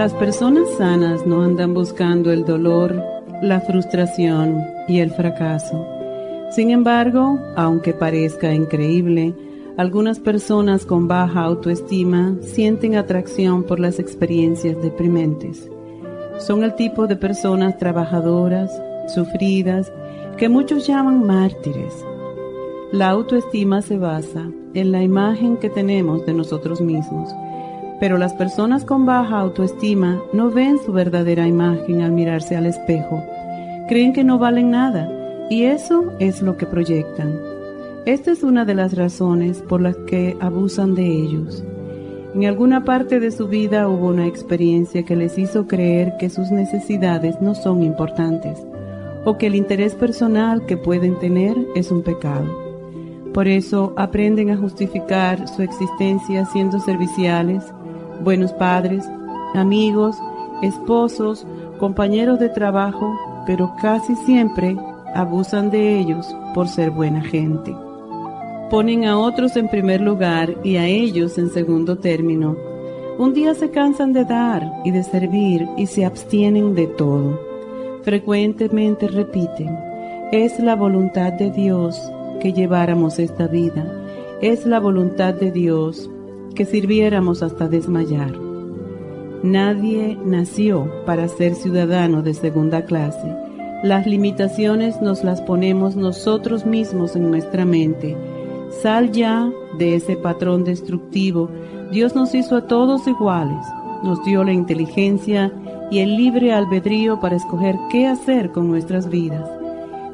Las 0.00 0.14
personas 0.14 0.66
sanas 0.78 1.26
no 1.26 1.42
andan 1.42 1.74
buscando 1.74 2.32
el 2.32 2.46
dolor, 2.46 3.04
la 3.42 3.60
frustración 3.60 4.64
y 4.88 5.00
el 5.00 5.10
fracaso. 5.10 5.86
Sin 6.52 6.70
embargo, 6.70 7.38
aunque 7.54 7.92
parezca 7.92 8.54
increíble, 8.54 9.34
algunas 9.76 10.18
personas 10.18 10.86
con 10.86 11.06
baja 11.06 11.42
autoestima 11.42 12.34
sienten 12.40 12.96
atracción 12.96 13.62
por 13.62 13.78
las 13.78 13.98
experiencias 13.98 14.80
deprimentes. 14.80 15.68
Son 16.38 16.64
el 16.64 16.74
tipo 16.76 17.06
de 17.06 17.16
personas 17.16 17.76
trabajadoras, 17.76 18.70
sufridas, 19.14 19.92
que 20.38 20.48
muchos 20.48 20.86
llaman 20.86 21.26
mártires. 21.26 22.06
La 22.90 23.10
autoestima 23.10 23.82
se 23.82 23.98
basa 23.98 24.50
en 24.72 24.92
la 24.92 25.02
imagen 25.02 25.58
que 25.58 25.68
tenemos 25.68 26.24
de 26.24 26.32
nosotros 26.32 26.80
mismos 26.80 27.28
pero 28.00 28.16
las 28.16 28.32
personas 28.32 28.84
con 28.84 29.06
baja 29.06 29.38
autoestima 29.38 30.20
no 30.32 30.50
ven 30.50 30.78
su 30.84 30.92
verdadera 30.92 31.46
imagen 31.46 32.00
al 32.00 32.12
mirarse 32.12 32.56
al 32.56 32.66
espejo. 32.66 33.22
Creen 33.88 34.12
que 34.12 34.24
no 34.24 34.38
valen 34.38 34.70
nada 34.70 35.08
y 35.50 35.64
eso 35.64 36.12
es 36.18 36.42
lo 36.42 36.56
que 36.56 36.66
proyectan. 36.66 37.38
Esta 38.06 38.32
es 38.32 38.42
una 38.42 38.64
de 38.64 38.74
las 38.74 38.96
razones 38.96 39.62
por 39.68 39.82
las 39.82 39.96
que 40.06 40.36
abusan 40.40 40.94
de 40.94 41.06
ellos. 41.06 41.62
En 42.34 42.46
alguna 42.46 42.84
parte 42.84 43.20
de 43.20 43.30
su 43.30 43.48
vida 43.48 43.88
hubo 43.88 44.08
una 44.08 44.26
experiencia 44.26 45.04
que 45.04 45.16
les 45.16 45.36
hizo 45.36 45.66
creer 45.66 46.14
que 46.18 46.30
sus 46.30 46.50
necesidades 46.50 47.42
no 47.42 47.54
son 47.54 47.82
importantes 47.82 48.64
o 49.24 49.36
que 49.36 49.48
el 49.48 49.54
interés 49.54 49.94
personal 49.94 50.64
que 50.64 50.76
pueden 50.76 51.18
tener 51.18 51.56
es 51.74 51.90
un 51.90 52.02
pecado. 52.02 52.46
Por 53.34 53.46
eso 53.46 53.92
aprenden 53.96 54.50
a 54.50 54.56
justificar 54.56 55.46
su 55.46 55.62
existencia 55.62 56.46
siendo 56.46 56.80
serviciales, 56.80 57.64
buenos 58.22 58.52
padres, 58.52 59.04
amigos, 59.54 60.16
esposos, 60.62 61.46
compañeros 61.78 62.38
de 62.38 62.48
trabajo, 62.48 63.14
pero 63.46 63.72
casi 63.80 64.14
siempre 64.16 64.76
abusan 65.14 65.70
de 65.70 65.98
ellos 65.98 66.34
por 66.54 66.68
ser 66.68 66.90
buena 66.90 67.22
gente. 67.22 67.74
Ponen 68.70 69.04
a 69.04 69.18
otros 69.18 69.56
en 69.56 69.68
primer 69.68 70.00
lugar 70.00 70.54
y 70.62 70.76
a 70.76 70.86
ellos 70.86 71.38
en 71.38 71.50
segundo 71.50 71.98
término. 71.98 72.56
Un 73.18 73.34
día 73.34 73.54
se 73.54 73.70
cansan 73.70 74.12
de 74.12 74.24
dar 74.24 74.70
y 74.84 74.92
de 74.92 75.02
servir 75.02 75.66
y 75.76 75.86
se 75.86 76.04
abstienen 76.04 76.74
de 76.74 76.86
todo. 76.86 77.40
Frecuentemente 78.02 79.08
repiten, 79.08 79.76
es 80.32 80.58
la 80.60 80.76
voluntad 80.76 81.32
de 81.32 81.50
Dios 81.50 82.00
que 82.40 82.52
lleváramos 82.52 83.18
esta 83.18 83.46
vida. 83.46 83.84
Es 84.40 84.64
la 84.64 84.78
voluntad 84.78 85.34
de 85.34 85.50
Dios 85.50 86.08
que 86.54 86.64
sirviéramos 86.64 87.42
hasta 87.42 87.68
desmayar. 87.68 88.32
Nadie 89.42 90.18
nació 90.24 90.90
para 91.06 91.26
ser 91.28 91.54
ciudadano 91.54 92.22
de 92.22 92.34
segunda 92.34 92.84
clase. 92.84 93.34
Las 93.82 94.06
limitaciones 94.06 95.00
nos 95.00 95.24
las 95.24 95.40
ponemos 95.40 95.96
nosotros 95.96 96.66
mismos 96.66 97.16
en 97.16 97.30
nuestra 97.30 97.64
mente. 97.64 98.16
Sal 98.82 99.10
ya 99.12 99.50
de 99.78 99.94
ese 99.94 100.16
patrón 100.16 100.64
destructivo. 100.64 101.48
Dios 101.90 102.14
nos 102.14 102.34
hizo 102.34 102.56
a 102.56 102.66
todos 102.66 103.08
iguales. 103.08 103.64
Nos 104.02 104.22
dio 104.24 104.44
la 104.44 104.52
inteligencia 104.52 105.50
y 105.90 106.00
el 106.00 106.16
libre 106.16 106.52
albedrío 106.52 107.20
para 107.20 107.36
escoger 107.36 107.76
qué 107.90 108.06
hacer 108.06 108.52
con 108.52 108.68
nuestras 108.68 109.08
vidas. 109.08 109.48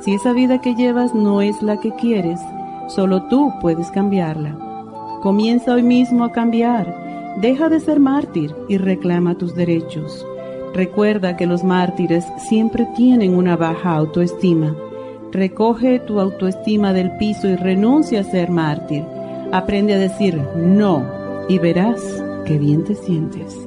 Si 0.01 0.15
esa 0.15 0.33
vida 0.33 0.61
que 0.61 0.75
llevas 0.77 1.15
no 1.15 1.43
es 1.43 1.61
la 1.63 1.81
que 1.81 1.91
quieres, 1.97 2.39
solo 2.89 3.25
tú 3.25 3.53
puedes 3.61 3.91
cambiarla. 3.91 4.66
Comienza 5.27 5.75
hoy 5.75 5.83
mismo 5.83 6.23
a 6.23 6.31
cambiar. 6.31 7.35
Deja 7.41 7.69
de 7.69 7.81
ser 7.81 7.99
mártir 7.99 8.55
y 8.69 8.79
reclama 8.79 9.37
tus 9.37 9.57
derechos. 9.57 10.25
Recuerda 10.73 11.37
que 11.37 11.47
los 11.47 11.65
mártires 11.65 12.25
siempre 12.49 12.87
tienen 12.95 13.35
una 13.35 13.57
baja 13.57 13.97
autoestima. 13.97 14.77
Recoge 15.33 15.99
tu 15.99 16.21
autoestima 16.21 16.93
del 16.93 17.11
piso 17.17 17.49
y 17.49 17.57
renuncia 17.57 18.21
a 18.21 18.23
ser 18.23 18.51
mártir. 18.51 19.05
Aprende 19.51 19.95
a 19.95 19.99
decir 19.99 20.41
no 20.55 21.05
y 21.49 21.59
verás 21.59 22.01
qué 22.45 22.57
bien 22.61 22.85
te 22.85 22.95
sientes. 22.95 23.67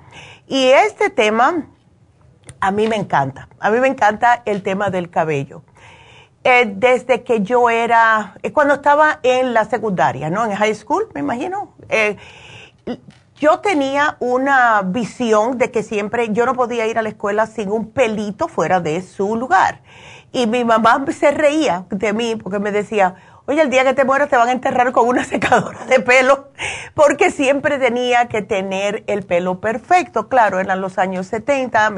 Y 0.47 0.67
este 0.67 1.09
tema 1.09 1.69
a 2.61 2.71
mí 2.71 2.87
me 2.87 2.97
encanta. 2.97 3.49
A 3.61 3.71
mí 3.71 3.81
me 3.81 3.89
encanta 3.89 4.43
el 4.45 4.63
tema 4.63 4.91
del 4.91 5.09
cabello. 5.09 5.63
Eh, 6.47 6.71
desde 6.77 7.25
que 7.25 7.41
yo 7.41 7.71
era, 7.71 8.35
eh, 8.43 8.53
cuando 8.53 8.75
estaba 8.75 9.19
en 9.23 9.55
la 9.55 9.65
secundaria, 9.65 10.29
¿no? 10.29 10.45
En 10.45 10.55
high 10.55 10.75
school, 10.75 11.09
me 11.15 11.21
imagino. 11.21 11.75
Eh, 11.89 12.19
yo 13.37 13.61
tenía 13.61 14.19
una 14.21 14.83
visión 14.83 15.57
de 15.57 15.71
que 15.71 15.83
siempre 15.83 16.33
yo 16.33 16.45
no 16.45 16.55
podía 16.55 16.87
ir 16.87 16.99
a 16.99 17.03
la 17.03 17.09
escuela 17.09 17.47
sin 17.47 17.71
un 17.71 17.93
pelito 17.93 18.49
fuera 18.49 18.81
de 18.81 19.01
su 19.01 19.37
lugar. 19.37 19.81
Y 20.33 20.47
mi 20.47 20.67
mamá 20.67 21.03
se 21.17 21.31
reía 21.31 21.87
de 21.89 22.13
mí 22.13 22.37
porque 22.37 22.59
me 22.59 22.73
decía, 22.73 23.15
oye, 23.47 23.63
el 23.63 23.71
día 23.71 23.85
que 23.85 23.95
te 23.95 24.05
mueras 24.05 24.29
te 24.29 24.37
van 24.37 24.49
a 24.49 24.53
enterrar 24.53 24.93
con 24.93 25.09
una 25.09 25.25
secadora 25.25 25.87
de 25.87 26.01
pelo, 26.01 26.49
porque 26.93 27.31
siempre 27.31 27.79
tenía 27.79 28.29
que 28.29 28.43
tener 28.43 29.03
el 29.07 29.23
pelo 29.23 29.61
perfecto. 29.61 30.29
Claro, 30.29 30.61
eran 30.61 30.83
los 30.83 30.99
años 30.99 31.27
70, 31.27 31.91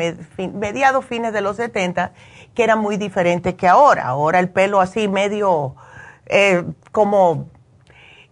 mediados, 0.55 1.05
fines 1.05 1.33
de 1.33 1.41
los 1.41 1.57
70, 1.57 2.13
que 2.57 2.65
era 2.65 2.75
muy 2.75 2.97
diferente 2.97 3.55
que 3.55 3.69
ahora. 3.69 4.07
Ahora 4.09 4.41
el 4.41 4.49
pelo 4.49 4.81
así 4.81 5.07
medio 5.07 5.77
eh, 6.27 6.65
como... 6.91 7.49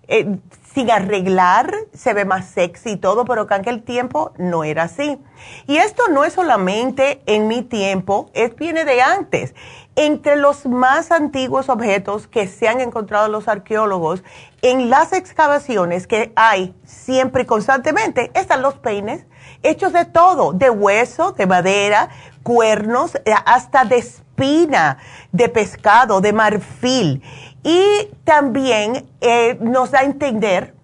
Eh, 0.09 0.39
sin 0.75 0.91
arreglar, 0.91 1.73
se 1.93 2.15
ve 2.15 2.25
más 2.25 2.47
sexy 2.47 2.91
y 2.91 2.97
todo, 2.97 3.25
pero 3.25 3.47
que 3.47 3.55
en 3.55 3.61
aquel 3.61 3.85
tiempo 3.85 4.33
no 4.39 4.65
era 4.65 4.83
así. 4.83 5.21
Y 5.69 5.77
esto 5.77 6.03
no 6.11 6.25
es 6.25 6.33
solamente 6.33 7.23
en 7.27 7.47
mi 7.47 7.63
tiempo, 7.63 8.29
es 8.35 8.57
viene 8.57 8.85
de 8.85 9.01
antes. 9.01 9.55
Entre 9.95 10.35
los 10.35 10.67
más 10.67 11.13
antiguos 11.13 11.69
objetos 11.69 12.27
que 12.27 12.49
se 12.49 12.67
han 12.67 12.81
encontrado 12.81 13.29
los 13.29 13.47
arqueólogos 13.47 14.25
en 14.63 14.91
las 14.91 15.13
excavaciones 15.13 16.09
que 16.09 16.33
hay 16.35 16.75
siempre 16.85 17.45
y 17.45 17.47
constantemente 17.47 18.33
están 18.35 18.61
los 18.61 18.75
peines 18.75 19.27
hechos 19.63 19.93
de 19.93 20.05
todo, 20.05 20.53
de 20.53 20.71
hueso, 20.71 21.33
de 21.33 21.47
madera, 21.47 22.11
cuernos, 22.45 23.17
eh, 23.17 23.35
hasta 23.45 23.85
de 23.85 23.97
espina, 23.97 24.99
de 25.33 25.49
pescado, 25.49 26.21
de 26.21 26.33
marfil. 26.33 27.23
Y 27.65 28.11
también 28.23 29.11
eh, 29.21 29.59
nos 29.61 29.91
da 29.91 30.01
a 30.01 30.05
entender 30.05 30.75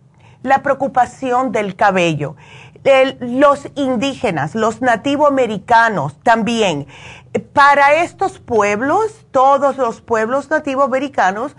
la 0.43 0.63
preocupación 0.63 1.53
del 1.53 1.77
cabello. 1.77 2.35
los 3.21 3.69
indígenas, 3.75 4.55
los 4.55 4.81
nativoamericanos 4.81 6.19
también. 6.23 6.87
Para 7.53 8.03
estos 8.03 8.39
pueblos, 8.39 9.27
todos 9.31 9.77
los 9.77 10.01
pueblos 10.01 10.49
nativoamericanos, 10.49 11.55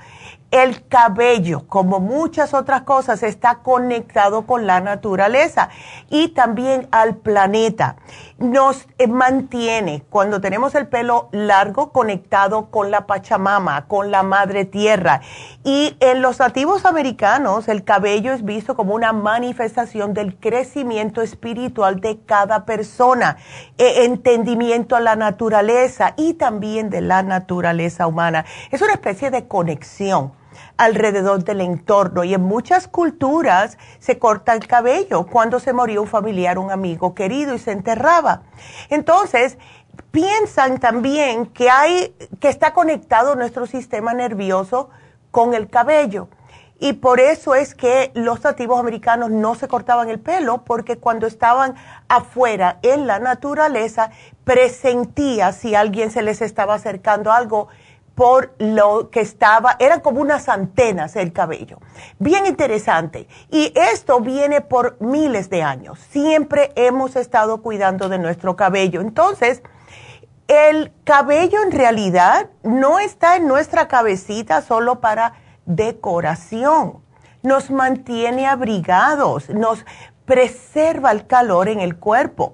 el 0.51 0.85
cabello, 0.87 1.65
como 1.67 1.99
muchas 2.01 2.53
otras 2.53 2.81
cosas, 2.81 3.23
está 3.23 3.59
conectado 3.59 4.45
con 4.45 4.67
la 4.67 4.81
naturaleza 4.81 5.69
y 6.09 6.29
también 6.29 6.89
al 6.91 7.15
planeta. 7.15 7.95
Nos 8.41 8.87
eh, 8.97 9.05
mantiene, 9.05 10.03
cuando 10.09 10.41
tenemos 10.41 10.73
el 10.73 10.87
pelo 10.87 11.29
largo, 11.31 11.91
conectado 11.91 12.71
con 12.71 12.89
la 12.89 13.05
Pachamama, 13.05 13.85
con 13.85 14.09
la 14.09 14.23
Madre 14.23 14.65
Tierra. 14.65 15.21
Y 15.63 15.95
en 15.99 16.23
los 16.23 16.39
nativos 16.39 16.85
americanos, 16.85 17.67
el 17.67 17.83
cabello 17.83 18.33
es 18.33 18.43
visto 18.43 18.75
como 18.75 18.95
una 18.95 19.13
manifestación 19.13 20.15
del 20.15 20.37
crecimiento 20.37 21.21
espiritual 21.21 22.01
de 22.01 22.19
cada 22.25 22.65
persona, 22.65 23.37
e 23.77 24.05
entendimiento 24.05 24.95
a 24.95 25.01
la 25.01 25.15
naturaleza 25.15 26.15
y 26.17 26.33
también 26.33 26.89
de 26.89 27.01
la 27.01 27.21
naturaleza 27.21 28.07
humana. 28.07 28.45
Es 28.71 28.81
una 28.81 28.93
especie 28.93 29.29
de 29.29 29.47
conexión 29.47 30.31
alrededor 30.77 31.43
del 31.43 31.61
entorno 31.61 32.23
y 32.23 32.33
en 32.33 32.41
muchas 32.41 32.87
culturas 32.87 33.77
se 33.99 34.17
corta 34.17 34.53
el 34.53 34.65
cabello 34.67 35.25
cuando 35.27 35.59
se 35.59 35.73
moría 35.73 36.01
un 36.01 36.07
familiar, 36.07 36.57
un 36.57 36.71
amigo 36.71 37.13
querido 37.13 37.53
y 37.53 37.59
se 37.59 37.71
enterraba. 37.71 38.43
Entonces, 38.89 39.57
piensan 40.11 40.79
también 40.79 41.47
que 41.47 41.69
hay 41.69 42.15
que 42.39 42.49
está 42.49 42.73
conectado 42.73 43.35
nuestro 43.35 43.65
sistema 43.65 44.13
nervioso 44.13 44.89
con 45.31 45.53
el 45.53 45.69
cabello. 45.69 46.27
Y 46.83 46.93
por 46.93 47.19
eso 47.19 47.53
es 47.53 47.75
que 47.75 48.11
los 48.15 48.43
nativos 48.43 48.79
americanos 48.79 49.29
no 49.29 49.53
se 49.53 49.67
cortaban 49.67 50.09
el 50.09 50.19
pelo, 50.19 50.63
porque 50.63 50.97
cuando 50.97 51.27
estaban 51.27 51.75
afuera 52.07 52.79
en 52.81 53.05
la 53.05 53.19
naturaleza, 53.19 54.09
presentía 54.43 55.51
si 55.51 55.75
alguien 55.75 56.09
se 56.09 56.23
les 56.23 56.41
estaba 56.41 56.73
acercando 56.73 57.31
algo 57.31 57.67
por 58.21 58.53
lo 58.59 59.09
que 59.09 59.19
estaba, 59.19 59.77
eran 59.79 59.99
como 59.99 60.21
unas 60.21 60.47
antenas 60.47 61.15
el 61.15 61.33
cabello. 61.33 61.79
Bien 62.19 62.45
interesante. 62.45 63.27
Y 63.49 63.73
esto 63.75 64.19
viene 64.19 64.61
por 64.61 65.01
miles 65.01 65.49
de 65.49 65.63
años. 65.63 65.97
Siempre 66.11 66.71
hemos 66.75 67.15
estado 67.15 67.63
cuidando 67.63 68.09
de 68.09 68.19
nuestro 68.19 68.55
cabello. 68.55 69.01
Entonces, 69.01 69.63
el 70.47 70.93
cabello 71.03 71.63
en 71.63 71.71
realidad 71.71 72.51
no 72.61 72.99
está 72.99 73.37
en 73.37 73.47
nuestra 73.47 73.87
cabecita 73.87 74.61
solo 74.61 75.01
para 75.01 75.33
decoración. 75.65 76.99
Nos 77.41 77.71
mantiene 77.71 78.45
abrigados, 78.45 79.49
nos 79.49 79.83
preserva 80.25 81.11
el 81.11 81.25
calor 81.25 81.69
en 81.69 81.79
el 81.79 81.97
cuerpo. 81.97 82.53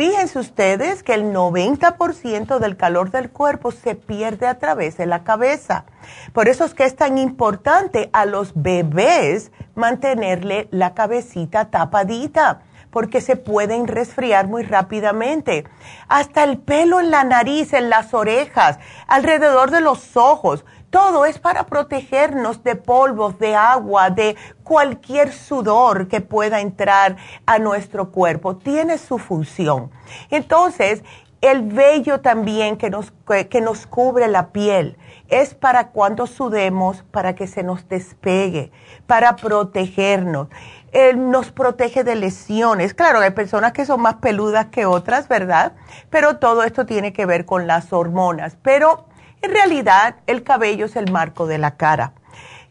Fíjense 0.00 0.38
ustedes 0.38 1.02
que 1.02 1.12
el 1.12 1.24
90% 1.24 2.58
del 2.58 2.78
calor 2.78 3.10
del 3.10 3.28
cuerpo 3.28 3.70
se 3.70 3.94
pierde 3.94 4.46
a 4.46 4.58
través 4.58 4.96
de 4.96 5.04
la 5.04 5.24
cabeza. 5.24 5.84
Por 6.32 6.48
eso 6.48 6.64
es 6.64 6.72
que 6.72 6.84
es 6.84 6.96
tan 6.96 7.18
importante 7.18 8.08
a 8.14 8.24
los 8.24 8.52
bebés 8.54 9.52
mantenerle 9.74 10.68
la 10.70 10.94
cabecita 10.94 11.66
tapadita, 11.66 12.62
porque 12.90 13.20
se 13.20 13.36
pueden 13.36 13.86
resfriar 13.86 14.46
muy 14.48 14.62
rápidamente. 14.62 15.64
Hasta 16.08 16.44
el 16.44 16.56
pelo 16.56 16.98
en 17.00 17.10
la 17.10 17.24
nariz, 17.24 17.74
en 17.74 17.90
las 17.90 18.14
orejas, 18.14 18.78
alrededor 19.06 19.70
de 19.70 19.82
los 19.82 20.16
ojos 20.16 20.64
todo 20.90 21.24
es 21.24 21.38
para 21.38 21.66
protegernos 21.66 22.62
de 22.64 22.74
polvos, 22.74 23.38
de 23.38 23.54
agua, 23.54 24.10
de 24.10 24.36
cualquier 24.64 25.32
sudor 25.32 26.08
que 26.08 26.20
pueda 26.20 26.60
entrar 26.60 27.16
a 27.46 27.58
nuestro 27.58 28.10
cuerpo. 28.10 28.56
Tiene 28.56 28.98
su 28.98 29.18
función. 29.18 29.90
Entonces, 30.30 31.02
el 31.40 31.62
vello 31.62 32.20
también 32.20 32.76
que 32.76 32.90
nos, 32.90 33.12
que 33.48 33.60
nos 33.62 33.86
cubre 33.86 34.28
la 34.28 34.48
piel 34.48 34.98
es 35.28 35.54
para 35.54 35.88
cuando 35.88 36.26
sudemos, 36.26 37.02
para 37.10 37.34
que 37.34 37.46
se 37.46 37.62
nos 37.62 37.88
despegue, 37.88 38.72
para 39.06 39.36
protegernos. 39.36 40.48
Él 40.92 41.30
nos 41.30 41.52
protege 41.52 42.02
de 42.02 42.16
lesiones. 42.16 42.94
Claro, 42.94 43.20
hay 43.20 43.30
personas 43.30 43.72
que 43.72 43.86
son 43.86 44.02
más 44.02 44.16
peludas 44.16 44.66
que 44.66 44.86
otras, 44.86 45.28
¿verdad? 45.28 45.72
Pero 46.10 46.38
todo 46.38 46.64
esto 46.64 46.84
tiene 46.84 47.12
que 47.12 47.26
ver 47.26 47.46
con 47.46 47.68
las 47.68 47.92
hormonas. 47.92 48.58
Pero 48.60 49.06
en 49.42 49.50
realidad, 49.52 50.16
el 50.26 50.42
cabello 50.42 50.86
es 50.86 50.96
el 50.96 51.10
marco 51.10 51.46
de 51.46 51.58
la 51.58 51.76
cara. 51.76 52.12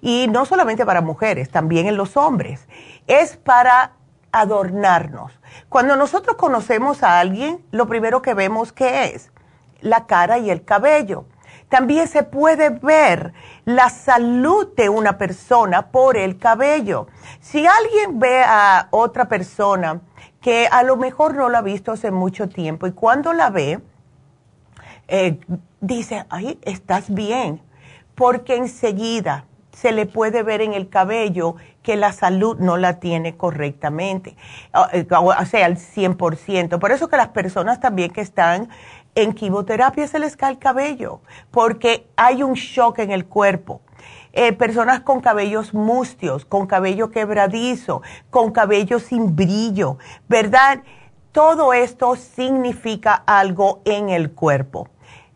Y 0.01 0.27
no 0.29 0.45
solamente 0.45 0.85
para 0.85 1.01
mujeres, 1.01 1.49
también 1.49 1.87
en 1.87 1.97
los 1.97 2.15
hombres. 2.15 2.67
Es 3.07 3.37
para 3.37 3.93
adornarnos. 4.31 5.31
Cuando 5.67 5.95
nosotros 5.95 6.35
conocemos 6.35 7.03
a 7.03 7.19
alguien, 7.19 7.65
lo 7.71 7.87
primero 7.87 8.21
que 8.21 8.33
vemos 8.33 8.71
que 8.71 9.05
es 9.05 9.31
la 9.81 10.05
cara 10.05 10.37
y 10.37 10.49
el 10.49 10.63
cabello. 10.63 11.25
También 11.69 12.07
se 12.07 12.23
puede 12.23 12.69
ver 12.69 13.33
la 13.65 13.89
salud 13.89 14.73
de 14.75 14.89
una 14.89 15.17
persona 15.17 15.87
por 15.87 16.17
el 16.17 16.37
cabello. 16.37 17.07
Si 17.41 17.65
alguien 17.65 18.19
ve 18.19 18.43
a 18.43 18.87
otra 18.91 19.27
persona 19.27 20.01
que 20.41 20.67
a 20.71 20.83
lo 20.83 20.97
mejor 20.97 21.35
no 21.35 21.49
la 21.49 21.59
ha 21.59 21.61
visto 21.61 21.91
hace 21.91 22.11
mucho 22.11 22.49
tiempo 22.49 22.87
y 22.87 22.91
cuando 22.91 23.33
la 23.33 23.49
ve, 23.49 23.79
eh, 25.07 25.39
dice, 25.81 26.25
ay, 26.29 26.59
estás 26.63 27.13
bien, 27.13 27.61
porque 28.15 28.55
enseguida 28.55 29.45
se 29.71 29.91
le 29.91 30.05
puede 30.05 30.43
ver 30.43 30.61
en 30.61 30.73
el 30.73 30.89
cabello 30.89 31.55
que 31.83 31.95
la 31.95 32.11
salud 32.11 32.57
no 32.59 32.75
la 32.77 32.99
tiene 32.99 33.37
correctamente, 33.37 34.35
eh, 34.91 35.07
o 35.09 35.45
sea, 35.45 35.65
al 35.65 35.77
100%. 35.77 36.79
Por 36.79 36.91
eso 36.91 37.07
que 37.07 37.17
las 37.17 37.29
personas 37.29 37.79
también 37.79 38.11
que 38.11 38.21
están 38.21 38.69
en 39.15 39.33
quimioterapia 39.33 40.07
se 40.07 40.19
les 40.19 40.35
cae 40.35 40.51
el 40.51 40.59
cabello, 40.59 41.21
porque 41.51 42.07
hay 42.15 42.43
un 42.43 42.53
shock 42.53 42.99
en 42.99 43.11
el 43.11 43.25
cuerpo. 43.25 43.81
Eh, 44.33 44.53
personas 44.53 44.99
con 44.99 45.21
cabellos 45.21 45.73
mustios, 45.73 46.45
con 46.45 46.67
cabello 46.67 47.09
quebradizo, 47.09 48.01
con 48.29 48.51
cabello 48.51 48.99
sin 48.99 49.35
brillo, 49.35 49.97
¿verdad? 50.27 50.83
Todo 51.31 51.73
esto 51.73 52.15
significa 52.15 53.13
algo 53.25 53.81
en 53.85 54.09
el 54.09 54.31
cuerpo. 54.31 54.89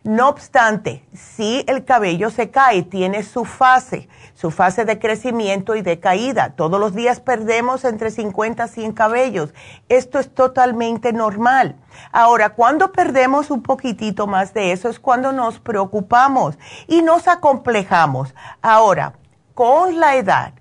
No 0.04 0.28
obstante, 0.28 1.02
si 1.14 1.64
el 1.66 1.86
cabello 1.86 2.28
se 2.28 2.50
cae, 2.50 2.82
tiene 2.82 3.22
su 3.22 3.46
fase, 3.46 4.06
su 4.34 4.50
fase 4.50 4.84
de 4.84 4.98
crecimiento 4.98 5.76
y 5.76 5.80
de 5.80 5.98
caída. 5.98 6.50
Todos 6.56 6.78
los 6.78 6.94
días 6.94 7.20
perdemos 7.20 7.86
entre 7.86 8.10
50 8.10 8.66
y 8.66 8.68
100 8.68 8.92
cabellos. 8.92 9.54
Esto 9.88 10.18
es 10.18 10.34
totalmente 10.34 11.14
normal. 11.14 11.76
Ahora, 12.12 12.50
cuando 12.50 12.92
perdemos 12.92 13.50
un 13.50 13.62
poquitito 13.62 14.26
más 14.26 14.52
de 14.52 14.72
eso 14.72 14.90
es 14.90 15.00
cuando 15.00 15.32
nos 15.32 15.58
preocupamos 15.58 16.58
y 16.86 17.00
nos 17.00 17.26
acomplejamos. 17.26 18.34
Ahora, 18.60 19.14
con 19.54 19.98
la 19.98 20.16
edad, 20.16 20.52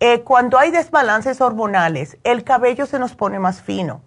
eh, 0.00 0.20
cuando 0.20 0.58
hay 0.58 0.70
desbalances 0.70 1.40
hormonales, 1.40 2.18
el 2.24 2.44
cabello 2.44 2.84
se 2.84 2.98
nos 2.98 3.14
pone 3.14 3.38
más 3.38 3.62
fino 3.62 4.02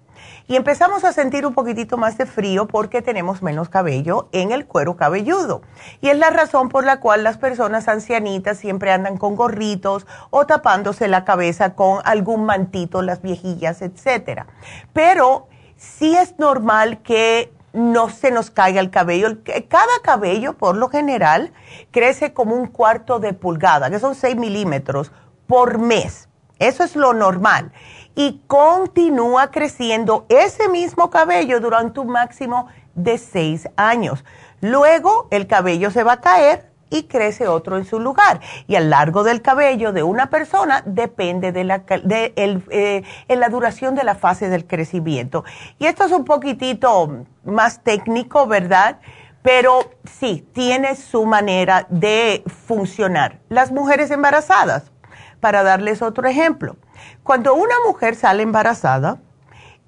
y 0.48 0.56
empezamos 0.56 1.04
a 1.04 1.14
sentir 1.14 1.46
un 1.46 1.54
poquitito 1.54 1.98
más 1.98 2.18
de 2.18 2.26
frío 2.26 2.68
porque 2.68 3.02
tenemos 3.02 3.42
menos 3.42 3.70
cabello 3.70 4.30
en 4.32 4.52
el 4.52 4.66
cuero 4.68 4.96
cabelludo. 4.96 5.62
Y 6.02 6.10
es 6.10 6.18
la 6.18 6.30
razón 6.30 6.70
por 6.70 6.86
la 6.86 7.00
cual 7.00 7.24
las 7.24 7.38
personas 7.38 7.88
ancianitas 7.88 8.58
siempre 8.58 8.92
andan 8.92 9.18
con 9.18 9.36
gorritos 9.36 10.06
o 10.30 10.46
tapándose 10.46 11.08
la 11.08 11.26
cabeza 11.26 11.74
con 11.74 12.00
algún 12.06 12.46
mantito, 12.46 13.02
las 13.02 13.22
viejillas, 13.22 13.82
etcétera. 13.82 14.48
Pero 14.94 15.48
sí 15.78 16.16
es 16.16 16.38
normal 16.38 17.02
que 17.02 17.52
no 17.74 18.10
se 18.10 18.32
nos 18.32 18.52
caiga 18.52 18.80
el 18.80 18.90
cabello. 18.90 19.38
Cada 19.68 20.00
cabello, 20.04 20.54
por 20.54 20.78
lo 20.78 20.90
general, 20.90 21.52
crece 21.92 22.34
como 22.34 22.56
un 22.56 22.68
cuarto 22.68 23.20
de 23.20 23.34
pulgada, 23.34 23.90
que 23.90 24.00
son 24.00 24.16
6 24.16 24.36
milímetros 24.38 25.12
por 25.48 25.78
mes. 25.78 26.30
Eso 26.58 26.84
es 26.84 26.96
lo 26.96 27.14
normal 27.14 27.74
y 28.16 28.42
continúa 28.48 29.52
creciendo 29.52 30.26
ese 30.30 30.70
mismo 30.70 31.10
cabello 31.10 31.60
durante 31.60 32.00
un 32.00 32.08
máximo 32.08 32.68
de 32.96 33.18
seis 33.18 33.70
años. 33.76 34.24
Luego 34.62 35.28
el 35.32 35.48
cabello 35.48 35.92
se 35.92 36.04
va 36.04 36.14
a 36.14 36.22
caer 36.22 36.72
y 36.90 37.04
crece 37.04 37.48
otro 37.48 37.78
en 37.78 37.86
su 37.86 38.00
lugar. 38.00 38.40
Y 38.68 38.76
el 38.76 38.90
largo 38.90 39.24
del 39.24 39.42
cabello 39.42 39.92
de 39.92 40.04
una 40.04 40.30
persona 40.30 40.82
depende 40.86 41.52
de 41.52 41.64
la, 41.66 41.80
de 41.80 42.34
eh, 42.38 43.04
en 43.28 43.40
la 43.40 43.50
duración 43.50 43.96
de 43.96 44.04
la 44.04 44.16
fase 44.16 44.50
del 44.50 44.66
crecimiento. 44.66 45.44
Y 45.78 45.88
esto 45.88 46.06
es 46.06 46.12
un 46.12 46.24
poquitito 46.24 47.26
más 47.44 47.84
técnico, 47.84 48.48
¿verdad? 48.48 49.00
Pero 49.42 49.92
sí, 50.06 50.48
tiene 50.54 50.96
su 50.96 51.26
manera 51.26 51.86
de 51.90 52.44
funcionar. 52.66 53.40
Las 53.50 53.72
mujeres 53.72 54.10
embarazadas, 54.10 54.92
para 55.40 55.64
darles 55.64 56.02
otro 56.02 56.28
ejemplo 56.28 56.78
cuando 57.24 57.54
una 57.54 57.76
mujer 57.86 58.16
sale 58.16 58.44
embarazada, 58.44 59.20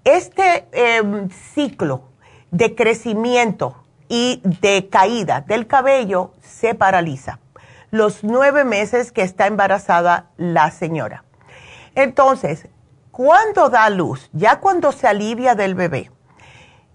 este 0.04 0.68
em, 0.72 1.30
ciclo 1.30 2.04
de 2.52 2.76
crecimiento 2.76 3.84
y 4.10 4.42
de 4.62 4.90
caída 4.90 5.42
del 5.42 5.68
cabello 5.68 6.32
se 6.42 6.76
paraliza. 6.76 7.40
Los 7.92 8.24
nueve 8.24 8.64
meses 8.64 9.12
que 9.12 9.22
está 9.22 9.48
embarazada 9.48 10.28
la 10.38 10.72
señora. 10.72 11.24
Entonces, 11.96 12.68
cuando 13.12 13.70
da 13.70 13.90
luz, 13.90 14.30
ya 14.34 14.60
cuando 14.60 14.92
se 14.92 15.08
alivia 15.08 15.56
del 15.56 15.74
bebé, 15.74 16.12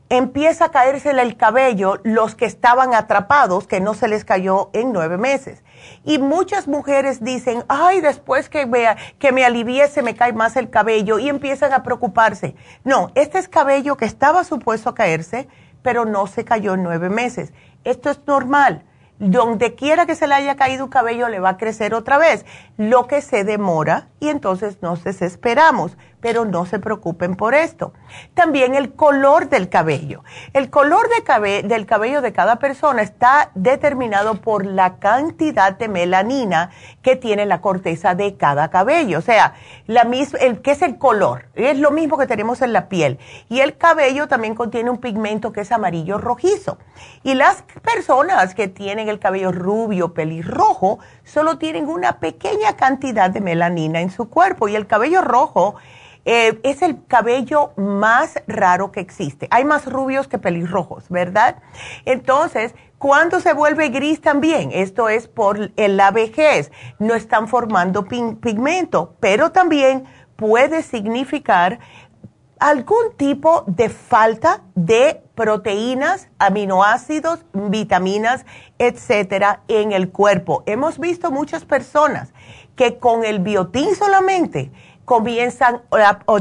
empieza 0.08 0.66
a 0.66 0.70
caérsele 0.70 1.22
el 1.22 1.36
cabello 1.36 1.98
los 2.04 2.34
que 2.34 2.44
estaban 2.44 2.94
atrapados, 2.94 3.66
que 3.66 3.80
no 3.80 3.94
se 3.94 4.08
les 4.08 4.24
cayó 4.24 4.70
en 4.72 4.92
nueve 4.92 5.16
meses. 5.16 5.64
Y 6.04 6.18
muchas 6.18 6.68
mujeres 6.68 7.22
dicen, 7.22 7.64
ay, 7.68 8.00
después 8.00 8.48
que, 8.48 8.64
vea, 8.64 8.96
que 9.18 9.32
me 9.32 9.44
alivie 9.44 9.88
se 9.88 10.02
me 10.02 10.14
cae 10.14 10.32
más 10.32 10.56
el 10.56 10.70
cabello 10.70 11.18
y 11.18 11.28
empiezan 11.28 11.72
a 11.72 11.82
preocuparse. 11.82 12.54
No, 12.84 13.10
este 13.14 13.38
es 13.38 13.48
cabello 13.48 13.96
que 13.96 14.04
estaba 14.04 14.44
supuesto 14.44 14.90
a 14.90 14.94
caerse, 14.94 15.48
pero 15.82 16.04
no 16.04 16.26
se 16.26 16.44
cayó 16.44 16.74
en 16.74 16.82
nueve 16.82 17.08
meses. 17.08 17.52
Esto 17.84 18.10
es 18.10 18.20
normal. 18.26 18.84
Donde 19.24 19.76
quiera 19.76 20.04
que 20.04 20.16
se 20.16 20.26
le 20.26 20.34
haya 20.34 20.56
caído 20.56 20.84
un 20.84 20.90
cabello, 20.90 21.28
le 21.28 21.38
va 21.38 21.50
a 21.50 21.56
crecer 21.56 21.94
otra 21.94 22.18
vez. 22.18 22.44
Lo 22.76 23.06
que 23.06 23.20
se 23.20 23.44
demora 23.44 24.08
y 24.18 24.30
entonces 24.30 24.82
nos 24.82 25.04
desesperamos 25.04 25.96
pero 26.22 26.44
no 26.44 26.64
se 26.64 26.78
preocupen 26.78 27.34
por 27.34 27.52
esto. 27.52 27.92
También 28.32 28.76
el 28.76 28.94
color 28.94 29.48
del 29.48 29.68
cabello. 29.68 30.22
El 30.54 30.70
color 30.70 31.08
del 31.08 31.84
cabello 31.84 32.22
de 32.22 32.32
cada 32.32 32.56
persona 32.56 33.02
está 33.02 33.50
determinado 33.56 34.36
por 34.36 34.64
la 34.64 34.98
cantidad 35.00 35.76
de 35.76 35.88
melanina 35.88 36.70
que 37.02 37.16
tiene 37.16 37.44
la 37.44 37.60
corteza 37.60 38.14
de 38.14 38.36
cada 38.36 38.70
cabello. 38.70 39.18
O 39.18 39.22
sea, 39.22 39.54
la 39.86 40.02
el, 40.40 40.62
¿qué 40.62 40.70
es 40.70 40.82
el 40.82 40.96
color? 40.96 41.46
Es 41.54 41.78
lo 41.78 41.90
mismo 41.90 42.16
que 42.16 42.28
tenemos 42.28 42.62
en 42.62 42.72
la 42.72 42.88
piel. 42.88 43.18
Y 43.48 43.58
el 43.58 43.76
cabello 43.76 44.28
también 44.28 44.54
contiene 44.54 44.90
un 44.90 44.98
pigmento 44.98 45.52
que 45.52 45.62
es 45.62 45.72
amarillo 45.72 46.18
rojizo. 46.18 46.78
Y 47.24 47.34
las 47.34 47.64
personas 47.82 48.54
que 48.54 48.68
tienen 48.68 49.08
el 49.12 49.20
cabello 49.20 49.52
rubio, 49.52 50.14
pelirrojo, 50.14 50.98
solo 51.24 51.58
tienen 51.58 51.88
una 51.88 52.18
pequeña 52.18 52.76
cantidad 52.76 53.30
de 53.30 53.40
melanina 53.40 54.00
en 54.00 54.10
su 54.10 54.28
cuerpo. 54.28 54.68
Y 54.68 54.74
el 54.74 54.86
cabello 54.86 55.22
rojo 55.22 55.76
eh, 56.24 56.60
es 56.62 56.82
el 56.82 57.04
cabello 57.06 57.72
más 57.76 58.42
raro 58.46 58.92
que 58.92 59.00
existe. 59.00 59.48
Hay 59.50 59.64
más 59.64 59.86
rubios 59.86 60.28
que 60.28 60.38
pelirrojos, 60.38 61.08
¿verdad? 61.08 61.56
Entonces, 62.04 62.74
cuando 62.98 63.40
se 63.40 63.52
vuelve 63.52 63.88
gris 63.88 64.20
también, 64.20 64.70
esto 64.72 65.08
es 65.08 65.26
por 65.26 65.72
la 65.76 66.10
vejez, 66.12 66.70
no 67.00 67.14
están 67.14 67.48
formando 67.48 68.04
pigmento, 68.06 69.16
pero 69.18 69.50
también 69.50 70.04
puede 70.36 70.82
significar 70.82 71.80
algún 72.62 73.16
tipo 73.16 73.64
de 73.66 73.88
falta 73.88 74.62
de 74.76 75.20
proteínas, 75.34 76.28
aminoácidos, 76.38 77.44
vitaminas, 77.52 78.46
etcétera, 78.78 79.62
en 79.66 79.90
el 79.90 80.10
cuerpo. 80.10 80.62
Hemos 80.66 81.00
visto 81.00 81.32
muchas 81.32 81.64
personas 81.64 82.32
que 82.76 82.98
con 82.98 83.24
el 83.24 83.40
biotín 83.40 83.96
solamente 83.96 84.70
comienzan 85.04 85.82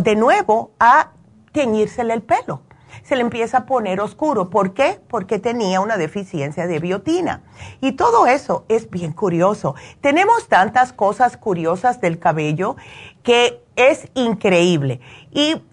de 0.02 0.16
nuevo 0.16 0.72
a 0.80 1.10
teñírsele 1.54 2.14
el 2.14 2.22
pelo. 2.22 2.62
Se 3.02 3.16
le 3.16 3.22
empieza 3.22 3.60
a 3.60 3.66
poner 3.66 4.00
oscuro. 4.00 4.52
¿Por 4.52 4.76
qué? 4.76 5.00
Porque 5.08 5.40
tenía 5.40 5.82
una 5.82 5.98
deficiencia 5.98 6.68
de 6.68 6.78
biotina. 6.78 7.42
Y 7.80 7.94
todo 7.94 8.28
eso 8.28 8.66
es 8.68 8.92
bien 8.92 9.12
curioso. 9.12 9.74
Tenemos 10.02 10.48
tantas 10.48 10.94
cosas 10.94 11.36
curiosas 11.36 12.00
del 12.00 12.20
cabello 12.20 12.76
que 13.24 13.64
es 13.76 14.08
increíble. 14.14 15.00
Y 15.32 15.64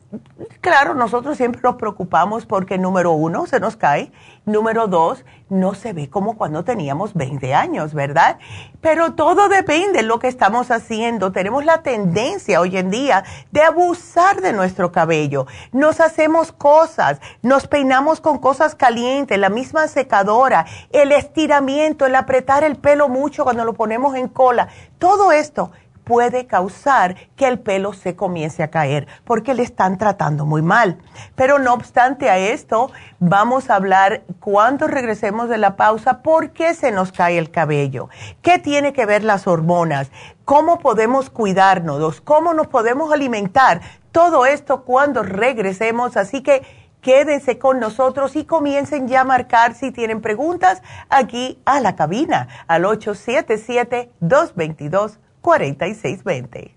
claro, 0.60 0.94
nosotros 0.94 1.36
siempre 1.36 1.60
nos 1.62 1.76
preocupamos 1.76 2.46
porque 2.46 2.78
número 2.78 3.12
uno, 3.12 3.46
se 3.46 3.60
nos 3.60 3.76
cae, 3.76 4.10
número 4.46 4.86
dos, 4.86 5.24
no 5.50 5.74
se 5.74 5.92
ve 5.92 6.08
como 6.08 6.36
cuando 6.36 6.64
teníamos 6.64 7.14
20 7.14 7.54
años, 7.54 7.94
¿verdad? 7.94 8.38
Pero 8.80 9.14
todo 9.14 9.48
depende 9.48 9.98
de 9.98 10.02
lo 10.02 10.18
que 10.18 10.28
estamos 10.28 10.70
haciendo. 10.70 11.32
Tenemos 11.32 11.64
la 11.64 11.82
tendencia 11.82 12.60
hoy 12.60 12.76
en 12.76 12.90
día 12.90 13.24
de 13.50 13.62
abusar 13.62 14.40
de 14.40 14.52
nuestro 14.52 14.92
cabello. 14.92 15.46
Nos 15.72 16.00
hacemos 16.00 16.52
cosas, 16.52 17.20
nos 17.42 17.66
peinamos 17.66 18.20
con 18.20 18.38
cosas 18.38 18.74
calientes, 18.74 19.38
la 19.38 19.48
misma 19.48 19.88
secadora, 19.88 20.66
el 20.90 21.12
estiramiento, 21.12 22.06
el 22.06 22.14
apretar 22.14 22.64
el 22.64 22.76
pelo 22.76 23.08
mucho 23.08 23.44
cuando 23.44 23.64
lo 23.64 23.74
ponemos 23.74 24.14
en 24.16 24.28
cola. 24.28 24.68
Todo 24.98 25.32
esto 25.32 25.70
puede 26.08 26.46
causar 26.46 27.16
que 27.36 27.46
el 27.46 27.58
pelo 27.58 27.92
se 27.92 28.16
comience 28.16 28.62
a 28.62 28.70
caer 28.70 29.06
porque 29.24 29.52
le 29.52 29.62
están 29.62 29.98
tratando 29.98 30.46
muy 30.46 30.62
mal. 30.62 30.96
Pero 31.36 31.58
no 31.58 31.74
obstante 31.74 32.30
a 32.30 32.38
esto, 32.38 32.90
vamos 33.20 33.68
a 33.68 33.74
hablar 33.74 34.22
cuando 34.40 34.86
regresemos 34.86 35.50
de 35.50 35.58
la 35.58 35.76
pausa 35.76 36.22
por 36.22 36.50
qué 36.50 36.72
se 36.72 36.90
nos 36.92 37.12
cae 37.12 37.36
el 37.36 37.50
cabello, 37.50 38.08
qué 38.40 38.58
tiene 38.58 38.94
que 38.94 39.04
ver 39.04 39.22
las 39.22 39.46
hormonas, 39.46 40.10
cómo 40.46 40.78
podemos 40.78 41.28
cuidarnos, 41.28 42.22
cómo 42.22 42.54
nos 42.54 42.68
podemos 42.68 43.12
alimentar. 43.12 43.82
Todo 44.10 44.46
esto 44.46 44.84
cuando 44.84 45.22
regresemos, 45.22 46.16
así 46.16 46.42
que 46.42 46.62
quédense 47.02 47.58
con 47.58 47.80
nosotros 47.80 48.34
y 48.34 48.46
comiencen 48.46 49.08
ya 49.08 49.20
a 49.20 49.24
marcar 49.24 49.74
si 49.74 49.92
tienen 49.92 50.22
preguntas 50.22 50.82
aquí 51.10 51.60
a 51.66 51.80
la 51.80 51.96
cabina 51.96 52.48
al 52.66 52.86
877 52.86 54.10
222 54.20 55.20
4620. 55.40 56.74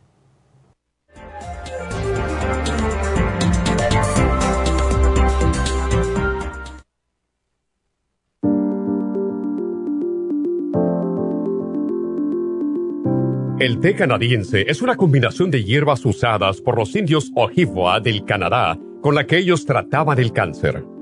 El 13.59 13.79
té 13.79 13.93
canadiense 13.93 14.65
es 14.67 14.81
una 14.81 14.95
combinación 14.95 15.51
de 15.51 15.63
hierbas 15.63 16.03
usadas 16.03 16.59
por 16.61 16.77
los 16.77 16.95
indios 16.95 17.31
Ojibwa 17.35 17.99
del 17.99 18.25
Canadá 18.25 18.75
con 19.01 19.13
la 19.13 19.27
que 19.27 19.37
ellos 19.37 19.65
trataban 19.65 20.17
el 20.17 20.33
cáncer 20.33 20.83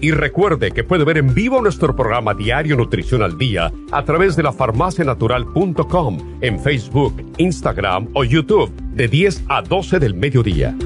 Y 0.00 0.10
recuerde 0.10 0.72
que 0.72 0.84
puede 0.84 1.04
ver 1.04 1.18
en 1.18 1.34
vivo 1.34 1.60
nuestro 1.62 1.96
programa 1.96 2.34
Diario 2.34 2.76
Nutrición 2.76 3.22
al 3.22 3.38
Día 3.38 3.72
a 3.92 4.04
través 4.04 4.36
de 4.36 4.42
la 4.42 4.52
farmacianatural.com 4.52 6.38
en 6.40 6.60
Facebook, 6.60 7.32
Instagram 7.38 8.08
o 8.14 8.24
YouTube 8.24 8.72
de 8.92 9.08
10 9.08 9.44
a 9.48 9.62
12 9.62 9.98
del 9.98 10.14
mediodía. 10.14 10.76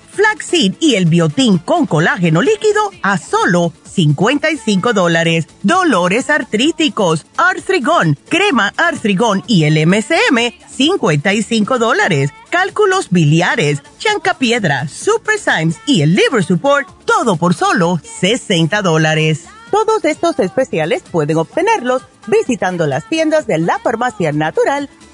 Flaxseed 0.11 0.73
y 0.79 0.95
el 0.95 1.05
Biotín 1.05 1.57
con 1.57 1.85
colágeno 1.85 2.41
líquido 2.41 2.91
a 3.01 3.17
solo 3.17 3.73
55 3.91 4.93
dólares. 4.93 5.47
Dolores 5.63 6.29
artríticos, 6.29 7.25
Artrigón, 7.37 8.17
crema 8.29 8.73
Artrigón 8.77 9.43
y 9.47 9.63
el 9.63 9.85
MCM, 9.85 10.53
55 10.69 11.79
dólares. 11.79 12.31
Cálculos 12.49 13.09
biliares, 13.09 13.81
Chancapiedra, 13.97 14.87
Super 14.87 15.39
Symes 15.39 15.77
y 15.85 16.01
el 16.01 16.15
Liver 16.15 16.43
Support, 16.43 17.05
todo 17.05 17.37
por 17.37 17.53
solo 17.53 17.99
60 18.03 18.81
dólares. 18.81 19.45
Todos 19.71 20.03
estos 20.03 20.37
especiales 20.39 21.01
pueden 21.09 21.37
obtenerlos 21.37 22.01
visitando 22.27 22.87
las 22.87 23.07
tiendas 23.07 23.47
de 23.47 23.57
la 23.57 23.79
farmacia 23.79 24.33
natural 24.33 24.89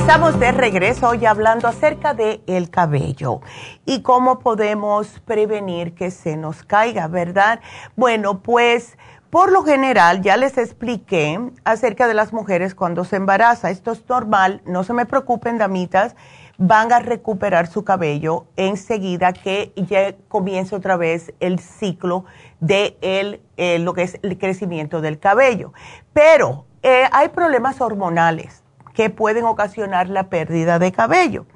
Estamos 0.00 0.40
de 0.40 0.50
regreso 0.50 1.10
hoy 1.10 1.26
hablando 1.26 1.68
acerca 1.68 2.14
de 2.14 2.40
el 2.46 2.70
cabello 2.70 3.42
y 3.84 4.00
cómo 4.00 4.38
podemos 4.38 5.20
prevenir 5.26 5.94
que 5.94 6.10
se 6.10 6.38
nos 6.38 6.62
caiga, 6.64 7.06
¿verdad? 7.06 7.60
Bueno, 7.96 8.40
pues 8.40 8.96
por 9.28 9.52
lo 9.52 9.62
general 9.62 10.22
ya 10.22 10.38
les 10.38 10.56
expliqué 10.56 11.38
acerca 11.64 12.08
de 12.08 12.14
las 12.14 12.32
mujeres 12.32 12.74
cuando 12.74 13.04
se 13.04 13.16
embaraza. 13.16 13.70
Esto 13.70 13.92
es 13.92 14.02
normal, 14.08 14.62
no 14.64 14.84
se 14.84 14.94
me 14.94 15.04
preocupen, 15.04 15.58
damitas, 15.58 16.16
van 16.56 16.92
a 16.92 17.00
recuperar 17.00 17.66
su 17.66 17.84
cabello 17.84 18.46
enseguida 18.56 19.34
que 19.34 19.74
ya 19.76 20.16
comience 20.28 20.74
otra 20.74 20.96
vez 20.96 21.34
el 21.40 21.58
ciclo 21.58 22.24
de 22.58 22.96
el, 23.02 23.42
eh, 23.58 23.78
lo 23.78 23.92
que 23.92 24.04
es 24.04 24.18
el 24.22 24.38
crecimiento 24.38 25.02
del 25.02 25.18
cabello. 25.18 25.74
Pero 26.14 26.64
eh, 26.82 27.04
hay 27.12 27.28
problemas 27.28 27.82
hormonales 27.82 28.62
que 29.00 29.08
pueden 29.08 29.46
ocasionar 29.46 30.10
la 30.10 30.24
pérdida 30.24 30.78
de 30.78 30.92
cabello. 30.92 31.46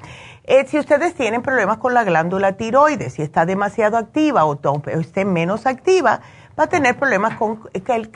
Eh, 0.45 0.65
si 0.67 0.79
ustedes 0.79 1.13
tienen 1.13 1.43
problemas 1.43 1.77
con 1.77 1.93
la 1.93 2.03
glándula 2.03 2.53
tiroides, 2.53 3.13
si 3.13 3.21
está 3.21 3.45
demasiado 3.45 3.99
activa 3.99 4.47
o, 4.47 4.59
esté 4.87 5.27
menos 5.27 5.67
activa, 5.67 6.23
va 6.59 6.65
a 6.65 6.67
tener 6.69 6.97
problemas 6.97 7.37
con, 7.37 7.61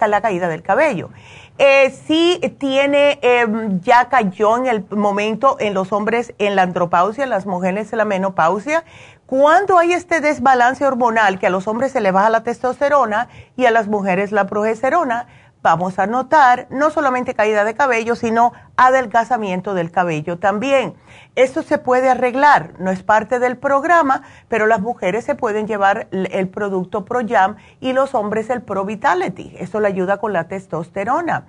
la 0.08 0.20
caída 0.22 0.48
del 0.48 0.62
cabello. 0.62 1.10
Eh, 1.58 1.90
si 2.06 2.40
tiene, 2.58 3.18
em, 3.20 3.82
ya 3.82 4.08
cayó 4.08 4.56
en 4.56 4.66
el 4.66 4.86
momento 4.88 5.58
en 5.60 5.74
los 5.74 5.92
hombres 5.92 6.32
en 6.38 6.56
la 6.56 6.62
andropausia, 6.62 7.24
en 7.24 7.28
las 7.28 7.44
mujeres 7.44 7.92
en 7.92 7.98
la 7.98 8.06
menopausia, 8.06 8.84
cuando 9.26 9.76
hay 9.76 9.92
este 9.92 10.22
desbalance 10.22 10.86
hormonal 10.86 11.38
que 11.38 11.48
a 11.48 11.50
los 11.50 11.68
hombres 11.68 11.92
se 11.92 12.00
le 12.00 12.12
baja 12.12 12.30
la 12.30 12.44
testosterona 12.44 13.28
y 13.58 13.66
a 13.66 13.70
las 13.70 13.88
mujeres 13.88 14.32
la 14.32 14.46
progesterona, 14.46 15.26
vamos 15.62 15.98
a 15.98 16.06
notar 16.06 16.66
no 16.70 16.90
solamente 16.90 17.34
caída 17.34 17.64
de 17.64 17.74
cabello, 17.74 18.14
sino 18.14 18.52
adelgazamiento 18.78 19.74
del 19.74 19.90
cabello 19.90 20.38
también. 20.38 20.94
Esto 21.34 21.62
se 21.62 21.78
puede 21.78 22.08
arreglar, 22.08 22.72
no 22.78 22.90
es 22.90 23.02
parte 23.02 23.38
del 23.38 23.56
programa, 23.56 24.22
pero 24.48 24.66
las 24.66 24.80
mujeres 24.80 25.24
se 25.24 25.34
pueden 25.34 25.66
llevar 25.66 26.08
el 26.10 26.48
producto 26.48 27.04
ProYam 27.04 27.56
y 27.80 27.92
los 27.92 28.14
hombres 28.14 28.50
el 28.50 28.62
Pro 28.62 28.84
Vitality. 28.84 29.54
Eso 29.58 29.80
le 29.80 29.88
ayuda 29.88 30.18
con 30.18 30.32
la 30.32 30.48
testosterona. 30.48 31.46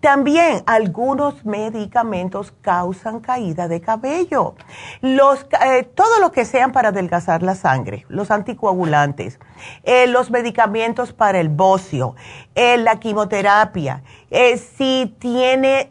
También 0.00 0.62
algunos 0.66 1.44
medicamentos 1.44 2.52
causan 2.60 3.20
caída 3.20 3.68
de 3.68 3.80
cabello. 3.80 4.54
Los, 5.00 5.46
eh, 5.64 5.84
todo 5.84 6.20
lo 6.20 6.32
que 6.32 6.44
sean 6.44 6.72
para 6.72 6.88
adelgazar 6.88 7.42
la 7.42 7.54
sangre, 7.54 8.06
los 8.08 8.30
anticoagulantes, 8.32 9.38
eh, 9.84 10.08
los 10.08 10.30
medicamentos 10.32 11.12
para 11.12 11.38
el 11.38 11.48
bocio, 11.48 12.16
eh, 12.56 12.76
la 12.76 12.98
quimioterapia, 12.98 14.02
si 14.78 15.14
tiene 15.18 15.90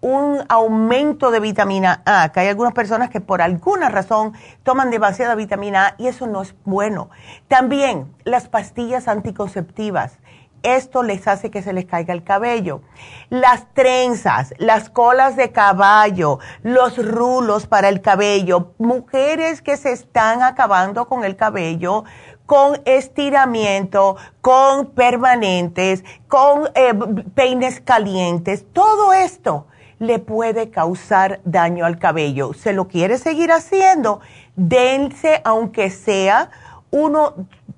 un 0.00 0.44
aumento 0.48 1.30
de 1.30 1.40
vitamina 1.40 2.02
A, 2.06 2.30
que 2.32 2.40
hay 2.40 2.48
algunas 2.48 2.72
personas 2.72 3.10
que 3.10 3.20
por 3.20 3.42
alguna 3.42 3.88
razón 3.88 4.32
toman 4.62 4.90
demasiada 4.90 5.34
vitamina 5.34 5.88
A 5.88 5.94
y 5.98 6.06
eso 6.06 6.26
no 6.26 6.42
es 6.42 6.54
bueno. 6.64 7.10
También 7.48 8.14
las 8.24 8.48
pastillas 8.48 9.08
anticonceptivas. 9.08 10.18
Esto 10.62 11.02
les 11.02 11.26
hace 11.26 11.50
que 11.50 11.62
se 11.62 11.72
les 11.72 11.86
caiga 11.86 12.12
el 12.12 12.22
cabello. 12.22 12.82
Las 13.30 13.72
trenzas, 13.72 14.52
las 14.58 14.90
colas 14.90 15.34
de 15.34 15.52
caballo, 15.52 16.38
los 16.62 16.98
rulos 16.98 17.66
para 17.66 17.88
el 17.88 18.02
cabello. 18.02 18.74
Mujeres 18.76 19.62
que 19.62 19.78
se 19.78 19.92
están 19.92 20.42
acabando 20.42 21.08
con 21.08 21.24
el 21.24 21.36
cabello 21.36 22.04
con 22.44 22.82
estiramiento, 22.84 24.16
con 24.40 24.86
permanentes, 24.86 26.02
con 26.26 26.68
eh, 26.74 26.92
peines 27.32 27.80
calientes. 27.80 28.66
Todo 28.72 29.12
esto 29.12 29.68
le 30.00 30.18
puede 30.18 30.70
causar 30.70 31.40
daño 31.44 31.84
al 31.84 31.98
cabello. 31.98 32.54
¿Se 32.54 32.72
lo 32.72 32.88
quiere 32.88 33.18
seguir 33.18 33.52
haciendo? 33.52 34.20
Dense, 34.56 35.42
aunque 35.44 35.90
sea 35.90 36.50
uno, 36.90 37.34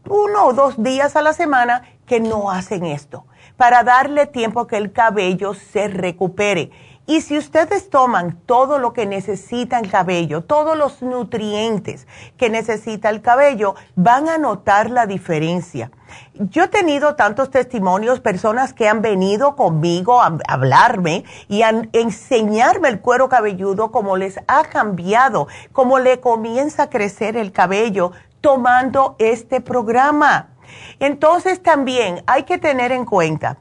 uno 0.09 0.47
o 0.47 0.53
dos 0.55 0.83
días 0.83 1.17
a 1.17 1.23
la 1.23 1.35
semana, 1.35 1.83
que 2.07 2.21
no 2.21 2.51
hacen 2.51 2.85
esto, 2.85 3.27
para 3.57 3.83
darle 3.83 4.27
tiempo 4.27 4.67
que 4.67 4.77
el 4.77 4.93
cabello 4.93 5.53
se 5.55 5.89
recupere. 5.89 6.71
Y 7.05 7.21
si 7.23 7.37
ustedes 7.37 7.91
toman 7.91 8.39
todo 8.47 8.79
lo 8.79 8.93
que 8.93 9.07
necesita 9.07 9.81
el 9.81 9.91
cabello, 9.91 10.45
todos 10.45 10.79
los 10.79 11.03
nutrientes 11.03 12.07
que 12.37 12.49
necesita 12.49 13.11
el 13.11 13.23
cabello, 13.23 13.75
van 13.97 14.29
a 14.29 14.39
notar 14.39 14.89
la 14.89 15.07
diferencia. 15.07 15.91
Yo 16.35 16.65
he 16.65 16.69
tenido 16.69 17.17
tantos 17.17 17.51
testimonios, 17.51 18.21
personas 18.21 18.73
que 18.73 18.89
han 18.89 19.03
venido 19.03 19.57
conmigo 19.57 20.23
a 20.23 20.39
hablarme 20.47 21.25
y 21.49 21.63
a 21.63 21.71
enseñarme 21.93 22.89
el 22.89 23.01
cuero 23.01 23.29
cabelludo, 23.29 23.91
cómo 23.91 24.17
les 24.17 24.39
ha 24.47 24.63
cambiado, 24.65 25.49
cómo 25.73 25.99
le 25.99 26.21
comienza 26.21 26.85
a 26.85 26.91
crecer 26.91 27.37
el 27.37 27.51
cabello 27.51 28.13
tomando 28.41 29.17
este 29.19 29.61
programa. 29.61 30.51
Entonces 31.01 31.63
también 31.63 32.23
hay 32.27 32.45
que 32.45 32.59
tener 32.59 32.93
en 32.93 33.05
cuenta 33.05 33.59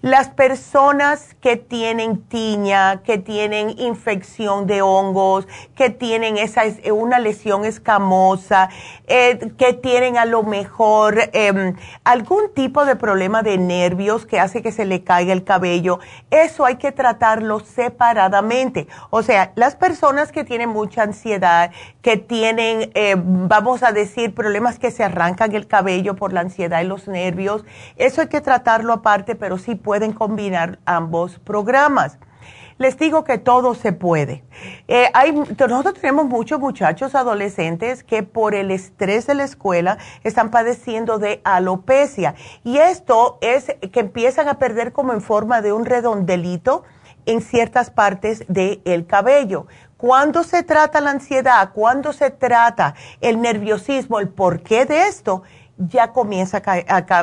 las 0.00 0.28
personas 0.28 1.34
que 1.40 1.56
tienen 1.56 2.22
tiña, 2.22 3.02
que 3.02 3.18
tienen 3.18 3.78
infección 3.78 4.66
de 4.66 4.82
hongos, 4.82 5.48
que 5.74 5.90
tienen 5.90 6.38
esa, 6.38 6.62
una 6.92 7.18
lesión 7.18 7.64
escamosa, 7.64 8.68
eh, 9.06 9.50
que 9.56 9.72
tienen 9.72 10.16
a 10.16 10.24
lo 10.24 10.42
mejor 10.42 11.18
em, 11.32 11.74
algún 12.04 12.52
tipo 12.54 12.84
de 12.84 12.96
problema 12.96 13.42
de 13.42 13.58
nervios 13.58 14.24
que 14.24 14.38
hace 14.38 14.62
que 14.62 14.70
se 14.72 14.84
le 14.84 15.02
caiga 15.02 15.32
el 15.32 15.44
cabello, 15.44 15.98
eso 16.30 16.64
hay 16.64 16.76
que 16.76 16.92
tratarlo 16.92 17.60
separadamente. 17.60 18.86
O 19.10 19.22
sea, 19.22 19.52
las 19.56 19.74
personas 19.74 20.30
que 20.30 20.44
tienen 20.44 20.68
mucha 20.68 21.02
ansiedad, 21.02 21.70
que 22.02 22.16
tienen, 22.16 22.90
eh, 22.94 23.16
vamos 23.18 23.82
a 23.82 23.92
decir, 23.92 24.34
problemas 24.34 24.78
que 24.78 24.90
se 24.90 25.02
arrancan 25.02 25.54
el 25.54 25.66
cabello 25.66 26.14
por 26.14 26.32
la 26.32 26.40
ansiedad 26.40 26.80
y 26.82 26.84
los 26.84 27.08
nervios, 27.08 27.64
eso 27.96 28.20
hay 28.20 28.28
que 28.28 28.40
tratarlo 28.40 28.92
aparte, 28.92 29.34
pero 29.34 29.58
sí 29.58 29.74
pueden 29.98 30.12
combinar 30.12 30.78
ambos 30.86 31.40
programas. 31.40 32.18
Les 32.78 32.96
digo 32.96 33.24
que 33.24 33.36
todo 33.36 33.74
se 33.74 33.92
puede. 33.92 34.44
Eh, 34.86 35.10
nosotros 35.58 35.94
tenemos 35.94 36.26
muchos 36.26 36.60
muchachos 36.60 37.16
adolescentes 37.16 38.04
que 38.04 38.22
por 38.22 38.54
el 38.54 38.70
estrés 38.70 39.26
de 39.26 39.34
la 39.34 39.42
escuela 39.42 39.98
están 40.22 40.52
padeciendo 40.52 41.18
de 41.18 41.40
alopecia 41.42 42.36
y 42.62 42.78
esto 42.78 43.38
es 43.40 43.74
que 43.90 43.98
empiezan 43.98 44.46
a 44.46 44.60
perder 44.60 44.92
como 44.92 45.12
en 45.12 45.20
forma 45.20 45.62
de 45.62 45.72
un 45.72 45.84
redondelito 45.84 46.84
en 47.26 47.40
ciertas 47.40 47.90
partes 47.90 48.44
del 48.46 49.04
cabello. 49.04 49.66
Cuando 49.96 50.44
se 50.44 50.62
trata 50.62 51.00
la 51.00 51.10
ansiedad, 51.10 51.72
cuando 51.74 52.12
se 52.12 52.30
trata 52.30 52.94
el 53.20 53.40
nerviosismo, 53.40 54.20
el 54.20 54.28
porqué 54.28 54.84
de 54.84 55.08
esto, 55.08 55.42
ya 55.78 56.12
comienza 56.12 56.60
a, 56.64 56.78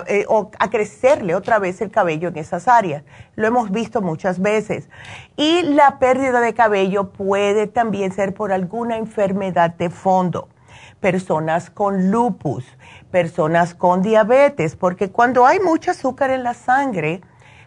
eh, 0.08 0.26
a, 0.60 0.70
crecerle 0.70 1.36
otra 1.36 1.60
vez 1.60 1.82
el 1.82 1.92
cabello 1.92 2.30
en 2.30 2.38
esas 2.38 2.68
áreas. 2.68 3.04
Lo 3.36 3.48
hemos 3.48 3.70
visto 3.70 4.02
muchas 4.02 4.40
veces. 4.40 4.90
Y 5.36 5.64
la 5.64 6.00
pérdida 6.00 6.40
de 6.40 6.54
cabello 6.54 7.12
puede 7.12 7.68
también 7.68 8.14
ser 8.14 8.34
por 8.34 8.54
alguna 8.54 8.98
enfermedad 8.98 9.76
de 9.76 9.90
fondo. 9.90 10.48
Personas 11.02 11.70
con 11.70 12.10
lupus, 12.10 12.66
personas 13.12 13.76
con 13.76 14.02
diabetes, 14.02 14.76
porque 14.76 15.12
cuando 15.12 15.46
hay 15.46 15.60
mucho 15.60 15.92
azúcar 15.92 16.30
en 16.32 16.44
la 16.44 16.54
sangre, 16.54 17.22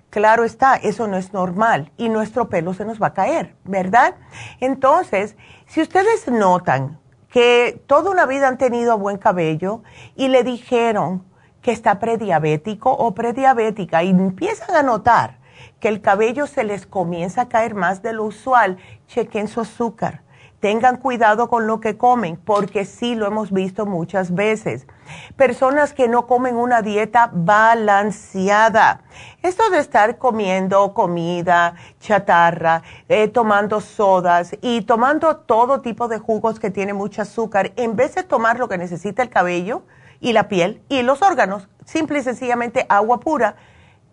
claro 0.08 0.44
está, 0.44 0.76
eso 0.76 1.06
no 1.06 1.18
es 1.18 1.34
normal 1.34 1.92
y 1.98 2.08
nuestro 2.08 2.48
pelo 2.48 2.72
se 2.72 2.86
nos 2.86 3.00
va 3.00 3.08
a 3.08 3.14
caer, 3.14 3.54
¿verdad? 3.64 4.14
Entonces, 4.60 5.36
si 5.66 5.82
ustedes 5.82 6.26
notan 6.28 6.98
que 7.30 7.82
toda 7.86 8.10
una 8.10 8.26
vida 8.26 8.48
han 8.48 8.58
tenido 8.58 8.98
buen 8.98 9.18
cabello 9.18 9.82
y 10.16 10.28
le 10.28 10.44
dijeron 10.44 11.24
que 11.62 11.72
está 11.72 11.98
prediabético 11.98 12.90
o 12.90 13.14
prediabética. 13.14 14.02
Y 14.02 14.10
empiezan 14.10 14.74
a 14.74 14.82
notar 14.82 15.38
que 15.80 15.88
el 15.88 16.00
cabello 16.00 16.46
se 16.46 16.64
les 16.64 16.86
comienza 16.86 17.42
a 17.42 17.48
caer 17.48 17.74
más 17.74 18.02
de 18.02 18.12
lo 18.12 18.24
usual, 18.24 18.78
chequen 19.06 19.48
su 19.48 19.60
azúcar 19.60 20.22
Tengan 20.60 20.96
cuidado 20.96 21.48
con 21.48 21.68
lo 21.68 21.78
que 21.78 21.96
comen, 21.96 22.36
porque 22.36 22.84
sí 22.84 23.14
lo 23.14 23.26
hemos 23.26 23.52
visto 23.52 23.86
muchas 23.86 24.34
veces. 24.34 24.88
Personas 25.36 25.92
que 25.92 26.08
no 26.08 26.26
comen 26.26 26.56
una 26.56 26.82
dieta 26.82 27.30
balanceada. 27.32 29.02
Esto 29.42 29.70
de 29.70 29.78
estar 29.78 30.18
comiendo 30.18 30.94
comida 30.94 31.76
chatarra, 32.00 32.82
eh, 33.08 33.28
tomando 33.28 33.80
sodas 33.80 34.56
y 34.60 34.82
tomando 34.82 35.36
todo 35.36 35.80
tipo 35.80 36.08
de 36.08 36.18
jugos 36.18 36.58
que 36.58 36.72
tienen 36.72 36.96
mucho 36.96 37.22
azúcar, 37.22 37.72
en 37.76 37.94
vez 37.94 38.16
de 38.16 38.24
tomar 38.24 38.58
lo 38.58 38.68
que 38.68 38.78
necesita 38.78 39.22
el 39.22 39.30
cabello 39.30 39.84
y 40.18 40.32
la 40.32 40.48
piel 40.48 40.82
y 40.88 41.02
los 41.02 41.22
órganos, 41.22 41.68
simple 41.84 42.18
y 42.18 42.22
sencillamente 42.22 42.84
agua 42.88 43.20
pura, 43.20 43.54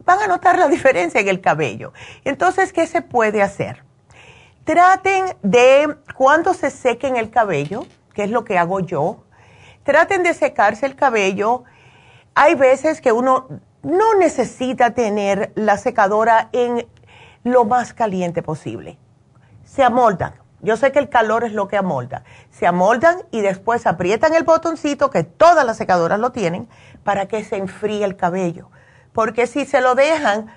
van 0.06 0.22
a 0.22 0.28
notar 0.28 0.60
la 0.60 0.68
diferencia 0.70 1.22
en 1.22 1.28
el 1.28 1.42
cabello. 1.42 1.92
Entonces, 2.24 2.72
¿qué 2.72 2.86
se 2.86 3.02
puede 3.02 3.42
hacer? 3.42 3.84
Traten 4.66 5.38
de, 5.44 5.96
cuando 6.18 6.56
se 6.56 6.72
sequen 6.72 7.18
el 7.18 7.30
cabello, 7.30 7.86
que 8.16 8.24
es 8.24 8.32
lo 8.32 8.44
que 8.44 8.58
hago 8.58 8.80
yo, 8.80 9.24
traten 9.84 10.24
de 10.24 10.34
secarse 10.34 10.88
el 10.88 10.96
cabello. 10.96 11.66
Hay 12.34 12.56
veces 12.56 13.00
que 13.00 13.12
uno 13.12 13.48
no 13.84 14.16
necesita 14.16 14.96
tener 14.96 15.52
la 15.54 15.78
secadora 15.78 16.50
en 16.52 16.88
lo 17.44 17.66
más 17.66 17.94
caliente 17.94 18.42
posible. 18.42 18.98
Se 19.64 19.84
amoldan. 19.84 20.34
Yo 20.62 20.78
sé 20.78 20.92
que 20.92 20.98
el 20.98 21.10
calor 21.10 21.44
es 21.44 21.54
lo 21.54 21.68
que 21.68 21.78
amolda. 21.78 22.24
Se 22.50 22.66
amoldan 22.66 23.18
y 23.30 23.42
después 23.42 23.86
aprietan 23.86 24.34
el 24.34 24.46
botoncito, 24.46 25.12
que 25.12 25.24
todas 25.24 25.64
las 25.64 25.78
secadoras 25.78 26.20
lo 26.20 26.32
tienen, 26.32 26.68
para 27.04 27.28
que 27.28 27.44
se 27.44 27.58
enfríe 27.58 28.04
el 28.04 28.16
cabello. 28.16 28.72
Porque 29.14 29.46
si 29.46 29.66
se 29.66 29.80
lo 29.80 29.94
dejan, 29.94 30.48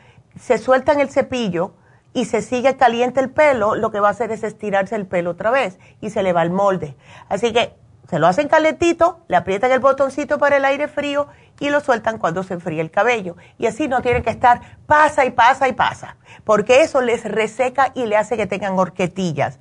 se 0.41 0.57
sueltan 0.57 0.99
el 1.01 1.11
cepillo 1.11 1.75
y 2.19 2.25
se 2.25 2.43
sigue 2.43 2.77
caliente 2.77 3.21
el 3.21 3.31
pelo, 3.31 3.77
lo 3.77 3.93
que 3.93 4.01
va 4.01 4.09
a 4.09 4.11
hacer 4.11 4.33
es 4.33 4.43
estirarse 4.43 4.97
el 4.97 5.07
pelo 5.07 5.31
otra 5.31 5.53
vez 5.53 5.79
y 6.01 6.11
se 6.11 6.25
le 6.25 6.33
va 6.33 6.43
el 6.43 6.51
molde. 6.51 6.97
Así 7.29 7.53
que 7.53 7.75
se 8.09 8.19
lo 8.19 8.27
hacen 8.27 8.49
calentito, 8.49 9.21
le 9.29 9.37
aprietan 9.37 9.71
el 9.71 9.79
botoncito 9.79 10.37
para 10.37 10.57
el 10.57 10.65
aire 10.65 10.89
frío 10.89 11.29
y 11.61 11.71
lo 11.71 11.81
sueltan 11.81 12.19
cuando 12.19 12.43
se 12.43 12.55
enfríe 12.55 12.81
el 12.81 12.91
cabello. 12.91 13.37
Y 13.57 13.67
así 13.67 13.87
no 13.87 14.03
tienen 14.03 14.25
que 14.25 14.31
estar 14.31 14.79
pasa 14.87 15.27
y 15.27 15.31
pasa 15.31 15.69
y 15.69 15.75
pasa, 15.75 16.17
porque 16.43 16.83
eso 16.83 17.03
les 17.03 17.25
reseca 17.25 17.93
y 17.95 18.07
le 18.07 18.17
hace 18.17 18.37
que 18.37 18.49
tengan 18.49 18.77
horquetillas. 18.77 19.61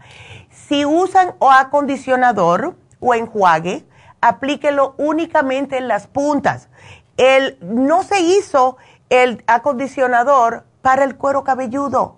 Si 0.50 0.84
usan 0.84 1.36
o 1.38 1.52
acondicionador 1.52 2.76
o 3.00 3.13
enjuague, 3.13 3.86
aplíquelo 4.20 4.96
únicamente 4.98 5.78
en 5.78 5.88
las 5.88 6.08
puntas. 6.08 6.70
El, 7.17 7.60
no 7.62 8.02
se 8.02 8.20
hizo 8.20 8.78
el 9.12 9.43
acondicionador 9.46 10.63
para 10.82 11.04
el 11.04 11.17
cuero 11.17 11.43
cabelludo 11.43 12.17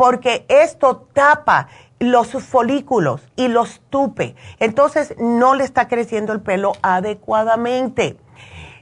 porque 0.00 0.46
esto 0.48 0.96
tapa 1.12 1.68
los 1.98 2.30
folículos 2.30 3.20
y 3.36 3.48
los 3.48 3.82
tupe. 3.90 4.34
Entonces 4.58 5.14
no 5.18 5.54
le 5.54 5.64
está 5.64 5.88
creciendo 5.88 6.32
el 6.32 6.40
pelo 6.40 6.72
adecuadamente. 6.80 8.16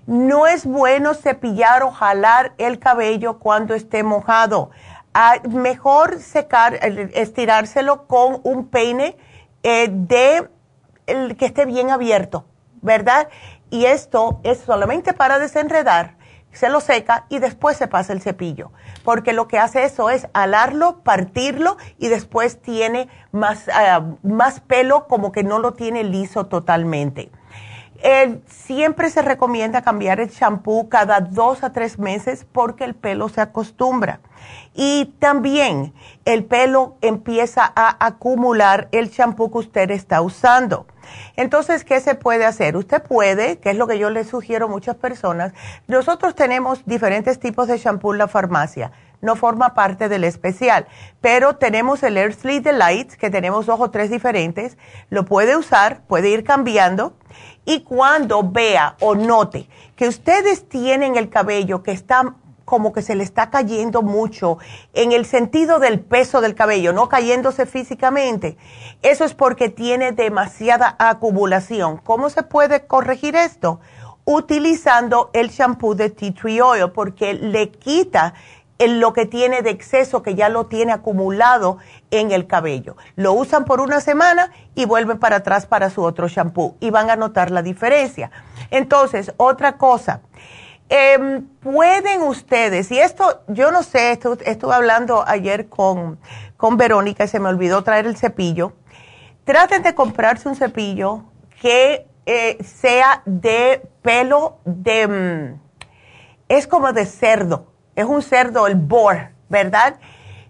No 0.07 0.47
es 0.47 0.65
bueno 0.65 1.15
cepillar 1.15 1.83
o 1.83 1.91
jalar 1.91 2.53
el 2.57 2.79
cabello 2.79 3.41
cuando 3.41 3.75
esté 3.75 4.05
mojado. 4.05 4.71
Ah, 5.13 5.39
mejor 5.51 6.21
secar, 6.21 6.75
estirárselo 7.15 8.07
con 8.07 8.41
un 8.45 8.69
peine 8.69 9.17
eh, 9.65 9.89
de 9.91 10.49
el 11.09 11.37
que 11.37 11.47
esté 11.47 11.65
bien 11.65 11.91
abierto, 11.91 12.45
¿verdad? 12.81 13.29
Y 13.71 13.87
esto 13.87 14.39
es 14.45 14.59
solamente 14.61 15.15
para 15.15 15.41
desenredar 15.41 16.18
se 16.53 16.69
lo 16.69 16.81
seca 16.81 17.27
y 17.29 17.39
después 17.39 17.77
se 17.77 17.89
pasa 17.89 18.13
el 18.13 18.21
cepillo, 18.21 18.73
porque 19.05 19.33
lo 19.33 19.49
que 19.49 19.59
hace 19.59 19.85
eso 19.85 20.11
es 20.11 20.29
alarlo, 20.33 21.01
partirlo 21.03 21.77
y 21.99 22.09
después 22.09 22.61
tiene 22.61 23.09
más, 23.33 23.69
ah, 23.73 24.05
más 24.23 24.61
pelo 24.61 25.07
como 25.07 25.33
que 25.33 25.45
no 25.45 25.59
lo 25.59 25.75
tiene 25.75 26.05
liso 26.05 26.47
totalmente. 26.47 27.31
siempre 28.47 29.11
se 29.11 29.23
recomienda 29.23 29.83
cambiar 29.83 30.21
el 30.21 30.31
champú 30.31 30.89
cada 30.89 31.21
dos 31.21 31.65
a 31.65 31.73
tres 31.73 31.99
meses 31.99 32.47
porque 32.51 32.85
el 32.85 32.95
pelo 32.95 33.29
se 33.29 33.41
acostumbra. 33.41 34.21
Y 34.75 35.15
también 35.19 35.93
el 36.25 36.45
pelo 36.45 36.97
empieza 37.01 37.73
a 37.75 38.07
acumular 38.07 38.89
el 38.93 39.11
champú 39.11 39.51
que 39.51 39.59
usted 39.59 39.91
está 39.91 40.21
usando. 40.23 40.87
Entonces, 41.37 41.85
¿qué 41.85 42.01
se 42.01 42.15
puede 42.15 42.45
hacer? 42.45 42.77
Usted 42.77 43.03
puede, 43.03 43.59
que 43.59 43.71
es 43.71 43.77
lo 43.77 43.87
que 43.87 43.99
yo 43.99 44.11
le 44.11 44.25
sugiero 44.25 44.67
a 44.67 44.69
muchas 44.69 44.97
personas, 44.97 45.53
nosotros 45.87 46.35
tenemos 46.35 46.85
diferentes 46.85 47.39
tipos 47.39 47.69
de 47.69 47.79
champú 47.79 48.13
en 48.13 48.19
la 48.19 48.29
farmacia. 48.29 48.93
No 49.21 49.35
forma 49.35 49.75
parte 49.75 50.09
del 50.09 50.23
especial, 50.23 50.87
pero 51.21 51.57
tenemos 51.57 52.05
el 52.05 52.33
Sleep 52.33 52.63
Delight, 52.63 53.13
que 53.15 53.31
tenemos 53.31 53.67
dos 53.67 53.81
o 53.81 53.91
tres 53.91 54.11
diferentes. 54.11 54.79
Lo 55.11 55.25
puede 55.25 55.57
usar, 55.57 56.03
puede 56.07 56.31
ir 56.31 56.45
cambiando. 56.45 57.15
Y 57.65 57.81
cuando 57.81 58.49
vea 58.49 58.97
o 59.01 59.15
note 59.15 59.69
que 59.97 60.07
ustedes 60.07 60.69
tienen 60.69 61.17
el 61.17 61.29
cabello 61.31 61.83
que 61.83 61.91
está 61.91 62.37
como 62.69 62.93
que 62.93 63.01
se 63.01 63.15
le 63.15 63.25
está 63.25 63.49
cayendo 63.49 64.03
mucho 64.03 64.59
en 64.93 65.13
el 65.13 65.25
sentido 65.25 65.79
del 65.79 66.01
peso 66.01 66.43
del 66.43 66.55
cabello, 66.55 66.93
no 66.93 67.09
cayéndose 67.09 67.65
físicamente. 67.65 68.59
Eso 69.01 69.25
es 69.25 69.33
porque 69.33 69.71
tiene 69.71 70.13
demasiada 70.13 70.95
acumulación. 70.99 71.97
¿Cómo 71.97 72.29
se 72.29 72.43
puede 72.43 72.87
corregir 72.87 73.35
esto? 73.35 73.81
utilizando 74.31 75.31
el 75.33 75.49
shampoo 75.49 75.95
de 75.95 76.11
tea 76.11 76.35
tree 76.35 76.61
oil 76.61 76.91
porque 76.91 77.33
le 77.33 77.71
quita 77.71 78.35
lo 78.87 79.15
que 79.15 79.25
tiene 79.25 79.63
de 79.63 79.71
exceso 79.71 80.23
que 80.23 80.35
ya 80.35 80.51
lo 80.51 80.67
tiene 80.67 80.93
acumulado 80.93 81.79
en 82.11 82.31
el 82.31 82.47
cabello. 82.47 82.97
Lo 83.17 83.33
usan 83.33 83.65
por 83.65 83.81
una 83.81 84.01
semana 84.01 84.53
y 84.75 84.85
vuelven 84.85 85.19
para 85.19 85.37
atrás 85.37 85.65
para 85.65 85.89
su 85.89 86.03
otro 86.03 86.29
shampoo 86.29 86.77
y 86.79 86.91
van 86.91 87.09
a 87.09 87.17
notar 87.17 87.51
la 87.51 87.63
diferencia. 87.63 88.31
Entonces, 88.71 89.33
otra 89.39 89.79
cosa, 89.79 90.21
em, 90.89 91.47
pueden 91.61 92.23
ustedes, 92.23 92.91
y 92.91 92.99
esto 92.99 93.43
yo 93.49 93.71
no 93.71 93.83
sé, 93.83 94.13
estuve 94.13 94.75
hablando 94.75 95.25
ayer 95.27 95.69
con, 95.69 96.19
con 96.57 96.77
Verónica 96.77 97.25
y 97.25 97.29
se 97.29 97.41
me 97.41 97.49
olvidó 97.49 97.83
traer 97.83 98.07
el 98.07 98.17
cepillo, 98.17 98.73
traten 99.45 99.83
de 99.83 99.95
comprarse 99.95 100.49
un 100.49 100.57
cepillo 100.57 101.25
que 101.61 102.07
eh, 102.27 102.63
sea 102.63 103.23
de 103.25 103.83
pelo 104.03 104.59
de... 104.65 105.09
Mm, 105.09 105.61
es 106.49 106.67
como 106.67 106.93
de 106.93 107.07
cerdo, 107.07 107.73
es 107.97 108.05
un 108.05 108.23
cerdo, 108.23 108.67
el 108.67 108.75
boar, 108.75 109.33
¿verdad? 109.49 109.97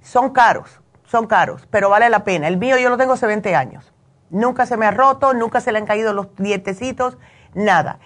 Son 0.03 0.31
caros, 0.31 0.81
son 1.05 1.27
caros, 1.27 1.67
pero 1.71 1.91
vale 1.91 2.11
la 2.11 2.25
pena. 2.25 2.49
El 2.49 2.57
mío 2.57 2.77
yo 2.79 2.89
lo 2.89 2.97
tengo 2.97 3.15
hace 3.15 3.27
20 3.27 3.55
años. 3.55 3.93
Nunca 4.31 4.67
se 4.67 4.77
me 4.77 4.87
ha 4.87 4.91
roto, 4.91 5.35
nunca 5.35 5.61
se 5.61 5.73
le 5.73 5.79
han 5.79 5.87
caído 5.87 6.13
los 6.13 6.35
dientecitos, 6.37 7.17
nada. 7.55 7.99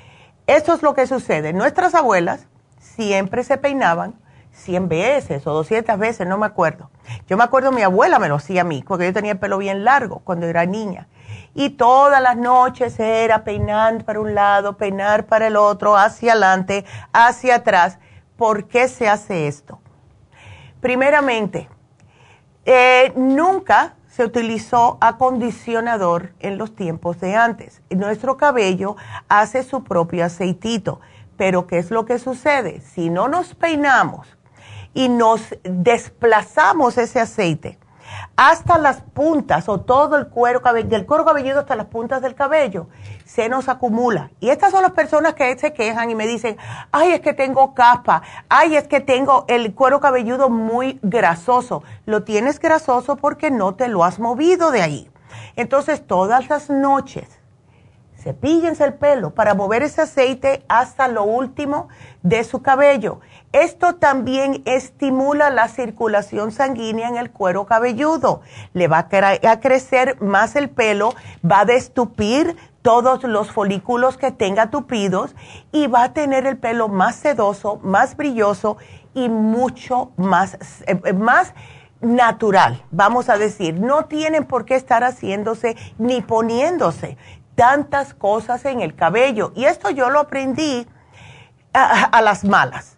Esto 0.47 0.75
es 0.75 0.83
lo 0.83 0.95
que 0.95 1.07
sucede. 1.07 1.53
Nuestras 1.53 1.95
abuelas 1.95 2.47
siempre 2.79 3.45
se 3.45 3.59
peinaban 3.59 4.15
100 4.53 4.89
veces 4.89 5.47
o 5.47 5.53
200 5.53 5.99
veces, 5.99 6.27
no 6.27 6.39
me 6.39 6.47
acuerdo. 6.47 6.91
Yo 7.27 7.37
me 7.37 7.45
acuerdo, 7.45 7.73
mi 7.73 7.83
abuela 7.83 8.19
me 8.19 8.29
lo 8.29 8.37
hacía 8.37 8.63
a 8.63 8.65
mí, 8.65 8.85
porque 8.87 9.07
yo 9.07 9.13
tenía 9.13 9.33
el 9.33 9.39
pelo 9.39 9.59
bien 9.59 9.85
largo 9.85 10.21
cuando 10.21 10.47
era 10.47 10.67
niña. 10.67 11.09
Y 11.55 11.71
todas 11.71 12.23
las 12.23 12.37
noches 12.37 12.99
era 12.99 13.45
peinar 13.45 14.05
para 14.05 14.21
un 14.21 14.35
lado, 14.35 14.77
peinar 14.77 15.27
para 15.27 15.47
el 15.47 15.57
otro, 15.57 15.97
hacia 15.97 16.33
adelante, 16.33 16.85
hacia 17.13 17.57
atrás. 17.57 17.99
¿Por 18.37 18.69
qué 18.69 18.89
se 18.89 19.09
hace 19.09 19.47
esto? 19.49 19.81
Primeramente, 20.81 21.69
eh, 22.65 23.13
nunca 23.17 23.95
se 24.15 24.25
utilizó 24.25 24.99
acondicionador 25.01 26.35
en 26.39 26.59
los 26.59 26.77
tiempos 26.77 27.19
de 27.19 27.35
antes. 27.35 27.81
Nuestro 27.89 28.37
cabello 28.37 28.97
hace 29.29 29.63
su 29.63 29.85
propio 29.85 30.27
aceitito, 30.27 31.01
pero 31.39 31.67
¿qué 31.67 31.79
es 31.79 31.91
lo 31.91 32.05
que 32.05 32.19
sucede? 32.19 32.83
Si 32.83 33.09
no 33.09 33.29
nos 33.29 33.55
peinamos 33.55 34.29
y 34.93 35.09
nos 35.09 35.57
desplazamos 35.65 36.99
ese 36.99 37.21
aceite 37.21 37.79
hasta 38.37 38.79
las 38.79 39.03
puntas 39.03 39.69
o 39.69 39.81
todo 39.81 40.17
el 40.17 40.29
cuero 40.29 40.63
cabelludo, 40.63 40.91
del 40.91 41.07
cuero 41.07 41.25
cabelludo 41.25 41.61
hasta 41.61 41.77
las 41.77 41.87
puntas 41.87 42.23
del 42.23 42.35
cabello, 42.35 42.89
se 43.25 43.49
nos 43.49 43.69
acumula. 43.69 44.31
Y 44.41 44.51
estas 44.51 44.73
son 44.73 44.83
las 44.83 44.93
personas 44.93 45.35
que 45.35 45.57
se 45.59 45.73
quejan 45.73 46.11
y 46.11 46.15
me 46.15 46.27
dicen, 46.27 46.57
ay, 46.91 47.13
es 47.13 47.21
que 47.21 47.35
tengo 47.35 47.75
capa, 47.75 48.23
ay, 48.49 48.77
es 48.77 48.89
que 48.89 49.01
tengo 49.01 49.45
el 49.49 49.75
cuero 49.75 50.01
cabelludo 50.01 50.49
muy 50.49 50.99
grasoso. 51.03 51.83
Lo 52.07 52.25
tienes 52.25 52.59
grasoso 52.59 53.17
porque 53.17 53.51
no 53.51 53.75
te 53.75 53.89
lo 53.89 54.05
has 54.05 54.19
movido 54.19 54.71
de 54.71 54.83
ahí. 54.83 55.11
Entonces, 55.57 56.07
todas 56.07 56.49
las 56.49 56.71
noches, 56.71 57.29
cepíllense 58.19 58.85
el 58.85 58.95
pelo 58.95 59.31
para 59.35 59.55
mover 59.55 59.83
ese 59.83 60.03
aceite 60.03 60.65
hasta 60.69 61.09
lo 61.09 61.25
último 61.25 61.89
de 62.23 62.45
su 62.45 62.63
cabello. 62.63 63.21
Esto 63.53 63.97
también 63.97 64.63
estimula 64.65 65.51
la 65.51 65.69
circulación 65.69 66.53
sanguínea 66.53 67.09
en 67.09 67.19
el 67.19 67.31
cuero 67.31 67.67
cabelludo. 67.67 68.41
Le 68.73 68.89
va 68.89 69.09
a, 69.11 69.61
crecer 69.61 70.19
más 70.23 70.57
el 70.57 70.71
pelo, 70.71 71.15
va 71.45 71.61
a 71.61 71.65
destupir 71.67 72.57
todos 72.81 73.25
los 73.25 73.53
folículos 73.53 74.17
que 74.17 74.33
tenga 74.33 74.71
tupidos 74.71 75.37
y 75.71 75.87
va 75.87 76.05
a 76.05 76.13
tener 76.15 76.47
el 76.47 76.57
pelo 76.57 76.89
más 76.89 77.17
sedoso, 77.17 77.79
más 77.83 78.17
brilloso 78.17 78.79
y 79.13 79.29
mucho 79.29 80.13
más, 80.17 80.57
eh, 80.87 81.13
más 81.13 81.53
natural, 82.01 82.83
vamos 82.91 83.29
a 83.29 83.37
decir. 83.37 83.79
No 83.79 84.07
tienen 84.07 84.47
por 84.47 84.65
qué 84.65 84.77
estar 84.77 85.05
haciéndose 85.05 85.77
ni 85.99 86.23
poniéndose 86.23 87.19
tantas 87.55 88.15
cosas 88.15 88.65
en 88.65 88.81
el 88.81 88.95
cabello. 88.95 89.53
Y 89.55 89.67
esto 89.67 89.91
yo 89.91 90.09
lo 90.09 90.21
aprendí 90.21 90.87
a 91.75 92.21
las 92.23 92.45
malas 92.45 92.92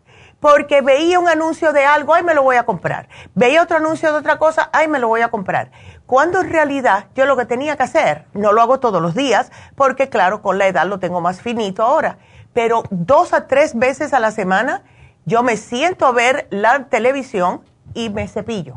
porque 0.44 0.82
veía 0.82 1.18
un 1.18 1.26
anuncio 1.26 1.72
de 1.72 1.86
algo, 1.86 2.12
ay, 2.12 2.22
me 2.22 2.34
lo 2.34 2.42
voy 2.42 2.56
a 2.56 2.66
comprar. 2.66 3.08
Veía 3.34 3.62
otro 3.62 3.78
anuncio 3.78 4.12
de 4.12 4.18
otra 4.18 4.36
cosa, 4.36 4.68
ay, 4.74 4.88
me 4.88 4.98
lo 4.98 5.08
voy 5.08 5.22
a 5.22 5.30
comprar. 5.30 5.70
Cuando 6.04 6.42
en 6.42 6.50
realidad 6.50 7.06
yo 7.14 7.24
lo 7.24 7.34
que 7.34 7.46
tenía 7.46 7.78
que 7.78 7.84
hacer, 7.84 8.26
no 8.34 8.52
lo 8.52 8.60
hago 8.60 8.78
todos 8.78 9.00
los 9.00 9.14
días, 9.14 9.50
porque 9.74 10.10
claro, 10.10 10.42
con 10.42 10.58
la 10.58 10.66
edad 10.66 10.84
lo 10.84 10.98
tengo 10.98 11.22
más 11.22 11.40
finito 11.40 11.82
ahora, 11.82 12.18
pero 12.52 12.82
dos 12.90 13.32
a 13.32 13.46
tres 13.46 13.74
veces 13.74 14.12
a 14.12 14.20
la 14.20 14.32
semana 14.32 14.82
yo 15.24 15.42
me 15.42 15.56
siento 15.56 16.04
a 16.04 16.12
ver 16.12 16.46
la 16.50 16.90
televisión 16.90 17.62
y 17.94 18.10
me 18.10 18.28
cepillo. 18.28 18.74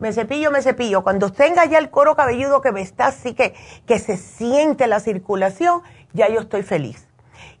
Me 0.00 0.12
cepillo, 0.12 0.50
me 0.50 0.60
cepillo. 0.60 1.04
Cuando 1.04 1.32
tenga 1.32 1.64
ya 1.64 1.78
el 1.78 1.88
coro 1.88 2.16
cabelludo 2.16 2.60
que 2.60 2.70
me 2.70 2.82
está 2.82 3.06
así, 3.06 3.32
que, 3.32 3.54
que 3.86 3.98
se 3.98 4.18
siente 4.18 4.86
la 4.86 5.00
circulación, 5.00 5.80
ya 6.12 6.28
yo 6.28 6.40
estoy 6.40 6.64
feliz. 6.64 7.08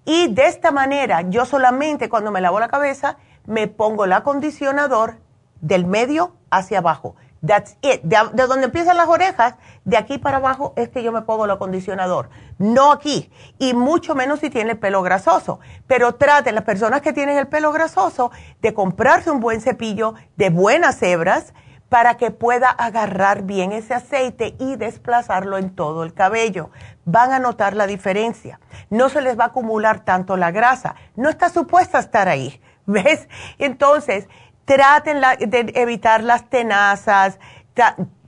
Y 0.04 0.34
de 0.34 0.48
esta 0.48 0.70
manera, 0.70 1.22
yo 1.22 1.46
solamente 1.46 2.10
cuando 2.10 2.30
me 2.30 2.42
lavo 2.42 2.60
la 2.60 2.68
cabeza, 2.68 3.16
me 3.48 3.66
pongo 3.66 4.04
el 4.04 4.12
acondicionador 4.12 5.16
del 5.60 5.86
medio 5.86 6.36
hacia 6.50 6.78
abajo. 6.78 7.16
That's 7.44 7.76
it. 7.82 8.02
De, 8.02 8.18
donde 8.46 8.66
empiezan 8.66 8.96
las 8.96 9.08
orejas, 9.08 9.54
de 9.84 9.96
aquí 9.96 10.18
para 10.18 10.36
abajo 10.36 10.74
es 10.76 10.90
que 10.90 11.02
yo 11.02 11.12
me 11.12 11.22
pongo 11.22 11.46
el 11.46 11.50
acondicionador. 11.52 12.28
No 12.58 12.92
aquí. 12.92 13.32
Y 13.58 13.72
mucho 13.72 14.14
menos 14.14 14.40
si 14.40 14.50
tiene 14.50 14.72
el 14.72 14.78
pelo 14.78 15.02
grasoso. 15.02 15.60
Pero 15.86 16.16
traten 16.16 16.54
las 16.54 16.64
personas 16.64 17.00
que 17.00 17.12
tienen 17.12 17.38
el 17.38 17.48
pelo 17.48 17.72
grasoso 17.72 18.30
de 18.60 18.74
comprarse 18.74 19.30
un 19.30 19.40
buen 19.40 19.60
cepillo 19.62 20.14
de 20.36 20.50
buenas 20.50 21.02
hebras 21.02 21.54
para 21.88 22.18
que 22.18 22.30
pueda 22.30 22.68
agarrar 22.68 23.44
bien 23.44 23.72
ese 23.72 23.94
aceite 23.94 24.56
y 24.58 24.76
desplazarlo 24.76 25.56
en 25.56 25.74
todo 25.74 26.02
el 26.02 26.12
cabello. 26.12 26.68
Van 27.06 27.32
a 27.32 27.38
notar 27.38 27.74
la 27.74 27.86
diferencia. 27.86 28.60
No 28.90 29.08
se 29.08 29.22
les 29.22 29.38
va 29.38 29.44
a 29.44 29.48
acumular 29.48 30.00
tanto 30.00 30.36
la 30.36 30.50
grasa. 30.50 30.96
No 31.16 31.30
está 31.30 31.48
supuesta 31.48 31.98
estar 31.98 32.28
ahí 32.28 32.60
¿Ves? 32.88 33.28
Entonces, 33.58 34.28
traten 34.64 35.20
de 35.20 35.72
evitar 35.74 36.22
las 36.22 36.48
tenazas, 36.48 37.38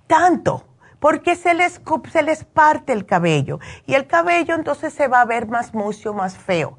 tanto, 0.06 0.66
porque 0.98 1.34
se 1.34 1.54
les, 1.54 1.80
se 2.12 2.22
les 2.22 2.44
parte 2.44 2.92
el 2.92 3.06
cabello. 3.06 3.58
Y 3.86 3.94
el 3.94 4.06
cabello 4.06 4.54
entonces 4.54 4.92
se 4.92 5.08
va 5.08 5.22
a 5.22 5.24
ver 5.24 5.48
más 5.48 5.72
mucho, 5.72 6.12
más 6.12 6.36
feo. 6.36 6.76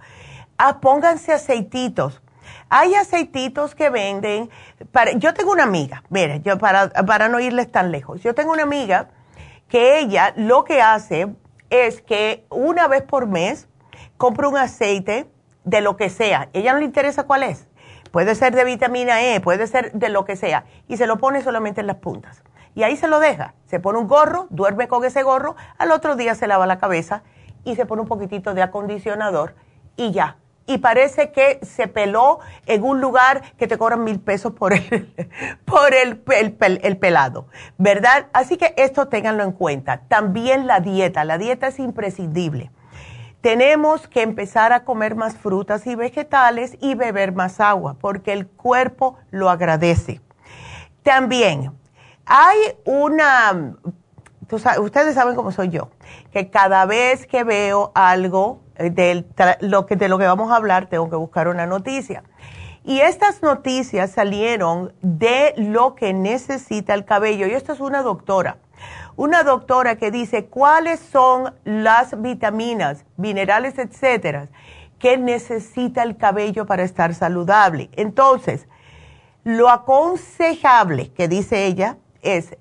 Ah, 0.60 0.80
pónganse 0.80 1.34
aceititos. 1.34 2.22
Hay 2.70 2.94
aceititos 2.94 3.74
que 3.74 3.89
venden. 3.89 4.52
Para, 4.91 5.13
yo 5.13 5.34
tengo 5.34 5.52
una 5.52 5.63
amiga, 5.63 6.04
mira, 6.10 6.38
yo 6.38 6.60
para, 6.60 6.89
para 6.89 7.30
no 7.30 7.39
irles 7.39 7.72
tan 7.72 7.91
lejos, 7.91 8.22
yo 8.22 8.36
tengo 8.36 8.52
una 8.52 8.63
amiga 8.63 9.10
que 9.70 9.98
ella 9.98 10.34
lo 10.36 10.65
que 10.65 10.84
hace 10.84 11.34
es 11.72 12.04
que 12.04 12.46
una 12.52 12.88
vez 12.88 13.02
por 13.02 13.26
mes 13.26 13.67
compra 14.17 14.48
un 14.48 14.58
aceite 14.58 15.28
de 15.63 15.82
lo 15.82 15.98
que 15.98 16.12
sea. 16.12 16.50
Ella 16.54 16.74
no 16.74 16.80
le 16.80 16.86
interesa 16.86 17.24
cuál 17.24 17.41
es 17.41 17.70
Puede 18.12 18.36
ser 18.36 18.54
de 18.54 18.65
vitamina 18.65 19.24
E, 19.24 19.39
puede 19.39 19.67
ser 19.67 19.93
de 19.93 20.10
lo 20.10 20.26
que 20.26 20.36
sea. 20.36 20.65
Y 20.88 20.97
se 20.97 21.08
lo 21.08 21.17
pone 21.17 21.41
solamente 21.41 21.82
en 21.82 21.88
las 21.88 21.97
puntas. 21.97 22.43
Y 22.76 22.84
ahí 22.84 22.97
se 22.97 23.08
lo 23.08 23.19
deja. 23.19 23.54
Se 23.65 23.80
pone 23.80 24.00
un 24.00 24.08
gorro, 24.08 24.47
duerme 24.50 24.88
con 24.88 25.04
ese 25.06 25.24
gorro, 25.24 25.56
al 25.78 25.91
otro 25.91 26.15
día 26.15 26.36
se 26.36 26.47
lava 26.47 26.67
la 26.67 26.78
cabeza 26.78 27.24
y 27.63 27.76
se 27.76 27.86
pone 27.86 28.02
un 28.02 28.08
poquitito 28.08 28.54
de 28.54 28.62
acondicionador 28.62 29.56
y 29.95 30.12
ya. 30.12 30.38
Y 30.67 30.78
parece 30.78 31.32
que 31.32 31.60
se 31.63 31.88
peló 31.88 32.39
en 32.65 32.84
un 32.84 33.02
lugar 33.02 33.41
que 33.58 33.67
te 33.67 33.78
cobran 33.78 34.04
mil 34.04 34.19
pesos 34.19 34.54
por 34.54 34.74
el, 34.74 35.13
por 35.65 35.93
el, 35.93 36.24
el 36.82 36.97
pelado, 36.97 37.47
¿verdad? 37.78 38.28
Así 38.32 38.58
que 38.58 38.74
esto 38.78 39.08
ténganlo 39.08 39.43
en 39.43 39.54
cuenta. 39.54 40.02
También 40.08 40.67
la 40.67 40.80
dieta. 40.80 41.26
La 41.26 41.38
dieta 41.38 41.67
es 41.67 41.80
imprescindible 41.80 42.71
tenemos 43.41 44.08
que 44.08 44.21
empezar 44.21 44.71
a 44.71 44.86
comer 44.86 45.15
más 45.15 45.36
frutas 45.36 45.86
y 45.88 45.95
vegetales 45.95 46.77
y 46.80 46.95
beber 46.95 47.34
más 47.34 47.60
agua, 47.60 47.95
porque 47.99 48.34
el 48.34 48.47
cuerpo 48.47 49.17
lo 49.32 49.49
agradece. 49.49 50.21
También 51.04 51.71
hay 52.25 52.58
una, 52.86 53.75
ustedes 54.80 55.15
saben 55.15 55.36
cómo 55.36 55.51
soy 55.51 55.69
yo, 55.69 55.89
que 56.32 56.49
cada 56.49 56.86
vez 56.86 57.25
que 57.25 57.43
veo 57.43 57.91
algo 57.95 58.62
de 58.77 59.25
lo 59.62 59.86
que, 59.88 59.95
de 59.95 60.08
lo 60.08 60.19
que 60.19 60.25
vamos 60.25 60.51
a 60.51 60.56
hablar, 60.56 60.88
tengo 60.88 61.10
que 61.10 61.15
buscar 61.15 61.47
una 61.47 61.65
noticia. 61.65 62.23
Y 62.84 63.01
estas 63.01 63.43
noticias 63.43 64.12
salieron 64.12 64.93
de 65.01 65.54
lo 65.58 65.93
que 65.93 66.13
necesita 66.13 66.95
el 66.95 67.06
cabello. 67.06 67.45
Y 67.45 67.51
esto 67.51 67.73
es 67.73 67.80
una 67.80 68.01
doctora 68.01 68.58
una 69.15 69.43
doctora 69.43 69.95
que 69.97 70.12
dice 70.12 70.45
cuáles 70.45 71.00
son 71.00 71.54
las 71.63 72.21
vitaminas, 72.21 73.06
minerales, 73.17 73.78
etcétera, 73.78 74.50
que 75.00 75.17
necesita 75.17 76.04
el 76.04 76.17
cabello 76.17 76.65
para 76.65 76.84
estar 76.84 77.13
saludable. 77.13 77.89
Entonces, 77.93 78.67
lo 79.43 79.69
aconsejable 79.69 81.12
que 81.13 81.28
dice 81.28 81.65
ella 81.65 81.97
es 82.21 82.56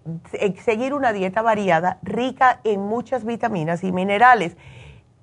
seguir 0.65 0.95
una 0.95 1.13
dieta 1.13 1.43
variada 1.43 1.99
rica 2.03 2.61
en 2.65 2.81
muchas 2.81 3.25
vitaminas 3.25 3.85
y 3.85 3.93
minerales 3.93 4.57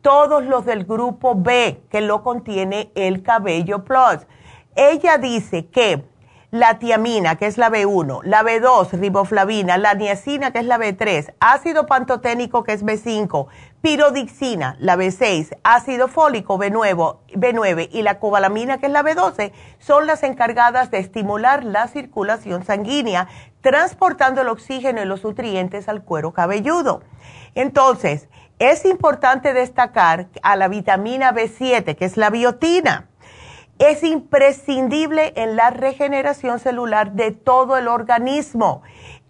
todos 0.01 0.45
los 0.45 0.65
del 0.65 0.85
grupo 0.85 1.33
B 1.35 1.81
que 1.89 2.01
lo 2.01 2.23
contiene 2.23 2.91
el 2.95 3.23
cabello 3.23 3.83
plus. 3.83 4.27
Ella 4.75 5.17
dice 5.17 5.65
que 5.67 6.03
la 6.59 6.79
tiamina, 6.79 7.35
que 7.35 7.45
es 7.45 7.57
la 7.57 7.69
B1, 7.69 8.21
la 8.23 8.43
B2, 8.43 8.91
riboflavina, 8.91 9.77
la 9.77 9.93
niacina, 9.93 10.51
que 10.51 10.59
es 10.59 10.65
la 10.65 10.77
B3, 10.77 11.33
ácido 11.39 11.85
pantoténico, 11.85 12.63
que 12.63 12.73
es 12.73 12.83
B5, 12.83 13.47
pirodixina, 13.81 14.75
la 14.79 14.95
B6, 14.95 15.57
ácido 15.63 16.07
fólico, 16.07 16.57
B9, 16.57 17.17
B9 17.33 17.89
y 17.91 18.01
la 18.01 18.19
cobalamina, 18.19 18.77
que 18.77 18.87
es 18.87 18.91
la 18.91 19.03
B12, 19.03 19.51
son 19.79 20.07
las 20.07 20.23
encargadas 20.23 20.91
de 20.91 20.99
estimular 20.99 21.63
la 21.63 21.87
circulación 21.87 22.65
sanguínea, 22.65 23.27
transportando 23.61 24.41
el 24.41 24.49
oxígeno 24.49 25.01
y 25.01 25.05
los 25.05 25.23
nutrientes 25.23 25.87
al 25.87 26.03
cuero 26.03 26.33
cabelludo. 26.33 27.01
Entonces, 27.55 28.29
es 28.59 28.85
importante 28.85 29.53
destacar 29.53 30.27
a 30.41 30.55
la 30.55 30.67
vitamina 30.67 31.31
B7, 31.33 31.95
que 31.95 32.05
es 32.05 32.17
la 32.17 32.29
biotina 32.29 33.06
es 33.79 34.03
imprescindible 34.03 35.33
en 35.35 35.55
la 35.55 35.69
regeneración 35.69 36.59
celular 36.59 37.13
de 37.13 37.31
todo 37.31 37.77
el 37.77 37.87
organismo, 37.87 38.81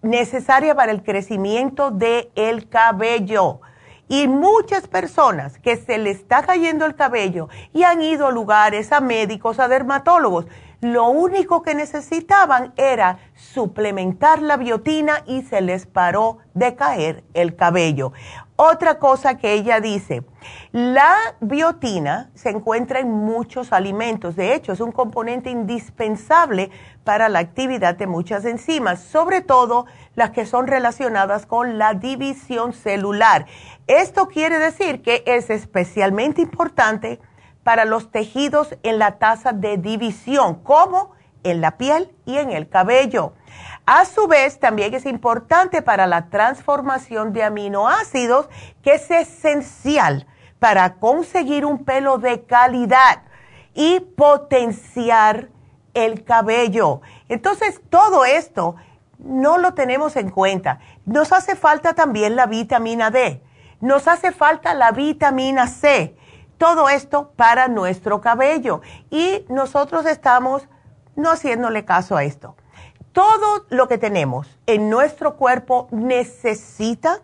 necesaria 0.02 0.74
para 0.74 0.92
el 0.92 1.02
crecimiento 1.02 1.90
del 1.90 2.30
el 2.34 2.68
cabello. 2.68 3.60
Y 4.08 4.26
muchas 4.26 4.88
personas 4.88 5.58
que 5.58 5.76
se 5.76 5.98
le 5.98 6.10
está 6.10 6.42
cayendo 6.42 6.86
el 6.86 6.94
cabello 6.94 7.48
y 7.72 7.82
han 7.82 8.02
ido 8.02 8.26
a 8.26 8.32
lugares, 8.32 8.90
a 8.92 9.00
médicos, 9.00 9.58
a 9.58 9.68
dermatólogos, 9.68 10.46
lo 10.80 11.08
único 11.08 11.62
que 11.62 11.74
necesitaban 11.74 12.72
era 12.76 13.18
suplementar 13.34 14.40
la 14.40 14.56
biotina 14.56 15.24
y 15.26 15.42
se 15.42 15.60
les 15.60 15.86
paró 15.86 16.38
de 16.54 16.76
caer 16.76 17.24
el 17.34 17.56
cabello. 17.56 18.12
Otra 18.54 18.98
cosa 18.98 19.38
que 19.38 19.54
ella 19.54 19.80
dice, 19.80 20.24
la 20.72 21.14
biotina 21.40 22.30
se 22.34 22.50
encuentra 22.50 23.00
en 23.00 23.08
muchos 23.08 23.72
alimentos, 23.72 24.34
de 24.36 24.54
hecho 24.54 24.72
es 24.72 24.80
un 24.80 24.90
componente 24.90 25.50
indispensable 25.50 26.70
para 27.04 27.28
la 27.28 27.38
actividad 27.38 27.96
de 27.96 28.06
muchas 28.06 28.44
enzimas, 28.44 29.00
sobre 29.00 29.42
todo 29.42 29.86
las 30.18 30.30
que 30.30 30.46
son 30.46 30.66
relacionadas 30.66 31.46
con 31.46 31.78
la 31.78 31.94
división 31.94 32.72
celular. 32.72 33.46
Esto 33.86 34.26
quiere 34.26 34.58
decir 34.58 35.00
que 35.00 35.22
es 35.26 35.48
especialmente 35.48 36.42
importante 36.42 37.20
para 37.62 37.84
los 37.84 38.10
tejidos 38.10 38.76
en 38.82 38.98
la 38.98 39.18
tasa 39.18 39.52
de 39.52 39.78
división, 39.78 40.56
como 40.64 41.12
en 41.44 41.60
la 41.60 41.78
piel 41.78 42.10
y 42.26 42.38
en 42.38 42.50
el 42.50 42.68
cabello. 42.68 43.34
A 43.86 44.04
su 44.06 44.26
vez, 44.26 44.58
también 44.58 44.92
es 44.92 45.06
importante 45.06 45.82
para 45.82 46.08
la 46.08 46.30
transformación 46.30 47.32
de 47.32 47.44
aminoácidos, 47.44 48.48
que 48.82 48.94
es 48.94 49.08
esencial 49.12 50.26
para 50.58 50.94
conseguir 50.94 51.64
un 51.64 51.84
pelo 51.84 52.18
de 52.18 52.42
calidad 52.42 53.22
y 53.72 54.00
potenciar 54.00 55.48
el 55.94 56.24
cabello. 56.24 57.02
Entonces, 57.28 57.80
todo 57.88 58.24
esto 58.24 58.74
no 59.18 59.58
lo 59.58 59.74
tenemos 59.74 60.16
en 60.16 60.30
cuenta. 60.30 60.80
Nos 61.04 61.32
hace 61.32 61.56
falta 61.56 61.94
también 61.94 62.36
la 62.36 62.46
vitamina 62.46 63.10
D. 63.10 63.42
Nos 63.80 64.08
hace 64.08 64.32
falta 64.32 64.74
la 64.74 64.92
vitamina 64.92 65.66
C. 65.66 66.16
Todo 66.56 66.88
esto 66.88 67.32
para 67.36 67.68
nuestro 67.68 68.20
cabello. 68.20 68.80
Y 69.10 69.44
nosotros 69.48 70.06
estamos 70.06 70.68
no 71.16 71.30
haciéndole 71.30 71.84
caso 71.84 72.16
a 72.16 72.24
esto 72.24 72.56
todo 73.18 73.66
lo 73.70 73.88
que 73.88 73.98
tenemos 73.98 74.46
en 74.66 74.90
nuestro 74.90 75.36
cuerpo 75.36 75.88
necesita 75.90 77.20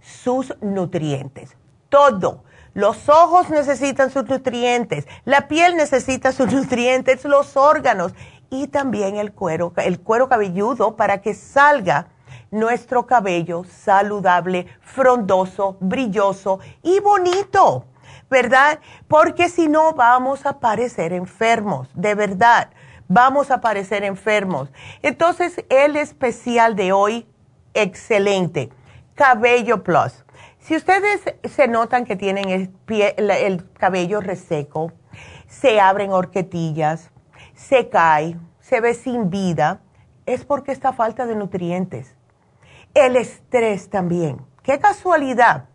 sus 0.00 0.54
nutrientes. 0.60 1.56
Todo. 1.88 2.44
Los 2.74 3.08
ojos 3.08 3.50
necesitan 3.50 4.12
sus 4.12 4.28
nutrientes, 4.28 5.08
la 5.24 5.48
piel 5.48 5.76
necesita 5.76 6.30
sus 6.30 6.52
nutrientes, 6.52 7.24
los 7.24 7.56
órganos 7.56 8.14
y 8.52 8.66
también 8.66 9.16
el 9.16 9.32
cuero, 9.32 9.72
el 9.78 9.98
cuero 9.98 10.28
cabelludo 10.28 10.94
para 10.94 11.22
que 11.22 11.32
salga 11.32 12.08
nuestro 12.50 13.06
cabello 13.06 13.64
saludable, 13.64 14.66
frondoso, 14.82 15.78
brilloso 15.80 16.60
y 16.82 17.00
bonito, 17.00 17.86
¿verdad? 18.28 18.78
Porque 19.08 19.48
si 19.48 19.68
no 19.68 19.94
vamos 19.94 20.44
a 20.44 20.60
parecer 20.60 21.14
enfermos, 21.14 21.88
de 21.94 22.14
verdad 22.14 22.68
vamos 23.08 23.50
a 23.50 23.62
parecer 23.62 24.04
enfermos. 24.04 24.68
Entonces, 25.00 25.64
el 25.70 25.96
especial 25.96 26.76
de 26.76 26.92
hoy, 26.92 27.26
excelente. 27.72 28.68
Cabello 29.14 29.82
Plus. 29.82 30.24
Si 30.58 30.76
ustedes 30.76 31.22
se 31.44 31.68
notan 31.68 32.04
que 32.04 32.16
tienen 32.16 32.50
el, 32.50 33.70
cabello 33.78 34.20
reseco, 34.20 34.92
se 35.48 35.80
abren 35.80 36.12
horquetillas, 36.12 37.11
se 37.68 37.88
cae, 37.88 38.36
se 38.60 38.80
ve 38.80 38.94
sin 38.94 39.30
vida, 39.30 39.80
es 40.26 40.44
porque 40.44 40.72
está 40.72 40.92
falta 40.92 41.26
de 41.26 41.36
nutrientes. 41.36 42.14
El 42.94 43.16
estrés 43.16 43.88
también. 43.88 44.44
Qué 44.62 44.78
casualidad 44.78 45.68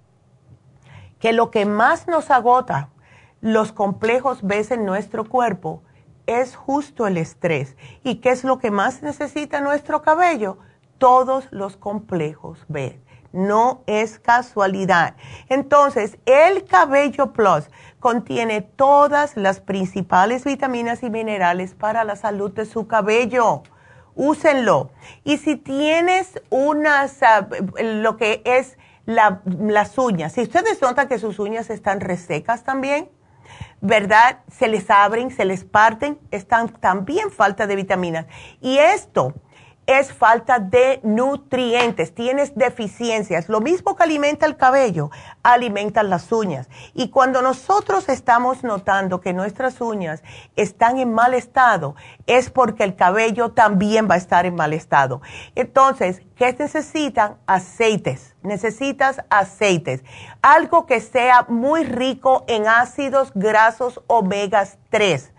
que 1.19 1.33
lo 1.33 1.49
que 1.49 1.65
más 1.65 2.07
nos 2.07 2.29
agota 2.29 2.89
los 3.41 3.71
complejos 3.71 4.39
ves 4.43 4.71
en 4.71 4.85
nuestro 4.85 5.27
cuerpo 5.27 5.83
es 6.25 6.55
justo 6.55 7.07
el 7.07 7.17
estrés. 7.17 7.75
¿Y 8.03 8.15
qué 8.15 8.29
es 8.31 8.43
lo 8.43 8.59
que 8.59 8.71
más 8.71 9.01
necesita 9.01 9.61
nuestro 9.61 10.01
cabello? 10.01 10.57
Todos 10.97 11.47
los 11.51 11.77
complejos 11.77 12.65
B. 12.67 12.99
No 13.31 13.83
es 13.87 14.19
casualidad. 14.19 15.15
Entonces, 15.49 16.17
el 16.25 16.65
cabello 16.65 17.33
plus 17.33 17.69
contiene 18.07 18.61
todas 18.61 19.35
las 19.35 19.59
principales 19.59 20.45
vitaminas 20.45 21.03
y 21.03 21.09
minerales 21.09 21.73
para 21.73 22.05
la 22.05 22.15
salud 22.15 22.53
de 22.53 22.65
su 22.65 22.87
cabello. 22.87 23.63
Úsenlo. 24.15 24.91
Y 25.25 25.39
si 25.39 25.57
tienes 25.57 26.41
unas, 26.49 27.21
ah, 27.21 27.49
lo 27.77 28.15
que 28.15 28.41
es 28.45 28.77
las 29.05 29.97
uñas, 29.97 30.31
si 30.31 30.43
ustedes 30.43 30.81
notan 30.81 31.09
que 31.09 31.19
sus 31.19 31.37
uñas 31.37 31.69
están 31.69 31.99
resecas 31.99 32.63
también, 32.63 33.09
¿verdad? 33.81 34.39
Se 34.49 34.69
les 34.69 34.89
abren, 34.89 35.29
se 35.29 35.43
les 35.43 35.65
parten, 35.65 36.17
están 36.31 36.69
también 36.69 37.29
falta 37.29 37.67
de 37.67 37.75
vitaminas. 37.75 38.25
Y 38.61 38.77
esto 38.77 39.33
es 39.87 40.11
falta 40.11 40.59
de 40.59 40.99
nutrientes, 41.01 42.13
tienes 42.13 42.53
deficiencias. 42.55 43.47
Lo 43.47 43.61
mismo 43.61 43.95
que 43.95 44.03
alimenta 44.03 44.45
el 44.45 44.57
cabello, 44.57 45.09
alimentan 45.43 46.09
las 46.09 46.29
uñas. 46.31 46.69
Y 46.93 47.09
cuando 47.09 47.41
nosotros 47.41 48.09
estamos 48.09 48.65
notando 48.65 49.21
que 49.21 49.31
nuestras 49.31 49.79
uñas 49.79 50.23
están 50.57 50.99
en 50.99 51.13
mal 51.13 51.33
estado, 51.33 51.95
es 52.25 52.49
porque 52.49 52.83
el 52.83 52.97
cabello 52.97 53.51
también 53.51 54.09
va 54.09 54.15
a 54.15 54.17
estar 54.17 54.45
en 54.45 54.55
mal 54.55 54.73
estado. 54.73 55.21
Entonces, 55.55 56.21
¿qué 56.35 56.53
necesitan? 56.59 57.37
Aceites. 57.47 58.35
Necesitas 58.43 59.21
aceites. 59.29 60.03
Algo 60.41 60.85
que 60.85 60.99
sea 60.99 61.45
muy 61.47 61.85
rico 61.85 62.43
en 62.47 62.67
ácidos 62.67 63.31
grasos 63.33 64.01
omega 64.07 64.67
3 64.89 65.31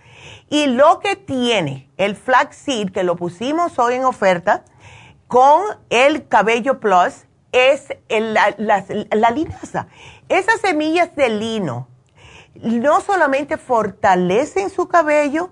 y 0.51 0.67
lo 0.67 1.01
que 1.01 1.17
tiene 1.17 1.91
el 1.97 2.17
flaxseed, 2.17 2.91
que 2.91 3.03
lo 3.03 3.17
pusimos 3.17 3.79
hoy 3.79 3.95
en 3.95 4.05
oferta, 4.05 4.65
con 5.27 5.63
el 5.91 6.27
cabello 6.29 6.81
plus, 6.81 7.27
es 7.53 7.89
la, 8.09 9.31
linaza. 9.31 9.89
Esas 10.29 10.61
semillas 10.61 11.15
de 11.17 11.29
lino 11.29 11.89
no 12.55 13.01
solamente 13.01 13.57
fortalecen 13.57 14.71
su 14.71 14.89
cabello, 14.89 15.51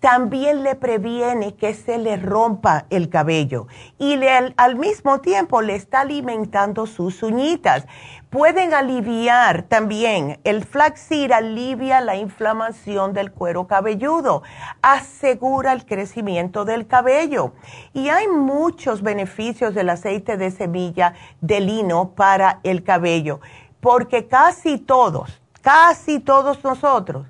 también 0.00 0.64
le 0.64 0.74
previene 0.74 1.54
que 1.54 1.74
se 1.74 1.96
le 1.96 2.16
rompa 2.16 2.86
el 2.90 3.08
cabello 3.08 3.68
y 4.00 4.18
al 4.56 4.74
mismo 4.74 5.20
tiempo 5.20 5.62
le 5.62 5.76
está 5.76 6.00
alimentando 6.00 6.86
sus 6.86 7.22
uñitas. 7.22 7.86
Pueden 8.32 8.72
aliviar 8.72 9.64
también, 9.64 10.40
el 10.44 10.64
flaxseed 10.64 11.30
alivia 11.32 12.00
la 12.00 12.16
inflamación 12.16 13.12
del 13.12 13.30
cuero 13.30 13.66
cabelludo, 13.66 14.42
asegura 14.80 15.74
el 15.74 15.84
crecimiento 15.84 16.64
del 16.64 16.86
cabello. 16.86 17.52
Y 17.92 18.08
hay 18.08 18.28
muchos 18.28 19.02
beneficios 19.02 19.74
del 19.74 19.90
aceite 19.90 20.38
de 20.38 20.50
semilla 20.50 21.12
de 21.42 21.60
lino 21.60 22.14
para 22.14 22.60
el 22.62 22.82
cabello, 22.82 23.40
porque 23.80 24.28
casi 24.28 24.78
todos, 24.78 25.42
casi 25.60 26.18
todos 26.18 26.64
nosotros, 26.64 27.26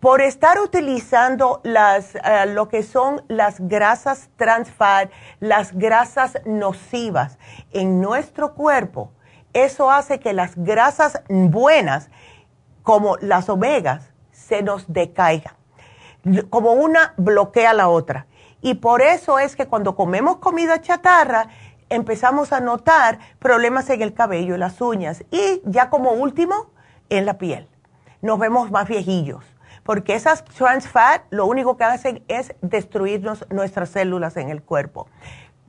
por 0.00 0.20
estar 0.20 0.60
utilizando 0.60 1.62
las, 1.64 2.14
eh, 2.14 2.44
lo 2.48 2.68
que 2.68 2.82
son 2.82 3.24
las 3.28 3.58
grasas 3.58 4.28
trans 4.36 4.70
fat, 4.70 5.10
las 5.40 5.72
grasas 5.72 6.36
nocivas 6.44 7.38
en 7.72 8.02
nuestro 8.02 8.52
cuerpo, 8.52 9.12
eso 9.64 9.90
hace 9.90 10.20
que 10.20 10.32
las 10.32 10.54
grasas 10.56 11.22
buenas, 11.28 12.10
como 12.82 13.16
las 13.18 13.48
omegas, 13.48 14.12
se 14.30 14.62
nos 14.62 14.92
decaigan. 14.92 15.54
Como 16.50 16.72
una 16.72 17.14
bloquea 17.16 17.72
la 17.72 17.88
otra. 17.88 18.26
Y 18.60 18.74
por 18.74 19.00
eso 19.00 19.38
es 19.38 19.56
que 19.56 19.66
cuando 19.66 19.96
comemos 19.96 20.36
comida 20.38 20.80
chatarra, 20.80 21.48
empezamos 21.88 22.52
a 22.52 22.60
notar 22.60 23.18
problemas 23.38 23.88
en 23.90 24.02
el 24.02 24.12
cabello 24.12 24.56
y 24.56 24.58
las 24.58 24.80
uñas. 24.80 25.24
Y 25.30 25.62
ya 25.64 25.88
como 25.88 26.10
último, 26.12 26.70
en 27.08 27.26
la 27.26 27.38
piel 27.38 27.68
nos 28.22 28.38
vemos 28.38 28.70
más 28.70 28.88
viejillos. 28.88 29.44
Porque 29.84 30.16
esas 30.16 30.44
trans 30.44 30.88
fat 30.88 31.22
lo 31.30 31.46
único 31.46 31.76
que 31.76 31.84
hacen 31.84 32.24
es 32.26 32.54
destruirnos 32.60 33.46
nuestras 33.50 33.90
células 33.90 34.36
en 34.36 34.50
el 34.50 34.62
cuerpo. 34.62 35.08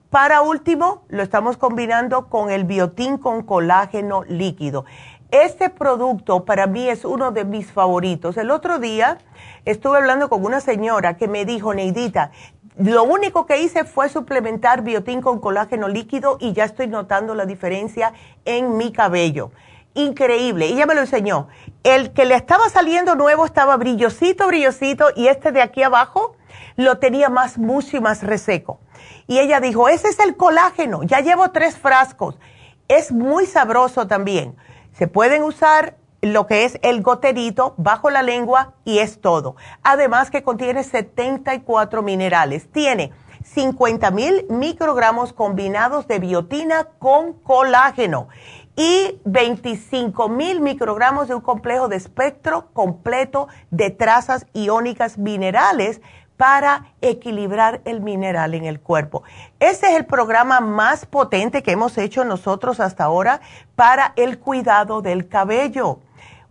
Para 0.10 0.42
último, 0.42 1.04
lo 1.10 1.22
estamos 1.22 1.58
combinando 1.58 2.30
con 2.30 2.50
el 2.50 2.64
biotín 2.64 3.18
con 3.18 3.44
colágeno 3.44 4.24
líquido. 4.24 4.86
Este 5.32 5.70
producto 5.70 6.46
para 6.46 6.66
mí 6.66 6.88
es 6.88 7.04
uno 7.04 7.32
de 7.32 7.44
mis 7.44 7.70
favoritos. 7.70 8.38
El 8.38 8.52
otro 8.52 8.80
día 8.80 9.18
estuve 9.66 9.98
hablando 9.98 10.30
con 10.30 10.46
una 10.46 10.62
señora 10.62 11.18
que 11.18 11.28
me 11.28 11.44
dijo, 11.44 11.74
Neidita, 11.74 12.32
lo 12.78 13.04
único 13.04 13.46
que 13.46 13.60
hice 13.60 13.84
fue 13.84 14.08
suplementar 14.08 14.82
biotín 14.82 15.22
con 15.22 15.42
colágeno 15.42 15.90
líquido 15.90 16.38
y 16.40 16.54
ya 16.54 16.64
estoy 16.64 16.88
notando 16.88 17.36
la 17.36 17.46
diferencia 17.46 18.14
en 18.46 18.78
mi 18.78 18.94
cabello. 18.94 19.52
Increíble. 19.94 20.68
Ella 20.68 20.86
me 20.86 20.96
lo 20.96 21.02
enseñó. 21.02 21.50
El 21.84 22.14
que 22.14 22.24
le 22.24 22.36
estaba 22.36 22.70
saliendo 22.70 23.16
nuevo 23.16 23.46
estaba 23.46 23.76
brillosito, 23.76 24.48
brillosito 24.48 25.08
y 25.18 25.28
este 25.28 25.52
de 25.52 25.62
aquí 25.62 25.84
abajo 25.84 26.38
lo 26.78 26.98
tenía 27.00 27.28
más 27.28 27.58
mucho 27.58 27.98
y 27.98 28.00
más 28.00 28.24
reseco. 28.24 28.80
Y 29.28 29.40
ella 29.40 29.60
dijo, 29.60 29.90
ese 29.90 30.08
es 30.08 30.20
el 30.20 30.36
colágeno, 30.38 31.04
ya 31.04 31.20
llevo 31.20 31.52
tres 31.52 31.78
frascos. 31.78 32.40
Es 32.88 33.12
muy 33.12 33.46
sabroso 33.46 34.08
también. 34.08 34.56
Se 34.94 35.08
pueden 35.08 35.44
usar 35.44 35.98
lo 36.22 36.48
que 36.48 36.66
es 36.66 36.80
el 36.82 37.02
goterito 37.02 37.76
bajo 37.78 38.10
la 38.10 38.24
lengua 38.24 38.74
y 38.86 39.00
es 39.00 39.22
todo. 39.22 39.56
Además 39.84 40.32
que 40.32 40.44
contiene 40.44 40.84
74 40.84 42.02
minerales. 42.02 42.72
Tiene 42.72 43.12
50 43.44 44.12
mil 44.12 44.46
microgramos 44.50 45.34
combinados 45.34 46.08
de 46.08 46.20
biotina 46.20 46.86
con 47.00 47.34
colágeno 47.34 48.30
y 48.76 49.20
25 49.26 50.30
mil 50.30 50.62
microgramos 50.62 51.28
de 51.28 51.36
un 51.36 51.42
complejo 51.42 51.88
de 51.88 51.96
espectro 51.96 52.70
completo 52.74 53.48
de 53.72 53.90
trazas 53.90 54.46
iónicas 54.54 55.18
minerales 55.18 56.02
para 56.38 56.94
equilibrar 57.02 57.82
el 57.84 58.02
mineral 58.02 58.54
en 58.54 58.66
el 58.66 58.80
cuerpo. 58.80 59.24
Ese 59.60 59.88
es 59.88 59.96
el 59.98 60.06
programa 60.06 60.60
más 60.62 61.06
potente 61.06 61.64
que 61.64 61.72
hemos 61.72 61.98
hecho 61.98 62.24
nosotros 62.24 62.80
hasta 62.80 63.04
ahora 63.04 63.42
para 63.76 64.14
el 64.16 64.40
cuidado 64.40 65.02
del 65.02 65.28
cabello. 65.28 66.00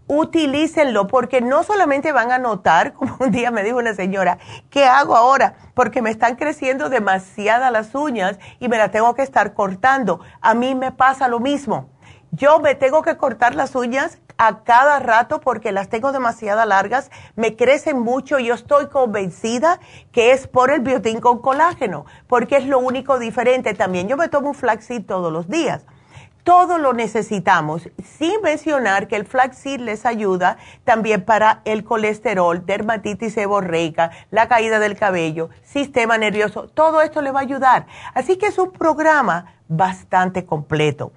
Utilícenlo 0.09 1.09
porque 1.09 1.41
no 1.41 1.65
solamente 1.65 2.13
van 2.13 2.31
a 2.31 2.39
notar, 2.39 2.93
como 2.95 3.17
un 3.21 3.31
día 3.31 3.51
me 3.51 3.63
dijo 3.63 3.79
una 3.79 3.95
señora, 3.95 4.39
¿qué 4.71 4.85
hago 4.85 5.17
ahora? 5.17 5.55
Porque 5.75 6.03
me 6.03 6.11
están 6.11 6.37
creciendo 6.37 6.89
demasiadas 6.89 7.73
las 7.73 7.95
uñas 7.95 8.39
y 8.59 8.69
me 8.69 8.79
las 8.79 8.91
tengo 8.91 9.15
que 9.15 9.23
estar 9.23 9.55
cortando. 9.55 10.21
A 10.41 10.55
mí 10.55 10.75
me 10.75 10.93
pasa 10.93 11.29
lo 11.29 11.41
mismo. 11.41 11.89
Yo 12.33 12.59
me 12.61 12.75
tengo 12.75 13.03
que 13.03 13.17
cortar 13.17 13.55
las 13.55 13.75
uñas 13.75 14.19
a 14.39 14.63
cada 14.65 14.99
rato 14.99 15.41
porque 15.41 15.73
las 15.73 15.89
tengo 15.89 16.13
demasiado 16.13 16.65
largas, 16.65 17.11
me 17.37 17.57
crecen 17.57 17.99
mucho 17.99 18.39
y 18.39 18.47
yo 18.47 18.55
estoy 18.55 18.89
convencida 18.89 19.81
que 20.13 20.33
es 20.33 20.47
por 20.47 20.71
el 20.71 20.81
biotín 20.81 21.21
con 21.21 21.41
colágeno, 21.41 22.07
porque 22.27 22.57
es 22.57 22.67
lo 22.67 22.79
único 22.79 23.19
diferente. 23.19 23.75
También 23.75 24.09
yo 24.09 24.17
me 24.17 24.29
tomo 24.29 24.49
un 24.49 24.55
flaxseed 24.55 25.05
todos 25.05 25.33
los 25.33 25.49
días. 25.49 25.85
Todo 26.45 26.79
lo 26.79 26.93
necesitamos, 26.93 27.89
sin 28.19 28.41
mencionar 28.41 29.09
que 29.09 29.17
el 29.17 29.27
flaxseed 29.27 29.81
les 29.81 30.07
ayuda 30.07 30.59
también 30.85 31.25
para 31.25 31.61
el 31.65 31.83
colesterol, 31.83 32.65
dermatitis 32.65 33.35
seborreica, 33.35 34.13
la 34.31 34.47
caída 34.47 34.79
del 34.79 34.97
cabello, 34.97 35.51
sistema 35.65 36.19
nervioso, 36.19 36.69
todo 36.69 37.03
esto 37.03 37.21
le 37.21 37.33
va 37.33 37.41
a 37.41 37.43
ayudar. 37.43 37.87
Así 38.15 38.37
que 38.37 38.47
es 38.47 38.59
un 38.59 38.71
programa 38.71 39.57
bastante 39.67 40.45
completo 40.45 41.11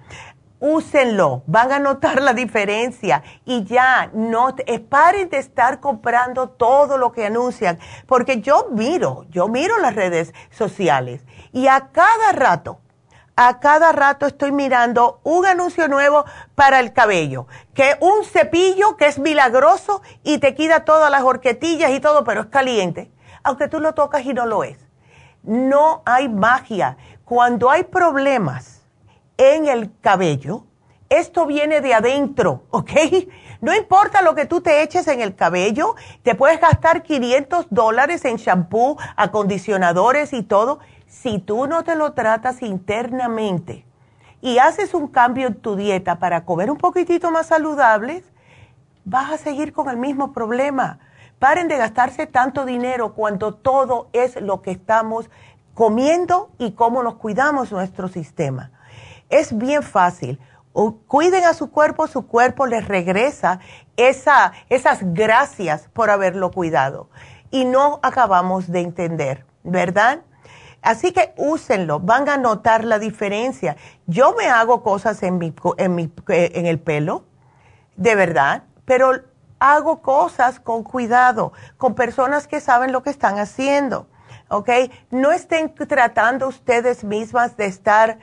úsenlo, 0.60 1.42
van 1.46 1.72
a 1.72 1.78
notar 1.78 2.22
la 2.22 2.34
diferencia 2.34 3.22
y 3.44 3.64
ya 3.64 4.10
no 4.12 4.54
paren 4.88 5.30
de 5.30 5.38
estar 5.38 5.80
comprando 5.80 6.50
todo 6.50 6.98
lo 6.98 7.12
que 7.12 7.26
anuncian, 7.26 7.78
porque 8.06 8.40
yo 8.40 8.68
miro, 8.70 9.24
yo 9.30 9.48
miro 9.48 9.78
las 9.78 9.94
redes 9.94 10.32
sociales 10.50 11.24
y 11.52 11.66
a 11.66 11.88
cada 11.92 12.32
rato, 12.32 12.78
a 13.36 13.58
cada 13.58 13.92
rato 13.92 14.26
estoy 14.26 14.52
mirando 14.52 15.20
un 15.24 15.46
anuncio 15.46 15.88
nuevo 15.88 16.26
para 16.54 16.78
el 16.78 16.92
cabello, 16.92 17.46
que 17.72 17.96
un 18.00 18.24
cepillo 18.24 18.98
que 18.98 19.06
es 19.06 19.18
milagroso 19.18 20.02
y 20.22 20.38
te 20.38 20.54
quita 20.54 20.84
todas 20.84 21.10
las 21.10 21.22
horquetillas 21.22 21.90
y 21.92 22.00
todo, 22.00 22.22
pero 22.22 22.42
es 22.42 22.46
caliente, 22.48 23.10
aunque 23.42 23.68
tú 23.68 23.80
lo 23.80 23.94
tocas 23.94 24.26
y 24.26 24.34
no 24.34 24.44
lo 24.44 24.62
es. 24.62 24.78
No 25.42 26.02
hay 26.04 26.28
magia. 26.28 26.98
Cuando 27.24 27.70
hay 27.70 27.84
problemas, 27.84 28.79
en 29.40 29.68
el 29.68 29.90
cabello, 30.02 30.66
esto 31.08 31.46
viene 31.46 31.80
de 31.80 31.94
adentro, 31.94 32.64
¿ok? 32.70 32.90
No 33.62 33.74
importa 33.74 34.20
lo 34.20 34.34
que 34.34 34.44
tú 34.44 34.60
te 34.60 34.82
eches 34.82 35.08
en 35.08 35.22
el 35.22 35.34
cabello, 35.34 35.94
te 36.22 36.34
puedes 36.34 36.60
gastar 36.60 37.02
500 37.02 37.68
dólares 37.70 38.26
en 38.26 38.36
shampoo, 38.36 38.98
acondicionadores 39.16 40.34
y 40.34 40.42
todo. 40.42 40.80
Si 41.06 41.38
tú 41.38 41.66
no 41.66 41.84
te 41.84 41.96
lo 41.96 42.12
tratas 42.12 42.60
internamente 42.60 43.86
y 44.42 44.58
haces 44.58 44.92
un 44.92 45.08
cambio 45.08 45.46
en 45.46 45.54
tu 45.54 45.74
dieta 45.74 46.18
para 46.18 46.44
comer 46.44 46.70
un 46.70 46.76
poquitito 46.76 47.30
más 47.30 47.46
saludables, 47.46 48.24
vas 49.06 49.32
a 49.32 49.38
seguir 49.38 49.72
con 49.72 49.88
el 49.88 49.96
mismo 49.96 50.34
problema. 50.34 50.98
Paren 51.38 51.68
de 51.68 51.78
gastarse 51.78 52.26
tanto 52.26 52.66
dinero 52.66 53.14
cuando 53.14 53.54
todo 53.54 54.10
es 54.12 54.38
lo 54.38 54.60
que 54.60 54.70
estamos 54.70 55.30
comiendo 55.72 56.50
y 56.58 56.72
cómo 56.72 57.02
nos 57.02 57.14
cuidamos 57.14 57.72
nuestro 57.72 58.08
sistema. 58.08 58.70
Es 59.30 59.56
bien 59.56 59.82
fácil. 59.82 60.38
cuiden 61.06 61.44
a 61.44 61.54
su 61.54 61.70
cuerpo, 61.70 62.06
su 62.06 62.26
cuerpo 62.26 62.66
les 62.66 62.86
regresa 62.86 63.60
esa, 63.96 64.52
esas 64.68 64.98
gracias 65.02 65.88
por 65.92 66.10
haberlo 66.10 66.50
cuidado. 66.50 67.08
Y 67.50 67.64
no 67.64 67.98
acabamos 68.02 68.70
de 68.70 68.80
entender, 68.80 69.44
¿verdad? 69.64 70.20
Así 70.82 71.12
que 71.12 71.34
úsenlo, 71.36 72.00
van 72.00 72.28
a 72.28 72.36
notar 72.36 72.84
la 72.84 72.98
diferencia. 72.98 73.76
Yo 74.06 74.34
me 74.36 74.46
hago 74.46 74.82
cosas 74.82 75.22
en, 75.22 75.38
mi, 75.38 75.54
en, 75.76 75.94
mi, 75.94 76.10
en 76.28 76.66
el 76.66 76.78
pelo, 76.78 77.24
de 77.96 78.14
verdad, 78.14 78.64
pero 78.84 79.12
hago 79.58 80.00
cosas 80.00 80.58
con 80.58 80.82
cuidado, 80.82 81.52
con 81.76 81.94
personas 81.94 82.48
que 82.48 82.60
saben 82.60 82.92
lo 82.92 83.02
que 83.02 83.10
están 83.10 83.38
haciendo, 83.38 84.08
¿ok? 84.48 84.70
No 85.10 85.32
estén 85.32 85.74
tratando 85.74 86.48
ustedes 86.48 87.04
mismas 87.04 87.58
de 87.58 87.66
estar 87.66 88.18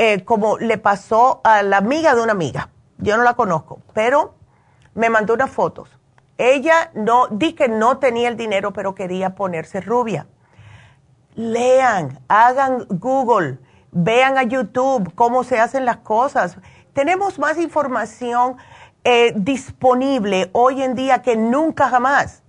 eh, 0.00 0.24
como 0.24 0.58
le 0.58 0.78
pasó 0.78 1.40
a 1.42 1.64
la 1.64 1.78
amiga 1.78 2.14
de 2.14 2.22
una 2.22 2.30
amiga. 2.30 2.68
Yo 2.98 3.16
no 3.16 3.24
la 3.24 3.34
conozco, 3.34 3.80
pero 3.94 4.36
me 4.94 5.10
mandó 5.10 5.34
unas 5.34 5.50
fotos. 5.50 5.90
Ella 6.36 6.92
no, 6.94 7.26
di 7.32 7.54
que 7.54 7.66
no 7.66 7.98
tenía 7.98 8.28
el 8.28 8.36
dinero, 8.36 8.72
pero 8.72 8.94
quería 8.94 9.34
ponerse 9.34 9.80
rubia. 9.80 10.28
Lean, 11.34 12.20
hagan 12.28 12.86
Google, 12.88 13.58
vean 13.90 14.38
a 14.38 14.44
YouTube 14.44 15.12
cómo 15.16 15.42
se 15.42 15.58
hacen 15.58 15.84
las 15.84 15.96
cosas. 15.96 16.58
Tenemos 16.92 17.40
más 17.40 17.58
información 17.58 18.56
eh, 19.02 19.32
disponible 19.34 20.48
hoy 20.52 20.80
en 20.80 20.94
día 20.94 21.22
que 21.22 21.36
nunca 21.36 21.88
jamás. 21.88 22.44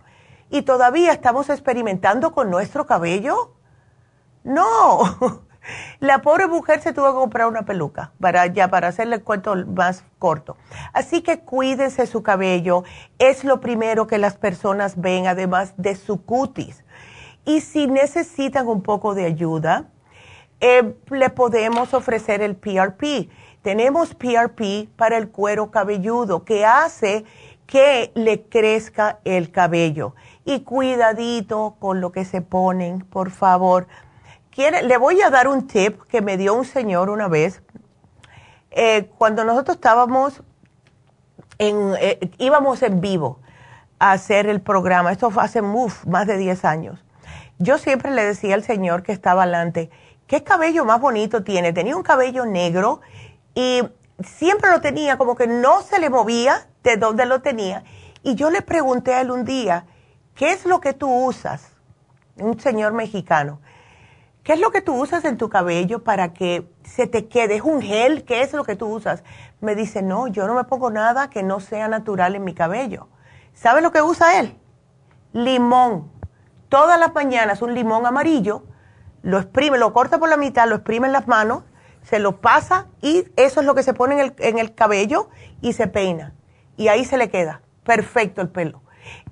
Y 0.52 0.62
todavía 0.62 1.14
estamos 1.14 1.50
experimentando 1.50 2.32
con 2.32 2.52
nuestro 2.52 2.86
cabello. 2.86 3.56
No, 4.44 5.02
La 6.00 6.22
pobre 6.22 6.48
mujer 6.48 6.82
se 6.82 6.94
tuvo 6.94 7.08
que 7.08 7.20
comprar 7.20 7.48
una 7.48 7.64
peluca 7.64 8.12
para 8.20 8.48
ya 8.48 8.70
para 8.70 8.88
hacerle 8.88 9.16
el 9.16 9.24
cuento 9.24 9.56
más 9.68 10.04
corto. 10.18 10.58
Así 10.94 11.22
que 11.22 11.40
cuídense 11.40 12.08
su 12.08 12.24
cabello, 12.24 12.84
es 13.18 13.44
lo 13.44 13.60
primero 13.60 14.08
que 14.08 14.18
las 14.18 14.38
personas 14.38 15.00
ven 15.00 15.28
además 15.28 15.74
de 15.78 15.96
su 15.96 16.24
cutis. 16.24 16.84
Y 17.46 17.62
si 17.62 17.88
necesitan 17.88 18.68
un 18.68 18.82
poco 18.82 19.16
de 19.16 19.26
ayuda, 19.26 19.90
eh, 20.62 20.96
le 21.10 21.30
podemos 21.30 21.94
ofrecer 21.94 22.42
el 22.42 22.56
PRP. 22.56 23.30
Tenemos 23.62 24.14
PRP 24.14 24.90
para 24.96 25.18
el 25.18 25.30
cuero 25.30 25.72
cabelludo 25.72 26.44
que 26.44 26.66
hace 26.66 27.26
que 27.66 28.12
le 28.16 28.44
crezca 28.44 29.20
el 29.26 29.52
cabello. 29.52 30.16
Y 30.44 30.62
cuidadito 30.62 31.76
con 31.80 32.02
lo 32.02 32.12
que 32.12 32.26
se 32.26 32.42
ponen, 32.42 33.02
por 33.02 33.30
favor 33.30 33.88
le 34.60 34.98
voy 34.98 35.22
a 35.22 35.30
dar 35.30 35.48
un 35.48 35.68
tip 35.68 36.02
que 36.04 36.22
me 36.22 36.38
dio 36.38 36.54
un 36.54 36.66
señor 36.66 37.10
una 37.10 37.28
vez. 37.28 37.62
Eh, 38.72 39.10
cuando 39.18 39.46
nosotros 39.46 39.78
estábamos 39.78 40.44
en, 41.58 41.94
eh, 42.00 42.32
íbamos 42.38 42.82
en 42.84 43.00
vivo 43.00 43.40
a 44.00 44.12
hacer 44.12 44.48
el 44.48 44.62
programa, 44.62 45.12
esto 45.12 45.32
fue 45.32 45.44
hace 45.44 45.62
más 45.62 46.28
de 46.28 46.38
10 46.38 46.66
años. 46.66 47.04
Yo 47.58 47.78
siempre 47.78 48.12
le 48.12 48.24
decía 48.24 48.56
al 48.56 48.64
señor 48.64 49.04
que 49.04 49.12
estaba 49.12 49.44
adelante, 49.44 49.90
¿qué 50.28 50.44
cabello 50.44 50.86
más 50.86 51.00
bonito 51.00 51.44
tiene? 51.44 51.74
Tenía 51.74 51.96
un 51.96 52.04
cabello 52.04 52.46
negro 52.46 53.02
y 53.56 53.82
siempre 54.24 54.72
lo 54.72 54.82
tenía 54.82 55.18
como 55.18 55.36
que 55.36 55.48
no 55.48 55.82
se 55.82 56.00
le 56.00 56.10
movía 56.10 56.68
de 56.84 56.98
donde 56.98 57.26
lo 57.26 57.42
tenía. 57.42 57.84
Y 58.24 58.36
yo 58.36 58.50
le 58.50 58.62
pregunté 58.62 59.14
a 59.14 59.22
él 59.22 59.32
un 59.32 59.46
día, 59.46 59.86
¿qué 60.36 60.52
es 60.52 60.66
lo 60.66 60.82
que 60.82 60.94
tú 60.94 61.10
usas? 61.10 61.72
Un 62.36 62.60
señor 62.60 62.94
mexicano. 62.94 63.62
¿Qué 64.50 64.54
es 64.54 64.62
lo 64.62 64.72
que 64.72 64.82
tú 64.82 64.96
usas 64.96 65.26
en 65.26 65.38
tu 65.38 65.48
cabello 65.48 66.04
para 66.04 66.34
que 66.34 66.68
se 66.82 67.06
te 67.06 67.28
quede? 67.28 67.58
¿Es 67.58 67.62
un 67.62 67.84
gel? 67.84 68.24
¿Qué 68.26 68.42
es 68.42 68.52
lo 68.54 68.64
que 68.64 68.76
tú 68.76 68.88
usas? 68.88 69.24
Me 69.62 69.76
dice, 69.76 70.02
no, 70.02 70.26
yo 70.26 70.48
no 70.48 70.56
me 70.56 70.64
pongo 70.64 70.90
nada 70.90 71.30
que 71.30 71.44
no 71.44 71.60
sea 71.60 71.88
natural 71.88 72.34
en 72.34 72.44
mi 72.44 72.56
cabello. 72.56 73.10
¿Sabe 73.54 73.84
lo 73.84 73.92
que 73.92 74.02
usa 74.02 74.40
él? 74.40 74.58
Limón. 75.34 76.12
Todas 76.68 77.00
las 77.00 77.14
mañanas 77.14 77.62
un 77.62 77.76
limón 77.76 78.08
amarillo, 78.08 78.64
lo 79.22 79.38
exprime, 79.38 79.78
lo 79.78 79.94
corta 79.94 80.18
por 80.18 80.30
la 80.30 80.38
mitad, 80.38 80.68
lo 80.68 80.78
exprime 80.78 81.06
en 81.06 81.14
las 81.14 81.28
manos, 81.28 81.62
se 82.02 82.18
lo 82.18 82.42
pasa 82.42 82.88
y 83.04 83.26
eso 83.36 83.60
es 83.60 83.68
lo 83.68 83.76
que 83.76 83.84
se 83.84 83.94
pone 83.94 84.16
en 84.16 84.20
el, 84.20 84.36
en 84.40 84.58
el 84.58 84.74
cabello 84.74 85.30
y 85.62 85.74
se 85.74 85.86
peina. 85.86 86.34
Y 86.76 86.88
ahí 86.88 87.06
se 87.06 87.18
le 87.20 87.30
queda. 87.30 87.62
Perfecto 87.84 88.42
el 88.42 88.50
pelo. 88.50 88.82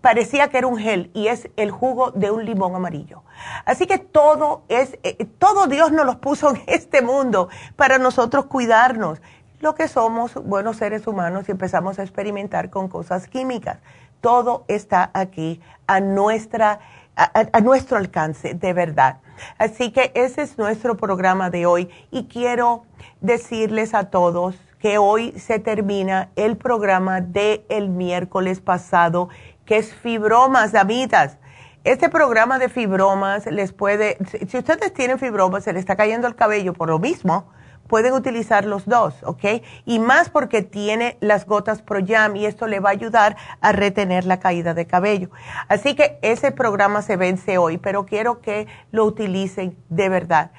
Parecía 0.07 0.47
que 0.47 0.57
era 0.57 0.67
un 0.67 0.77
gel 0.77 1.11
y 1.13 1.27
es 1.27 1.49
el 1.57 1.69
jugo 1.69 2.11
de 2.11 2.31
un 2.31 2.45
limón 2.45 2.73
amarillo. 2.73 3.23
Así 3.65 3.87
que 3.87 3.97
todo 3.97 4.61
es, 4.69 4.97
eh, 5.03 5.27
todo 5.37 5.67
Dios 5.67 5.91
nos 5.91 6.05
los 6.05 6.15
puso 6.15 6.49
en 6.55 6.61
este 6.65 7.01
mundo 7.01 7.49
para 7.75 7.97
nosotros 7.97 8.45
cuidarnos. 8.45 9.21
Lo 9.59 9.75
que 9.75 9.89
somos 9.89 10.35
buenos 10.35 10.77
seres 10.77 11.07
humanos 11.07 11.49
y 11.49 11.51
empezamos 11.51 11.99
a 11.99 12.03
experimentar 12.03 12.69
con 12.69 12.87
cosas 12.87 13.27
químicas. 13.27 13.79
Todo 14.21 14.63
está 14.69 15.11
aquí 15.13 15.59
a, 15.87 15.99
nuestra, 15.99 16.79
a, 17.17 17.59
nuestro 17.59 17.97
alcance, 17.97 18.53
de 18.53 18.71
verdad. 18.71 19.17
Así 19.57 19.91
que 19.91 20.13
ese 20.15 20.41
es 20.41 20.57
nuestro 20.57 20.95
programa 20.95 21.49
de 21.49 21.65
hoy 21.65 21.89
y 22.11 22.27
quiero 22.27 22.85
decirles 23.19 23.93
a 23.93 24.05
todos 24.05 24.55
que 24.79 24.99
hoy 24.99 25.33
se 25.37 25.59
termina 25.59 26.29
el 26.35 26.55
programa 26.55 27.19
del 27.19 27.65
el 27.67 27.89
miércoles 27.89 28.61
pasado, 28.61 29.29
que 29.67 29.77
es 29.77 29.93
fibromas, 29.93 30.73
amitas. 30.73 31.37
Este 31.83 32.09
programa 32.09 32.57
de 32.57 32.69
fibromas 32.69 33.45
les 33.45 33.71
puede, 33.71 34.17
si 34.47 34.57
ustedes 34.57 34.93
tienen 34.93 35.19
fibromas, 35.19 35.63
se 35.63 35.73
les 35.73 35.81
está 35.81 35.95
cayendo 35.95 36.27
el 36.27 36.35
cabello 36.35 36.73
por 36.73 36.89
lo 36.89 36.99
mismo, 36.99 37.51
pueden 37.87 38.13
utilizar 38.13 38.65
los 38.65 38.85
dos, 38.85 39.15
¿ok? 39.23 39.61
Y 39.85 39.99
más 39.99 40.29
porque 40.29 40.61
tiene 40.61 41.17
las 41.21 41.45
gotas 41.45 41.81
Pro 41.81 41.99
Jam 42.05 42.35
y 42.35 42.45
esto 42.45 42.67
le 42.67 42.79
va 42.79 42.89
a 42.89 42.93
ayudar 42.93 43.37
a 43.61 43.71
retener 43.71 44.25
la 44.25 44.39
caída 44.39 44.73
de 44.73 44.87
cabello. 44.87 45.29
Así 45.67 45.95
que 45.95 46.17
ese 46.21 46.51
programa 46.51 47.01
se 47.01 47.15
vence 47.15 47.57
hoy, 47.57 47.77
pero 47.77 48.05
quiero 48.05 48.41
que 48.41 48.67
lo 48.91 49.05
utilicen 49.05 49.77
de 49.89 50.09
verdad, 50.09 50.51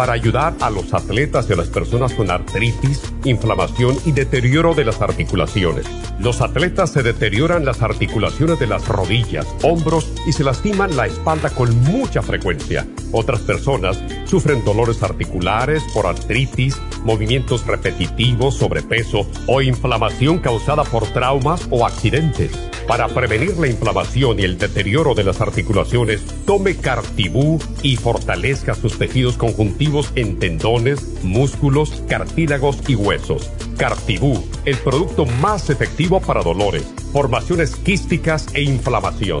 para 0.00 0.14
ayudar 0.14 0.54
a 0.62 0.70
los 0.70 0.94
atletas 0.94 1.44
y 1.50 1.52
a 1.52 1.56
las 1.56 1.68
personas 1.68 2.14
con 2.14 2.30
artritis, 2.30 3.02
inflamación 3.24 3.98
y 4.06 4.12
deterioro 4.12 4.72
de 4.72 4.86
las 4.86 5.02
articulaciones. 5.02 5.84
Los 6.18 6.40
atletas 6.40 6.90
se 6.90 7.02
deterioran 7.02 7.66
las 7.66 7.82
articulaciones 7.82 8.58
de 8.58 8.66
las 8.66 8.88
rodillas, 8.88 9.46
hombros 9.62 10.10
y 10.26 10.32
se 10.32 10.42
lastiman 10.42 10.96
la 10.96 11.04
espalda 11.04 11.50
con 11.50 11.78
mucha 11.82 12.22
frecuencia. 12.22 12.86
Otras 13.12 13.40
personas 13.40 14.02
sufren 14.24 14.64
dolores 14.64 15.02
articulares 15.02 15.82
por 15.92 16.06
artritis, 16.06 16.80
movimientos 17.04 17.66
repetitivos, 17.66 18.54
sobrepeso 18.54 19.26
o 19.46 19.60
inflamación 19.60 20.38
causada 20.38 20.82
por 20.84 21.06
traumas 21.08 21.68
o 21.68 21.84
accidentes. 21.84 22.52
Para 22.90 23.06
prevenir 23.06 23.56
la 23.56 23.68
inflamación 23.68 24.40
y 24.40 24.42
el 24.42 24.58
deterioro 24.58 25.14
de 25.14 25.22
las 25.22 25.40
articulaciones, 25.40 26.24
tome 26.44 26.74
Cartibú 26.74 27.60
y 27.84 27.94
fortalezca 27.94 28.74
sus 28.74 28.98
tejidos 28.98 29.36
conjuntivos 29.36 30.10
en 30.16 30.40
tendones, 30.40 31.22
músculos, 31.22 32.02
cartílagos 32.08 32.78
y 32.88 32.96
huesos. 32.96 33.48
Cartibú, 33.76 34.44
el 34.64 34.76
producto 34.78 35.24
más 35.24 35.70
efectivo 35.70 36.20
para 36.20 36.42
dolores, 36.42 36.84
formaciones 37.12 37.76
quísticas 37.76 38.48
e 38.54 38.62
inflamación. 38.62 39.40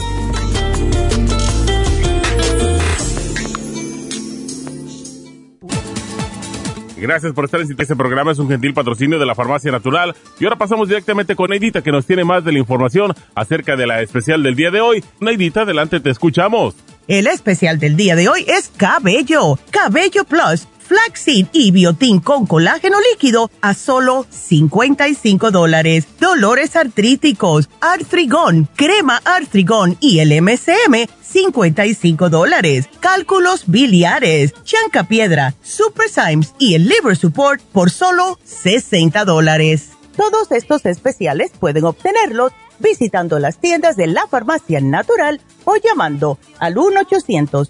Gracias 7.01 7.33
por 7.33 7.45
estar 7.45 7.59
en 7.59 7.67
este 7.75 7.95
programa. 7.95 8.31
Es 8.31 8.37
un 8.37 8.47
gentil 8.47 8.75
patrocinio 8.75 9.17
de 9.17 9.25
la 9.25 9.33
Farmacia 9.33 9.71
Natural. 9.71 10.15
Y 10.39 10.43
ahora 10.43 10.55
pasamos 10.55 10.87
directamente 10.87 11.35
con 11.35 11.49
Neidita, 11.49 11.81
que 11.81 11.91
nos 11.91 12.05
tiene 12.05 12.23
más 12.23 12.45
de 12.45 12.51
la 12.51 12.59
información 12.59 13.13
acerca 13.33 13.75
de 13.75 13.87
la 13.87 14.01
especial 14.01 14.43
del 14.43 14.55
día 14.55 14.69
de 14.69 14.81
hoy. 14.81 15.03
Neidita, 15.19 15.61
adelante, 15.61 15.99
te 15.99 16.11
escuchamos. 16.11 16.75
El 17.07 17.25
especial 17.25 17.79
del 17.79 17.97
día 17.97 18.15
de 18.15 18.29
hoy 18.29 18.45
es 18.47 18.71
Cabello. 18.77 19.57
Cabello 19.71 20.23
Plus 20.25 20.67
flaxseed 20.81 21.47
y 21.53 21.71
biotín 21.71 22.19
con 22.19 22.45
colágeno 22.45 22.97
líquido 23.11 23.49
a 23.61 23.73
solo 23.73 24.25
55 24.29 25.51
dólares. 25.51 26.07
Dolores 26.19 26.75
artríticos, 26.75 27.69
artrigón, 27.79 28.67
crema 28.75 29.21
artrigón 29.23 29.97
y 29.99 30.19
el 30.19 30.41
MCM, 30.41 31.07
55 31.21 32.29
dólares. 32.29 32.89
Cálculos 32.99 33.63
biliares, 33.67 34.53
chanca 34.63 35.05
piedra, 35.05 35.53
super 35.61 36.09
Symes 36.09 36.53
y 36.59 36.75
el 36.75 36.87
liver 36.87 37.15
support 37.15 37.61
por 37.61 37.89
solo 37.89 38.39
60 38.43 39.23
dólares. 39.25 39.89
Todos 40.15 40.51
estos 40.51 40.85
especiales 40.85 41.51
pueden 41.57 41.85
obtenerlos 41.85 42.51
visitando 42.79 43.39
las 43.39 43.59
tiendas 43.59 43.95
de 43.95 44.07
la 44.07 44.27
farmacia 44.27 44.81
natural 44.81 45.39
o 45.65 45.75
llamando 45.77 46.37
al 46.59 46.77
1 46.77 47.01
800 47.01 47.69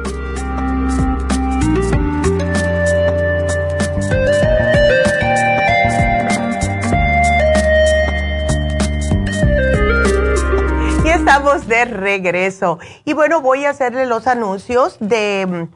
Estamos 11.21 11.67
de 11.67 11.85
regreso. 11.85 12.79
Y 13.05 13.13
bueno, 13.13 13.41
voy 13.41 13.65
a 13.65 13.69
hacerle 13.69 14.07
los 14.07 14.25
anuncios 14.25 14.97
de, 14.99 15.67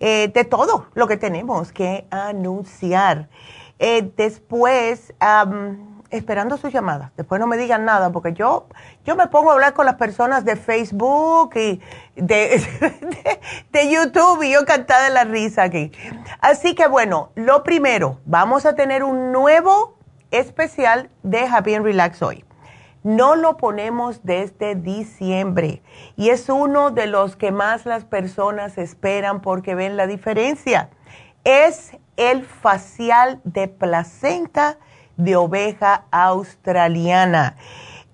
eh, 0.00 0.30
de 0.32 0.44
todo 0.44 0.86
lo 0.94 1.06
que 1.06 1.18
tenemos 1.18 1.72
que 1.72 2.06
anunciar. 2.10 3.28
Eh, 3.78 4.10
después, 4.16 5.12
esperando 6.08 6.56
sus 6.56 6.72
llamadas. 6.72 7.10
Después 7.18 7.38
no 7.38 7.46
me 7.46 7.58
digan 7.58 7.84
nada, 7.84 8.12
porque 8.12 8.32
yo, 8.32 8.66
yo 9.04 9.14
me 9.14 9.26
pongo 9.26 9.50
a 9.50 9.52
hablar 9.52 9.74
con 9.74 9.84
las 9.84 9.96
personas 9.96 10.46
de 10.46 10.56
Facebook 10.56 11.54
y 11.56 11.82
de, 12.16 12.62
de, 13.72 13.90
YouTube 13.90 14.42
y 14.42 14.52
yo 14.52 14.64
cantada 14.64 15.10
la 15.10 15.24
risa 15.24 15.64
aquí. 15.64 15.92
Así 16.40 16.74
que 16.74 16.86
bueno, 16.86 17.30
lo 17.34 17.62
primero, 17.62 18.20
vamos 18.24 18.64
a 18.64 18.74
tener 18.74 19.04
un 19.04 19.32
nuevo 19.32 19.98
especial 20.30 21.10
de 21.22 21.40
Happy 21.40 21.74
and 21.74 21.84
Relax 21.84 22.22
hoy. 22.22 22.42
No 23.04 23.36
lo 23.36 23.58
ponemos 23.58 24.24
desde 24.24 24.76
diciembre 24.76 25.82
y 26.16 26.30
es 26.30 26.48
uno 26.48 26.90
de 26.90 27.06
los 27.06 27.36
que 27.36 27.52
más 27.52 27.84
las 27.84 28.06
personas 28.06 28.78
esperan 28.78 29.42
porque 29.42 29.74
ven 29.74 29.98
la 29.98 30.06
diferencia. 30.06 30.88
Es 31.44 31.98
el 32.16 32.46
facial 32.46 33.42
de 33.44 33.68
placenta 33.68 34.78
de 35.18 35.36
oveja 35.36 36.06
australiana. 36.10 37.56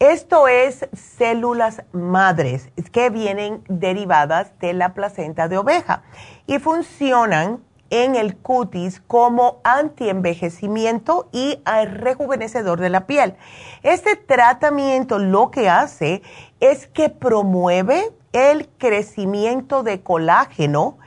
Esto 0.01 0.49
es 0.49 0.89
células 0.93 1.85
madres 1.93 2.71
que 2.91 3.11
vienen 3.11 3.63
derivadas 3.69 4.59
de 4.59 4.73
la 4.73 4.93
placenta 4.93 5.47
de 5.47 5.59
oveja 5.59 6.03
y 6.49 6.59
funcionan 6.59 7.63
en 7.91 8.17
el 8.17 8.37
cutis 8.37 9.03
como 9.07 9.61
antienvejecimiento 9.65 11.29
y 11.33 11.59
rejuvenecedor 11.65 12.81
de 12.81 12.91
la 12.91 13.07
piel. 13.07 13.35
Este 13.83 14.17
tratamiento 14.17 15.19
lo 15.19 15.51
que 15.51 15.69
hace 15.69 16.23
es 16.61 16.87
que 16.87 17.11
promueve 17.11 18.13
el 18.33 18.69
crecimiento 18.79 19.83
de 19.83 20.03
colágeno, 20.03 20.99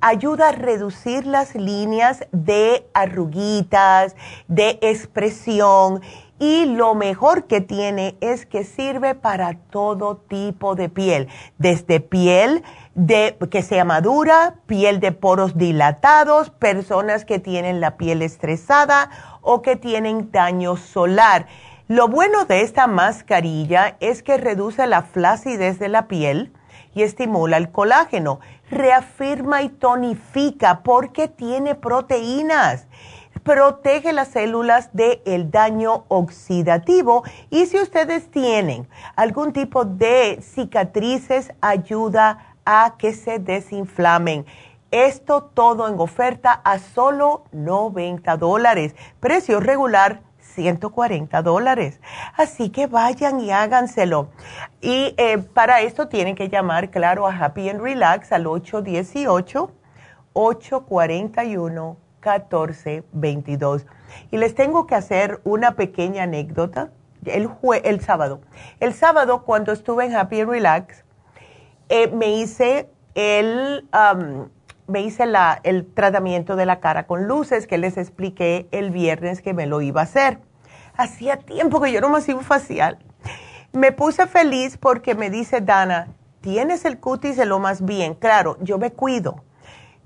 ayuda 0.00 0.48
a 0.48 0.52
reducir 0.52 1.26
las 1.26 1.54
líneas 1.54 2.26
de 2.32 2.88
arruguitas, 2.92 4.16
de 4.48 4.78
expresión 4.82 6.02
y 6.42 6.64
lo 6.64 6.96
mejor 6.96 7.44
que 7.44 7.60
tiene 7.60 8.16
es 8.20 8.46
que 8.46 8.64
sirve 8.64 9.14
para 9.14 9.54
todo 9.70 10.16
tipo 10.16 10.74
de 10.74 10.88
piel, 10.88 11.28
desde 11.58 12.00
piel 12.00 12.64
de, 12.96 13.38
que 13.48 13.62
sea 13.62 13.84
madura, 13.84 14.56
piel 14.66 14.98
de 14.98 15.12
poros 15.12 15.56
dilatados, 15.56 16.50
personas 16.50 17.24
que 17.24 17.38
tienen 17.38 17.80
la 17.80 17.96
piel 17.96 18.22
estresada 18.22 19.08
o 19.40 19.62
que 19.62 19.76
tienen 19.76 20.32
daño 20.32 20.76
solar. 20.76 21.46
Lo 21.86 22.08
bueno 22.08 22.44
de 22.44 22.62
esta 22.62 22.88
mascarilla 22.88 23.96
es 24.00 24.24
que 24.24 24.36
reduce 24.36 24.88
la 24.88 25.02
flacidez 25.02 25.78
de 25.78 25.90
la 25.90 26.08
piel 26.08 26.52
y 26.92 27.04
estimula 27.04 27.56
el 27.56 27.70
colágeno, 27.70 28.40
reafirma 28.68 29.62
y 29.62 29.68
tonifica 29.68 30.82
porque 30.82 31.28
tiene 31.28 31.76
proteínas 31.76 32.88
protege 33.42 34.12
las 34.12 34.28
células 34.28 34.90
del 34.92 35.50
daño 35.50 36.04
oxidativo 36.08 37.24
y 37.50 37.66
si 37.66 37.80
ustedes 37.80 38.30
tienen 38.30 38.88
algún 39.16 39.52
tipo 39.52 39.84
de 39.84 40.40
cicatrices, 40.42 41.52
ayuda 41.60 42.54
a 42.64 42.94
que 42.98 43.12
se 43.12 43.38
desinflamen. 43.38 44.46
Esto 44.90 45.42
todo 45.42 45.88
en 45.88 45.98
oferta 45.98 46.52
a 46.52 46.78
solo 46.78 47.44
90 47.52 48.36
dólares. 48.36 48.94
Precio 49.20 49.58
regular 49.58 50.20
140 50.38 51.40
dólares. 51.42 52.00
Así 52.36 52.68
que 52.68 52.86
vayan 52.86 53.40
y 53.40 53.50
háganselo. 53.50 54.28
Y 54.82 55.14
eh, 55.16 55.38
para 55.38 55.80
esto 55.80 56.08
tienen 56.08 56.34
que 56.34 56.48
llamar, 56.48 56.90
claro, 56.90 57.26
a 57.26 57.34
Happy 57.34 57.70
and 57.70 57.80
Relax 57.80 58.32
al 58.32 58.46
818 58.46 59.70
841 60.34 61.96
1422. 62.24 63.86
Y 64.30 64.36
les 64.38 64.54
tengo 64.54 64.86
que 64.86 64.94
hacer 64.94 65.40
una 65.44 65.72
pequeña 65.72 66.24
anécdota. 66.24 66.90
El, 67.24 67.50
el 67.84 68.00
sábado. 68.00 68.40
El 68.80 68.94
sábado, 68.94 69.44
cuando 69.44 69.72
estuve 69.72 70.06
en 70.06 70.16
Happy 70.16 70.44
Relax, 70.44 71.04
eh, 71.88 72.08
me 72.08 72.36
hice 72.36 72.88
el, 73.14 73.86
me 74.86 75.02
hice 75.02 75.26
la, 75.26 75.60
el 75.62 75.86
tratamiento 75.86 76.56
de 76.56 76.66
la 76.66 76.80
cara 76.80 77.06
con 77.06 77.28
luces 77.28 77.66
que 77.66 77.78
les 77.78 77.96
expliqué 77.96 78.66
el 78.72 78.90
viernes 78.90 79.40
que 79.42 79.54
me 79.54 79.66
lo 79.66 79.82
iba 79.82 80.00
a 80.00 80.04
hacer. 80.04 80.38
Hacía 80.96 81.36
tiempo 81.36 81.80
que 81.80 81.92
yo 81.92 82.00
no 82.00 82.08
me 82.08 82.18
hacía 82.18 82.38
facial. 82.38 82.98
Me 83.72 83.92
puse 83.92 84.26
feliz 84.26 84.76
porque 84.76 85.14
me 85.14 85.30
dice 85.30 85.60
Dana, 85.60 86.08
tienes 86.40 86.84
el 86.84 86.98
cutis 86.98 87.36
de 87.36 87.46
lo 87.46 87.58
más 87.58 87.84
bien. 87.84 88.14
Claro, 88.14 88.58
yo 88.60 88.78
me 88.78 88.92
cuido 88.92 89.42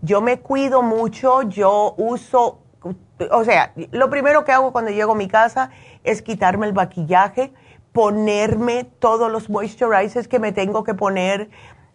yo 0.06 0.20
me 0.20 0.38
cuido 0.38 0.82
mucho, 0.82 1.42
yo 1.42 1.94
uso, 1.98 2.60
o 3.32 3.44
sea, 3.44 3.72
lo 3.90 4.08
primero 4.08 4.44
que 4.44 4.52
hago 4.52 4.72
cuando 4.72 4.92
llego 4.92 5.12
a 5.12 5.16
mi 5.16 5.26
casa 5.26 5.70
es 6.04 6.22
quitarme 6.22 6.66
el 6.66 6.74
maquillaje, 6.74 7.52
ponerme 7.92 8.84
todos 8.84 9.30
los 9.30 9.50
moisturizers 9.50 10.28
que 10.28 10.38
me 10.38 10.52
tengo 10.52 10.84
que 10.84 10.94
poner, 10.94 11.50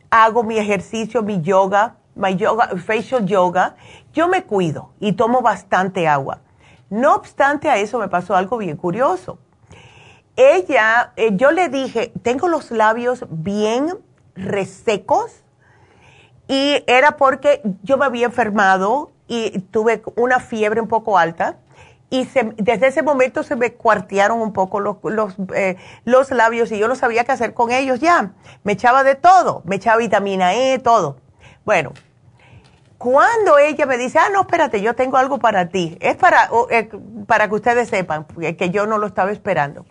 hago 0.09 0.43
mi 0.43 0.57
ejercicio, 0.57 1.23
mi 1.23 1.41
yoga, 1.41 1.95
mi 2.15 2.35
yoga, 2.35 2.71
facial 2.85 3.25
yoga, 3.25 3.77
yo 4.11 4.27
me 4.27 4.43
cuido 4.43 4.91
y 4.99 5.13
tomo 5.13 5.41
bastante 5.41 6.07
agua. 6.07 6.41
No 6.89 7.15
obstante 7.15 7.69
a 7.69 7.77
eso 7.77 7.97
me 7.97 8.09
pasó 8.09 8.35
algo 8.35 8.57
bien 8.57 8.75
curioso. 8.75 9.39
Ella, 10.35 11.13
eh, 11.15 11.31
yo 11.33 11.51
le 11.51 11.69
dije, 11.69 12.11
tengo 12.21 12.49
los 12.49 12.71
labios 12.71 13.25
bien 13.29 13.99
resecos 14.35 15.40
y 16.51 16.83
era 16.85 17.15
porque 17.15 17.61
yo 17.81 17.97
me 17.97 18.03
había 18.03 18.25
enfermado 18.25 19.09
y 19.29 19.59
tuve 19.71 20.03
una 20.17 20.41
fiebre 20.41 20.81
un 20.81 20.89
poco 20.89 21.17
alta 21.17 21.55
y 22.09 22.27
desde 22.57 22.87
ese 22.87 23.03
momento 23.03 23.41
se 23.41 23.55
me 23.55 23.71
cuartearon 23.71 24.41
un 24.41 24.51
poco 24.51 24.81
los, 24.81 24.97
los, 25.01 25.33
eh, 25.55 25.77
los, 26.03 26.29
labios 26.31 26.69
y 26.73 26.77
yo 26.77 26.89
no 26.89 26.95
sabía 26.97 27.23
qué 27.23 27.31
hacer 27.31 27.53
con 27.53 27.71
ellos 27.71 28.01
ya. 28.01 28.33
Me 28.65 28.73
echaba 28.73 29.05
de 29.05 29.15
todo, 29.15 29.61
me 29.63 29.77
echaba 29.77 29.99
vitamina 29.99 30.53
E, 30.53 30.77
todo. 30.79 31.15
Bueno, 31.63 31.93
cuando 32.97 33.57
ella 33.57 33.85
me 33.85 33.97
dice, 33.97 34.19
ah, 34.19 34.27
no, 34.33 34.41
espérate, 34.41 34.81
yo 34.81 34.93
tengo 34.93 35.15
algo 35.15 35.39
para 35.39 35.69
ti, 35.69 35.97
es 36.01 36.17
para, 36.17 36.49
eh, 36.69 36.89
para 37.27 37.47
que 37.47 37.55
ustedes 37.55 37.87
sepan 37.87 38.25
que 38.25 38.69
yo 38.71 38.85
no 38.87 38.97
lo 38.97 39.07
estaba 39.07 39.31
esperando. 39.31 39.85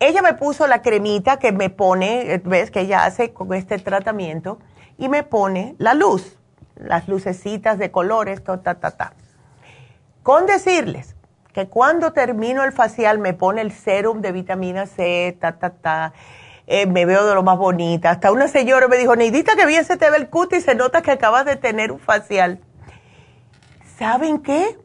Ella 0.00 0.20
me 0.20 0.34
puso 0.34 0.66
la 0.66 0.82
cremita 0.82 1.38
que 1.38 1.52
me 1.52 1.70
pone, 1.70 2.34
eh, 2.34 2.42
ves 2.44 2.72
que 2.72 2.80
ella 2.80 3.04
hace 3.04 3.32
con 3.32 3.54
este 3.54 3.78
tratamiento 3.78 4.58
y 5.02 5.08
me 5.08 5.24
pone 5.24 5.74
la 5.78 5.94
luz, 5.94 6.38
las 6.76 7.08
lucecitas 7.08 7.76
de 7.76 7.90
colores, 7.90 8.44
ta, 8.44 8.62
ta, 8.62 8.76
ta. 8.76 9.14
Con 10.22 10.46
decirles 10.46 11.16
que 11.52 11.66
cuando 11.66 12.12
termino 12.12 12.62
el 12.62 12.70
facial 12.70 13.18
me 13.18 13.34
pone 13.34 13.62
el 13.62 13.72
serum 13.72 14.20
de 14.20 14.30
vitamina 14.30 14.86
C, 14.86 15.36
ta, 15.40 15.58
ta, 15.58 15.70
ta, 15.70 16.12
eh, 16.68 16.86
me 16.86 17.04
veo 17.04 17.26
de 17.26 17.34
lo 17.34 17.42
más 17.42 17.58
bonita. 17.58 18.10
Hasta 18.10 18.30
una 18.30 18.46
señora 18.46 18.86
me 18.86 18.96
dijo, 18.96 19.16
Neidita, 19.16 19.56
que 19.56 19.66
bien 19.66 19.84
se 19.84 19.96
te 19.96 20.08
ve 20.08 20.18
el 20.18 20.30
cutis 20.30 20.62
se 20.62 20.76
nota 20.76 21.02
que 21.02 21.10
acabas 21.10 21.46
de 21.46 21.56
tener 21.56 21.90
un 21.90 21.98
facial. 21.98 22.60
¿Saben 23.98 24.38
qué? 24.38 24.78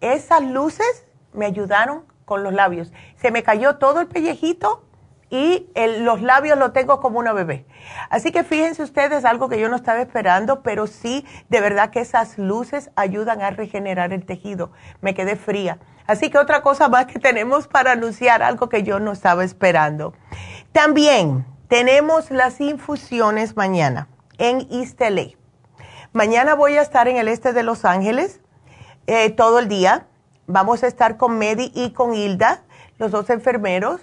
Esas 0.00 0.42
luces 0.42 1.04
me 1.32 1.46
ayudaron 1.46 2.04
con 2.24 2.44
los 2.44 2.54
labios. 2.54 2.92
Se 3.16 3.32
me 3.32 3.42
cayó 3.42 3.74
todo 3.78 4.00
el 4.00 4.06
pellejito 4.06 4.84
y 5.30 5.68
los 5.98 6.22
labios 6.22 6.58
los 6.58 6.72
tengo 6.72 7.00
como 7.00 7.18
una 7.18 7.32
bebé. 7.32 7.66
Así 8.10 8.30
que 8.32 8.44
fíjense 8.44 8.82
ustedes, 8.82 9.24
algo 9.24 9.48
que 9.48 9.58
yo 9.58 9.68
no 9.68 9.76
estaba 9.76 10.00
esperando, 10.00 10.62
pero 10.62 10.86
sí, 10.86 11.26
de 11.48 11.60
verdad 11.60 11.90
que 11.90 12.00
esas 12.00 12.38
luces 12.38 12.90
ayudan 12.94 13.42
a 13.42 13.50
regenerar 13.50 14.12
el 14.12 14.24
tejido. 14.24 14.70
Me 15.00 15.14
quedé 15.14 15.36
fría. 15.36 15.78
Así 16.06 16.30
que 16.30 16.38
otra 16.38 16.62
cosa 16.62 16.88
más 16.88 17.06
que 17.06 17.18
tenemos 17.18 17.66
para 17.66 17.92
anunciar, 17.92 18.42
algo 18.42 18.68
que 18.68 18.84
yo 18.84 19.00
no 19.00 19.12
estaba 19.12 19.42
esperando. 19.44 20.14
También 20.72 21.44
tenemos 21.68 22.30
las 22.30 22.60
infusiones 22.60 23.56
mañana 23.56 24.08
en 24.38 24.68
East 24.70 25.00
Mañana 26.12 26.54
voy 26.54 26.76
a 26.76 26.82
estar 26.82 27.08
en 27.08 27.16
el 27.16 27.28
este 27.28 27.52
de 27.52 27.62
Los 27.62 27.84
Ángeles 27.84 28.40
eh, 29.06 29.30
todo 29.30 29.58
el 29.58 29.68
día. 29.68 30.06
Vamos 30.46 30.84
a 30.84 30.86
estar 30.86 31.16
con 31.16 31.38
Medi 31.38 31.72
y 31.74 31.90
con 31.90 32.14
Hilda, 32.14 32.62
los 32.98 33.10
dos 33.10 33.30
enfermeros 33.30 34.00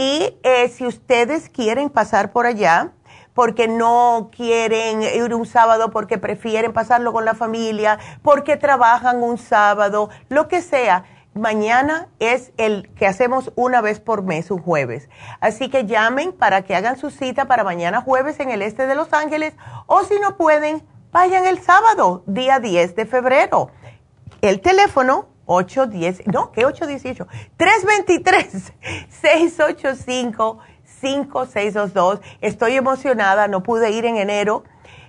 y 0.00 0.38
eh, 0.44 0.70
si 0.70 0.86
ustedes 0.86 1.50
quieren 1.50 1.90
pasar 1.90 2.32
por 2.32 2.46
allá, 2.46 2.92
porque 3.34 3.68
no 3.68 4.30
quieren 4.34 5.02
ir 5.02 5.34
un 5.34 5.44
sábado, 5.44 5.90
porque 5.90 6.16
prefieren 6.16 6.72
pasarlo 6.72 7.12
con 7.12 7.26
la 7.26 7.34
familia, 7.34 7.98
porque 8.22 8.56
trabajan 8.56 9.22
un 9.22 9.36
sábado, 9.36 10.08
lo 10.30 10.48
que 10.48 10.62
sea, 10.62 11.04
mañana 11.34 12.08
es 12.18 12.52
el 12.56 12.90
que 12.94 13.06
hacemos 13.06 13.52
una 13.56 13.82
vez 13.82 14.00
por 14.00 14.22
mes, 14.22 14.50
un 14.50 14.62
jueves. 14.62 15.10
Así 15.38 15.68
que 15.68 15.84
llamen 15.84 16.32
para 16.32 16.62
que 16.62 16.74
hagan 16.74 16.96
su 16.96 17.10
cita 17.10 17.44
para 17.44 17.62
mañana 17.62 18.00
jueves 18.00 18.40
en 18.40 18.48
el 18.48 18.62
este 18.62 18.86
de 18.86 18.94
Los 18.94 19.12
Ángeles 19.12 19.52
o 19.84 20.02
si 20.04 20.18
no 20.18 20.38
pueden, 20.38 20.82
vayan 21.12 21.44
el 21.44 21.60
sábado, 21.60 22.22
día 22.26 22.58
10 22.58 22.96
de 22.96 23.04
febrero. 23.04 23.70
El 24.40 24.62
teléfono 24.62 25.28
810, 25.50 26.28
no, 26.28 26.52
¿qué 26.52 26.64
818? 26.64 27.26
323-685-5622. 31.02 32.20
Estoy 32.40 32.76
emocionada, 32.76 33.48
no 33.48 33.64
pude 33.64 33.90
ir 33.90 34.04
en 34.04 34.16
enero 34.16 34.62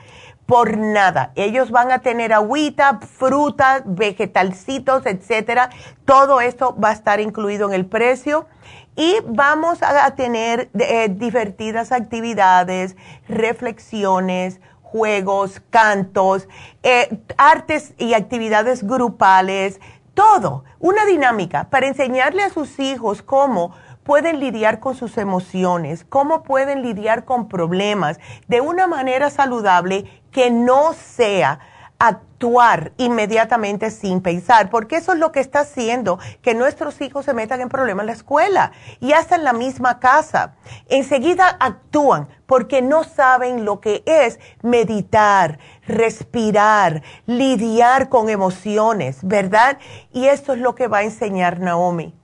por 0.46 0.76
nada. 0.76 1.32
Ellos 1.34 1.72
van 1.72 1.90
a 1.90 1.98
tener 1.98 2.32
agüita, 2.32 3.00
frutas, 3.00 3.82
vegetalcitos, 3.84 5.04
etcétera. 5.06 5.70
Todo 6.04 6.40
esto 6.40 6.76
va 6.78 6.90
a 6.90 6.92
estar 6.92 7.20
incluido 7.20 7.66
en 7.66 7.74
el 7.74 7.84
precio. 7.84 8.46
Y 8.94 9.16
vamos 9.26 9.82
a 9.82 10.14
tener 10.14 10.70
eh, 10.78 11.08
divertidas 11.10 11.92
actividades, 11.92 12.96
reflexiones, 13.28 14.60
juegos, 14.90 15.60
cantos, 15.70 16.48
eh, 16.82 17.18
artes 17.36 17.92
y 17.98 18.14
actividades 18.14 18.86
grupales, 18.86 19.80
todo, 20.14 20.64
una 20.78 21.04
dinámica 21.04 21.68
para 21.70 21.88
enseñarle 21.88 22.42
a 22.42 22.50
sus 22.50 22.78
hijos 22.78 23.20
cómo 23.20 23.72
pueden 24.04 24.38
lidiar 24.38 24.78
con 24.78 24.94
sus 24.94 25.18
emociones, 25.18 26.06
cómo 26.08 26.44
pueden 26.44 26.82
lidiar 26.82 27.24
con 27.24 27.48
problemas 27.48 28.20
de 28.46 28.60
una 28.60 28.86
manera 28.86 29.28
saludable 29.30 30.04
que 30.30 30.50
no 30.50 30.92
sea 30.92 31.58
actuar 32.36 32.92
inmediatamente 32.98 33.90
sin 33.90 34.20
pensar, 34.20 34.68
porque 34.68 34.96
eso 34.96 35.14
es 35.14 35.18
lo 35.18 35.32
que 35.32 35.40
está 35.40 35.60
haciendo 35.60 36.18
que 36.42 36.54
nuestros 36.54 37.00
hijos 37.00 37.24
se 37.24 37.32
metan 37.32 37.62
en 37.62 37.70
problemas 37.70 38.02
en 38.02 38.08
la 38.08 38.12
escuela 38.12 38.72
y 39.00 39.12
hasta 39.12 39.36
en 39.36 39.44
la 39.44 39.54
misma 39.54 40.00
casa. 40.00 40.54
Enseguida 40.88 41.56
actúan 41.58 42.28
porque 42.44 42.82
no 42.82 43.04
saben 43.04 43.64
lo 43.64 43.80
que 43.80 44.02
es 44.04 44.38
meditar, 44.62 45.58
respirar, 45.86 47.02
lidiar 47.24 48.10
con 48.10 48.28
emociones, 48.28 49.18
¿verdad? 49.22 49.78
Y 50.12 50.26
esto 50.26 50.52
es 50.52 50.58
lo 50.58 50.74
que 50.74 50.88
va 50.88 50.98
a 50.98 51.04
enseñar 51.04 51.58
Naomi 51.60 52.14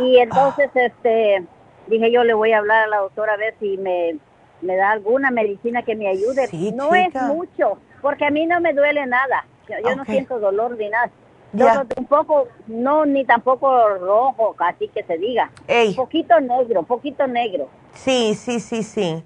Y, 0.00 0.18
entonces, 0.18 0.70
este, 0.74 1.44
dije 1.86 2.10
yo 2.10 2.24
le 2.24 2.34
voy 2.34 2.52
a 2.52 2.58
hablar 2.58 2.84
a 2.84 2.86
la 2.88 2.96
doctora 2.98 3.34
a 3.34 3.36
ver 3.36 3.54
si 3.60 3.78
me, 3.78 4.16
me 4.60 4.76
da 4.76 4.90
alguna 4.90 5.30
medicina 5.30 5.82
que 5.82 5.94
me 5.94 6.08
ayude. 6.08 6.48
no 6.74 6.92
es 6.94 7.14
mucho, 7.14 7.78
porque 8.02 8.26
a 8.26 8.30
mí 8.30 8.46
no 8.46 8.60
me 8.60 8.72
duele 8.72 9.06
nada. 9.06 9.46
Yo, 9.68 9.94
no 9.94 10.04
siento 10.04 10.40
dolor 10.40 10.76
ni 10.76 10.88
nada. 10.88 11.10
Yo 11.52 11.66
un 11.96 12.06
poco, 12.06 12.48
no, 12.66 13.06
ni 13.06 13.24
tampoco 13.24 13.88
rojo, 13.98 14.56
así 14.58 14.88
que 14.88 15.04
se 15.04 15.16
diga. 15.16 15.50
Un 15.68 15.94
poquito 15.94 16.40
negro, 16.40 16.82
poquito 16.82 17.26
negro. 17.28 17.68
Sí, 17.94 18.34
sí, 18.34 18.60
sí, 18.60 18.82
sí. 18.82 19.24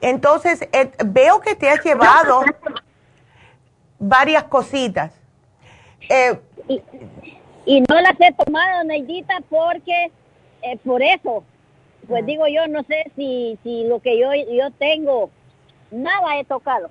Entonces, 0.00 0.68
eh, 0.72 0.92
veo 1.04 1.40
que 1.40 1.54
te 1.54 1.68
has 1.68 1.82
llevado 1.84 2.42
varias 3.98 4.44
cositas. 4.44 5.12
Eh, 6.08 6.38
y, 7.64 7.80
no 7.80 8.00
las 8.00 8.14
he 8.20 8.32
tomado, 8.32 8.84
Neidita, 8.84 9.42
porque 9.48 10.12
eh, 10.62 10.78
por 10.84 11.02
eso, 11.02 11.44
pues 12.06 12.22
ah. 12.22 12.26
digo 12.26 12.46
yo, 12.46 12.66
no 12.68 12.82
sé 12.84 13.10
si, 13.16 13.58
si 13.62 13.84
lo 13.84 14.00
que 14.00 14.18
yo, 14.18 14.28
yo 14.34 14.70
tengo, 14.72 15.30
nada 15.90 16.38
he 16.38 16.44
tocado. 16.44 16.90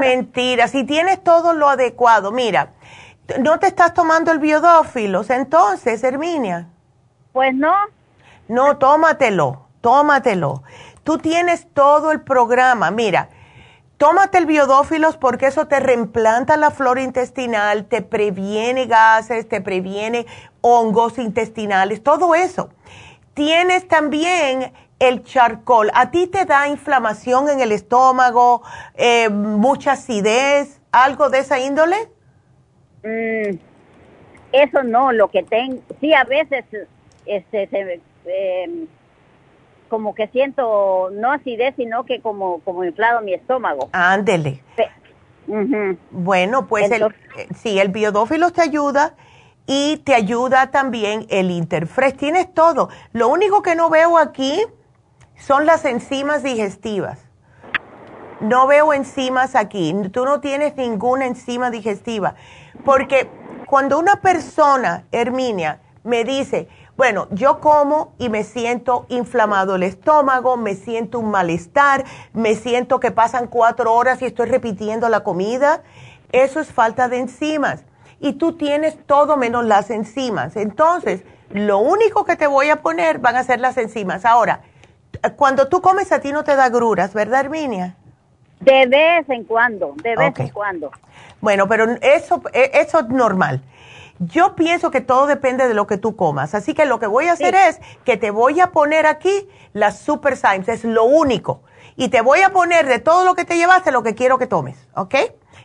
Mentira, 0.00 0.68
si 0.68 0.84
tienes 0.84 1.22
todo 1.22 1.52
lo 1.52 1.68
adecuado, 1.68 2.32
mira, 2.32 2.72
no 3.40 3.58
te 3.58 3.66
estás 3.66 3.92
tomando 3.92 4.32
el 4.32 4.38
biodófilos, 4.38 5.28
entonces, 5.30 6.02
Herminia. 6.02 6.68
Pues 7.32 7.54
no. 7.54 7.74
No, 8.48 8.78
tómatelo, 8.78 9.66
tómatelo. 9.82 10.62
Tú 11.06 11.18
tienes 11.18 11.68
todo 11.72 12.10
el 12.10 12.20
programa. 12.20 12.90
Mira, 12.90 13.28
tómate 13.96 14.38
el 14.38 14.46
biodófilos 14.46 15.16
porque 15.16 15.46
eso 15.46 15.68
te 15.68 15.78
reimplanta 15.78 16.56
la 16.56 16.72
flora 16.72 17.00
intestinal, 17.00 17.84
te 17.84 18.02
previene 18.02 18.86
gases, 18.86 19.48
te 19.48 19.60
previene 19.60 20.26
hongos 20.62 21.18
intestinales, 21.18 22.02
todo 22.02 22.34
eso. 22.34 22.70
Tienes 23.34 23.86
también 23.86 24.72
el 24.98 25.22
charcoal. 25.22 25.92
¿A 25.94 26.10
ti 26.10 26.26
te 26.26 26.44
da 26.44 26.66
inflamación 26.66 27.50
en 27.50 27.60
el 27.60 27.70
estómago, 27.70 28.64
eh, 28.96 29.28
mucha 29.28 29.92
acidez, 29.92 30.80
algo 30.90 31.30
de 31.30 31.38
esa 31.38 31.60
índole? 31.60 32.08
Mm, 33.04 33.58
eso 34.50 34.82
no, 34.82 35.12
lo 35.12 35.28
que 35.28 35.44
tengo, 35.44 35.80
sí, 36.00 36.12
a 36.12 36.24
veces 36.24 36.64
este, 37.26 37.68
se, 37.68 38.00
eh, 38.24 38.86
como 39.88 40.14
que 40.14 40.28
siento 40.28 41.10
no 41.12 41.32
acidez, 41.32 41.74
sino 41.76 42.04
que 42.04 42.20
como, 42.20 42.60
como 42.60 42.84
inflado 42.84 43.20
mi 43.22 43.34
estómago. 43.34 43.88
Ándele. 43.92 44.62
Bueno, 46.10 46.66
pues 46.66 46.90
el, 46.90 47.02
eh, 47.02 47.48
sí, 47.54 47.78
el 47.78 47.88
biodófilo 47.88 48.50
te 48.50 48.62
ayuda 48.62 49.14
y 49.66 49.98
te 49.98 50.14
ayuda 50.14 50.70
también 50.70 51.26
el 51.28 51.50
Interfresh. 51.50 52.16
Tienes 52.16 52.52
todo. 52.52 52.88
Lo 53.12 53.28
único 53.28 53.62
que 53.62 53.74
no 53.74 53.90
veo 53.90 54.18
aquí 54.18 54.60
son 55.36 55.66
las 55.66 55.84
enzimas 55.84 56.42
digestivas. 56.42 57.20
No 58.40 58.66
veo 58.66 58.92
enzimas 58.92 59.54
aquí. 59.54 59.94
Tú 60.12 60.24
no 60.24 60.40
tienes 60.40 60.76
ninguna 60.76 61.26
enzima 61.26 61.70
digestiva. 61.70 62.34
Porque 62.84 63.28
cuando 63.66 63.98
una 63.98 64.16
persona, 64.16 65.04
Herminia, 65.10 65.80
me 66.04 66.24
dice, 66.24 66.68
bueno, 66.96 67.28
yo 67.30 67.60
como 67.60 68.14
y 68.18 68.28
me 68.30 68.42
siento 68.42 69.04
inflamado 69.10 69.76
el 69.76 69.82
estómago, 69.82 70.56
me 70.56 70.74
siento 70.74 71.18
un 71.18 71.30
malestar, 71.30 72.04
me 72.32 72.54
siento 72.54 73.00
que 73.00 73.10
pasan 73.10 73.48
cuatro 73.48 73.92
horas 73.92 74.22
y 74.22 74.24
estoy 74.24 74.46
repitiendo 74.46 75.08
la 75.08 75.20
comida. 75.20 75.82
Eso 76.32 76.58
es 76.60 76.72
falta 76.72 77.08
de 77.08 77.18
enzimas. 77.18 77.84
Y 78.18 78.34
tú 78.34 78.56
tienes 78.56 78.96
todo 79.06 79.36
menos 79.36 79.64
las 79.64 79.90
enzimas. 79.90 80.56
Entonces, 80.56 81.22
Lo 81.50 81.78
único 81.78 82.24
que 82.24 82.36
te 82.36 82.46
voy 82.46 82.70
a 82.70 82.82
poner 82.82 83.20
van 83.20 83.36
a 83.36 83.44
ser 83.44 83.60
las 83.60 83.76
enzimas. 83.76 84.24
Ahora, 84.24 84.62
cuando 85.36 85.68
tú 85.68 85.80
comes 85.80 86.10
a 86.12 86.20
ti 86.20 86.32
no 86.32 86.42
te 86.42 86.56
da 86.56 86.68
gruras, 86.68 87.14
¿verdad, 87.14 87.40
Herminia? 87.40 87.94
De 88.60 88.86
vez 88.86 89.28
en 89.28 89.44
cuando, 89.44 89.94
de 90.02 90.16
vez 90.16 90.38
en 90.38 90.48
cuando. 90.48 90.90
Bueno, 91.40 91.68
pero 91.68 91.84
eso, 92.00 92.42
e, 92.52 92.70
eso 92.74 92.98
es 93.00 93.08
normal. 93.08 93.62
Yo 94.18 94.54
pienso 94.54 94.90
que 94.90 95.00
todo 95.00 95.26
depende 95.26 95.68
de 95.68 95.74
lo 95.74 95.86
que 95.86 95.98
tú 95.98 96.16
comas. 96.16 96.54
Así 96.54 96.74
que 96.74 96.86
lo 96.86 96.98
que 96.98 97.06
voy 97.06 97.28
a 97.28 97.32
hacer 97.32 97.54
es 97.54 97.80
que 98.04 98.16
te 98.16 98.30
voy 98.30 98.60
a 98.60 98.72
poner 98.72 99.06
aquí 99.06 99.48
las 99.72 99.98
Super 99.98 100.36
Symes, 100.36 100.68
es 100.68 100.84
lo 100.84 101.04
único. 101.04 101.62
Y 101.96 102.08
te 102.08 102.20
voy 102.20 102.40
a 102.40 102.50
poner 102.50 102.86
de 102.86 102.98
todo 102.98 103.24
lo 103.24 103.34
que 103.34 103.44
te 103.44 103.56
llevaste 103.56 103.90
lo 103.90 104.02
que 104.02 104.14
quiero 104.14 104.38
que 104.38 104.46
tomes, 104.46 104.76
¿ok? 104.94 105.14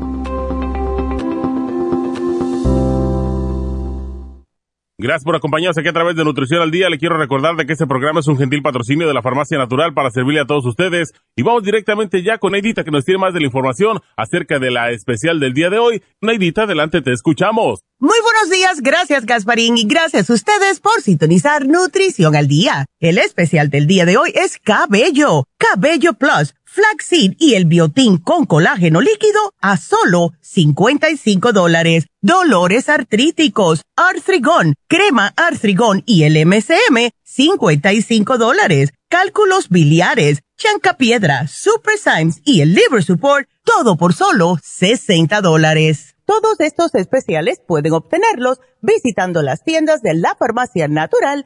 Gracias 5.01 5.23
por 5.23 5.35
acompañarnos 5.35 5.79
aquí 5.79 5.87
a 5.87 5.93
través 5.93 6.15
de 6.15 6.23
Nutrición 6.23 6.61
al 6.61 6.69
Día. 6.69 6.87
Le 6.87 6.99
quiero 6.99 7.17
recordar 7.17 7.55
de 7.55 7.65
que 7.65 7.73
este 7.73 7.87
programa 7.87 8.19
es 8.19 8.27
un 8.27 8.37
gentil 8.37 8.61
patrocinio 8.61 9.07
de 9.07 9.15
la 9.15 9.23
Farmacia 9.23 9.57
Natural 9.57 9.95
para 9.95 10.11
servirle 10.11 10.41
a 10.41 10.45
todos 10.45 10.63
ustedes. 10.63 11.11
Y 11.35 11.41
vamos 11.41 11.63
directamente 11.63 12.21
ya 12.21 12.37
con 12.37 12.51
Neidita 12.51 12.83
que 12.83 12.91
nos 12.91 13.03
tiene 13.03 13.17
más 13.17 13.33
de 13.33 13.39
la 13.39 13.47
información 13.47 13.99
acerca 14.15 14.59
de 14.59 14.69
la 14.69 14.91
especial 14.91 15.39
del 15.39 15.55
día 15.55 15.71
de 15.71 15.79
hoy. 15.79 16.03
Neidita, 16.21 16.63
adelante, 16.63 17.01
te 17.01 17.13
escuchamos. 17.13 17.79
Muy 17.97 18.17
buenos 18.21 18.51
días, 18.51 18.81
gracias 18.81 19.25
Gasparín 19.25 19.77
y 19.77 19.85
gracias 19.85 20.29
a 20.29 20.33
ustedes 20.33 20.79
por 20.79 21.01
sintonizar 21.01 21.67
Nutrición 21.67 22.35
al 22.35 22.47
Día. 22.47 22.85
El 22.99 23.17
especial 23.17 23.71
del 23.71 23.87
día 23.87 24.05
de 24.05 24.17
hoy 24.17 24.31
es 24.35 24.59
Cabello, 24.59 25.45
Cabello 25.57 26.13
Plus 26.13 26.53
flaxseed 26.71 27.33
y 27.37 27.55
el 27.55 27.65
biotín 27.65 28.17
con 28.17 28.45
colágeno 28.45 29.01
líquido 29.01 29.53
a 29.59 29.75
solo 29.75 30.31
55 30.39 31.51
dólares. 31.51 32.05
Dolores 32.21 32.87
artríticos, 32.87 33.81
artrigón, 33.97 34.75
crema 34.87 35.33
artrigón 35.35 36.03
y 36.05 36.23
el 36.23 36.45
MCM, 36.45 37.09
55 37.23 38.37
dólares. 38.37 38.93
Cálculos 39.09 39.67
biliares, 39.67 40.39
chancapiedra, 40.57 41.47
super 41.47 41.97
Symes 41.97 42.39
y 42.45 42.61
el 42.61 42.73
liver 42.73 43.03
support, 43.03 43.49
todo 43.65 43.97
por 43.97 44.13
solo 44.13 44.57
60 44.63 45.41
dólares. 45.41 46.15
Todos 46.25 46.59
estos 46.59 46.95
especiales 46.95 47.59
pueden 47.67 47.91
obtenerlos 47.91 48.59
visitando 48.81 49.41
las 49.41 49.63
tiendas 49.65 50.01
de 50.01 50.13
la 50.13 50.35
farmacia 50.35 50.87
natural 50.87 51.45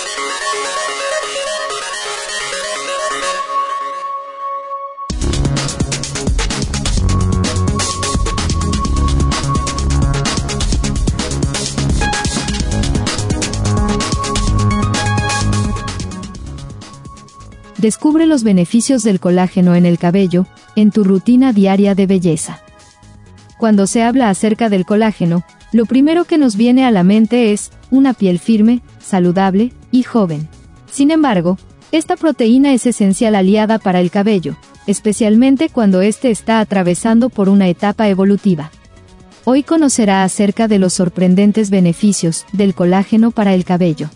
Descubre 17.81 18.27
los 18.27 18.43
beneficios 18.43 19.01
del 19.01 19.19
colágeno 19.19 19.73
en 19.73 19.87
el 19.87 19.97
cabello, 19.97 20.45
en 20.75 20.91
tu 20.91 21.03
rutina 21.03 21.51
diaria 21.51 21.95
de 21.95 22.05
belleza. 22.05 22.59
Cuando 23.57 23.87
se 23.87 24.03
habla 24.03 24.29
acerca 24.29 24.69
del 24.69 24.85
colágeno, 24.85 25.43
lo 25.71 25.87
primero 25.87 26.25
que 26.25 26.37
nos 26.37 26.57
viene 26.57 26.85
a 26.85 26.91
la 26.91 27.03
mente 27.03 27.53
es 27.53 27.71
una 27.89 28.13
piel 28.13 28.37
firme, 28.37 28.81
saludable 28.99 29.73
y 29.89 30.03
joven. 30.03 30.47
Sin 30.91 31.09
embargo, 31.09 31.57
esta 31.91 32.17
proteína 32.17 32.71
es 32.71 32.85
esencial 32.85 33.33
aliada 33.33 33.79
para 33.79 33.99
el 33.99 34.11
cabello, 34.11 34.57
especialmente 34.85 35.69
cuando 35.69 36.01
éste 36.01 36.29
está 36.29 36.59
atravesando 36.59 37.29
por 37.29 37.49
una 37.49 37.67
etapa 37.67 38.07
evolutiva. 38.09 38.69
Hoy 39.43 39.63
conocerá 39.63 40.23
acerca 40.23 40.67
de 40.67 40.77
los 40.77 40.93
sorprendentes 40.93 41.71
beneficios 41.71 42.45
del 42.53 42.75
colágeno 42.75 43.31
para 43.31 43.55
el 43.55 43.65
cabello. 43.65 44.11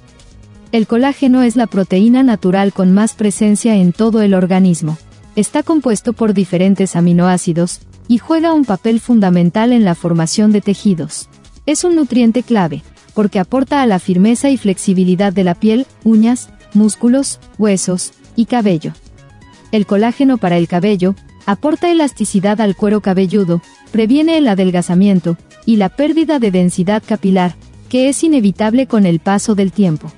El 0.76 0.88
colágeno 0.88 1.42
es 1.42 1.56
la 1.56 1.68
proteína 1.68 2.22
natural 2.22 2.74
con 2.74 2.92
más 2.92 3.14
presencia 3.14 3.78
en 3.78 3.94
todo 3.94 4.22
el 4.22 4.34
organismo. 4.34 4.98
Está 5.38 5.64
compuesto 5.64 6.12
por 6.12 6.34
diferentes 6.34 6.98
aminoácidos, 6.98 7.80
y 8.10 8.18
juega 8.18 8.52
un 8.52 8.66
papel 8.66 9.00
fundamental 9.00 9.72
en 9.72 9.86
la 9.86 9.96
formación 9.96 10.52
de 10.52 10.60
tejidos. 10.60 11.30
Es 11.66 11.86
un 11.86 11.96
nutriente 11.96 12.44
clave, 12.44 12.84
porque 13.14 13.40
aporta 13.40 13.82
a 13.82 13.86
la 13.86 14.00
firmeza 14.00 14.50
y 14.50 14.58
flexibilidad 14.58 15.32
de 15.32 15.46
la 15.46 15.56
piel, 15.56 15.88
uñas, 16.04 16.50
músculos, 16.74 17.40
huesos 17.58 18.12
y 18.36 18.44
cabello. 18.44 18.92
El 19.72 19.86
colágeno 19.86 20.38
para 20.38 20.58
el 20.58 20.68
cabello 20.68 21.16
aporta 21.46 21.90
elasticidad 21.90 22.60
al 22.60 22.76
cuero 22.76 23.00
cabelludo, 23.00 23.62
previene 23.94 24.38
el 24.38 24.50
adelgazamiento 24.50 25.38
y 25.66 25.78
la 25.78 25.88
pérdida 25.88 26.40
de 26.40 26.52
densidad 26.52 27.02
capilar, 27.02 27.56
que 27.88 28.10
es 28.10 28.22
inevitable 28.26 28.88
con 28.88 29.06
el 29.06 29.22
paso 29.22 29.56
del 29.56 29.72
tiempo. 29.72 30.12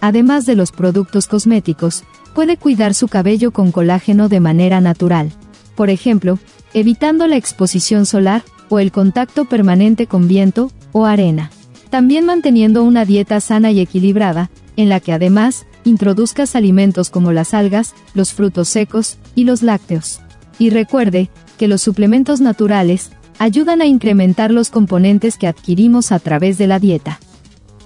Además 0.00 0.46
de 0.46 0.54
los 0.54 0.72
productos 0.72 1.26
cosméticos, 1.26 2.04
puede 2.34 2.56
cuidar 2.56 2.94
su 2.94 3.08
cabello 3.08 3.50
con 3.50 3.72
colágeno 3.72 4.28
de 4.28 4.40
manera 4.40 4.80
natural. 4.80 5.30
Por 5.74 5.90
ejemplo, 5.90 6.38
evitando 6.74 7.26
la 7.26 7.36
exposición 7.36 8.06
solar 8.06 8.44
o 8.68 8.78
el 8.78 8.92
contacto 8.92 9.46
permanente 9.46 10.06
con 10.06 10.28
viento 10.28 10.70
o 10.92 11.06
arena. 11.06 11.50
También 11.90 12.26
manteniendo 12.26 12.84
una 12.84 13.04
dieta 13.04 13.40
sana 13.40 13.70
y 13.70 13.80
equilibrada, 13.80 14.50
en 14.76 14.88
la 14.88 15.00
que 15.00 15.12
además 15.12 15.66
introduzcas 15.84 16.54
alimentos 16.54 17.10
como 17.10 17.32
las 17.32 17.54
algas, 17.54 17.94
los 18.14 18.32
frutos 18.32 18.68
secos 18.68 19.16
y 19.34 19.44
los 19.44 19.62
lácteos. 19.62 20.20
Y 20.58 20.70
recuerde 20.70 21.30
que 21.56 21.66
los 21.68 21.82
suplementos 21.82 22.40
naturales 22.40 23.10
ayudan 23.38 23.80
a 23.80 23.86
incrementar 23.86 24.50
los 24.50 24.70
componentes 24.70 25.38
que 25.38 25.46
adquirimos 25.46 26.12
a 26.12 26.18
través 26.18 26.58
de 26.58 26.66
la 26.66 26.78
dieta. 26.78 27.20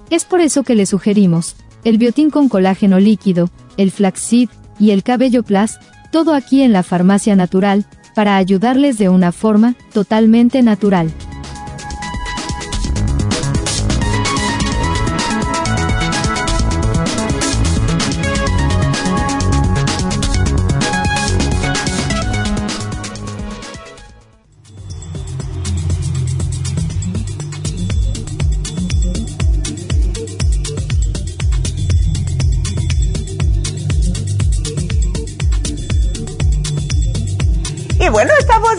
Es 0.09 0.25
por 0.25 0.41
eso 0.41 0.63
que 0.63 0.75
le 0.75 0.85
sugerimos 0.85 1.55
el 1.83 1.97
biotín 1.97 2.29
con 2.29 2.49
colágeno 2.49 2.99
líquido, 2.99 3.49
el 3.77 3.91
flaxseed 3.91 4.49
y 4.79 4.91
el 4.91 5.03
cabello 5.03 5.43
plus, 5.43 5.77
todo 6.11 6.33
aquí 6.33 6.61
en 6.61 6.73
la 6.73 6.83
farmacia 6.83 7.35
natural, 7.35 7.85
para 8.15 8.37
ayudarles 8.37 8.97
de 8.97 9.09
una 9.09 9.31
forma 9.31 9.75
totalmente 9.93 10.61
natural. 10.61 11.11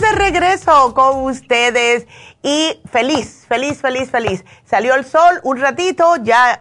De 0.01 0.11
regreso 0.11 0.93
con 0.93 1.23
ustedes 1.23 2.07
y 2.43 2.79
feliz, 2.91 3.45
feliz, 3.47 3.79
feliz, 3.81 4.09
feliz. 4.11 4.45
Salió 4.65 4.95
el 4.95 5.05
sol 5.05 5.39
un 5.43 5.57
ratito, 5.57 6.15
ya 6.17 6.59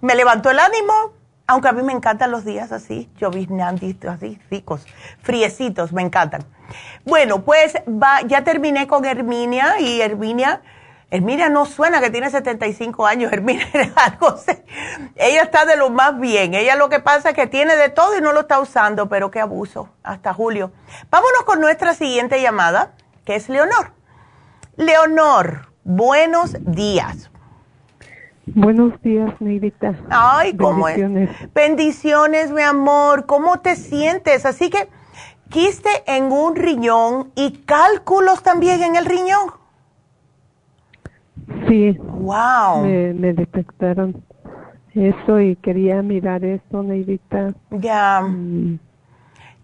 me 0.00 0.14
levantó 0.14 0.50
el 0.50 0.58
ánimo, 0.58 1.12
aunque 1.46 1.68
a 1.68 1.72
mí 1.72 1.82
me 1.82 1.92
encantan 1.92 2.30
los 2.30 2.44
días 2.44 2.72
así, 2.72 3.10
lloviznantes, 3.18 3.96
así, 4.04 4.38
ricos, 4.50 4.86
friecitos, 5.20 5.92
me 5.92 6.02
encantan. 6.02 6.44
Bueno, 7.04 7.44
pues 7.44 7.74
va, 7.86 8.22
ya 8.22 8.44
terminé 8.44 8.86
con 8.86 9.04
Herminia 9.04 9.80
y 9.80 10.00
Herminia 10.00 10.62
Herminia 11.12 11.50
no 11.50 11.66
suena 11.66 12.00
que 12.00 12.08
tiene 12.08 12.30
75 12.30 13.06
años, 13.06 13.30
Herminia 13.30 13.68
algo, 13.96 14.34
ella 15.16 15.42
está 15.42 15.66
de 15.66 15.76
lo 15.76 15.90
más 15.90 16.18
bien, 16.18 16.54
ella 16.54 16.74
lo 16.74 16.88
que 16.88 17.00
pasa 17.00 17.28
es 17.28 17.34
que 17.34 17.46
tiene 17.46 17.76
de 17.76 17.90
todo 17.90 18.16
y 18.16 18.22
no 18.22 18.32
lo 18.32 18.40
está 18.40 18.58
usando, 18.60 19.10
pero 19.10 19.30
qué 19.30 19.38
abuso, 19.38 19.90
hasta 20.02 20.32
julio. 20.32 20.72
Vámonos 21.10 21.42
con 21.44 21.60
nuestra 21.60 21.92
siguiente 21.92 22.40
llamada, 22.40 22.92
que 23.26 23.34
es 23.34 23.50
Leonor. 23.50 23.92
Leonor, 24.76 25.68
buenos 25.84 26.56
días. 26.60 27.30
Buenos 28.46 28.98
días, 29.02 29.38
Neidita. 29.38 29.94
Ay, 30.08 30.56
¿cómo 30.56 30.88
es? 30.88 30.98
Bendiciones, 31.52 32.52
mi 32.52 32.62
amor. 32.62 33.26
¿Cómo 33.26 33.60
te 33.60 33.76
sientes? 33.76 34.46
Así 34.46 34.70
que, 34.70 34.88
quiste 35.50 35.90
en 36.06 36.32
un 36.32 36.56
riñón 36.56 37.32
y 37.34 37.64
cálculos 37.66 38.42
también 38.42 38.82
en 38.82 38.96
el 38.96 39.04
riñón. 39.04 39.61
Sí. 41.68 41.96
Wow. 41.98 42.84
Me, 42.84 43.32
detectaron 43.32 44.22
eso 44.94 45.40
y 45.40 45.56
quería 45.56 46.02
mirar 46.02 46.44
eso, 46.44 46.82
Neidita. 46.82 47.54
Ya. 47.70 48.20
Mm. 48.22 48.78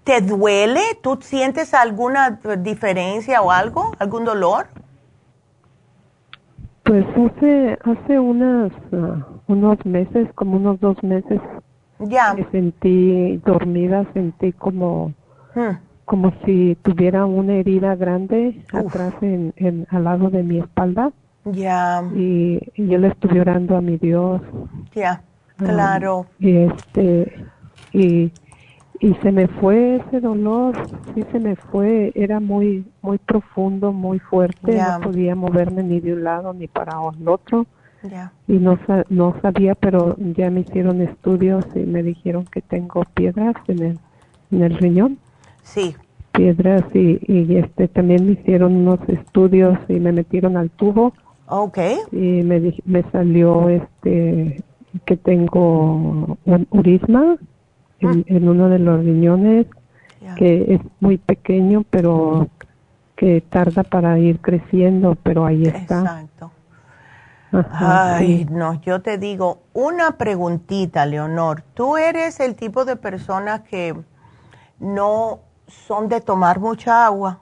¿Te 0.09 0.23
duele? 0.23 0.81
¿Tú 1.03 1.19
sientes 1.21 1.75
alguna 1.75 2.41
diferencia 2.61 3.43
o 3.43 3.51
algo? 3.51 3.93
¿Algún 3.99 4.25
dolor? 4.25 4.69
Pues 6.83 7.05
hace, 7.05 7.79
hace 7.85 8.19
unas, 8.19 8.73
ah, 8.95 9.27
unos 9.47 9.85
meses, 9.85 10.27
como 10.35 10.57
unos 10.57 10.81
dos 10.81 11.03
meses, 11.03 11.39
ya. 11.99 12.33
me 12.33 12.51
sentí 12.51 13.37
dormida, 13.45 14.07
sentí 14.15 14.55
como, 14.55 15.13
hmm. 15.55 15.77
como 16.07 16.33
si 16.47 16.79
tuviera 16.81 17.27
una 17.27 17.57
herida 17.57 17.95
grande 17.95 18.65
atrás 18.73 19.13
en, 19.21 19.53
en, 19.57 19.87
al 19.91 20.05
lado 20.05 20.31
de 20.31 20.43
mi 20.43 20.61
espalda. 20.61 21.13
Ya. 21.53 22.03
Y, 22.15 22.61
yo 22.77 22.99
le 22.99 23.09
estuve 23.09 23.41
orando 23.41 23.77
a 23.77 23.81
mi 23.81 23.97
Dios. 23.97 24.41
Ya, 24.95 25.23
ah, 25.59 25.65
claro. 25.65 26.27
y 26.39 26.57
este, 26.57 27.47
y, 27.93 28.33
y 29.01 29.15
se 29.23 29.33
me 29.33 29.47
fue 29.47 29.97
ese 29.97 30.21
dolor, 30.21 30.75
sí 31.15 31.25
se 31.31 31.39
me 31.39 31.57
fue, 31.57 32.13
era 32.15 32.41
muy, 32.41 32.85
muy 33.01 33.19
profundo, 33.19 33.93
muy 33.93 34.19
fuerte, 34.19 34.77
no 34.77 35.01
podía 35.01 35.35
moverme 35.35 35.83
ni 35.83 36.01
de 36.01 36.15
un 36.15 36.25
lado 36.25 36.53
ni 36.53 36.67
para 36.67 36.99
el 37.17 37.29
otro. 37.29 37.67
Ya. 38.03 38.33
Y 38.47 38.55
no, 38.55 38.79
no 39.09 39.35
sabía, 39.43 39.75
pero 39.75 40.17
ya 40.19 40.51
me 40.51 40.61
hicieron 40.61 41.01
estudios 41.01 41.65
y 41.75 41.81
me 41.81 42.03
dijeron 42.03 42.45
que 42.45 42.63
tengo 42.63 43.03
piedras 43.15 43.57
en 43.67 43.83
el, 43.83 43.99
en 44.53 44.63
el 44.63 44.79
riñón. 44.79 45.19
Sí. 45.63 45.97
Piedras 46.33 46.85
y, 46.95 47.19
y 47.27 47.57
este 47.57 47.89
también 47.89 48.25
me 48.25 48.33
hicieron 48.33 48.77
unos 48.77 49.01
estudios 49.09 49.79
y 49.89 49.95
me 49.95 50.13
metieron 50.13 50.57
al 50.57 50.71
tubo 50.71 51.13
Okay. 51.49 51.99
Y 52.13 52.43
me, 52.43 52.75
me 52.85 53.03
salió 53.11 53.69
este 53.71 54.63
que 55.05 55.17
tengo 55.17 56.37
un 56.45 56.67
urisma 56.71 57.37
en, 58.01 58.25
ah. 58.29 58.51
uno 58.51 58.69
de 58.69 58.79
los 58.79 59.05
riñones 59.05 59.67
que 60.37 60.75
es 60.75 60.81
muy 61.01 61.17
pequeño 61.17 61.85
pero 61.89 62.49
que 63.17 63.41
tarda 63.41 63.83
para 63.83 64.19
ir 64.19 64.41
creciendo, 64.41 65.17
pero 65.23 65.45
ahí 65.45 65.65
está. 65.65 66.01
Exacto. 66.01 66.53
Ay, 67.73 68.47
no, 68.51 68.81
yo 68.83 69.01
te 69.01 69.19
digo, 69.19 69.63
una 69.73 70.13
preguntita, 70.13 71.05
Leonor. 71.05 71.63
¿Tú 71.75 71.97
eres 71.97 72.39
el 72.41 72.55
tipo 72.55 72.85
de 72.85 72.95
persona 72.95 73.65
que 73.65 73.97
no 74.79 75.41
son 75.67 76.09
de 76.09 76.21
tomar 76.21 76.61
mucha 76.61 77.07
agua? 77.07 77.41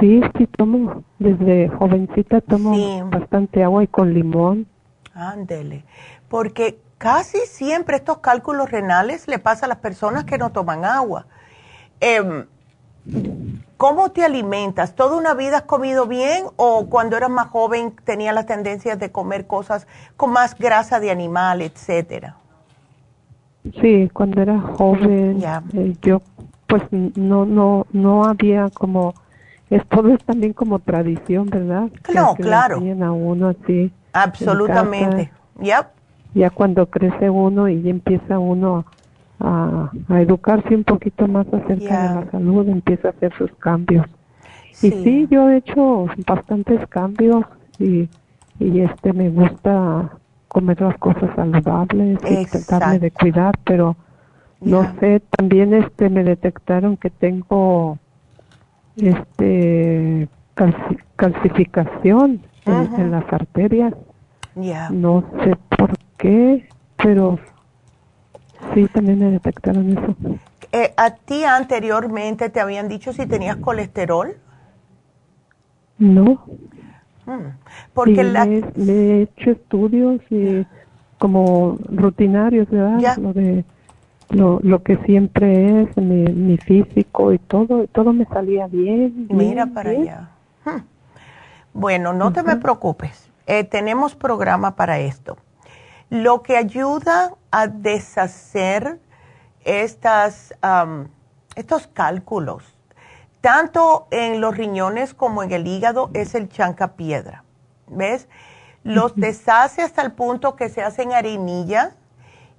Sí, 0.00 0.20
sí 0.36 0.46
tomo. 0.46 1.04
Desde 1.18 1.68
jovencita 1.68 2.40
tomo 2.40 3.04
bastante 3.10 3.62
agua 3.62 3.84
y 3.84 3.86
con 3.86 4.14
limón. 4.14 4.66
Ándele. 5.14 5.84
Porque 6.28 6.78
casi 6.98 7.38
siempre 7.46 7.96
estos 7.96 8.18
cálculos 8.18 8.70
renales 8.70 9.28
le 9.28 9.38
pasa 9.38 9.66
a 9.66 9.68
las 9.68 9.78
personas 9.78 10.24
que 10.24 10.38
no 10.38 10.50
toman 10.50 10.84
agua. 10.84 11.26
Em, 12.00 12.46
¿Cómo 13.76 14.10
te 14.10 14.24
alimentas? 14.24 14.94
¿Toda 14.94 15.16
una 15.16 15.34
vida 15.34 15.58
has 15.58 15.62
comido 15.62 16.06
bien 16.06 16.46
o 16.56 16.86
cuando 16.86 17.16
eras 17.16 17.30
más 17.30 17.48
joven 17.48 17.94
tenías 18.04 18.34
las 18.34 18.46
tendencias 18.46 18.98
de 18.98 19.12
comer 19.12 19.46
cosas 19.46 19.86
con 20.16 20.32
más 20.32 20.58
grasa 20.58 20.98
de 20.98 21.10
animal, 21.10 21.60
etcétera? 21.60 22.36
Sí, 23.80 24.08
cuando 24.12 24.40
era 24.40 24.58
joven 24.60 25.42
eh, 25.74 25.94
yo 26.00 26.22
pues 26.66 26.82
no 26.90 27.44
no 27.44 27.86
no 27.92 28.24
había 28.24 28.70
como 28.70 29.14
es 29.70 29.84
todo 29.86 30.14
es 30.14 30.22
también 30.24 30.52
como 30.52 30.78
tradición, 30.78 31.46
¿verdad? 31.46 31.88
No, 32.14 32.34
claro. 32.34 32.76
a 32.76 33.12
uno 33.12 33.48
así. 33.48 33.92
Absolutamente. 34.12 35.30
Yep. 35.60 35.86
Ya 36.34 36.50
cuando 36.50 36.86
crece 36.86 37.30
uno 37.30 37.68
y 37.68 37.88
empieza 37.88 38.38
uno 38.38 38.84
a, 39.40 39.90
educarse 40.10 40.74
un 40.74 40.84
poquito 40.84 41.26
más 41.26 41.46
acerca 41.48 42.08
de 42.08 42.14
la 42.14 42.30
salud, 42.30 42.68
empieza 42.68 43.08
a 43.08 43.10
hacer 43.10 43.32
sus 43.36 43.50
cambios. 43.56 44.06
Y 44.82 44.90
sí, 44.90 45.26
yo 45.30 45.48
he 45.48 45.58
hecho 45.58 46.06
bastantes 46.26 46.86
cambios 46.88 47.44
y, 47.78 48.08
y 48.60 48.80
este 48.80 49.12
me 49.12 49.30
gusta 49.30 50.10
comer 50.48 50.80
las 50.80 50.96
cosas 50.98 51.34
saludables 51.34 52.18
y 52.30 52.44
tratarme 52.46 52.98
de 52.98 53.10
cuidar, 53.10 53.58
pero 53.64 53.96
no 54.60 54.94
sé, 55.00 55.20
también 55.36 55.74
este 55.74 56.08
me 56.08 56.24
detectaron 56.24 56.96
que 56.96 57.10
tengo 57.10 57.98
este 58.96 60.28
calcificación 61.16 62.42
en, 62.64 63.10
las 63.10 63.32
arterias. 63.32 63.94
No 64.90 65.24
sé 65.44 65.56
por 65.76 65.96
qué, 66.16 66.68
pero 66.96 67.38
sí 68.74 68.86
también 68.88 69.18
me 69.18 69.30
detectaron 69.30 69.90
eso. 69.90 70.16
Eh, 70.72 70.92
¿A 70.96 71.10
ti 71.10 71.44
anteriormente 71.44 72.50
te 72.50 72.60
habían 72.60 72.88
dicho 72.88 73.12
si 73.12 73.26
tenías 73.26 73.56
colesterol? 73.56 74.36
No. 75.98 76.44
Hmm. 77.26 77.56
Porque 77.94 78.24
la... 78.24 78.44
le, 78.44 78.62
he 78.76 79.22
hecho 79.22 79.50
estudios 79.50 80.20
y 80.30 80.66
como 81.18 81.78
rutinarios, 81.88 82.68
¿verdad? 82.70 83.16
Lo 83.18 83.32
de 83.32 83.64
lo, 84.30 84.60
lo 84.62 84.82
que 84.82 84.96
siempre 85.04 85.82
es 85.82 85.96
mi, 85.96 86.24
mi 86.24 86.56
físico 86.56 87.32
y 87.32 87.38
todo, 87.38 87.86
todo 87.88 88.12
me 88.12 88.24
salía 88.26 88.66
bien. 88.66 89.28
Mira 89.30 89.66
para 89.66 89.90
allá. 89.90 90.30
Hmm. 90.64 90.80
Bueno, 91.72 92.12
no 92.12 92.32
te 92.32 92.42
me 92.42 92.56
preocupes. 92.56 93.30
Eh, 93.46 93.64
tenemos 93.64 94.14
programa 94.14 94.74
para 94.74 94.98
esto. 94.98 95.36
Lo 96.10 96.42
que 96.42 96.56
ayuda 96.56 97.34
a 97.50 97.66
deshacer 97.68 98.98
estas, 99.64 100.54
estos 101.54 101.86
cálculos. 101.88 102.64
Tanto 103.40 104.08
en 104.10 104.40
los 104.40 104.56
riñones 104.56 105.14
como 105.14 105.42
en 105.42 105.52
el 105.52 105.66
hígado 105.66 106.10
es 106.14 106.34
el 106.34 106.48
chancapiedra. 106.48 107.44
¿Ves? 107.88 108.28
Los 108.82 109.14
deshace 109.16 109.82
hasta 109.82 110.02
el 110.02 110.12
punto 110.12 110.56
que 110.56 110.68
se 110.68 110.82
hacen 110.82 111.12
arenilla 111.12 111.94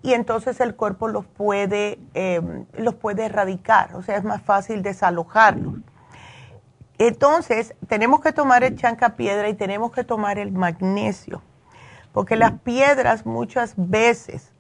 y 0.02 0.14
entonces 0.14 0.60
el 0.60 0.76
cuerpo 0.76 1.08
los 1.08 1.26
puede, 1.26 2.00
em, 2.14 2.66
los 2.78 2.96
puede 2.96 3.26
erradicar, 3.26 3.96
o 3.96 4.02
sea, 4.02 4.18
es 4.18 4.24
más 4.24 4.42
fácil 4.42 4.84
desalojarlos. 4.84 5.76
Entonces, 7.00 7.76
tenemos 7.88 8.22
que 8.22 8.32
tomar 8.32 8.64
el 8.64 8.76
chancapiedra 8.76 9.50
y 9.50 9.54
tenemos 9.54 9.92
que 9.92 10.04
tomar 10.04 10.40
el 10.40 10.52
magnesio, 10.52 11.42
porque 12.12 12.36
las 12.36 12.54
piedras 12.62 13.26
muchas 13.26 13.74
veces 13.76 14.52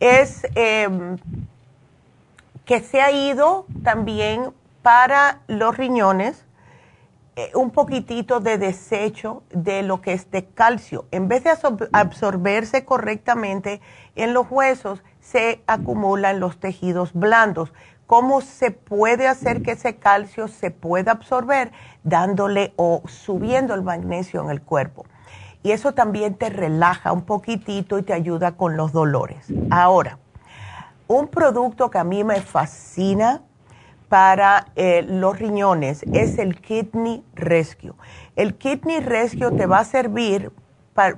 es 0.00 0.46
em, 0.54 1.16
que 2.64 2.80
se 2.80 3.00
ha 3.00 3.10
ido 3.10 3.66
también 3.82 4.52
para 4.82 5.40
los 5.46 5.76
riñones 5.76 6.44
eh, 7.36 7.50
un 7.54 7.70
poquitito 7.70 8.38
de 8.38 8.58
desecho 8.58 9.42
de 9.50 9.82
lo 9.82 10.00
que 10.00 10.12
es 10.12 10.30
de 10.30 10.44
calcio. 10.44 11.06
En 11.10 11.26
vez 11.26 11.42
de 11.42 11.50
absorberse 11.92 12.84
correctamente 12.84 13.80
en 14.16 14.34
los 14.34 14.46
huesos, 14.50 15.02
se 15.20 15.62
acumula 15.66 16.30
en 16.30 16.40
los 16.40 16.58
tejidos 16.58 17.12
blandos. 17.12 17.72
¿Cómo 18.06 18.42
se 18.42 18.70
puede 18.70 19.26
hacer 19.26 19.62
que 19.62 19.72
ese 19.72 19.96
calcio 19.96 20.48
se 20.48 20.70
pueda 20.70 21.12
absorber? 21.12 21.72
Dándole 22.02 22.74
o 22.76 23.02
subiendo 23.06 23.74
el 23.74 23.82
magnesio 23.82 24.42
en 24.42 24.50
el 24.50 24.60
cuerpo. 24.60 25.06
Y 25.62 25.72
eso 25.72 25.92
también 25.92 26.34
te 26.34 26.50
relaja 26.50 27.12
un 27.12 27.22
poquitito 27.22 27.98
y 27.98 28.02
te 28.02 28.12
ayuda 28.12 28.52
con 28.52 28.76
los 28.76 28.92
dolores. 28.92 29.46
Ahora, 29.70 30.18
un 31.08 31.28
producto 31.28 31.90
que 31.90 31.98
a 31.98 32.04
mí 32.04 32.22
me 32.22 32.40
fascina 32.42 33.42
para 34.08 34.66
eh, 34.76 35.02
los 35.08 35.38
riñones 35.38 36.04
es 36.12 36.38
el 36.38 36.60
Kidney 36.60 37.24
Rescue. 37.34 37.94
El 38.36 38.54
Kidney 38.56 39.00
Rescue 39.00 39.50
te 39.52 39.66
va 39.66 39.78
a 39.78 39.84
servir 39.84 40.52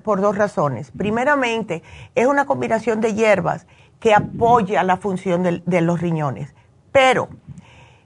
por 0.02 0.20
dos 0.20 0.36
razones. 0.36 0.90
Primeramente, 0.90 1.82
es 2.14 2.26
una 2.26 2.46
combinación 2.46 3.00
de 3.00 3.14
hierbas 3.14 3.66
que 4.00 4.14
apoya 4.14 4.82
la 4.82 4.96
función 4.96 5.42
de, 5.42 5.80
los 5.80 6.00
riñones. 6.00 6.54
Pero 6.92 7.28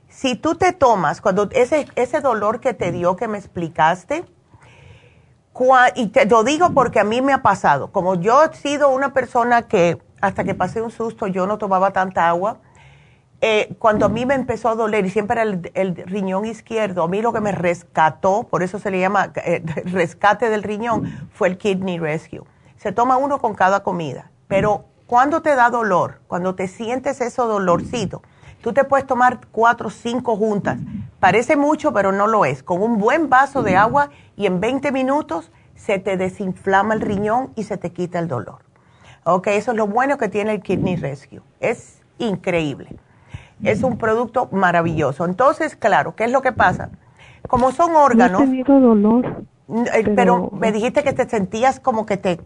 si 0.09 0.35
tú 0.35 0.55
te 0.55 0.73
tomas, 0.73 1.21
cuando 1.21 1.49
ese, 1.53 1.87
ese 1.95 2.21
dolor 2.21 2.61
que 2.61 2.75
te 2.75 2.93
dio 2.93 3.17
que 3.17 3.29
me 3.29 3.39
explicaste, 3.39 4.25
y 5.95 6.07
te 6.09 6.25
lo 6.25 6.43
digo 6.43 6.71
porque 6.71 7.01
a 7.01 7.05
mí 7.05 7.21
me 7.21 7.33
ha 7.33 7.43
pasado, 7.43 7.93
como 7.93 8.15
yo 8.15 8.43
he 8.45 8.55
sido 8.55 8.89
una 8.89 9.13
persona 9.13 9.63
que 9.63 10.01
hasta 10.21 10.45
que 10.45 10.55
pasé 10.55 10.81
un 10.81 10.91
susto 10.91 11.27
yo 11.27 11.47
no 11.47 11.59
tomaba 11.59 11.93
tanta 11.93 12.29
agua, 12.29 12.59
eh, 13.43 13.75
cuando 13.79 14.07
a 14.07 14.09
mí 14.11 14.27
me 14.27 14.35
empezó 14.35 14.69
a 14.69 14.75
doler, 14.75 15.07
y 15.07 15.11
siempre 15.11 15.41
era 15.41 15.59
el, 15.75 15.97
riñón 15.97 16.45
izquierdo, 16.45 17.03
a 17.03 17.09
mí 17.09 17.23
lo 17.23 17.33
que 17.33 17.41
me 17.41 17.53
rescató, 17.53 18.45
por 18.45 18.63
eso 18.63 18.79
se 18.79 18.91
le 18.91 19.01
llama 19.01 19.33
eh, 19.37 19.63
rescate 19.87 20.51
del 20.51 20.63
riñón, 20.63 21.29
fue 21.33 21.49
el 21.49 21.57
Kidney 21.57 21.99
Rescue. 21.99 22.43
Se 22.77 22.93
toma 22.93 23.17
uno 23.17 23.39
con 23.39 23.55
cada 23.55 23.83
comida, 23.83 24.31
pero 24.47 24.85
cuando 25.07 25.41
te 25.43 25.55
da 25.55 25.71
dolor, 25.71 26.21
cuando 26.29 26.55
te 26.55 26.69
sientes 26.69 27.21
ese 27.21 27.43
dolorcito, 27.43 28.23
tú 28.63 28.73
te 28.73 28.85
puedes 28.85 29.07
tomar 29.07 29.41
cuatro 29.51 29.89
o 29.89 29.91
cinco 29.91 30.37
juntas. 30.37 30.79
Parece 31.19 31.57
mucho, 31.57 31.93
pero 31.93 32.13
no 32.13 32.27
lo 32.27 32.45
es. 32.45 32.63
Con 32.63 32.83
un 32.83 32.99
buen 32.99 33.29
vaso 33.29 33.63
de 33.63 33.77
agua 33.77 34.11
y 34.37 34.47
en 34.47 34.61
20 34.61 34.93
minutos 34.93 35.51
se 35.75 35.99
te 35.99 36.17
desinflama 36.17 36.95
el 36.95 37.01
riñón 37.01 37.53
y 37.57 37.65
se 37.65 37.77
te 37.77 37.91
quita 37.91 38.19
el 38.19 38.29
dolor. 38.29 38.61
Ok, 39.25 39.49
eso 39.49 39.73
es 39.73 39.77
lo 39.77 39.87
bueno 39.87 40.17
que 40.17 40.29
tiene 40.29 40.53
el 40.53 40.63
Kidney 40.63 40.97
Rescue. 40.97 41.41
Es 41.59 42.01
increíble. 42.19 42.97
Es 43.63 43.83
un 43.83 43.99
producto 43.99 44.49
maravilloso. 44.53 45.25
Entonces, 45.25 45.77
claro, 45.77 46.15
¿qué 46.17 46.25
es 46.25 46.33
lo 46.33 46.43
que 46.43 46.53
pasa? 46.53 46.91
Como 47.49 47.73
son 47.73 47.95
órganos... 47.95 48.41
No 48.41 48.47
he 48.47 48.49
tenido 48.49 48.81
dolor. 48.81 49.45
Eh, 49.95 50.13
pero, 50.17 50.51
me 50.53 50.73
dijiste 50.73 51.05
que 51.05 51.13
te 51.13 51.29
sentías 51.29 51.79
como 51.79 52.05
que 52.05 52.17
te 52.17 52.41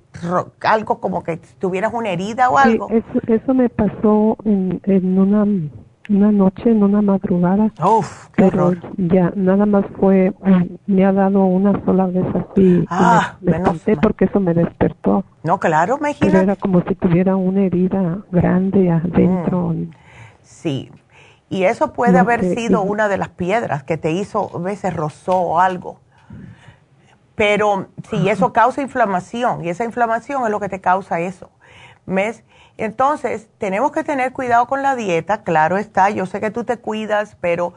algo 0.61 1.01
como 1.01 1.25
que 1.25 1.39
tuvieras 1.59 1.95
una 1.95 2.11
herida 2.11 2.51
o 2.51 2.59
algo. 2.59 2.89
Sí, 2.89 2.97
eso, 2.97 3.21
eso 3.27 3.55
me 3.55 3.71
pasó 3.71 4.37
en, 4.45 4.79
en 4.85 5.19
una 5.19 5.47
una 6.11 6.33
noche, 6.33 6.71
en 6.71 6.83
una 6.83 7.01
madrugada. 7.03 7.73
Uf, 7.83 8.29
pero 8.37 8.73
ya 8.97 9.33
nada 9.35 9.67
más 9.67 9.85
fue, 9.99 10.33
me 10.87 11.05
ha 11.05 11.12
dado 11.12 11.45
una 11.45 11.83
sola 11.85 12.07
vez 12.07 12.27
así. 12.35 12.85
Ah, 12.91 13.37
me, 13.41 13.59
me 13.59 13.97
porque 13.97 14.27
eso 14.27 14.41
me 14.41 14.55
despertó. 14.55 15.25
No, 15.43 15.59
claro, 15.59 15.99
me 15.99 16.15
Pero 16.19 16.39
era 16.41 16.57
como 16.57 16.83
si 16.83 16.95
tuviera 16.95 17.37
una 17.37 17.62
herida 17.62 18.19
grande 18.31 18.91
adentro. 18.91 19.69
Mm. 19.71 19.91
Sí, 20.43 20.91
y 21.55 21.67
eso 21.67 21.93
puede 21.93 22.19
haber 22.19 22.43
sido 22.43 22.83
una 22.83 23.09
de 23.09 23.17
las 23.17 23.29
piedras 23.29 23.85
que 23.85 23.97
te 23.97 24.11
hizo, 24.11 24.51
a 24.53 24.59
veces 24.59 24.93
rozó 24.93 25.37
o 25.37 25.61
algo. 25.61 26.01
Pero 27.37 27.87
si 28.11 28.29
eso 28.29 28.53
causa 28.53 28.83
inflamación 28.83 29.65
y 29.65 29.69
esa 29.69 29.85
inflamación 29.85 30.43
es 30.43 30.51
lo 30.51 30.59
que 30.59 30.69
te 30.69 30.81
causa 30.81 31.21
eso. 31.21 31.51
¿Ves? 32.07 32.43
Entonces, 32.77 33.49
tenemos 33.59 33.93
que 33.93 34.03
tener 34.03 34.33
cuidado 34.33 34.67
con 34.67 34.83
la 34.83 34.97
dieta, 34.97 35.45
claro 35.45 35.79
está, 35.79 36.11
yo 36.11 36.27
sé 36.27 36.41
que 36.41 36.51
tú 36.51 36.65
te 36.65 36.79
cuidas, 36.79 37.37
pero 37.41 37.75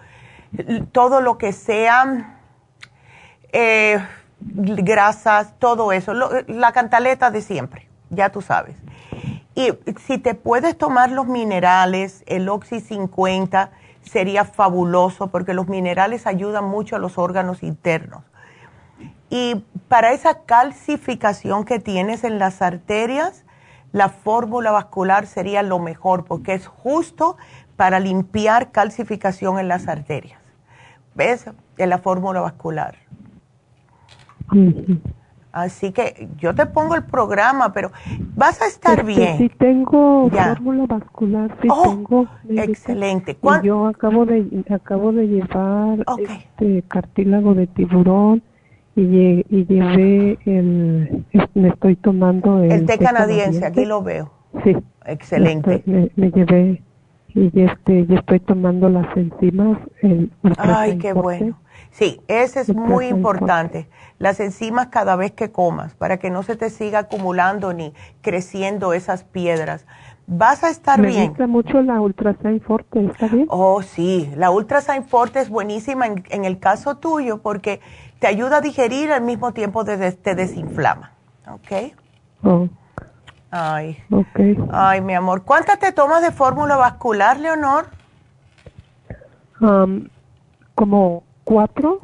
todo 0.91 1.21
lo 1.21 1.37
que 1.37 1.53
sea 1.53 2.39
eh, 3.51 4.03
grasas, 4.39 5.53
todo 5.59 5.91
eso, 5.91 6.15
la 6.47 6.71
cantaleta 6.71 7.29
de 7.29 7.43
siempre, 7.43 7.87
ya 8.09 8.31
tú 8.31 8.41
sabes. 8.41 8.75
Y 9.57 9.73
si 10.05 10.19
te 10.19 10.35
puedes 10.35 10.77
tomar 10.77 11.09
los 11.09 11.25
minerales, 11.25 12.23
el 12.27 12.47
Oxy 12.47 12.79
50 12.79 13.71
sería 14.03 14.45
fabuloso 14.45 15.29
porque 15.29 15.55
los 15.55 15.67
minerales 15.67 16.27
ayudan 16.27 16.65
mucho 16.65 16.95
a 16.95 16.99
los 16.99 17.17
órganos 17.17 17.63
internos. 17.63 18.23
Y 19.31 19.63
para 19.87 20.11
esa 20.11 20.43
calcificación 20.43 21.65
que 21.65 21.79
tienes 21.79 22.23
en 22.23 22.37
las 22.37 22.61
arterias, 22.61 23.45
la 23.93 24.09
fórmula 24.09 24.69
vascular 24.69 25.25
sería 25.25 25.63
lo 25.63 25.79
mejor 25.79 26.25
porque 26.25 26.53
es 26.53 26.67
justo 26.67 27.35
para 27.75 27.99
limpiar 27.99 28.71
calcificación 28.71 29.57
en 29.57 29.69
las 29.69 29.87
arterias. 29.87 30.39
¿Ves? 31.15 31.49
En 31.79 31.89
la 31.89 31.97
fórmula 31.97 32.41
vascular. 32.41 32.95
Así 35.61 35.91
que 35.91 36.27
yo 36.37 36.53
te 36.53 36.65
pongo 36.65 36.95
el 36.95 37.03
programa, 37.03 37.73
pero 37.73 37.91
vas 38.35 38.61
a 38.61 38.67
estar 38.67 38.99
este, 38.99 39.03
bien. 39.03 39.37
Sí 39.37 39.49
tengo 39.57 40.29
fórmula 40.29 40.85
vascular, 40.85 41.57
sí 41.61 41.67
oh, 41.71 41.83
tengo. 41.83 42.27
Excelente. 42.49 43.37
yo 43.63 43.87
acabo 43.87 44.25
de 44.25 44.45
acabo 44.69 45.11
de 45.11 45.27
llevar 45.27 46.05
este 46.29 46.83
cartílago 46.87 47.53
de 47.53 47.67
tiburón 47.67 48.43
y, 48.95 49.45
y 49.49 49.65
llevé 49.65 50.37
el 50.45 51.25
me 51.53 51.69
estoy 51.69 51.95
tomando 51.95 52.63
el, 52.63 52.71
el 52.71 52.85
té 52.85 52.97
canadiense, 52.97 53.65
aquí 53.65 53.85
lo 53.85 54.01
veo. 54.01 54.31
Sí. 54.63 54.75
Excelente. 55.07 55.83
me, 55.85 56.31
llevé 56.31 56.83
y 57.37 57.61
este 57.61 58.05
y 58.09 58.15
estoy 58.15 58.39
tomando 58.39 58.89
las 58.89 59.15
enzimas 59.15 59.77
el 60.01 60.31
Ay, 60.57 60.97
qué 60.97 61.13
bueno. 61.13 61.59
Sí, 61.91 62.19
ese 62.27 62.61
es 62.61 62.73
muy 62.73 63.07
importante 63.07 63.87
las 64.19 64.39
enzimas 64.39 64.87
cada 64.87 65.15
vez 65.15 65.31
que 65.31 65.51
comas, 65.51 65.93
para 65.93 66.17
que 66.17 66.31
no 66.31 66.41
se 66.41 66.55
te 66.55 66.69
siga 66.69 66.99
acumulando 66.99 67.73
ni 67.73 67.93
creciendo 68.21 68.93
esas 68.93 69.23
piedras. 69.23 69.85
Vas 70.25 70.63
a 70.63 70.69
estar 70.69 70.99
bien. 71.01 71.21
Me 71.21 71.27
gusta 71.29 71.47
mucho 71.47 71.81
la 71.81 72.01
Ultrasign 72.01 72.59
Forte, 72.61 73.05
¿está 73.05 73.27
bien? 73.27 73.45
Oh, 73.49 73.81
sí, 73.81 74.29
la 74.35 74.51
Ultrasign 74.51 75.05
Forte 75.05 75.39
es 75.39 75.49
buenísima 75.49 76.07
en, 76.07 76.45
el 76.45 76.59
caso 76.59 76.97
tuyo 76.97 77.41
porque 77.41 77.79
te 78.19 78.27
ayuda 78.27 78.57
a 78.57 78.61
digerir 78.61 79.11
al 79.11 79.21
mismo 79.21 79.53
tiempo 79.53 79.83
de, 79.83 80.11
te 80.11 80.35
desinflama. 80.35 81.11
¿Ok? 81.47 81.93
Oh. 82.43 82.67
Ay. 83.51 84.03
Okay. 84.11 84.57
Ay, 84.71 85.01
mi 85.01 85.13
amor. 85.13 85.43
¿Cuántas 85.43 85.79
te 85.79 85.91
tomas 85.91 86.21
de 86.21 86.31
fórmula 86.31 86.75
vascular, 86.75 87.39
Leonor? 87.39 87.89
Um, 89.61 90.07
como 90.75 91.23
cuatro. 91.43 92.01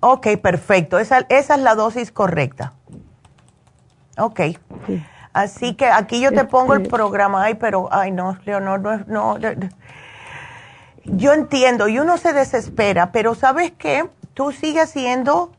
Ok, 0.00 0.28
perfecto. 0.42 0.98
Esa, 0.98 1.20
esa 1.30 1.54
es 1.54 1.60
la 1.60 1.74
dosis 1.74 2.12
correcta. 2.12 2.74
Ok. 4.18 4.40
Así 5.32 5.74
que 5.74 5.86
aquí 5.86 6.20
yo 6.20 6.30
te 6.30 6.44
pongo 6.44 6.74
el 6.74 6.82
este 6.82 6.94
programa. 6.94 7.42
Ay, 7.42 7.54
pero, 7.54 7.88
ay, 7.90 8.12
no, 8.12 8.38
Leonor, 8.44 8.80
no, 9.08 9.38
no. 9.38 9.38
Yo 11.04 11.32
entiendo 11.32 11.88
y 11.88 11.98
uno 11.98 12.16
se 12.18 12.32
desespera, 12.32 13.12
pero 13.12 13.34
¿sabes 13.34 13.72
qué? 13.72 14.08
Tú 14.34 14.52
sigues 14.52 14.84
haciendo 14.84 15.52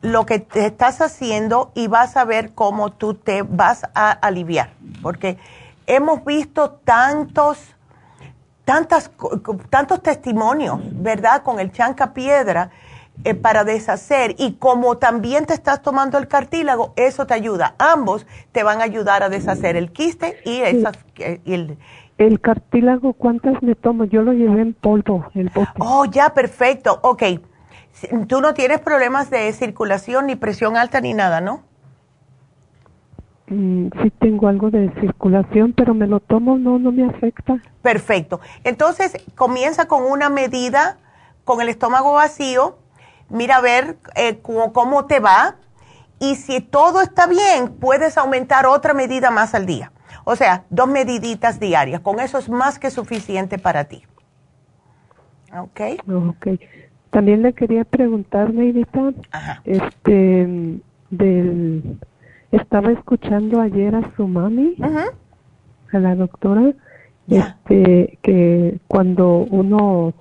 lo 0.00 0.26
que 0.26 0.38
te 0.38 0.66
estás 0.66 1.00
haciendo 1.00 1.72
y 1.74 1.88
vas 1.88 2.16
a 2.16 2.24
ver 2.24 2.52
cómo 2.54 2.92
tú 2.92 3.14
te 3.14 3.42
vas 3.42 3.82
a 3.94 4.10
aliviar. 4.10 4.70
Porque 5.02 5.38
hemos 5.86 6.24
visto 6.24 6.70
tantos, 6.84 7.58
tantas, 8.64 9.10
tantos 9.70 10.02
testimonios, 10.02 10.78
¿verdad? 10.92 11.42
Con 11.42 11.58
el 11.58 11.72
chanca 11.72 12.12
piedra 12.14 12.70
eh, 13.24 13.34
para 13.34 13.64
deshacer 13.64 14.36
y 14.38 14.52
como 14.54 14.98
también 14.98 15.44
te 15.44 15.54
estás 15.54 15.82
tomando 15.82 16.18
el 16.18 16.28
cartílago, 16.28 16.92
eso 16.94 17.26
te 17.26 17.34
ayuda. 17.34 17.74
Ambos 17.78 18.26
te 18.52 18.62
van 18.62 18.80
a 18.80 18.84
ayudar 18.84 19.24
a 19.24 19.28
deshacer 19.28 19.74
el 19.76 19.90
quiste 19.90 20.40
y, 20.44 20.60
esas, 20.60 20.96
y, 21.44 21.54
el, 21.54 21.78
El 22.18 22.40
cartílago, 22.40 23.14
¿cuántas 23.14 23.60
me 23.62 23.74
tomo? 23.74 24.04
Yo 24.04 24.22
lo 24.22 24.32
llevé 24.32 24.60
en 24.60 24.74
polvo, 24.74 25.26
el 25.34 25.48
bote. 25.48 25.72
Oh, 25.80 26.04
ya, 26.04 26.28
perfecto. 26.32 27.00
Ok. 27.02 27.24
Tú 28.28 28.40
no 28.40 28.54
tienes 28.54 28.80
problemas 28.80 29.30
de 29.30 29.52
circulación, 29.52 30.26
ni 30.26 30.36
presión 30.36 30.76
alta, 30.76 31.00
ni 31.00 31.14
nada, 31.14 31.40
¿no? 31.40 31.62
Mm, 33.48 33.88
sí 34.02 34.10
tengo 34.18 34.48
algo 34.48 34.70
de 34.70 34.92
circulación, 35.00 35.72
pero 35.72 35.94
me 35.94 36.06
lo 36.06 36.20
tomo, 36.20 36.58
no, 36.58 36.78
no 36.78 36.92
me 36.92 37.06
afecta. 37.06 37.62
Perfecto. 37.82 38.40
Entonces, 38.64 39.16
comienza 39.34 39.88
con 39.88 40.04
una 40.04 40.28
medida, 40.28 40.98
con 41.44 41.60
el 41.60 41.68
estómago 41.68 42.12
vacío, 42.12 42.78
mira 43.30 43.56
a 43.56 43.60
ver 43.60 43.96
eh, 44.16 44.40
cómo, 44.42 45.06
te 45.06 45.20
va, 45.20 45.56
y 46.20 46.34
si 46.34 46.60
todo 46.60 47.00
está 47.00 47.26
bien, 47.26 47.76
puedes 47.80 48.18
aumentar 48.18 48.66
otra 48.66 48.92
medida 48.92 49.30
más 49.30 49.54
al 49.54 49.64
día. 49.64 49.92
O 50.24 50.36
sea, 50.36 50.64
dos 50.68 50.88
mediditas 50.88 51.58
diarias. 51.58 52.02
Con 52.02 52.20
eso 52.20 52.38
es 52.38 52.50
más 52.50 52.78
que 52.78 52.90
suficiente 52.90 53.58
para 53.58 53.84
ti. 53.84 54.04
¿Ok? 55.56 55.80
Ok. 56.06 56.46
También 57.10 57.42
le 57.42 57.52
quería 57.52 57.84
preguntar, 57.84 58.52
Neidita, 58.52 59.12
este, 59.64 60.80
del 61.10 61.98
estaba 62.52 62.92
escuchando 62.92 63.60
ayer 63.60 63.94
a 63.94 64.10
su 64.16 64.26
mami, 64.26 64.76
a 65.92 65.98
la 65.98 66.14
doctora, 66.14 66.72
este, 67.28 68.18
que 68.22 68.78
cuando 68.88 69.46
uno 69.50 70.14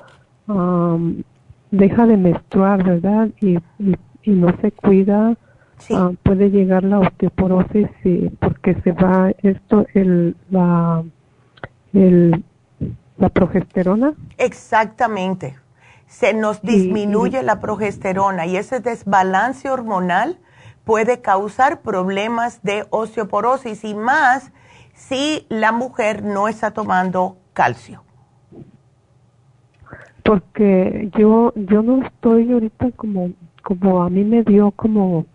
deja 1.72 2.06
de 2.06 2.18
menstruar, 2.18 2.84
¿verdad? 2.84 3.30
Y, 3.42 3.58
y, 3.80 4.32
no 4.32 4.50
se 4.62 4.74
cuida, 4.74 5.38
ah, 5.92 6.12
puede 6.24 6.50
llegar 6.50 6.84
la 6.84 7.00
osteoporosis 7.00 7.88
y, 8.04 8.30
porque 8.30 8.76
se 8.82 8.92
va 8.92 9.32
esto, 9.42 9.86
el, 9.94 10.36
la, 10.50 11.04
el, 11.94 12.44
la 13.18 13.30
progesterona. 13.30 14.14
Exactamente. 14.38 15.56
Se 16.08 16.34
nos 16.34 16.62
disminuye 16.62 17.44
la 17.44 17.60
progesterona 17.60 18.46
y 18.46 18.58
ese 18.58 18.80
desbalance 18.80 19.70
hormonal 19.70 20.40
puede 20.84 21.22
causar 21.22 21.82
problemas 21.82 22.64
de 22.64 22.86
osteoporosis 22.90 23.84
y 23.84 23.94
más 23.94 24.52
si 24.94 25.46
la 25.50 25.72
mujer 25.72 26.24
no 26.24 26.48
está 26.48 26.72
tomando 26.72 27.38
calcio. 27.54 28.04
Porque 30.24 31.10
yo 31.18 31.54
yo 31.56 31.84
no 31.84 32.04
estoy 32.06 32.52
ahorita 32.52 32.92
como 32.96 33.32
como 33.64 34.02
a 34.02 34.10
mí 34.10 34.24
me 34.24 34.44
dio 34.44 34.72
como 34.72 35.26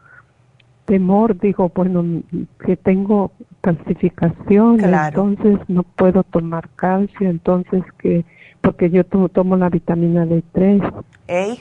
temor, 0.86 1.38
digo, 1.38 1.70
bueno, 1.74 2.22
que 2.64 2.76
tengo 2.76 3.30
calcificación, 3.60 4.80
entonces 4.80 5.58
no 5.68 5.82
puedo 5.82 6.22
tomar 6.24 6.68
calcio, 6.76 7.28
entonces 7.28 7.82
que 7.98 8.24
porque 8.62 8.88
yo 8.88 9.04
tomo, 9.04 9.28
tomo 9.28 9.56
la 9.56 9.68
vitamina 9.68 10.24
D3. 10.24 11.04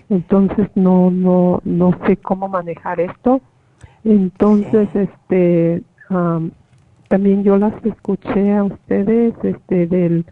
Entonces 0.09 0.69
no 0.75 1.11
no 1.11 1.61
no 1.65 1.97
sé 2.05 2.15
cómo 2.17 2.47
manejar 2.47 3.01
esto 3.01 3.41
entonces, 4.03 4.89
este, 4.95 5.83
también 7.07 7.43
yo 7.43 7.57
las 7.57 7.73
escuché 7.85 8.53
a 8.53 8.63
ustedes, 8.63 9.33
este, 9.43 9.87
del, 9.87 10.25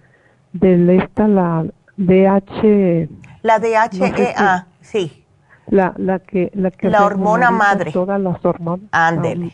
del 0.53 0.89
esta, 0.89 1.27
la 1.27 1.65
DH. 1.97 3.09
La 3.43 3.59
DHEA, 3.59 4.67
sí. 4.81 5.25
La, 5.67 5.93
la 5.97 6.19
que, 6.19 6.51
la 6.55 6.71
que. 6.71 6.89
La 6.89 7.05
hormona 7.05 7.51
madre. 7.51 7.91
Todas 7.91 8.19
las 8.19 8.43
hormonas. 8.43 8.87
Ándele. 8.91 9.53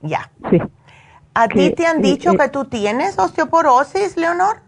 Ya. 0.00 0.30
Sí. 0.50 0.58
¿A 1.34 1.48
ti 1.48 1.70
te 1.72 1.86
han 1.86 2.00
dicho 2.00 2.32
eh, 2.32 2.38
que 2.38 2.48
tú 2.48 2.64
tienes 2.64 3.18
osteoporosis, 3.18 4.16
Leonor? 4.16 4.62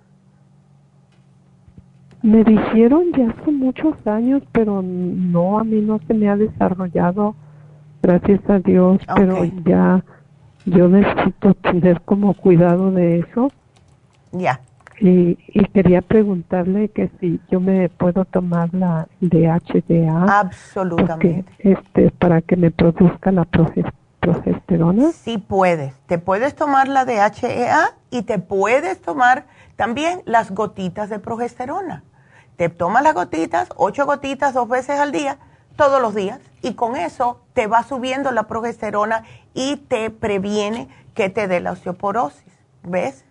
Me 2.23 2.45
dijeron 2.45 3.07
ya 3.17 3.31
hace 3.31 3.51
muchos 3.51 3.95
años, 4.07 4.43
pero 4.53 4.81
no, 4.83 5.59
a 5.59 5.65
mí 5.65 5.81
no 5.81 5.99
se 6.07 6.15
me 6.15 6.29
ha 6.29 6.37
desarrollado 6.37 7.35
gracias 8.01 8.41
a 8.49 8.59
Dios, 8.61 9.01
pero 9.17 9.45
ya 9.65 10.05
yo 10.67 10.89
necesito 10.89 11.55
tener 11.55 12.01
como 12.03 12.35
cuidado 12.35 12.93
de 12.93 13.21
eso. 13.21 13.51
Ya. 14.33 14.61
Y, 15.01 15.37
y, 15.49 15.65
quería 15.73 16.01
preguntarle 16.01 16.89
que 16.91 17.11
si 17.19 17.41
yo 17.51 17.59
me 17.59 17.89
puedo 17.89 18.25
tomar 18.25 18.73
la 18.73 19.09
DHDA. 19.21 20.39
Absolutamente. 20.39 21.45
este, 21.59 22.11
para 22.11 22.41
que 22.41 22.57
me 22.57 22.71
produzca 22.71 23.33
la 23.33 23.45
progesterona. 24.21 25.11
Sí 25.11 25.39
puedes. 25.39 25.95
Te 26.07 26.19
puedes 26.19 26.55
tomar 26.55 26.87
la 26.87 27.05
DHEA 27.05 27.97
y 28.11 28.23
te 28.23 28.39
puedes 28.39 29.01
tomar 29.01 29.47
también 29.75 30.23
las 30.25 30.53
gotitas 30.53 31.11
de 31.11 31.19
progesterona. 31.19 32.05
Te 32.63 32.69
tomas 32.69 33.03
las 33.03 33.15
gotitas, 33.15 33.71
ocho 33.75 34.07
gotitas 34.07 34.55
dos 34.55 34.69
veces 34.69 35.01
al 35.01 35.11
día 35.11 35.37
todos 35.75 36.01
los 36.01 36.15
días 36.15 36.39
y 36.63 36.75
con 36.75 36.95
eso 36.95 37.41
te 37.55 37.67
va 37.67 37.83
subiendo 37.83 38.31
la 38.31 38.45
progesterona 38.45 39.25
y 39.53 39.79
te 39.79 40.11
previene 40.11 40.87
que 41.13 41.29
te 41.29 41.49
dé 41.49 41.59
la 41.59 41.73
osteoporosis, 41.73 42.45
¿ves? 42.85 43.25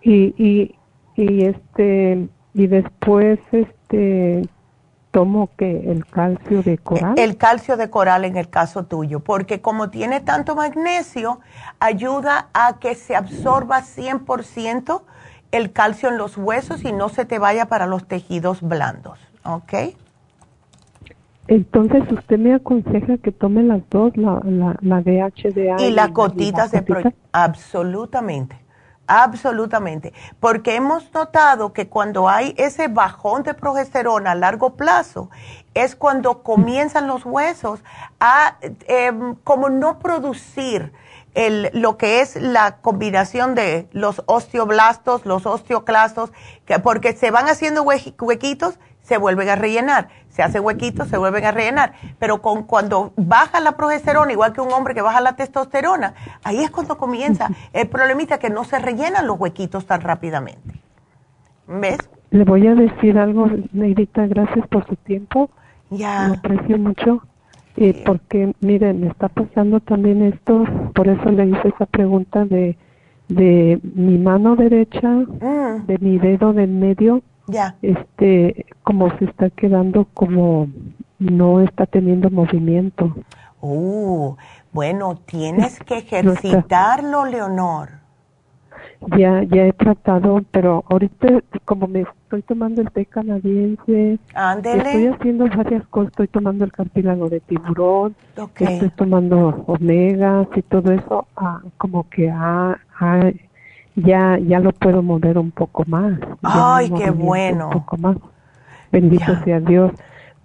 Y, 0.00 0.34
y, 0.42 0.78
y 1.14 1.44
este 1.44 2.26
y 2.54 2.66
después 2.68 3.38
este 3.52 4.48
tomo 5.10 5.50
que 5.58 5.90
el 5.90 6.06
calcio 6.06 6.62
de 6.62 6.78
coral. 6.78 7.12
El 7.18 7.36
calcio 7.36 7.76
de 7.76 7.90
coral 7.90 8.24
en 8.24 8.38
el 8.38 8.48
caso 8.48 8.86
tuyo, 8.86 9.20
porque 9.20 9.60
como 9.60 9.90
tiene 9.90 10.20
tanto 10.20 10.56
magnesio, 10.56 11.40
ayuda 11.80 12.48
a 12.54 12.78
que 12.78 12.94
se 12.94 13.14
absorba 13.14 13.82
100% 13.82 15.02
el 15.52 15.72
calcio 15.72 16.08
en 16.08 16.18
los 16.18 16.36
huesos 16.36 16.84
y 16.84 16.92
no 16.92 17.08
se 17.08 17.24
te 17.24 17.38
vaya 17.38 17.66
para 17.66 17.86
los 17.86 18.08
tejidos 18.08 18.62
blandos, 18.62 19.18
¿ok? 19.44 19.94
Entonces 21.48 22.10
usted 22.10 22.38
me 22.38 22.54
aconseja 22.54 23.18
que 23.18 23.32
tome 23.32 23.62
las 23.62 23.82
dos, 23.90 24.16
la, 24.16 24.40
la, 24.44 24.76
la 24.80 25.02
DHDA 25.02 25.76
y, 25.80 25.90
las 25.90 26.10
gotitas 26.12 26.70
de 26.70 27.12
absolutamente, 27.32 28.56
absolutamente, 29.06 30.12
porque 30.40 30.76
hemos 30.76 31.12
notado 31.12 31.72
que 31.72 31.88
cuando 31.88 32.28
hay 32.28 32.54
ese 32.56 32.88
bajón 32.88 33.42
de 33.42 33.54
progesterona 33.54 34.30
a 34.30 34.34
largo 34.34 34.76
plazo 34.76 35.30
es 35.74 35.96
cuando 35.96 36.42
comienzan 36.42 37.06
los 37.06 37.26
huesos 37.26 37.80
a 38.20 38.56
em, 38.86 39.34
como 39.42 39.68
no 39.68 39.98
producir 39.98 40.92
el, 41.34 41.70
lo 41.72 41.96
que 41.96 42.20
es 42.20 42.36
la 42.40 42.76
combinación 42.76 43.54
de 43.54 43.88
los 43.92 44.22
osteoblastos, 44.26 45.26
los 45.26 45.46
osteoclastos, 45.46 46.32
que 46.66 46.78
porque 46.78 47.12
se 47.12 47.30
van 47.30 47.48
haciendo 47.48 47.82
huequitos 47.82 48.78
se 49.02 49.18
vuelven 49.18 49.48
a 49.48 49.56
rellenar. 49.56 50.08
Se 50.28 50.42
hace 50.42 50.60
huequitos, 50.60 51.08
se 51.08 51.18
vuelven 51.18 51.44
a 51.44 51.50
rellenar. 51.50 51.92
Pero 52.18 52.40
con, 52.40 52.62
cuando 52.62 53.12
baja 53.16 53.60
la 53.60 53.76
progesterona, 53.76 54.32
igual 54.32 54.52
que 54.52 54.60
un 54.60 54.72
hombre 54.72 54.94
que 54.94 55.02
baja 55.02 55.20
la 55.20 55.36
testosterona, 55.36 56.14
ahí 56.44 56.62
es 56.62 56.70
cuando 56.70 56.96
comienza 56.96 57.50
el 57.72 57.88
problemita 57.88 58.38
que 58.38 58.48
no 58.48 58.64
se 58.64 58.78
rellenan 58.78 59.26
los 59.26 59.38
huequitos 59.38 59.86
tan 59.86 60.00
rápidamente. 60.00 60.80
¿Ves? 61.66 61.98
Le 62.30 62.44
voy 62.44 62.66
a 62.66 62.74
decir 62.74 63.18
algo, 63.18 63.46
Negrita, 63.72 64.26
gracias 64.26 64.66
por 64.68 64.86
su 64.86 64.96
tiempo. 64.96 65.50
Ya. 65.90 66.28
Lo 66.28 66.34
aprecio 66.34 66.78
mucho. 66.78 67.22
Y 67.76 67.92
porque, 67.92 68.52
miren, 68.60 69.00
me 69.00 69.08
está 69.08 69.28
pasando 69.28 69.80
también 69.80 70.22
esto, 70.22 70.64
por 70.94 71.08
eso 71.08 71.30
le 71.30 71.46
hice 71.46 71.68
esa 71.68 71.86
pregunta 71.86 72.44
de, 72.44 72.76
de 73.28 73.80
mi 73.94 74.18
mano 74.18 74.56
derecha, 74.56 75.08
mm. 75.08 75.86
de 75.86 75.98
mi 75.98 76.18
dedo 76.18 76.52
del 76.52 76.70
medio, 76.70 77.22
ya. 77.46 77.76
Este, 77.82 78.66
como 78.82 79.10
se 79.18 79.24
está 79.24 79.50
quedando 79.50 80.06
como 80.14 80.68
no 81.18 81.60
está 81.60 81.86
teniendo 81.86 82.30
movimiento. 82.30 83.14
Uh, 83.60 84.36
bueno, 84.72 85.16
tienes 85.26 85.78
que 85.86 85.98
ejercitarlo, 85.98 87.24
Leonor. 87.24 87.90
Ya, 89.16 89.42
ya 89.42 89.66
he 89.66 89.72
tratado, 89.72 90.42
pero 90.50 90.84
ahorita 90.88 91.42
como 91.64 91.86
me 91.88 92.04
estoy 92.32 92.42
tomando 92.42 92.80
el 92.80 92.90
té 92.90 93.04
canadiense, 93.04 94.18
estoy 94.64 95.06
haciendo 95.06 95.46
varias 95.54 95.86
cosas, 95.88 96.12
estoy 96.12 96.28
tomando 96.28 96.64
el 96.64 96.72
cartílago 96.72 97.28
de 97.28 97.40
tiburón, 97.40 98.14
estoy 98.58 98.88
tomando 98.96 99.62
omegas 99.66 100.48
y 100.56 100.62
todo 100.62 100.92
eso, 100.92 101.26
ah, 101.36 101.60
como 101.76 102.08
que 102.08 102.30
ha, 102.30 102.78
ya 103.96 104.38
ya 104.38 104.60
lo 104.60 104.72
puedo 104.72 105.02
mover 105.02 105.36
un 105.36 105.50
poco 105.50 105.84
más. 105.86 106.18
Ay, 106.42 106.90
qué 106.90 107.10
bueno. 107.10 107.66
Un 107.66 107.72
poco 107.72 107.98
más. 107.98 108.16
Bendito 108.90 109.36
sea 109.44 109.60
Dios. 109.60 109.92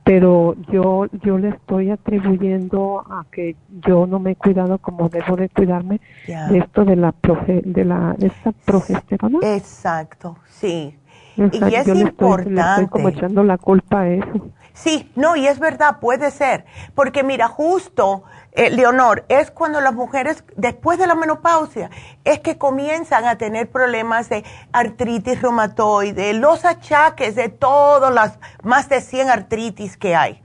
Pero 0.03 0.55
yo 0.72 1.07
yo 1.23 1.38
le 1.38 1.49
estoy 1.49 1.89
atribuyendo 1.89 2.99
a 3.09 3.26
que 3.31 3.55
yo 3.85 4.07
no 4.07 4.19
me 4.19 4.31
he 4.31 4.35
cuidado 4.35 4.77
como 4.77 5.07
debo 5.07 5.38
de 5.38 5.47
cuidarme 5.47 6.01
de 6.26 6.57
esto 6.57 6.84
de 6.84 6.97
la 6.97 7.14
profe, 7.14 7.61
de 7.65 7.85
la 7.85 8.15
esta 8.19 8.51
progesterona. 8.65 9.39
Exacto, 9.41 10.38
sí. 10.49 10.93
Y 11.38 11.76
es 11.76 11.88
importante. 11.88 12.61
estoy 12.61 12.88
como 12.88 13.09
echando 13.09 13.43
la 13.43 13.57
culpa 13.57 14.01
a 14.01 14.09
eso. 14.09 14.51
Sí, 14.73 15.11
no, 15.15 15.35
y 15.35 15.47
es 15.47 15.59
verdad, 15.59 15.99
puede 15.99 16.30
ser. 16.30 16.65
Porque 16.93 17.23
mira, 17.23 17.47
justo, 17.47 18.23
eh, 18.51 18.69
Leonor, 18.69 19.26
es 19.27 19.49
cuando 19.49 19.81
las 19.81 19.93
mujeres, 19.93 20.43
después 20.55 20.99
de 20.99 21.07
la 21.07 21.15
menopausia, 21.15 21.89
es 22.23 22.39
que 22.39 22.57
comienzan 22.59 23.26
a 23.26 23.38
tener 23.38 23.69
problemas 23.69 24.30
de 24.30 24.43
artritis 24.72 25.41
reumatoide, 25.41 26.34
los 26.34 26.64
achaques 26.64 27.35
de 27.35 27.49
todas 27.49 28.14
las 28.14 28.38
más 28.64 28.88
de 28.88 29.01
100 29.01 29.30
artritis 29.30 29.97
que 29.97 30.15
hay. 30.15 30.41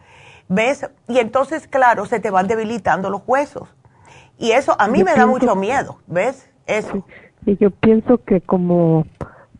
¿Ves? 0.48 0.89
Y 1.09 1.19
entonces, 1.19 1.66
claro, 1.69 2.06
se 2.06 2.20
te 2.20 2.31
van 2.31 2.47
debilitando 2.48 3.10
los 3.10 3.23
huesos. 3.27 3.69
Y 4.39 4.52
eso 4.52 4.74
a 4.78 4.89
mí 4.89 5.05
me 5.05 5.14
da 5.14 5.27
mucho 5.27 5.55
miedo, 5.56 5.98
¿ves? 6.06 6.48
Eso. 6.66 7.05
Y 7.44 7.56
yo 7.59 7.70
pienso 7.70 8.19
que 8.24 8.40
como 8.40 9.06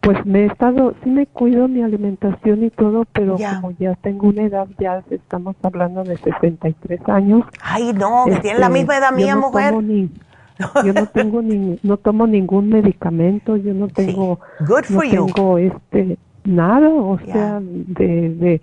pues 0.03 0.27
me 0.27 0.41
he 0.41 0.47
estado, 0.47 0.95
sí 1.05 1.11
me 1.11 1.27
cuido 1.27 1.69
mi 1.69 1.81
alimentación 1.81 2.65
y 2.65 2.71
todo, 2.71 3.05
pero 3.13 3.37
como 3.37 3.71
ya 3.79 3.95
tengo 3.95 4.29
una 4.29 4.43
edad, 4.43 4.67
ya 4.79 5.05
estamos 5.11 5.55
hablando 5.63 6.03
de 6.03 6.17
63 6.17 7.01
años. 7.09 7.45
Ay, 7.63 7.93
no, 7.93 8.25
que 8.27 8.41
tiene 8.41 8.59
la 8.59 8.67
este, 8.67 8.79
misma 8.81 8.97
edad 8.97 9.13
mía, 9.13 9.37
mujer. 9.37 9.75
yo 10.85 10.93
no 10.93 11.07
tengo 11.07 11.41
ni, 11.41 11.79
no 11.85 11.97
tomo 11.99 12.27
ningún 12.27 12.69
medicamento, 12.69 13.57
yo 13.57 13.75
no 13.75 13.87
tengo, 13.87 14.41
no 14.61 15.01
tengo 15.09 15.59
este, 15.59 16.19
nada, 16.45 16.89
o 16.89 17.19
sea, 17.21 17.61
de, 17.63 18.31
de, 18.31 18.63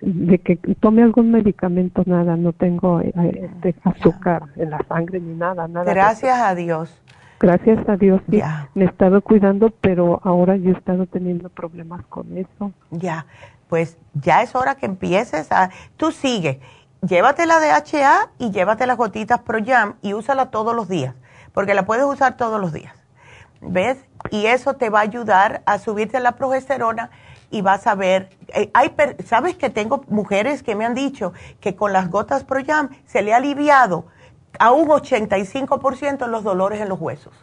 de 0.00 0.38
que 0.38 0.56
tome 0.80 1.02
algún 1.02 1.30
medicamento, 1.30 2.04
nada, 2.06 2.38
no 2.38 2.54
tengo 2.54 3.02
eh, 3.02 3.12
este, 3.52 3.74
azúcar 3.84 4.44
en 4.56 4.70
la 4.70 4.82
sangre 4.88 5.20
ni 5.20 5.34
nada, 5.34 5.68
nada. 5.68 5.92
Gracias 5.92 6.38
a 6.38 6.54
Dios 6.54 7.02
gracias 7.40 7.88
a 7.88 7.96
Dios 7.96 8.20
sí, 8.30 8.42
me 8.74 8.84
he 8.84 8.88
estado 8.88 9.20
cuidando, 9.22 9.70
pero 9.70 10.20
ahora 10.24 10.56
yo 10.56 10.70
he 10.70 10.72
estado 10.72 11.06
teniendo 11.06 11.48
problemas 11.48 12.04
con 12.06 12.36
eso. 12.36 12.72
Ya, 12.90 13.26
pues 13.68 13.98
ya 14.14 14.42
es 14.42 14.54
hora 14.54 14.74
que 14.76 14.86
empieces 14.86 15.50
a... 15.52 15.70
Tú 15.96 16.12
sigue, 16.12 16.60
llévate 17.02 17.46
la 17.46 17.60
DHA 17.60 18.30
y 18.38 18.50
llévate 18.50 18.86
las 18.86 18.96
gotitas 18.96 19.40
Pro 19.40 19.58
Jam 19.64 19.94
y 20.02 20.14
úsala 20.14 20.50
todos 20.50 20.74
los 20.74 20.88
días, 20.88 21.14
porque 21.52 21.74
la 21.74 21.84
puedes 21.84 22.04
usar 22.04 22.36
todos 22.36 22.60
los 22.60 22.72
días. 22.72 22.94
¿Ves? 23.60 24.04
Y 24.30 24.46
eso 24.46 24.74
te 24.74 24.90
va 24.90 25.00
a 25.00 25.02
ayudar 25.02 25.62
a 25.64 25.78
subirte 25.78 26.20
la 26.20 26.32
progesterona 26.32 27.10
y 27.50 27.62
vas 27.62 27.86
a 27.86 27.94
ver, 27.94 28.30
eh, 28.48 28.70
hay, 28.74 28.94
sabes 29.24 29.54
que 29.54 29.70
tengo 29.70 30.04
mujeres 30.08 30.62
que 30.62 30.74
me 30.74 30.84
han 30.84 30.94
dicho 30.94 31.32
que 31.60 31.76
con 31.76 31.92
las 31.92 32.10
gotas 32.10 32.44
Pro 32.44 32.60
Jam 32.66 32.90
se 33.06 33.22
le 33.22 33.32
ha 33.32 33.36
aliviado 33.36 34.06
a 34.58 34.72
un 34.72 34.88
85% 34.88 36.26
los 36.26 36.44
dolores 36.44 36.80
en 36.80 36.88
los 36.88 37.00
huesos, 37.00 37.34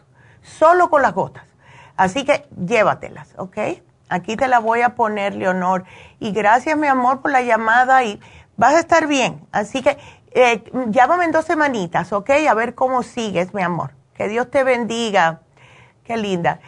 solo 0.42 0.90
con 0.90 1.02
las 1.02 1.14
gotas. 1.14 1.44
Así 1.96 2.24
que 2.24 2.46
llévatelas, 2.56 3.34
¿ok? 3.36 3.58
Aquí 4.08 4.36
te 4.36 4.48
la 4.48 4.58
voy 4.58 4.82
a 4.82 4.94
poner, 4.94 5.34
Leonor. 5.34 5.84
Y 6.20 6.32
gracias, 6.32 6.76
mi 6.76 6.86
amor, 6.86 7.22
por 7.22 7.30
la 7.30 7.42
llamada 7.42 8.04
y 8.04 8.20
vas 8.56 8.74
a 8.74 8.80
estar 8.80 9.06
bien. 9.06 9.46
Así 9.52 9.82
que 9.82 9.98
eh, 10.32 10.64
llámame 10.88 11.24
en 11.24 11.32
dos 11.32 11.44
semanitas, 11.44 12.12
¿ok? 12.12 12.30
A 12.48 12.54
ver 12.54 12.74
cómo 12.74 13.02
sigues, 13.02 13.54
mi 13.54 13.62
amor. 13.62 13.92
Que 14.14 14.28
Dios 14.28 14.50
te 14.50 14.64
bendiga. 14.64 15.40
Qué 16.04 16.16
linda. 16.16 16.60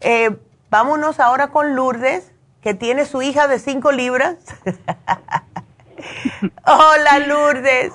Eh, 0.00 0.36
vámonos 0.70 1.20
ahora 1.20 1.48
con 1.48 1.74
Lourdes, 1.74 2.32
que 2.60 2.74
tiene 2.74 3.04
su 3.04 3.22
hija 3.22 3.48
de 3.48 3.58
cinco 3.58 3.92
libras. 3.92 4.36
Hola, 6.66 7.18
Lourdes. 7.26 7.92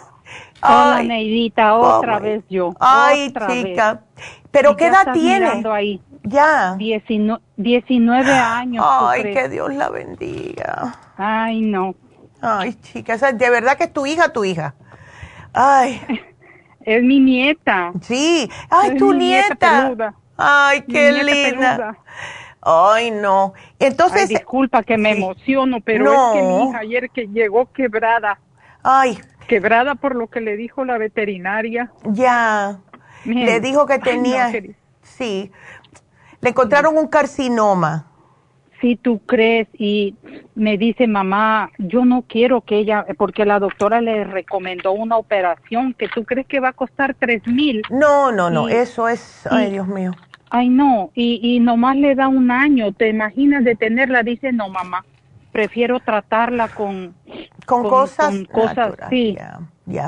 Hola, 0.61 1.03
Neidita, 1.03 1.75
otra 1.75 2.19
vez 2.19 2.43
yo. 2.49 2.73
Ay, 2.79 3.33
chica. 3.47 4.01
¿Pero 4.51 4.75
qué 4.75 4.87
edad 4.87 5.13
tiene? 5.13 5.63
Ahí. 5.69 6.01
Ya. 6.23 6.75
19 6.77 8.31
años. 8.31 8.85
Ay, 8.87 9.33
que 9.33 9.49
Dios 9.49 9.73
la 9.73 9.89
bendiga. 9.89 10.95
Ay, 11.17 11.61
no. 11.61 11.95
Ay, 12.41 12.73
chica, 12.75 13.17
de 13.17 13.49
verdad 13.49 13.77
que 13.77 13.85
es 13.85 13.93
tu 13.93 14.05
hija, 14.05 14.33
tu 14.33 14.43
hija. 14.45 14.75
Ay. 15.53 16.01
Es 16.87 17.03
mi 17.03 17.19
nieta. 17.19 17.91
Sí. 17.99 18.49
Ay, 18.69 18.95
tu 18.95 19.13
nieta. 19.13 19.93
Ay, 20.37 20.83
qué 20.83 21.11
linda. 21.11 21.97
Ay, 22.61 23.11
no. 23.11 23.53
Entonces. 23.77 24.29
disculpa 24.29 24.83
que 24.83 24.97
me 24.97 25.11
emociono, 25.11 25.81
pero 25.81 26.13
es 26.13 26.19
que 26.33 26.41
mi 26.41 26.69
hija 26.69 26.77
ayer 26.79 27.09
que 27.09 27.27
llegó 27.27 27.69
quebrada. 27.73 28.39
Ay, 28.83 29.19
Quebrada 29.47 29.95
por 29.95 30.15
lo 30.15 30.27
que 30.27 30.41
le 30.41 30.57
dijo 30.57 30.85
la 30.85 30.97
veterinaria. 30.97 31.91
Ya. 32.05 32.79
le 33.25 33.59
dijo 33.59 33.85
que 33.85 33.99
tenía. 33.99 34.51
sí. 35.01 35.51
Le 36.41 36.49
encontraron 36.49 36.97
un 36.97 37.07
carcinoma. 37.07 38.07
Si 38.79 38.95
tú 38.95 39.19
crees 39.25 39.67
y 39.73 40.15
me 40.53 40.77
dice 40.77 41.07
mamá, 41.07 41.71
yo 41.79 42.05
no 42.05 42.21
quiero 42.27 42.61
que 42.61 42.77
ella, 42.77 43.07
porque 43.17 43.43
la 43.43 43.57
doctora 43.57 44.01
le 44.01 44.23
recomendó 44.23 44.91
una 44.91 45.17
operación 45.17 45.95
que 45.95 46.07
tú 46.07 46.25
crees 46.25 46.45
que 46.45 46.59
va 46.59 46.69
a 46.69 46.73
costar 46.73 47.15
tres 47.17 47.45
mil. 47.47 47.81
No, 47.89 48.31
no, 48.31 48.51
no, 48.51 48.69
eso 48.69 49.07
es, 49.09 49.47
ay 49.49 49.71
Dios 49.71 49.87
mío. 49.87 50.11
Ay 50.51 50.69
no, 50.69 51.09
y, 51.15 51.39
y 51.41 51.59
nomás 51.59 51.95
le 51.95 52.13
da 52.13 52.27
un 52.27 52.51
año, 52.51 52.93
¿te 52.93 53.09
imaginas 53.09 53.63
de 53.63 53.75
tenerla? 53.75 54.21
Dice 54.21 54.51
no 54.51 54.69
mamá, 54.69 55.03
prefiero 55.57 55.99
tratarla 55.99 56.67
con 56.67 57.15
con, 57.65 57.89
cosas 57.89 58.31
cosas 58.51 58.93
sí. 59.09 59.35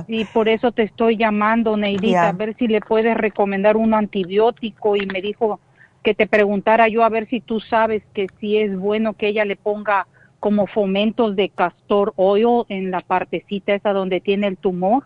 y 0.08 0.26
por 0.26 0.48
eso 0.48 0.72
te 0.72 0.84
estoy 0.84 1.18
llamando 1.18 1.76
Neidita 1.76 2.30
a 2.30 2.32
ver 2.34 2.56
si 2.58 2.68
le 2.68 2.82
puedes 2.82 3.18
recomendar 3.18 3.76
un 3.76 3.96
antibiótico. 3.96 4.96
Y 4.96 5.08
me 5.08 5.24
dijo 5.24 5.60
que 6.04 6.14
te 6.14 6.28
preguntara 6.28 6.88
yo 6.88 7.04
a 7.04 7.10
ver 7.10 7.28
si 7.30 7.42
tú 7.42 7.60
sabes 7.62 8.04
que 8.14 8.28
si 8.40 8.60
es 8.60 8.78
bueno 8.78 9.14
que 9.14 9.30
ella 9.30 9.44
le 9.44 9.56
ponga 9.56 10.06
como 10.40 10.68
fomentos 10.68 11.36
de 11.36 11.50
castor 11.50 12.14
oil 12.16 12.66
en 12.70 12.92
la 12.92 13.02
partecita 13.02 13.74
esa 13.74 13.92
donde 13.92 14.22
tiene 14.22 14.46
el 14.46 14.58
tumor. 14.58 15.06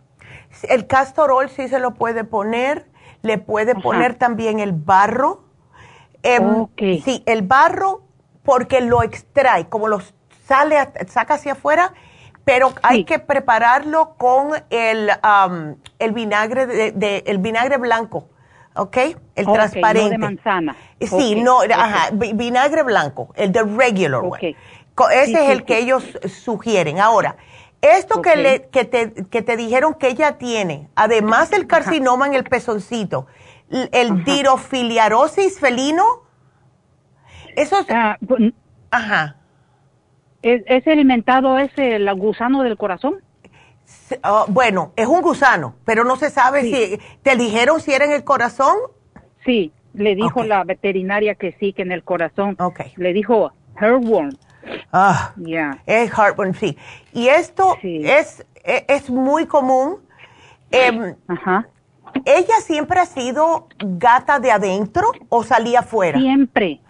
El 0.67 0.87
castor 0.87 1.31
oil 1.31 1.47
sí 1.47 1.69
se 1.69 1.79
lo 1.79 1.93
puede 1.93 2.25
poner 2.25 2.85
le 3.21 3.37
puede 3.37 3.75
poner 3.75 4.15
también 4.15 4.59
el 4.59 4.73
barro. 4.73 5.45
Em, 6.21 6.67
sí 6.77 7.23
el 7.25 7.43
barro 7.43 8.03
porque 8.43 8.81
lo 8.81 9.01
extrae 9.03 9.67
como 9.67 9.87
los 9.87 10.13
sale, 10.45 10.77
saca 11.07 11.35
hacia 11.35 11.53
afuera, 11.53 11.93
pero 12.45 12.73
hay 12.81 13.05
que 13.05 13.19
prepararlo 13.19 14.15
con 14.17 14.51
el, 14.69 15.09
el 15.99 16.11
vinagre 16.11 16.91
de, 16.91 17.23
el 17.25 17.37
vinagre 17.37 17.77
blanco, 17.77 18.27
¿ok? 18.75 18.97
El 19.35 19.45
transparente. 19.45 20.09
de 20.11 20.17
manzana. 20.17 20.75
Sí, 20.99 21.35
no, 21.35 21.61
ajá, 21.61 22.09
vinagre 22.11 22.83
blanco, 22.83 23.31
el 23.35 23.51
de 23.51 23.63
regular 23.63 24.21
one. 24.23 24.55
Ese 25.13 25.45
es 25.45 25.49
el 25.49 25.63
que 25.63 25.79
ellos 25.79 26.03
sugieren. 26.43 26.99
Ahora, 26.99 27.37
esto 27.81 28.21
que, 28.21 28.35
le, 28.35 28.67
que, 28.69 28.85
te, 28.85 29.13
que 29.25 29.41
te 29.41 29.57
dijeron 29.57 29.95
que 29.95 30.07
ella 30.07 30.37
tiene, 30.37 30.89
además 30.95 31.49
del 31.49 31.67
carcinoma 31.67 32.27
en 32.27 32.33
el 32.33 32.43
pezoncito, 32.43 33.27
el 33.69 34.23
dirofiliarosis 34.23 35.59
felino, 35.59 36.23
eso 37.55 37.79
es... 37.79 37.87
Ah, 37.89 38.17
ajá. 38.91 39.37
¿Es, 40.43 40.87
alimentado 40.87 41.57
ese 41.57 41.95
el 41.95 42.13
gusano 42.15 42.63
del 42.63 42.77
corazón? 42.77 43.15
Ah, 44.21 44.45
bueno, 44.49 44.91
es 44.97 45.07
un 45.07 45.21
gusano, 45.21 45.75
pero 45.85 46.03
no 46.03 46.17
se 46.17 46.29
sabe 46.29 46.63
si 46.63 46.99
te 47.21 47.37
dijeron 47.37 47.79
si 47.79 47.93
era 47.93 48.05
en 48.05 48.11
el 48.11 48.25
corazón. 48.25 48.75
Sí, 49.45 49.71
le 49.93 50.15
dijo 50.15 50.43
la 50.43 50.65
veterinaria 50.65 51.35
que 51.35 51.53
sí, 51.53 51.71
que 51.71 51.81
en 51.81 51.93
el 51.93 52.03
corazón. 52.03 52.57
Okay. 52.59 52.91
Le 52.97 53.13
dijo 53.13 53.53
heartworm. 53.79 54.31
Ah, 54.91 55.33
yeah. 55.37 55.81
es 55.85 56.11
heartworm, 56.11 56.53
sí. 56.53 56.77
Y 57.13 57.27
esto 57.27 57.77
es, 57.81 58.45
e, 58.63 58.85
es, 58.89 59.09
muy 59.09 59.45
común. 59.45 59.99
Em, 60.71 61.15
Ajá. 61.27 61.67
¿Ella 62.25 62.55
siempre 62.61 62.99
ha 62.99 63.05
sido 63.05 63.67
gata 63.79 64.39
de 64.39 64.51
adentro 64.51 65.11
o 65.29 65.43
salía 65.43 65.79
afuera? 65.79 66.19
Siempre, 66.19 66.81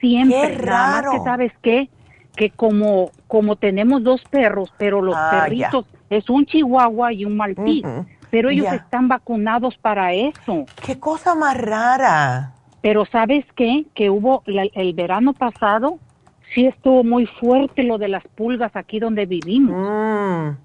siempre. 0.00 0.56
Qué 0.56 0.58
raro. 0.58 1.12
que 1.12 1.18
sabes 1.20 1.52
qué, 1.62 1.90
que 2.38 2.50
como, 2.50 3.10
como 3.26 3.56
tenemos 3.56 4.04
dos 4.04 4.22
perros, 4.30 4.72
pero 4.78 5.02
los 5.02 5.16
ah, 5.18 5.42
perritos 5.44 5.86
es 6.08 6.30
un 6.30 6.46
chihuahua 6.46 7.12
y 7.12 7.24
un 7.24 7.36
maltís, 7.36 7.84
pero 8.30 8.48
ellos 8.48 8.72
están 8.72 9.08
vacunados 9.08 9.76
para 9.76 10.14
eso. 10.14 10.64
Qué 10.86 11.00
cosa 11.00 11.34
más 11.34 11.56
rara. 11.58 12.52
Pero 12.80 13.04
sabes 13.06 13.44
qué, 13.56 13.86
que 13.92 14.08
hubo 14.08 14.44
el 14.46 14.94
verano 14.94 15.32
pasado, 15.32 15.98
sí 16.54 16.64
estuvo 16.66 17.02
muy 17.02 17.26
fuerte 17.26 17.82
lo 17.82 17.98
de 17.98 18.06
las 18.06 18.22
pulgas 18.36 18.76
aquí 18.76 19.00
donde 19.00 19.26
vivimos. 19.26 19.74
Mm. 19.74 20.56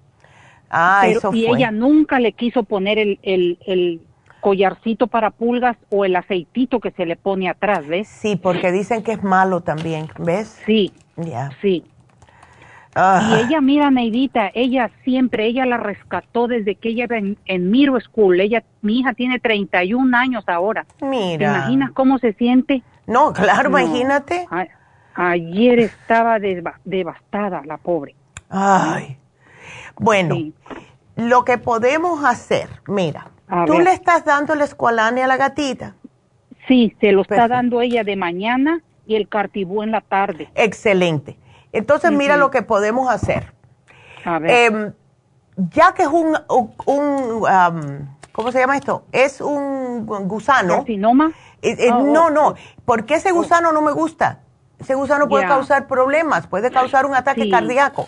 Ah, 0.69 1.07
eso 1.07 1.33
y 1.33 1.47
ella 1.47 1.71
nunca 1.71 2.19
le 2.19 2.33
quiso 2.33 2.63
poner 2.63 2.99
el, 2.99 3.19
el, 3.23 3.57
el 3.65 4.01
collarcito 4.41 5.07
para 5.07 5.31
pulgas 5.31 5.75
o 5.89 6.05
el 6.05 6.15
aceitito 6.15 6.79
que 6.79 6.91
se 6.91 7.07
le 7.07 7.15
pone 7.15 7.49
atrás, 7.49 7.87
¿ves? 7.87 8.07
Sí, 8.07 8.35
porque 8.35 8.71
dicen 8.71 9.01
que 9.01 9.13
es 9.13 9.23
malo 9.23 9.61
también, 9.61 10.07
¿ves? 10.19 10.61
Sí, 10.65 10.91
Sí. 11.61 11.84
Y 12.95 13.34
ella, 13.40 13.60
mira, 13.60 13.90
Neidita, 13.90 14.52
ella 14.53 14.91
siempre, 15.03 15.48
ella 15.48 15.65
la 15.65 15.77
rescató 15.77 16.48
desde 16.48 16.76
que 16.76 16.90
ella 16.90 17.06
era 17.06 17.18
en, 17.18 17.38
en 17.45 17.72
Miro 17.72 17.99
School. 17.99 18.40
Ella, 18.40 18.64
mi 18.81 18.99
hija 18.99 19.14
tiene 19.14 19.40
31 19.40 20.15
años 20.15 20.44
ahora. 20.48 20.85
Mira. 21.02 21.38
¿Te 21.38 21.57
imaginas 21.57 21.91
cómo 21.91 22.19
se 22.19 22.34
siente? 22.34 22.84
No, 23.07 23.34
claro, 23.34 23.69
imagínate. 23.69 24.48
ayer 25.15 25.80
estaba 25.80 26.38
devastada 26.84 27.64
la 27.65 27.77
pobre. 27.77 28.15
Ay. 28.49 29.18
Bueno, 29.98 30.35
lo 31.15 31.45
que 31.45 31.57
podemos 31.57 32.23
hacer, 32.23 32.69
mira, 32.88 33.27
¿tú 33.65 33.80
le 33.80 33.91
estás 33.91 34.23
dando 34.23 34.53
el 34.53 34.61
escualane 34.61 35.23
a 35.23 35.27
la 35.27 35.38
gatita? 35.38 35.95
Sí, 36.68 36.95
se 37.02 37.11
lo 37.11 37.23
está 37.23 37.48
dando 37.48 37.81
ella 37.81 38.03
de 38.03 38.15
mañana 38.15 38.81
y 39.05 39.15
el 39.15 39.27
cartibú 39.27 39.84
en 39.84 39.91
la 39.91 40.01
tarde. 40.01 40.49
Excelente. 40.55 41.38
Entonces, 41.71 42.11
mira 42.11 42.38
lo 42.38 42.51
que 42.51 42.61
podemos 42.61 43.09
hacer. 43.09 43.53
A 44.23 44.39
ver. 44.39 44.51
Em, 44.51 44.93
ya 45.55 45.93
que 45.93 46.03
es 46.03 46.09
un, 46.09 46.38
un, 46.85 48.09
¿cómo 48.31 48.51
se 48.51 48.59
llama 48.59 48.77
esto? 48.77 49.05
Es 49.11 49.41
un 49.41 50.05
gusano. 50.05 50.77
¿Carcinoma? 50.77 51.31
Eh, 51.61 51.75
eh, 51.80 51.89
ah, 51.91 51.99
no, 52.03 52.30
no, 52.30 52.55
porque 52.85 53.15
ese 53.15 53.31
gusano 53.31 53.71
no 53.71 53.81
me 53.81 53.91
gusta. 53.91 54.39
Ese 54.80 54.95
gusano 54.95 55.30
puede 55.30 55.47
causar 55.47 55.88
problemas, 55.88 56.47
puede 56.47 56.71
causar 56.71 57.05
un 57.05 57.15
ataque 57.15 57.49
cardíaco. 57.49 58.07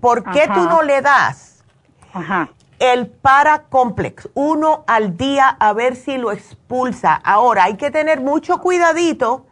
¿Por 0.00 0.22
qué 0.30 0.46
tú 0.46 0.60
no 0.68 0.82
le 0.82 1.00
das 1.00 1.64
Ajá. 2.12 2.50
el 2.78 3.08
paracomplex 3.08 4.28
uno 4.34 4.84
al 4.86 5.16
día 5.16 5.48
a 5.48 5.72
ver 5.72 5.96
si 5.96 6.16
lo 6.16 6.30
expulsa? 6.30 7.14
Ahora, 7.14 7.64
hay 7.64 7.76
que 7.76 7.90
tener 7.90 8.20
mucho 8.20 8.58
cuidadito 8.58 9.45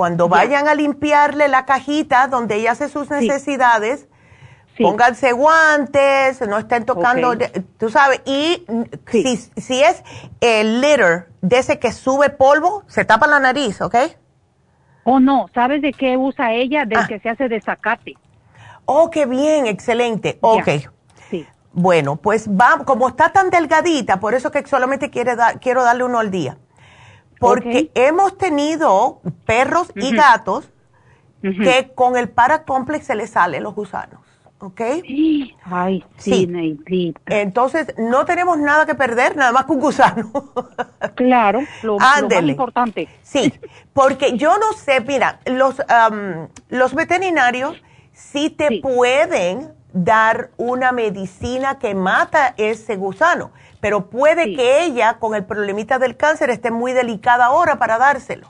cuando 0.00 0.30
vayan 0.30 0.66
a 0.66 0.74
limpiarle 0.74 1.48
la 1.48 1.66
cajita 1.66 2.26
donde 2.26 2.54
ella 2.54 2.72
hace 2.72 2.88
sus 2.88 3.10
necesidades. 3.10 4.08
Pónganse 4.78 5.32
guantes, 5.32 6.40
no 6.48 6.56
estén 6.56 6.86
tocando, 6.86 7.34
tú 7.76 7.90
sabes, 7.90 8.22
y 8.24 8.64
si, 9.08 9.36
si 9.36 9.82
es 9.82 10.02
el 10.40 10.80
litter 10.80 11.28
de 11.42 11.58
ese 11.58 11.78
que 11.78 11.92
sube 11.92 12.30
polvo, 12.30 12.82
se 12.86 13.04
tapa 13.04 13.26
la 13.26 13.40
nariz, 13.40 13.82
¿ok? 13.82 13.94
Oh, 15.04 15.20
no, 15.20 15.48
¿sabes 15.52 15.82
de 15.82 15.92
qué 15.92 16.16
usa 16.16 16.54
ella? 16.54 16.86
Del 16.86 17.00
ah. 17.00 17.06
que 17.06 17.20
se 17.20 17.28
hace 17.28 17.50
de 17.50 17.60
zacate. 17.60 18.14
Oh, 18.86 19.10
qué 19.10 19.26
bien, 19.26 19.66
excelente. 19.66 20.38
Ok. 20.40 20.68
Sí. 21.28 21.46
Bueno, 21.74 22.16
pues 22.16 22.48
va, 22.48 22.86
como 22.86 23.06
está 23.06 23.32
tan 23.32 23.50
delgadita, 23.50 24.18
por 24.18 24.32
eso 24.32 24.50
que 24.50 24.66
solamente 24.66 25.10
quiere 25.10 25.36
dar, 25.36 25.60
quiero 25.60 25.84
darle 25.84 26.04
uno 26.04 26.20
al 26.20 26.30
día. 26.30 26.56
Porque 27.40 27.90
hemos 27.94 28.38
tenido 28.38 29.20
perros 29.46 29.90
y 29.96 30.14
gatos 30.14 30.70
que 31.42 31.90
con 31.94 32.16
el 32.16 32.28
paracomplex 32.28 33.06
se 33.06 33.14
les 33.16 33.30
salen 33.30 33.64
los 33.64 33.74
gusanos. 33.74 34.20
¿ok? 34.60 34.80
Ay, 35.64 36.04
sí, 36.16 36.48
Entonces, 37.26 37.94
no 37.98 38.24
tenemos 38.24 38.58
nada 38.58 38.86
que 38.86 38.94
perder, 38.94 39.36
nada 39.36 39.52
más 39.52 39.64
que 39.64 39.72
un 39.72 39.80
gusano. 39.80 40.30
claro, 41.14 41.60
lo, 41.82 41.98
más 41.98 42.22
importante. 42.42 43.08
Sí, 43.22 43.52
porque 43.92 44.36
yo 44.36 44.58
no 44.58 44.72
sé, 44.74 45.00
mira, 45.00 45.40
los, 45.46 45.80
los 46.68 46.94
veterinarios 46.94 47.82
sí 48.12 48.50
te 48.50 48.80
pueden 48.82 49.72
dar 49.92 50.50
una 50.56 50.92
medicina 50.92 51.78
que 51.78 51.94
mata 51.94 52.54
ese 52.56 52.96
gusano, 52.96 53.50
pero 53.80 54.10
puede 54.10 54.54
que 54.54 54.84
ella, 54.84 55.18
con 55.18 55.34
el 55.34 55.44
problemita 55.44 55.98
del 55.98 56.16
cáncer, 56.16 56.50
esté 56.50 56.70
muy 56.70 56.92
delicada 56.92 57.46
ahora 57.46 57.78
para 57.78 57.98
dárselo. 57.98 58.48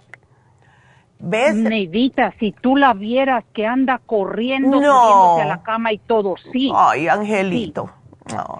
¿Ves? 1.20 1.55
Neidita, 1.55 2.32
si 2.40 2.52
tú 2.52 2.77
la 2.77 2.94
vieras 2.94 3.44
que 3.52 3.66
anda 3.66 4.01
corriendo, 4.05 4.81
no. 4.81 5.39
a 5.39 5.44
la 5.44 5.62
cama 5.62 5.93
y 5.93 5.98
todo, 5.98 6.35
sí. 6.51 6.73
Ay, 6.74 7.09
Angelito. 7.09 7.90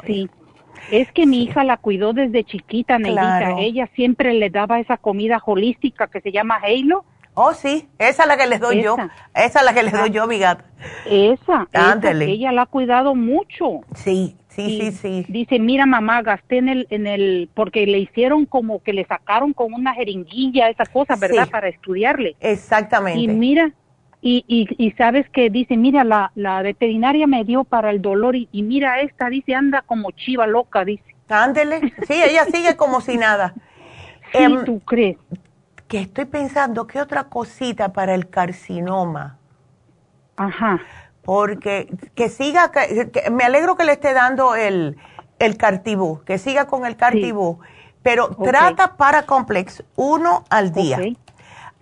Sí. 0.07 0.29
Es 0.91 1.11
que 1.13 1.27
mi 1.27 1.45
hija 1.45 1.65
la 1.65 1.77
cuidó 1.79 2.13
desde 2.13 2.45
chiquita, 2.45 2.99
Neidita. 2.99 3.59
Ella 3.59 3.89
siempre 3.95 4.35
le 4.35 4.51
daba 4.51 4.79
esa 4.79 4.99
comida 4.99 5.41
holística 5.45 6.09
que 6.09 6.21
se 6.21 6.33
llama 6.33 6.61
Halo. 6.63 7.05
Oh, 7.35 7.55
sí, 7.55 7.89
esa 7.99 8.23
es 8.25 8.29
la 8.29 8.37
que 8.37 8.47
les 8.47 8.61
doy 8.61 8.83
yo. 8.83 8.97
Esa 9.35 9.61
es 9.61 9.65
la 9.65 9.73
que 9.73 9.83
les 9.83 9.93
doy 9.93 10.11
yo, 10.11 10.27
mi 10.27 10.39
gata. 10.39 10.65
Esa, 11.07 11.67
esa, 11.73 12.11
ella 12.11 12.53
la 12.53 12.63
ha 12.63 12.67
cuidado 12.67 13.15
mucho. 13.15 13.81
Sí, 13.95 14.37
Sí, 14.67 14.93
sí, 14.93 14.93
sí. 14.93 15.27
Dice, 15.29 15.59
mira 15.59 15.87
mamá, 15.87 16.23
gasté 16.23 16.59
en 16.59 16.69
el, 16.69 16.87
en 16.91 17.07
el, 17.07 17.49
porque 17.55 17.87
le 17.87 17.99
hicieron 17.99 18.47
como 18.47 18.83
que 18.83 18.93
le 18.93 19.05
sacaron 19.05 19.53
con 19.53 19.73
una 19.73 19.95
jeringuilla 19.95 20.69
esa 20.69 20.87
cosa, 20.87 21.17
¿verdad? 21.17 21.49
Para 21.51 21.69
estudiarle. 21.69 22.37
Exactamente. 22.41 23.21
Y 23.21 23.29
mira, 23.29 23.73
y, 24.21 24.45
y, 24.47 24.69
y 24.85 24.91
sabes 24.93 25.29
que 25.31 25.51
dice, 25.51 25.77
mira, 25.77 26.05
la, 26.05 26.33
la 26.35 26.63
veterinaria 26.63 27.27
me 27.27 27.45
dio 27.45 27.65
para 27.65 27.91
el 27.91 28.03
dolor 28.03 28.37
y, 28.37 28.49
mira 28.53 29.01
esta, 29.01 29.29
dice, 29.29 29.55
anda 29.55 29.83
como 29.83 30.11
chiva 30.11 30.47
loca, 30.47 30.85
dice. 30.85 31.05
Ándele, 31.29 31.93
sí, 32.07 32.15
ella 32.23 32.45
sigue 32.47 32.77
como 32.77 33.01
si 33.01 33.17
nada. 33.17 33.55
Sí, 34.33 34.45
em, 34.45 34.65
¿Tú 34.65 34.79
crees? 34.79 35.17
Que 35.89 35.99
estoy 36.03 36.25
pensando, 36.25 36.87
¿qué 36.87 37.01
otra 37.01 37.25
cosita 37.25 37.93
para 37.93 38.15
el 38.15 38.31
carcinoma? 38.31 39.39
Ajá 40.37 40.81
porque 41.23 41.89
que 42.15 42.29
siga, 42.29 42.71
me 43.31 43.45
alegro 43.45 43.77
que 43.77 43.85
le 43.85 43.93
esté 43.93 44.13
dando 44.15 44.55
el, 44.55 44.97
el 45.39 45.57
cartibú, 45.57 46.23
que 46.25 46.39
siga 46.39 46.67
con 46.67 46.87
el 46.87 46.97
cartibú, 46.97 47.61
pero 48.03 48.29
trata 48.29 48.97
para 48.97 49.25
complex 49.25 49.85
uno 49.97 50.45
al 50.51 50.73
día. 50.73 50.99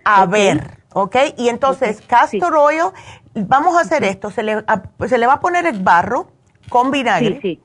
A 0.03 0.25
ver, 0.25 0.79
¿ok? 0.93 1.15
Y 1.37 1.49
entonces, 1.49 2.01
castor 2.01 2.55
oil, 2.55 2.91
vamos 3.33 3.77
a 3.77 3.81
hacer 3.81 4.03
esto, 4.03 4.31
se 4.31 4.43
le, 4.43 4.63
se 5.07 5.17
le 5.17 5.27
va 5.27 5.33
a 5.33 5.39
poner 5.39 5.65
el 5.65 5.81
barro 5.81 6.31
con 6.69 6.91
vinagre. 6.91 7.59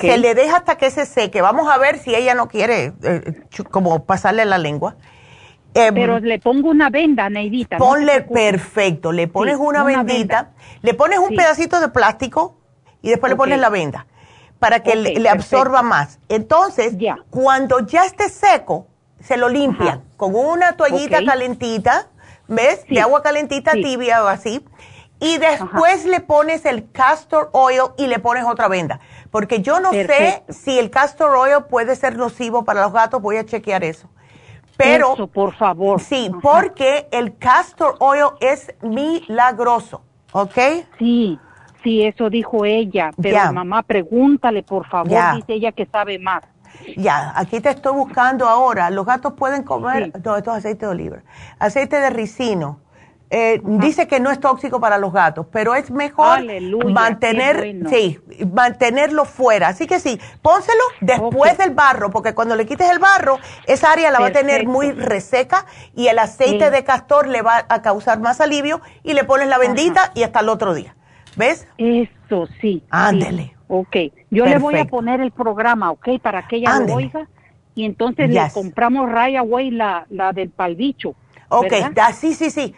Se 0.00 0.16
le 0.18 0.34
deja 0.34 0.58
hasta 0.58 0.76
que 0.76 0.90
se 0.92 1.06
seque. 1.06 1.42
Vamos 1.42 1.68
a 1.68 1.76
ver 1.78 1.98
si 1.98 2.14
ella 2.14 2.34
no 2.34 2.46
quiere 2.46 2.92
eh, 3.02 3.42
como 3.70 4.04
pasarle 4.04 4.44
la 4.44 4.58
lengua. 4.58 4.94
Em, 5.74 5.94
Pero 5.94 6.18
le 6.18 6.38
pongo 6.38 6.68
una 6.68 6.90
venda, 6.90 7.30
Neidita. 7.30 7.78
Ponle 7.78 8.22
perfecto, 8.22 9.12
le 9.12 9.26
pones 9.26 9.56
una, 9.58 9.82
vendita, 9.84 10.50
le 10.82 10.94
pones 10.94 11.18
un 11.18 11.30
pedacito 11.34 11.80
de 11.80 11.88
plástico 11.88 12.58
y 13.00 13.08
después 13.08 13.30
le 13.30 13.36
pones 13.36 13.58
la 13.58 13.70
venda 13.70 14.06
para 14.58 14.80
que 14.80 14.94
le, 14.94 15.28
absorba 15.28 15.82
más. 15.82 16.20
Entonces, 16.28 16.94
cuando 17.30 17.80
ya 17.80 18.04
esté 18.04 18.28
seco, 18.28 18.86
se 19.20 19.36
lo 19.36 19.48
limpian 19.48 20.04
con 20.16 20.34
una 20.34 20.76
toallita 20.76 21.24
calentita, 21.24 22.08
¿ves? 22.48 22.84
De 22.88 23.00
agua 23.00 23.22
calentita 23.22 23.72
tibia 23.72 24.22
o 24.22 24.28
así. 24.28 24.64
Y 25.18 25.38
después 25.38 26.04
le 26.04 26.20
pones 26.20 26.64
el 26.64 26.90
castor 26.90 27.48
oil 27.52 27.82
y 27.96 28.08
le 28.08 28.18
pones 28.18 28.44
otra 28.44 28.68
venda. 28.68 29.00
Porque 29.30 29.62
yo 29.62 29.80
no 29.80 29.92
sé 29.92 30.42
si 30.48 30.78
el 30.78 30.90
castor 30.90 31.34
oil 31.36 31.64
puede 31.70 31.96
ser 31.96 32.16
nocivo 32.16 32.64
para 32.64 32.82
los 32.82 32.92
gatos, 32.92 33.22
voy 33.22 33.36
a 33.36 33.46
chequear 33.46 33.84
eso. 33.84 34.08
Pero, 34.76 35.26
por 35.28 35.54
favor. 35.54 36.00
Sí, 36.00 36.30
porque 36.42 37.08
el 37.10 37.36
castor 37.36 37.96
oil 38.00 38.30
es 38.40 38.74
milagroso, 38.82 40.02
¿ok? 40.32 40.58
Sí, 40.98 41.38
sí, 41.82 42.02
eso 42.02 42.30
dijo 42.30 42.64
ella. 42.64 43.10
Pero 43.20 43.52
mamá, 43.52 43.82
pregúntale, 43.82 44.62
por 44.62 44.86
favor, 44.86 45.34
dice 45.34 45.54
ella 45.54 45.72
que 45.72 45.86
sabe 45.86 46.18
más. 46.18 46.42
Ya, 46.96 47.32
aquí 47.36 47.60
te 47.60 47.70
estoy 47.70 47.92
buscando 47.94 48.48
ahora. 48.48 48.90
Los 48.90 49.04
gatos 49.04 49.34
pueden 49.34 49.62
comer, 49.62 50.10
no, 50.24 50.36
esto 50.36 50.50
es 50.52 50.58
aceite 50.58 50.86
de 50.86 50.92
oliva, 50.92 51.18
aceite 51.58 52.00
de 52.00 52.10
ricino, 52.10 52.80
eh, 53.34 53.62
dice 53.64 54.06
que 54.06 54.20
no 54.20 54.30
es 54.30 54.40
tóxico 54.40 54.78
para 54.78 54.98
los 54.98 55.10
gatos, 55.10 55.46
pero 55.50 55.74
es 55.74 55.90
mejor 55.90 56.40
mantener, 56.92 57.78
sí, 57.88 58.20
mantenerlo 58.52 59.24
fuera. 59.24 59.68
Así 59.68 59.86
que 59.86 60.00
sí, 60.00 60.20
pónselo 60.42 60.82
después 61.00 61.56
del 61.56 61.70
barro, 61.70 62.10
porque 62.10 62.34
cuando 62.34 62.56
le 62.56 62.66
quites 62.66 62.90
el 62.90 62.98
barro, 62.98 63.38
esa 63.66 63.90
área 63.90 64.10
la 64.10 64.20
va 64.20 64.26
a 64.26 64.32
tener 64.32 64.66
muy 64.66 64.92
reseca 64.92 65.64
y 65.96 66.08
el 66.08 66.18
aceite 66.18 66.70
de 66.70 66.84
castor 66.84 67.26
le 67.26 67.40
va 67.40 67.64
a 67.70 67.80
causar 67.80 68.20
más 68.20 68.42
alivio 68.42 68.82
y 69.02 69.14
le 69.14 69.24
pones 69.24 69.48
la 69.48 69.56
bendita 69.56 70.12
y 70.14 70.24
hasta 70.24 70.40
el 70.40 70.50
otro 70.50 70.74
día. 70.74 70.94
¿Ves? 71.34 71.66
Eso 71.78 72.46
sí. 72.60 72.84
Ándele. 72.90 73.56
Ok, 73.66 73.96
yo 74.30 74.44
le 74.44 74.58
voy 74.58 74.76
a 74.76 74.84
poner 74.84 75.22
el 75.22 75.30
programa, 75.30 75.90
ok, 75.90 76.20
para 76.20 76.46
que 76.46 76.56
ella 76.56 76.78
lo 76.80 76.96
oiga. 76.96 77.26
Y 77.74 77.86
entonces 77.86 78.28
le 78.28 78.42
compramos 78.52 79.10
Raya 79.10 79.42
Way 79.42 79.70
la, 79.70 80.04
la 80.10 80.34
del 80.34 80.50
palbicho. 80.50 81.14
Ok, 81.48 81.72
sí, 82.12 82.34
sí, 82.34 82.50
sí 82.50 82.74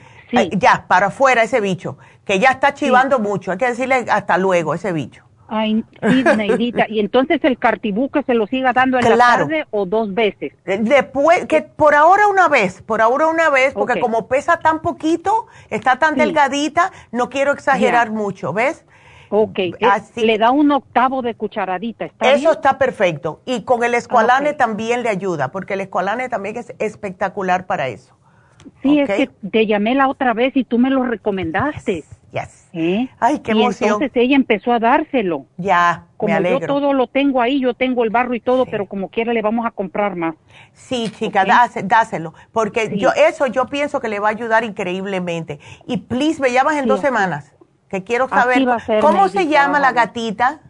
ya, 0.58 0.86
para 0.88 1.06
afuera 1.06 1.42
ese 1.42 1.60
bicho, 1.60 1.98
que 2.24 2.38
ya 2.38 2.50
está 2.50 2.74
chivando 2.74 3.18
mucho. 3.18 3.52
Hay 3.52 3.58
que 3.58 3.66
decirle 3.66 4.06
hasta 4.08 4.38
luego 4.38 4.74
ese 4.74 4.92
bicho. 4.92 5.24
Ay, 5.48 5.84
Neidita. 6.00 6.86
y 6.88 7.00
entonces 7.00 7.40
el 7.44 7.58
cartibú 7.58 8.10
que 8.10 8.22
se 8.22 8.34
lo 8.34 8.46
siga 8.46 8.72
dando 8.72 8.98
en 8.98 9.08
la 9.08 9.16
tarde 9.16 9.66
o 9.70 9.84
dos 9.86 10.14
veces. 10.14 10.52
Después, 10.64 11.46
que 11.46 11.62
por 11.62 11.94
ahora 11.94 12.28
una 12.28 12.48
vez, 12.48 12.82
por 12.82 13.00
ahora 13.00 13.26
una 13.28 13.50
vez, 13.50 13.74
porque 13.74 14.00
como 14.00 14.26
pesa 14.26 14.58
tan 14.58 14.80
poquito, 14.80 15.46
está 15.70 15.98
tan 15.98 16.16
delgadita, 16.16 16.92
no 17.12 17.28
quiero 17.28 17.52
exagerar 17.52 18.10
mucho, 18.10 18.52
¿ves? 18.52 18.84
Ok, 19.30 19.58
Así, 19.90 20.20
le 20.24 20.38
da 20.38 20.50
un 20.50 20.70
octavo 20.70 21.20
de 21.20 21.34
cucharadita. 21.34 22.04
¿está 22.04 22.32
eso 22.32 22.52
está 22.52 22.78
perfecto. 22.78 23.40
Y 23.44 23.62
con 23.62 23.82
el 23.82 23.94
escualane 23.94 24.52
también 24.52 25.02
le 25.02 25.08
ayuda, 25.08 25.50
porque 25.50 25.74
el 25.74 25.80
escualane 25.80 26.28
también 26.28 26.56
es 26.56 26.72
espectacular 26.78 27.66
para 27.66 27.88
eso. 27.88 28.14
Sí, 28.84 29.00
es 29.00 29.08
que 29.08 29.30
te 29.50 29.66
llamé 29.66 29.94
la 29.94 30.08
otra 30.08 30.34
vez 30.34 30.54
y 30.54 30.62
tú 30.62 30.78
me 30.78 30.90
lo 30.90 31.04
recomendaste. 31.04 32.04
Yes. 32.32 32.68
¿Eh? 32.74 33.08
Ay, 33.18 33.38
qué 33.38 33.52
emoción. 33.52 33.92
entonces 33.92 34.10
ella 34.14 34.36
empezó 34.36 34.72
a 34.72 34.78
dárselo. 34.78 35.46
Ya, 35.56 36.04
como 36.18 36.38
yo 36.38 36.60
todo 36.60 36.92
lo 36.92 37.06
tengo 37.06 37.40
ahí, 37.40 37.60
yo 37.60 37.72
tengo 37.72 38.04
el 38.04 38.10
barro 38.10 38.34
y 38.34 38.40
todo, 38.40 38.66
pero 38.66 38.84
como 38.84 39.08
quiera 39.08 39.32
le 39.32 39.40
vamos 39.40 39.64
a 39.64 39.70
comprar 39.70 40.16
más. 40.16 40.34
Sí, 40.74 41.10
chica, 41.16 41.46
dáselo, 41.84 42.34
porque 42.52 42.98
yo 42.98 43.10
eso 43.16 43.46
yo 43.46 43.66
pienso 43.66 44.00
que 44.00 44.08
le 44.08 44.20
va 44.20 44.28
a 44.28 44.32
ayudar 44.32 44.64
increíblemente. 44.64 45.60
Y 45.86 45.98
please, 45.98 46.42
me 46.42 46.52
llamas 46.52 46.76
en 46.76 46.86
dos 46.86 47.00
semanas, 47.00 47.54
que 47.88 48.04
quiero 48.04 48.28
saber 48.28 48.66
cómo 49.00 49.28
se 49.28 49.46
llama 49.46 49.80
la 49.80 49.92
gatita. 49.92 50.60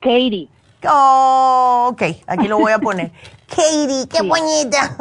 Katie. 0.00 0.48
Oh, 0.86 1.90
ok, 1.92 2.02
aquí 2.26 2.48
lo 2.48 2.58
voy 2.58 2.72
a 2.72 2.78
poner. 2.80 3.12
Katie, 3.54 4.08
qué 4.08 4.22
bonita. 4.22 4.96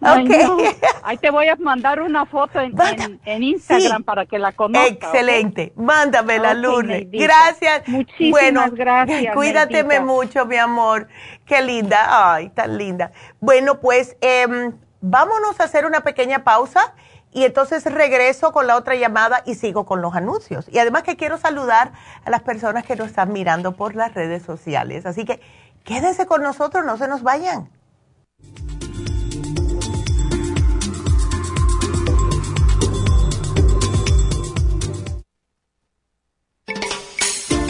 okay. 0.00 0.76
Ahí 1.02 1.16
te 1.16 1.30
voy 1.30 1.48
a 1.48 1.56
mandar 1.56 2.00
una 2.02 2.26
foto 2.26 2.60
en, 2.60 3.42
Instagram 3.42 4.04
para 4.04 4.26
que 4.26 4.38
la 4.38 4.52
conozcas. 4.52 4.90
Excelente. 4.90 5.72
Mándamela, 5.76 6.52
Lourdes. 6.52 7.08
Gracias. 7.10 7.88
Muchísimas 7.88 8.72
gracias. 8.72 9.34
Cuídateme 9.34 10.00
mucho, 10.00 10.44
mi 10.44 10.56
amor. 10.56 11.08
Qué 11.46 11.62
linda. 11.62 12.34
Ay, 12.34 12.50
tan 12.50 12.76
linda. 12.76 13.12
Bueno, 13.40 13.80
pues 13.80 14.16
em, 14.20 14.76
vámonos 15.00 15.58
a 15.60 15.64
hacer 15.64 15.86
una 15.86 16.02
pequeña 16.02 16.44
pausa 16.44 16.94
y 17.32 17.44
entonces 17.44 17.84
regreso 17.84 18.52
con 18.52 18.66
la 18.66 18.76
otra 18.76 18.96
llamada 18.96 19.42
y 19.46 19.54
sigo 19.54 19.86
con 19.86 20.02
los 20.02 20.14
anuncios. 20.14 20.68
Y 20.70 20.78
además 20.78 21.04
que 21.04 21.16
quiero 21.16 21.38
saludar 21.38 21.92
a 22.24 22.30
las 22.30 22.42
personas 22.42 22.84
que 22.84 22.96
nos 22.96 23.08
están 23.08 23.32
mirando 23.32 23.72
por 23.72 23.94
las 23.94 24.12
redes 24.12 24.42
sociales. 24.42 25.06
Así 25.06 25.24
que 25.24 25.40
quédense 25.84 26.26
con 26.26 26.42
nosotros, 26.42 26.84
no 26.84 26.96
se 26.96 27.08
nos 27.08 27.22
vayan. 27.22 27.70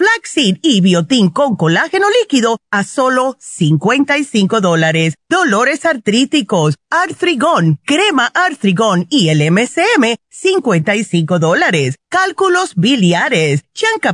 flaxseed 0.00 0.56
y 0.62 0.80
biotín 0.80 1.28
con 1.28 1.56
colágeno 1.56 2.06
líquido 2.22 2.56
a 2.70 2.84
solo 2.84 3.36
55 3.38 4.62
dólares. 4.62 5.16
Dolores 5.28 5.84
artríticos, 5.84 6.76
artrigón, 6.88 7.78
crema 7.84 8.30
artrigón 8.32 9.06
y 9.10 9.28
el 9.28 9.42
MCM, 9.52 10.16
55 10.30 11.38
dólares. 11.38 11.96
Cálculos 12.08 12.76
biliares, 12.76 13.64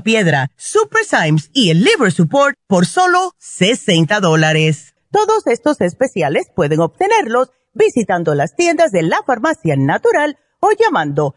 piedra, 0.03 0.51
super 0.57 1.05
Symes 1.05 1.51
y 1.53 1.71
el 1.71 1.85
liver 1.85 2.11
support 2.11 2.57
por 2.67 2.85
solo 2.85 3.35
60 3.39 4.19
dólares. 4.19 4.95
Todos 5.13 5.47
estos 5.47 5.81
especiales 5.81 6.49
pueden 6.53 6.81
obtenerlos 6.81 7.53
visitando 7.75 8.35
las 8.35 8.57
tiendas 8.57 8.91
de 8.91 9.03
la 9.03 9.23
farmacia 9.25 9.77
natural 9.77 10.37
o 10.59 10.71
llamando 10.73 11.37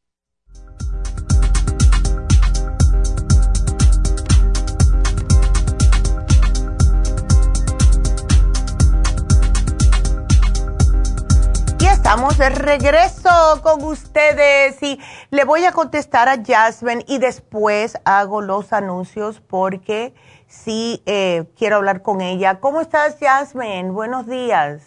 Estamos 12.11 12.37
de 12.37 12.49
regreso 12.49 13.61
con 13.63 13.85
ustedes 13.85 14.83
y 14.83 14.99
le 15.29 15.45
voy 15.45 15.63
a 15.63 15.71
contestar 15.71 16.27
a 16.27 16.43
Jasmine 16.45 17.05
y 17.07 17.19
después 17.19 17.97
hago 18.03 18.41
los 18.41 18.73
anuncios 18.73 19.39
porque 19.39 20.13
sí 20.45 21.01
eh, 21.05 21.45
quiero 21.57 21.77
hablar 21.77 22.01
con 22.01 22.19
ella. 22.19 22.59
¿Cómo 22.59 22.81
estás, 22.81 23.15
Jasmine? 23.17 23.91
Buenos 23.91 24.27
días. 24.27 24.83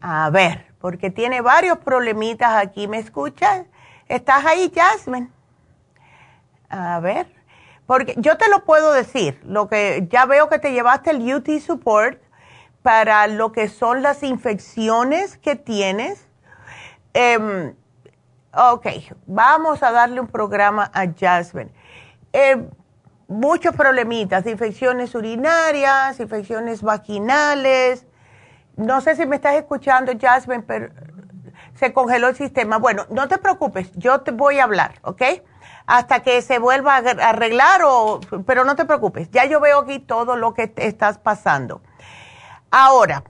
A 0.00 0.30
ver, 0.30 0.66
porque 0.80 1.10
tiene 1.10 1.42
varios 1.42 1.78
problemitas 1.78 2.60
aquí. 2.60 2.88
¿Me 2.88 2.98
escuchas? 2.98 3.66
¿Estás 4.08 4.44
ahí, 4.46 4.72
Jasmine? 4.74 5.30
A 6.70 6.98
ver, 6.98 7.32
porque 7.86 8.16
yo 8.18 8.36
te 8.36 8.48
lo 8.48 8.64
puedo 8.64 8.92
decir, 8.92 9.40
lo 9.44 9.68
que 9.68 10.08
ya 10.10 10.26
veo 10.26 10.48
que 10.48 10.58
te 10.58 10.72
llevaste 10.72 11.10
el 11.10 11.32
UT 11.32 11.48
Support 11.60 12.20
para 12.82 13.26
lo 13.26 13.52
que 13.52 13.68
son 13.68 14.02
las 14.02 14.22
infecciones 14.22 15.36
que 15.38 15.56
tienes. 15.56 16.26
Em, 17.14 17.74
ok, 18.54 18.86
vamos 19.26 19.82
a 19.82 19.90
darle 19.92 20.20
un 20.20 20.28
programa 20.28 20.90
a 20.94 21.06
Jasmine. 21.12 21.72
Em, 22.32 22.68
muchos 23.28 23.74
problemitas, 23.74 24.46
infecciones 24.46 25.14
urinarias, 25.14 26.18
infecciones 26.18 26.82
vaginales. 26.82 28.06
No 28.76 29.00
sé 29.00 29.16
si 29.16 29.26
me 29.26 29.36
estás 29.36 29.56
escuchando, 29.56 30.12
Jasmine, 30.18 30.62
pero 30.62 30.88
se 31.74 31.92
congeló 31.92 32.28
el 32.28 32.36
sistema. 32.36 32.78
Bueno, 32.78 33.06
no 33.10 33.28
te 33.28 33.38
preocupes, 33.38 33.92
yo 33.94 34.20
te 34.20 34.30
voy 34.30 34.58
a 34.58 34.64
hablar, 34.64 34.94
¿ok? 35.02 35.22
Hasta 35.86 36.20
que 36.20 36.42
se 36.42 36.58
vuelva 36.58 36.96
a 36.96 36.98
arreglar, 36.98 37.82
o, 37.84 38.20
pero 38.46 38.64
no 38.64 38.76
te 38.76 38.84
preocupes, 38.84 39.30
ya 39.30 39.44
yo 39.46 39.60
veo 39.60 39.80
aquí 39.80 39.98
todo 39.98 40.36
lo 40.36 40.54
que 40.54 40.72
estás 40.76 41.18
pasando. 41.18 41.80
Ahora, 42.70 43.24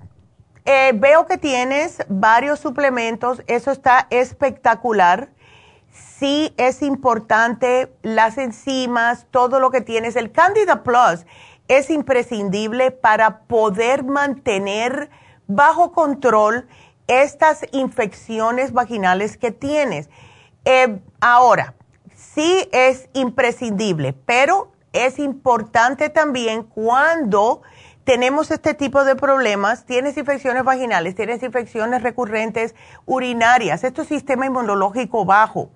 eh, 0.65 0.93
veo 0.95 1.27
que 1.27 1.39
tienes 1.39 1.99
varios 2.09 2.59
suplementos, 2.59 3.43
eso 3.47 3.71
está 3.71 4.09
espectacular. 4.11 5.31
Sí 5.93 6.53
es 6.57 6.83
importante 6.83 7.95
las 8.03 8.37
enzimas, 8.37 9.27
todo 9.31 9.61
lo 9.61 9.71
que 9.71 9.81
tienes. 9.81 10.17
El 10.17 10.33
Candida 10.33 10.83
Plus 10.83 11.25
es 11.69 11.89
imprescindible 11.89 12.91
para 12.91 13.41
poder 13.41 14.03
mantener 14.03 15.09
bajo 15.47 15.93
control 15.93 16.67
estas 17.07 17.65
infecciones 17.73 18.73
vaginales 18.73 19.37
que 19.37 19.53
tienes. 19.53 20.11
Eh, 20.65 20.99
ahora, 21.21 21.75
sí 22.15 22.69
es 22.73 23.09
imprescindible, 23.13 24.13
pero 24.13 24.73
es 24.93 25.19
importante 25.19 26.09
también 26.09 26.65
cuando 26.65 27.63
tenemos 28.09 28.51
este 28.51 28.73
tipo 28.73 29.05
de 29.05 29.17
problemas, 29.17 29.85
tienes 29.85 30.17
infecciones 30.17 30.65
vaginales, 30.65 31.15
tienes 31.15 31.43
infecciones 31.43 32.03
recurrentes 32.03 32.75
urinarias, 33.05 33.85
esto 33.85 34.01
es 34.01 34.09
sistema 34.09 34.47
inmunológico 34.47 35.27
bajo. 35.27 35.69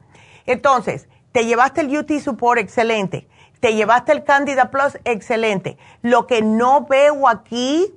Entonces, 0.47 1.11
te 1.33 1.45
llevaste 1.45 1.83
el 1.83 1.95
UT 1.95 2.11
Support, 2.11 2.59
excelente. 2.59 3.29
Te 3.61 3.75
llevaste 3.75 4.13
el 4.13 4.25
Candida 4.25 4.71
Plus, 4.71 4.99
excelente. 5.05 5.77
Lo 6.01 6.27
que 6.27 6.41
no 6.41 6.87
veo 6.87 7.29
aquí, 7.29 7.93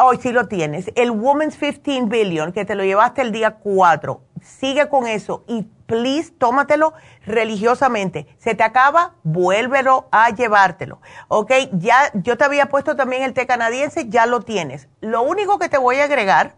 hoy 0.00 0.18
sí 0.22 0.30
lo 0.30 0.46
tienes, 0.46 0.92
el 0.94 1.10
Women's 1.10 1.56
15 1.56 2.02
Billion, 2.02 2.52
que 2.52 2.64
te 2.64 2.76
lo 2.76 2.84
llevaste 2.84 3.22
el 3.22 3.32
día 3.32 3.56
4. 3.56 4.22
Sigue 4.40 4.88
con 4.88 5.08
eso 5.08 5.42
y 5.48 5.66
please, 5.86 6.32
tómatelo 6.32 6.94
religiosamente. 7.26 8.26
Se 8.38 8.54
te 8.54 8.62
acaba, 8.62 9.14
vuélvelo 9.22 10.08
a 10.10 10.30
llevártelo. 10.30 11.00
¿Ok? 11.28 11.52
Ya, 11.72 12.10
yo 12.14 12.36
te 12.36 12.44
había 12.44 12.66
puesto 12.66 12.96
también 12.96 13.22
el 13.22 13.34
té 13.34 13.46
canadiense, 13.46 14.08
ya 14.08 14.26
lo 14.26 14.40
tienes. 14.40 14.88
Lo 15.00 15.22
único 15.22 15.58
que 15.58 15.68
te 15.68 15.78
voy 15.78 15.96
a 15.96 16.04
agregar 16.04 16.54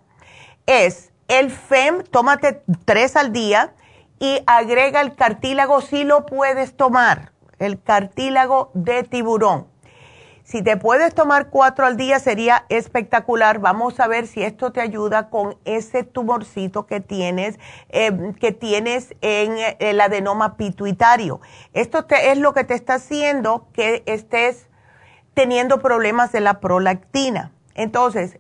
es 0.67 1.13
el 1.29 1.51
FEM, 1.51 2.05
tómate 2.05 2.63
tres 2.85 3.17
al 3.17 3.33
día 3.33 3.75
y 4.19 4.43
agrega 4.47 5.01
el 5.01 5.15
cartílago 5.15 5.81
si 5.81 6.05
lo 6.05 6.27
puedes 6.27 6.77
tomar, 6.77 7.33
el 7.59 7.83
cartílago 7.83 8.71
de 8.75 9.03
tiburón. 9.03 9.67
Si 10.47 10.63
te 10.63 10.77
puedes 10.77 11.13
tomar 11.13 11.51
cuatro 11.51 11.87
al 11.87 11.97
día 11.97 12.21
sería 12.21 12.67
espectacular. 12.69 13.59
Vamos 13.59 13.99
a 13.99 14.07
ver 14.07 14.29
si 14.29 14.45
esto 14.45 14.71
te 14.71 14.81
ayuda 14.81 15.29
con 15.29 15.59
ese 15.65 16.05
tumorcito 16.05 16.87
que 16.87 17.01
tienes, 17.01 17.59
eh, 17.89 18.33
que 18.39 18.53
tienes 18.53 19.17
en 19.23 19.57
el 19.81 20.01
adenoma 20.01 20.57
pituitario. 20.57 21.41
Esto 21.73 22.07
es 22.09 22.39
lo 22.39 22.55
que 22.55 22.63
te 22.63 22.75
está 22.75 22.95
haciendo 22.95 23.67
que 23.73 24.05
estés 24.07 24.69
teniendo 25.35 25.81
problemas 25.81 26.31
de 26.31 26.39
la 26.39 26.61
prolactina. 26.61 27.51
Entonces, 27.75 28.39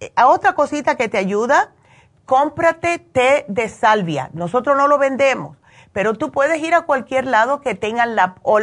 eh, 0.00 0.10
otra 0.24 0.54
cosita 0.54 0.96
que 0.96 1.10
te 1.10 1.18
ayuda, 1.18 1.74
cómprate 2.24 2.98
té 2.98 3.44
de 3.48 3.68
salvia. 3.68 4.30
Nosotros 4.32 4.74
no 4.74 4.88
lo 4.88 4.96
vendemos, 4.96 5.58
pero 5.92 6.14
tú 6.14 6.32
puedes 6.32 6.62
ir 6.62 6.74
a 6.74 6.82
cualquier 6.82 7.26
lado 7.26 7.60
que 7.60 7.74
tengan 7.74 8.16
la 8.16 8.36
o, 8.42 8.58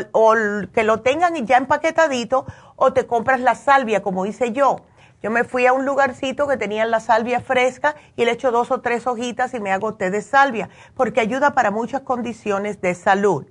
que 0.73 0.83
lo 0.83 1.01
tengan 1.01 1.35
ya 1.45 1.57
empaquetadito 1.57 2.47
o 2.79 2.93
te 2.93 3.05
compras 3.05 3.41
la 3.41 3.55
salvia 3.55 4.01
como 4.01 4.25
hice 4.25 4.51
yo. 4.51 4.77
Yo 5.21 5.29
me 5.31 5.43
fui 5.43 5.65
a 5.65 5.73
un 5.73 5.85
lugarcito 5.85 6.47
que 6.47 6.55
tenían 6.55 6.91
la 6.91 7.01
salvia 7.01 7.41
fresca 7.41 7.95
y 8.15 8.23
le 8.23 8.31
echo 8.31 8.51
dos 8.51 8.71
o 8.71 8.79
tres 8.79 9.05
hojitas 9.05 9.53
y 9.53 9.59
me 9.59 9.71
hago 9.71 9.95
té 9.95 10.09
de 10.09 10.21
salvia, 10.21 10.69
porque 10.95 11.19
ayuda 11.19 11.53
para 11.53 11.71
muchas 11.71 12.01
condiciones 12.01 12.79
de 12.79 12.95
salud. 12.95 13.45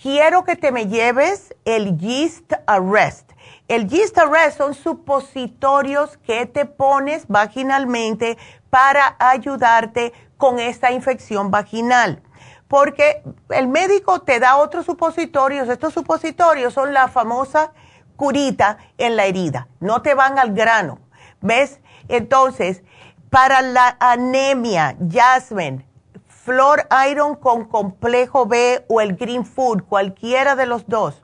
Quiero 0.00 0.44
que 0.44 0.54
te 0.54 0.70
me 0.70 0.86
lleves 0.86 1.54
el 1.64 1.98
Yeast 1.98 2.52
Arrest. 2.66 3.32
El 3.66 3.88
Yeast 3.88 4.16
Arrest 4.16 4.58
son 4.58 4.74
supositorios 4.74 6.16
que 6.18 6.46
te 6.46 6.66
pones 6.66 7.26
vaginalmente 7.26 8.38
para 8.70 9.16
ayudarte 9.18 10.12
con 10.36 10.60
esta 10.60 10.92
infección 10.92 11.50
vaginal. 11.50 12.22
Porque 12.68 13.22
el 13.48 13.66
médico 13.66 14.20
te 14.20 14.38
da 14.38 14.56
otros 14.56 14.86
supositorios. 14.86 15.68
Estos 15.68 15.94
supositorios 15.94 16.74
son 16.74 16.92
la 16.92 17.08
famosa 17.08 17.72
curita 18.16 18.78
en 18.98 19.16
la 19.16 19.26
herida. 19.26 19.68
No 19.80 20.02
te 20.02 20.14
van 20.14 20.38
al 20.38 20.52
grano. 20.52 20.98
¿Ves? 21.40 21.80
Entonces, 22.08 22.82
para 23.30 23.62
la 23.62 23.96
anemia, 24.00 24.96
Jasmine, 25.10 25.86
Flor 26.28 26.86
Iron 27.10 27.34
con 27.34 27.64
complejo 27.64 28.46
B 28.46 28.84
o 28.88 29.00
el 29.00 29.16
Green 29.16 29.44
Food, 29.44 29.82
cualquiera 29.82 30.54
de 30.54 30.66
los 30.66 30.86
dos. 30.86 31.22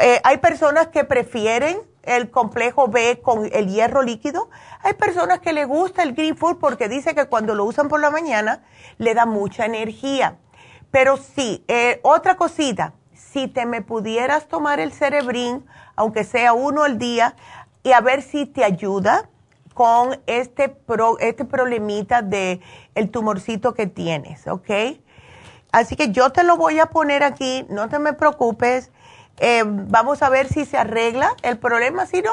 Eh, 0.00 0.20
hay 0.24 0.38
personas 0.38 0.88
que 0.88 1.04
prefieren 1.04 1.78
el 2.02 2.30
complejo 2.30 2.88
B 2.88 3.20
con 3.22 3.48
el 3.52 3.68
hierro 3.68 4.02
líquido. 4.02 4.50
Hay 4.82 4.94
personas 4.94 5.38
que 5.38 5.52
le 5.52 5.64
gusta 5.64 6.02
el 6.02 6.14
Green 6.14 6.36
Food 6.36 6.58
porque 6.58 6.88
dice 6.88 7.14
que 7.14 7.26
cuando 7.26 7.54
lo 7.54 7.64
usan 7.64 7.88
por 7.88 8.00
la 8.00 8.10
mañana 8.10 8.64
le 8.98 9.14
da 9.14 9.24
mucha 9.24 9.66
energía. 9.66 10.38
Pero 10.90 11.16
sí, 11.16 11.64
eh, 11.68 12.00
otra 12.02 12.36
cosita, 12.36 12.94
si 13.14 13.48
te 13.48 13.66
me 13.66 13.82
pudieras 13.82 14.48
tomar 14.48 14.80
el 14.80 14.92
cerebrín, 14.92 15.64
aunque 15.96 16.24
sea 16.24 16.52
uno 16.52 16.82
al 16.84 16.98
día, 16.98 17.36
y 17.82 17.92
a 17.92 18.00
ver 18.00 18.22
si 18.22 18.46
te 18.46 18.64
ayuda 18.64 19.28
con 19.74 20.20
este, 20.26 20.68
pro, 20.68 21.18
este 21.18 21.44
problemita 21.44 22.22
de 22.22 22.60
el 22.94 23.10
tumorcito 23.10 23.74
que 23.74 23.86
tienes, 23.86 24.46
¿ok? 24.46 24.70
Así 25.72 25.96
que 25.96 26.12
yo 26.12 26.30
te 26.30 26.44
lo 26.44 26.56
voy 26.56 26.78
a 26.78 26.86
poner 26.86 27.24
aquí, 27.24 27.66
no 27.68 27.88
te 27.88 27.98
me 27.98 28.12
preocupes. 28.12 28.92
Eh, 29.38 29.64
vamos 29.66 30.22
a 30.22 30.28
ver 30.28 30.46
si 30.46 30.64
se 30.64 30.78
arregla 30.78 31.34
el 31.42 31.58
problema, 31.58 32.06
si 32.06 32.22
no, 32.22 32.30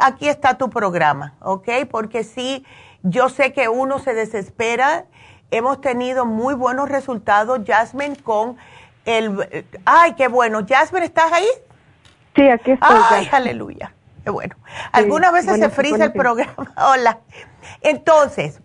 aquí 0.00 0.28
está 0.28 0.56
tu 0.56 0.70
programa, 0.70 1.34
¿ok? 1.40 1.68
Porque 1.90 2.24
sí, 2.24 2.64
yo 3.02 3.28
sé 3.28 3.52
que 3.52 3.68
uno 3.68 3.98
se 3.98 4.14
desespera. 4.14 5.04
Hemos 5.50 5.80
tenido 5.80 6.24
muy 6.24 6.54
buenos 6.54 6.88
resultados, 6.88 7.60
Jasmine, 7.66 8.16
con 8.16 8.56
el... 9.04 9.66
Ay, 9.84 10.14
qué 10.14 10.28
bueno. 10.28 10.66
Jasmine, 10.66 11.04
¿estás 11.04 11.30
ahí? 11.32 11.46
Sí, 12.36 12.48
aquí 12.48 12.72
estoy. 12.72 12.96
Ay, 13.10 13.28
aleluya. 13.32 13.92
Bueno. 14.30 14.54
Algunas 14.92 15.32
veces 15.32 15.58
se 15.58 15.70
frisa 15.70 16.04
el 16.04 16.12
programa. 16.12 16.52
Hola. 16.92 17.18
Entonces, 17.80 18.60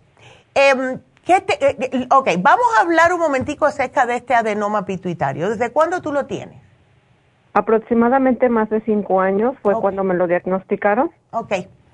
eh, 0.54 0.98
¿qué 1.24 1.40
te, 1.40 1.54
eh, 1.54 1.76
eh, 1.80 2.06
ok, 2.10 2.28
vamos 2.40 2.66
a 2.78 2.82
hablar 2.82 3.12
un 3.12 3.20
momentico 3.20 3.64
acerca 3.64 4.06
de 4.06 4.16
este 4.16 4.34
adenoma 4.34 4.84
pituitario. 4.84 5.48
¿Desde 5.48 5.70
cuándo 5.70 6.02
tú 6.02 6.12
lo 6.12 6.26
tienes? 6.26 6.60
Aproximadamente 7.54 8.48
más 8.48 8.70
de 8.70 8.80
cinco 8.82 9.20
años 9.20 9.54
fue 9.62 9.74
cuando 9.74 10.04
me 10.04 10.14
lo 10.14 10.26
diagnosticaron. 10.26 11.10
Ok. 11.30 11.52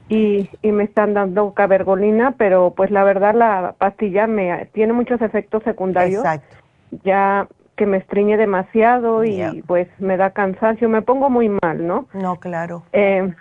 Y, 0.09 0.49
y 0.63 0.73
me 0.73 0.85
están 0.85 1.15
dando 1.15 1.53
cabergolina, 1.53 2.35
pero 2.39 2.73
pues 2.75 2.91
la 2.91 3.05
verdad 3.05 3.35
la 3.35 3.75
pastilla 3.77 4.27
me 4.27 4.67
tiene 4.73 4.93
muchos 4.93 5.21
efectos 5.21 5.63
secundarios. 5.65 6.21
Exacto. 6.25 6.57
Ya 7.05 7.47
que 7.79 7.87
me 7.87 7.97
estriñe 7.99 8.37
demasiado 8.37 9.25
y 9.25 9.63
pues 9.67 9.89
me 10.01 10.17
da 10.17 10.31
cansancio, 10.31 10.89
me 10.89 11.01
pongo 11.01 11.31
muy 11.31 11.49
mal, 11.49 11.87
¿no? 11.87 12.09
No, 12.13 12.37
claro. 12.37 12.83
Eh, 12.93 13.33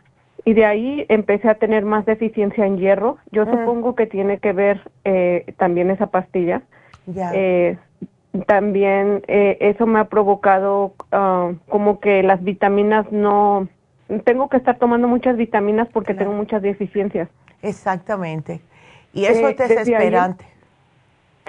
y 0.45 0.53
de 0.53 0.64
ahí 0.64 1.05
empecé 1.09 1.49
a 1.49 1.55
tener 1.55 1.84
más 1.84 2.05
deficiencia 2.05 2.65
en 2.65 2.77
hierro. 2.77 3.18
Yo 3.31 3.45
mm. 3.45 3.51
supongo 3.51 3.95
que 3.95 4.05
tiene 4.05 4.38
que 4.38 4.53
ver 4.53 4.80
eh, 5.03 5.53
también 5.57 5.89
esa 5.89 6.07
pastilla. 6.07 6.61
Ya. 7.07 7.31
Eh, 7.34 7.77
también 8.45 9.23
eh, 9.27 9.57
eso 9.59 9.88
me 9.88 9.99
ha 9.99 10.05
provocado 10.05 10.93
uh, 11.11 11.55
como 11.68 11.99
que 11.99 12.22
las 12.22 12.43
vitaminas 12.43 13.11
no 13.11 13.68
tengo 14.23 14.47
que 14.47 14.57
estar 14.57 14.77
tomando 14.77 15.07
muchas 15.07 15.35
vitaminas 15.35 15.88
porque 15.91 16.14
tengo 16.14 16.34
muchas 16.34 16.61
deficiencias 16.61 17.30
exactamente 17.64 18.61
y 19.11 19.26
eso 19.26 19.47
es 19.47 19.57
desesperante 19.57 20.45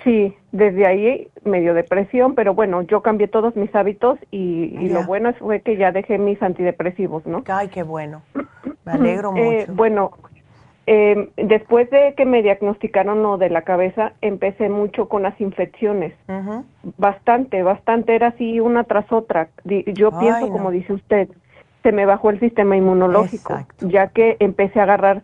sí 0.05 0.35
desde 0.53 0.87
ahí 0.87 1.29
medio 1.45 1.75
depresión 1.75 2.35
pero 2.35 2.55
bueno 2.55 2.83
yo 2.83 3.03
cambié 3.03 3.29
todos 3.29 3.57
mis 3.57 3.75
hábitos 3.75 4.19
y, 4.31 4.77
y 4.81 4.89
lo 4.89 5.05
bueno 5.05 5.33
fue 5.35 5.61
que 5.61 5.77
ya 5.77 5.93
dejé 5.93 6.19
mis 6.19 6.43
antidepresivos 6.43 7.27
no 7.27 7.43
ay 7.49 7.69
qué 7.69 7.83
bueno 7.83 8.23
me 8.85 8.93
alegro 8.93 9.33
mucho 9.33 9.73
bueno 9.73 10.13
eh, 10.91 11.29
después 11.37 11.91
de 11.91 12.15
que 12.17 12.25
me 12.25 12.43
diagnosticaron 12.43 13.23
lo 13.23 13.37
de 13.37 13.51
la 13.51 13.61
cabeza, 13.61 14.15
empecé 14.23 14.71
mucho 14.71 15.07
con 15.07 15.23
las 15.23 15.39
infecciones. 15.39 16.15
Bastante, 16.97 17.63
bastante. 17.63 18.15
Era 18.15 18.29
así 18.29 18.59
una 18.59 18.85
tras 18.85 19.13
otra. 19.13 19.51
Yo 19.65 20.19
pienso, 20.19 20.49
como 20.49 20.71
dice 20.71 20.95
usted, 20.95 21.29
se 21.83 21.93
me 21.93 22.07
bajó 22.07 22.31
el 22.31 22.41
sistema 22.41 22.75
inmunológico, 22.75 23.67
ya 23.81 24.07
que 24.07 24.39
empecé 24.41 24.81
a 24.81 24.85
agarrar 24.85 25.23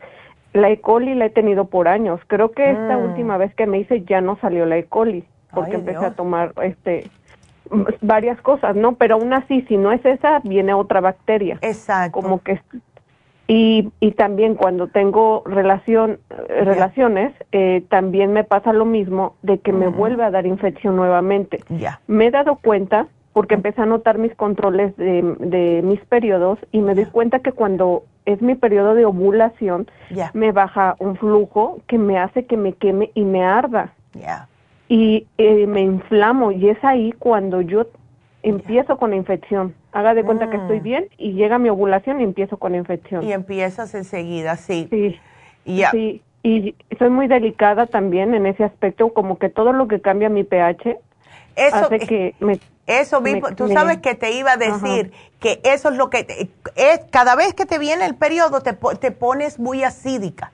la 0.54 0.70
E. 0.70 0.80
coli, 0.80 1.14
la 1.14 1.26
he 1.26 1.30
tenido 1.30 1.66
por 1.66 1.86
años. 1.88 2.20
Creo 2.26 2.52
que 2.52 2.70
esta 2.70 2.96
Mm. 2.96 3.02
última 3.04 3.36
vez 3.36 3.54
que 3.54 3.66
me 3.66 3.78
hice 3.78 4.02
ya 4.04 4.20
no 4.22 4.36
salió 4.40 4.64
la 4.64 4.78
E. 4.78 4.84
coli, 4.84 5.24
porque 5.52 5.72
Ay, 5.72 5.76
empecé 5.76 5.98
Dios. 6.00 6.12
a 6.12 6.16
tomar 6.16 6.52
este 6.62 7.10
varias 8.02 8.40
cosas, 8.42 8.76
¿no? 8.76 8.94
Pero 8.96 9.14
aún 9.16 9.32
así, 9.32 9.62
si 9.62 9.76
no 9.76 9.90
es 9.92 10.04
esa, 10.04 10.40
viene 10.44 10.74
otra 10.74 11.00
bacteria. 11.00 11.58
Exacto. 11.62 12.12
Como 12.20 12.40
que 12.42 12.60
y, 13.46 13.90
y 14.00 14.12
también 14.12 14.54
cuando 14.54 14.86
tengo 14.88 15.42
relación 15.44 16.18
eh, 16.30 16.64
relaciones 16.64 17.32
eh, 17.52 17.82
también 17.90 18.32
me 18.32 18.42
pasa 18.44 18.72
lo 18.72 18.86
mismo 18.86 19.34
de 19.42 19.58
que 19.58 19.70
me 19.72 19.88
vuelve 19.88 20.24
a 20.24 20.30
dar 20.30 20.46
infección 20.46 20.96
nuevamente 20.96 21.60
Ya. 21.68 22.00
me 22.06 22.26
he 22.26 22.30
dado 22.30 22.56
cuenta 22.56 23.06
porque 23.34 23.54
empecé 23.54 23.82
a 23.82 23.86
notar 23.86 24.16
mis 24.16 24.34
controles 24.34 24.96
de, 24.96 25.36
de 25.40 25.82
mis 25.82 26.00
periodos 26.06 26.58
y 26.72 26.78
me 26.78 26.94
doy 26.94 27.04
cuenta 27.04 27.40
que 27.40 27.52
cuando 27.52 28.04
es 28.24 28.40
mi 28.40 28.54
periodo 28.54 28.94
de 28.94 29.04
ovulación 29.04 29.86
me 30.32 30.52
baja 30.52 30.96
un 31.00 31.16
flujo 31.16 31.80
que 31.86 31.98
me 31.98 32.18
hace 32.18 32.46
que 32.46 32.56
me 32.56 32.72
queme 32.72 33.10
y 33.14 33.24
me 33.24 33.44
arda 33.44 33.92
y 34.88 35.26
eh, 35.38 35.66
me 35.66 35.80
inflamo 35.80 36.52
y 36.52 36.68
es 36.68 36.82
ahí 36.84 37.12
cuando 37.18 37.60
yo 37.60 37.86
empiezo 38.42 38.98
con 38.98 39.10
la 39.10 39.16
infección. 39.16 39.74
Haga 39.92 40.14
de 40.14 40.22
cuenta 40.24 40.50
que 40.50 40.56
estoy 40.56 40.80
bien 40.80 41.08
y 41.18 41.32
llega 41.32 41.58
mi 41.58 41.68
ovulación 41.68 42.20
y 42.20 42.24
empiezo 42.24 42.58
con 42.58 42.72
la 42.72 42.78
infección. 42.78 43.22
Y 43.22 43.32
empiezas 43.32 43.94
enseguida, 43.94 44.56
sí. 44.56 44.86
Sí. 44.90 45.18
Ya. 45.64 45.90
Sí, 45.90 46.20
y 46.42 46.74
soy 46.98 47.08
muy 47.08 47.26
delicada 47.26 47.86
también 47.86 48.34
en 48.34 48.44
ese 48.44 48.64
aspecto, 48.64 49.14
como 49.14 49.38
que 49.38 49.48
todo 49.48 49.72
lo 49.72 49.88
que 49.88 50.00
cambia 50.00 50.28
mi 50.28 50.44
pH 50.44 50.98
Eso, 51.56 51.76
hace 51.76 51.98
que 52.00 52.34
me... 52.38 52.60
Eso 52.86 53.20
mismo, 53.20 53.48
me- 53.48 53.54
tú 53.54 53.64
me- 53.64 53.74
sabes 53.74 53.98
que 53.98 54.14
te 54.14 54.32
iba 54.32 54.52
a 54.52 54.56
decir 54.56 55.12
que 55.40 55.60
eso 55.64 55.88
es 55.90 55.96
lo 55.96 56.10
que, 56.10 56.24
te- 56.24 56.50
es, 56.76 57.00
cada 57.10 57.34
vez 57.34 57.54
que 57.54 57.64
te 57.66 57.78
viene 57.78 58.04
el 58.06 58.14
periodo 58.14 58.60
te, 58.62 58.72
te 58.74 59.10
pones 59.10 59.58
muy 59.58 59.82
acídica. 59.84 60.52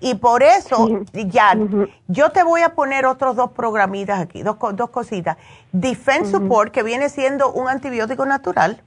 Y 0.00 0.16
por 0.16 0.42
eso, 0.42 0.86
ya, 1.12 1.54
yo 2.08 2.30
te 2.30 2.42
voy 2.42 2.60
a 2.62 2.74
poner 2.74 3.06
otros 3.06 3.36
dos 3.36 3.52
programitas 3.52 4.20
aquí, 4.20 4.42
dos, 4.42 4.56
dos 4.74 4.90
cositas. 4.90 5.36
Defense 5.72 6.30
Support, 6.32 6.72
que 6.72 6.82
viene 6.82 7.08
siendo 7.08 7.50
un 7.52 7.68
antibiótico 7.68 8.26
natural, 8.26 8.82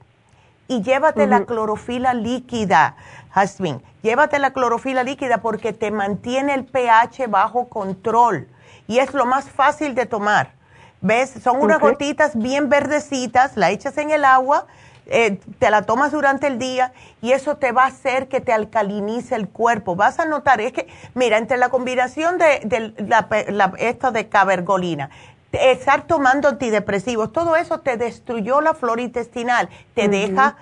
y 0.68 0.82
llévate 0.82 1.26
la 1.26 1.44
clorofila 1.46 2.14
líquida, 2.14 2.94
Jasmine. 3.30 3.80
Llévate 4.02 4.38
la 4.38 4.52
clorofila 4.52 5.02
líquida 5.02 5.38
porque 5.38 5.72
te 5.72 5.90
mantiene 5.90 6.54
el 6.54 6.64
pH 6.66 7.26
bajo 7.26 7.68
control 7.68 8.46
y 8.86 8.98
es 8.98 9.12
lo 9.14 9.26
más 9.26 9.48
fácil 9.50 9.94
de 9.94 10.06
tomar. 10.06 10.52
¿Ves? 11.00 11.30
Son 11.42 11.60
unas 11.60 11.78
gotitas 11.92 12.32
bien 12.36 12.68
verdecitas, 12.68 13.56
la 13.56 13.70
echas 13.70 13.96
en 13.98 14.10
el 14.10 14.24
agua, 14.24 14.66
eh, 15.06 15.38
te 15.58 15.70
la 15.70 15.82
tomas 15.82 16.12
durante 16.12 16.48
el 16.48 16.58
día 16.58 16.92
y 17.22 17.32
eso 17.32 17.56
te 17.56 17.72
va 17.72 17.84
a 17.84 17.86
hacer 17.86 18.28
que 18.28 18.40
te 18.40 18.52
alcalinice 18.52 19.34
el 19.36 19.48
cuerpo. 19.48 19.96
Vas 19.96 20.18
a 20.18 20.26
notar, 20.26 20.60
es 20.60 20.72
que, 20.72 20.88
mira, 21.14 21.38
entre 21.38 21.56
la 21.56 21.68
combinación 21.68 22.36
de, 22.38 22.60
de 22.64 22.92
la, 23.06 23.28
la- 23.48 23.72
esto 23.78 24.10
de 24.10 24.28
cabergolina, 24.28 25.08
estar 25.52 26.02
tomando 26.06 26.46
antidepresivos, 26.48 27.32
todo 27.32 27.56
eso 27.56 27.80
te 27.80 27.96
destruyó 27.96 28.60
la 28.60 28.74
flora 28.74 29.00
intestinal, 29.00 29.70
te 29.94 30.08
deja 30.08 30.56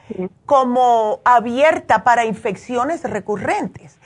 como 0.45 1.21
abierta 1.25 2.05
para 2.05 2.25
infecciones 2.25 3.03
recurrentes. 3.03 3.97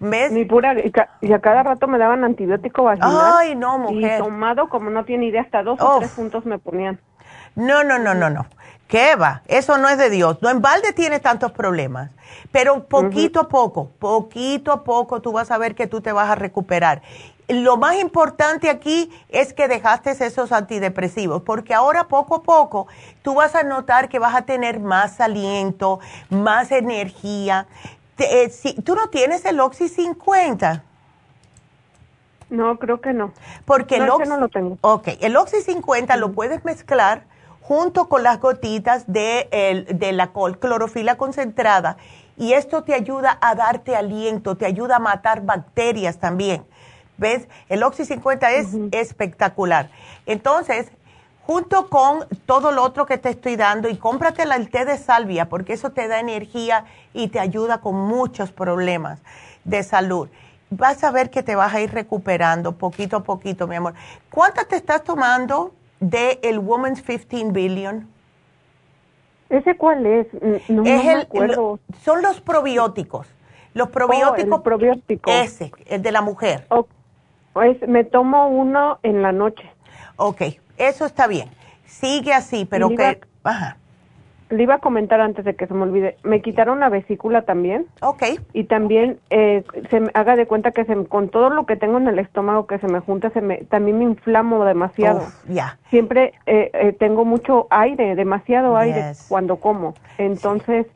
¿Ves? 0.00 0.32
Mi 0.32 0.46
pura, 0.46 0.74
y, 1.20 1.32
a 1.32 1.38
cada 1.40 1.62
rato 1.62 1.86
me 1.86 1.98
daban 1.98 2.24
antibiótico 2.24 2.84
vaginal. 2.84 3.34
Ay, 3.36 3.54
no, 3.54 3.78
mujer. 3.78 4.18
Y 4.20 4.22
tomado, 4.22 4.68
como 4.70 4.88
no 4.90 5.04
tiene 5.04 5.26
idea, 5.26 5.42
hasta 5.42 5.62
dos 5.62 5.78
o 5.80 5.98
tres 5.98 6.10
puntos 6.12 6.46
me 6.46 6.58
ponían. 6.58 6.98
No, 7.54 7.84
no, 7.84 7.98
no, 7.98 8.14
no, 8.14 8.30
no. 8.30 8.46
¿Qué 8.88 9.14
va? 9.14 9.42
Eso 9.46 9.78
no 9.78 9.88
es 9.88 9.98
de 9.98 10.10
Dios. 10.10 10.38
No 10.40 10.48
en 10.48 10.62
balde 10.62 10.92
tiene 10.92 11.20
tantos 11.20 11.52
problemas. 11.52 12.10
Pero 12.50 12.86
poquito 12.86 13.40
a 13.40 13.48
poco, 13.48 13.92
poquito 13.98 14.72
a 14.72 14.82
poco 14.82 15.20
tú 15.20 15.32
vas 15.32 15.50
a 15.50 15.58
ver 15.58 15.74
que 15.74 15.86
tú 15.86 16.00
te 16.00 16.12
vas 16.12 16.28
a 16.30 16.34
recuperar. 16.34 17.02
Lo 17.48 17.76
más 17.76 17.96
importante 17.96 18.70
aquí 18.70 19.10
es 19.28 19.52
que 19.52 19.68
dejaste 19.68 20.10
esos 20.10 20.52
antidepresivos, 20.52 21.42
porque 21.42 21.74
ahora 21.74 22.06
poco 22.06 22.36
a 22.36 22.42
poco 22.42 22.86
tú 23.22 23.34
vas 23.34 23.54
a 23.56 23.64
notar 23.64 24.08
que 24.08 24.20
vas 24.20 24.34
a 24.36 24.42
tener 24.42 24.78
más 24.78 25.20
aliento, 25.20 25.98
más 26.28 26.70
energía 26.70 27.66
eh, 28.24 28.50
si, 28.50 28.74
¿Tú 28.74 28.94
no 28.94 29.08
tienes 29.08 29.44
el 29.44 29.60
Oxy 29.60 29.88
50? 29.88 30.84
No, 32.50 32.78
creo 32.78 33.00
que 33.00 33.12
no. 33.12 33.32
Porque 33.64 33.96
el 33.96 34.08
Oxy, 34.10 34.28
no 34.28 34.38
lo 34.38 34.48
tengo. 34.48 34.78
Ok, 34.80 35.08
el 35.20 35.36
Oxy 35.36 35.62
50 35.62 36.16
lo 36.16 36.32
puedes 36.32 36.64
mezclar 36.64 37.24
junto 37.60 38.08
con 38.08 38.22
las 38.24 38.40
gotitas 38.40 39.04
de, 39.06 39.48
el, 39.52 39.98
de 39.98 40.12
la 40.12 40.32
clorofila 40.32 41.16
concentrada 41.16 41.96
y 42.36 42.54
esto 42.54 42.82
te 42.82 42.94
ayuda 42.94 43.38
a 43.40 43.54
darte 43.54 43.94
aliento, 43.94 44.56
te 44.56 44.66
ayuda 44.66 44.96
a 44.96 44.98
matar 44.98 45.42
bacterias 45.42 46.18
también. 46.18 46.64
¿Ves? 47.18 47.46
El 47.68 47.82
Oxy 47.82 48.06
50 48.06 48.50
es 48.52 48.68
espectacular. 48.92 49.90
Entonces, 50.24 50.90
junto 51.46 51.88
con 51.88 52.26
todo 52.46 52.72
lo 52.72 52.82
otro 52.82 53.06
que 53.06 53.18
te 53.18 53.30
estoy 53.30 53.56
dando 53.56 53.88
y 53.88 53.96
cómprate 53.96 54.42
el 54.42 54.70
té 54.70 54.84
de 54.84 54.98
salvia 54.98 55.48
porque 55.48 55.72
eso 55.72 55.90
te 55.90 56.08
da 56.08 56.20
energía 56.20 56.84
y 57.12 57.28
te 57.28 57.40
ayuda 57.40 57.78
con 57.78 57.96
muchos 57.96 58.52
problemas 58.52 59.20
de 59.64 59.82
salud. 59.82 60.28
Vas 60.70 61.02
a 61.02 61.10
ver 61.10 61.30
que 61.30 61.42
te 61.42 61.56
vas 61.56 61.74
a 61.74 61.80
ir 61.80 61.92
recuperando 61.92 62.72
poquito 62.72 63.16
a 63.16 63.22
poquito, 63.22 63.66
mi 63.66 63.76
amor. 63.76 63.94
¿Cuántas 64.30 64.68
te 64.68 64.76
estás 64.76 65.02
tomando 65.02 65.72
de 65.98 66.38
el 66.42 66.58
Woman's 66.60 67.02
15 67.02 67.50
Billion? 67.50 68.08
¿Ese 69.48 69.76
cuál 69.76 70.06
es? 70.06 70.28
No, 70.68 70.82
me 70.84 71.12
acuerdo. 71.12 71.80
son 72.02 72.22
los 72.22 72.40
probióticos. 72.40 73.26
Los 73.74 73.88
oh, 73.88 73.90
probióticos. 73.90 74.62
probiótico. 74.62 75.30
Ese, 75.30 75.72
el 75.86 76.02
de 76.02 76.12
la 76.12 76.22
mujer. 76.22 76.66
pues 77.52 77.76
me 77.88 78.04
tomo 78.04 78.48
uno 78.48 79.00
en 79.02 79.22
la 79.22 79.32
noche. 79.32 79.68
Ok, 80.16 80.42
eso 80.80 81.06
está 81.06 81.26
bien. 81.26 81.48
Sigue 81.84 82.32
así, 82.32 82.66
pero 82.68 82.88
que... 82.88 83.20
Le 84.48 84.64
iba 84.64 84.74
a 84.74 84.78
comentar 84.78 85.20
antes 85.20 85.44
de 85.44 85.54
que 85.54 85.68
se 85.68 85.74
me 85.74 85.82
olvide. 85.82 86.16
Me 86.24 86.42
quitaron 86.42 86.80
la 86.80 86.88
vesícula 86.88 87.42
también. 87.42 87.86
Ok. 88.02 88.24
Y 88.52 88.64
también 88.64 89.20
eh, 89.30 89.62
se 89.90 90.00
me 90.00 90.10
haga 90.12 90.34
de 90.34 90.46
cuenta 90.46 90.72
que 90.72 90.84
se, 90.84 91.04
con 91.04 91.28
todo 91.28 91.50
lo 91.50 91.66
que 91.66 91.76
tengo 91.76 91.98
en 91.98 92.08
el 92.08 92.18
estómago 92.18 92.66
que 92.66 92.80
se 92.80 92.88
me 92.88 92.98
junta, 92.98 93.30
se 93.30 93.42
me, 93.42 93.58
también 93.58 94.00
me 94.00 94.04
inflamo 94.06 94.64
demasiado. 94.64 95.22
Ya. 95.48 95.78
Siempre 95.90 96.34
eh, 96.46 96.72
eh, 96.74 96.92
tengo 96.98 97.24
mucho 97.24 97.68
aire, 97.70 98.16
demasiado 98.16 98.76
aire 98.76 99.12
cuando 99.28 99.56
como. 99.56 99.94
Entonces, 100.18 100.86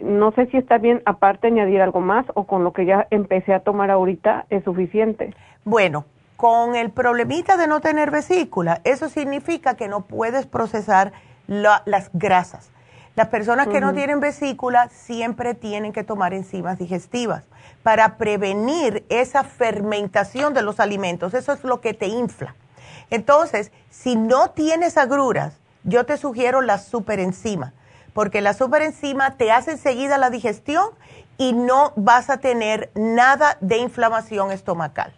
no 0.00 0.30
sé 0.30 0.46
si 0.46 0.56
está 0.56 0.78
bien 0.78 1.02
aparte 1.04 1.48
añadir 1.48 1.82
algo 1.82 2.00
más 2.00 2.26
o 2.34 2.44
con 2.44 2.62
lo 2.62 2.72
que 2.72 2.86
ya 2.86 3.08
empecé 3.10 3.54
a 3.54 3.60
tomar 3.60 3.90
ahorita 3.90 4.46
es 4.50 4.62
suficiente. 4.62 5.34
Bueno, 5.64 6.04
con 6.36 6.74
el 6.74 6.90
problemita 6.90 7.56
de 7.56 7.66
no 7.66 7.80
tener 7.80 8.10
vesícula, 8.10 8.80
eso 8.84 9.08
significa 9.08 9.74
que 9.74 9.88
no 9.88 10.06
puedes 10.06 10.46
procesar 10.46 11.12
las 11.46 12.10
grasas. 12.12 12.70
Las 13.14 13.28
personas 13.28 13.68
que 13.68 13.80
no 13.82 13.92
tienen 13.92 14.20
vesícula 14.20 14.88
siempre 14.88 15.54
tienen 15.54 15.92
que 15.92 16.02
tomar 16.02 16.32
enzimas 16.32 16.78
digestivas 16.78 17.44
para 17.82 18.16
prevenir 18.16 19.04
esa 19.10 19.44
fermentación 19.44 20.54
de 20.54 20.62
los 20.62 20.80
alimentos. 20.80 21.34
Eso 21.34 21.52
es 21.52 21.62
lo 21.62 21.82
que 21.82 21.92
te 21.92 22.06
infla. 22.06 22.54
Entonces, 23.10 23.70
si 23.90 24.16
no 24.16 24.50
tienes 24.50 24.96
agruras, 24.96 25.58
yo 25.84 26.06
te 26.06 26.16
sugiero 26.16 26.62
la 26.62 26.78
superenzima, 26.78 27.74
porque 28.14 28.40
la 28.40 28.54
superenzima 28.54 29.36
te 29.36 29.52
hace 29.52 29.72
enseguida 29.72 30.16
la 30.16 30.30
digestión 30.30 30.90
y 31.36 31.52
no 31.52 31.92
vas 31.96 32.30
a 32.30 32.38
tener 32.38 32.90
nada 32.94 33.58
de 33.60 33.76
inflamación 33.76 34.52
estomacal. 34.52 35.12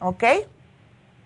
¿Ok? 0.00 0.24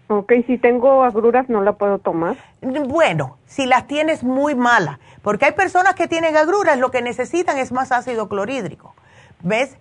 Ok, 0.09 0.33
si 0.47 0.59
tengo 0.59 1.05
agruras, 1.05 1.49
¿no 1.49 1.63
la 1.63 1.75
puedo 1.75 1.99
tomar? 1.99 2.37
Bueno, 2.61 3.39
si 3.47 3.67
las 3.67 3.87
tienes 3.87 4.25
muy 4.25 4.57
mala, 4.57 4.99
porque 5.23 5.45
hay 5.45 5.53
personas 5.53 5.95
que 5.95 6.09
tienen 6.09 6.37
agruras, 6.37 6.79
lo 6.79 6.91
que 6.91 7.01
necesitan 7.01 7.59
es 7.59 7.71
más 7.71 7.93
ácido 7.93 8.29
clorhídrico. 8.29 8.95
¿Ves? 9.43 9.77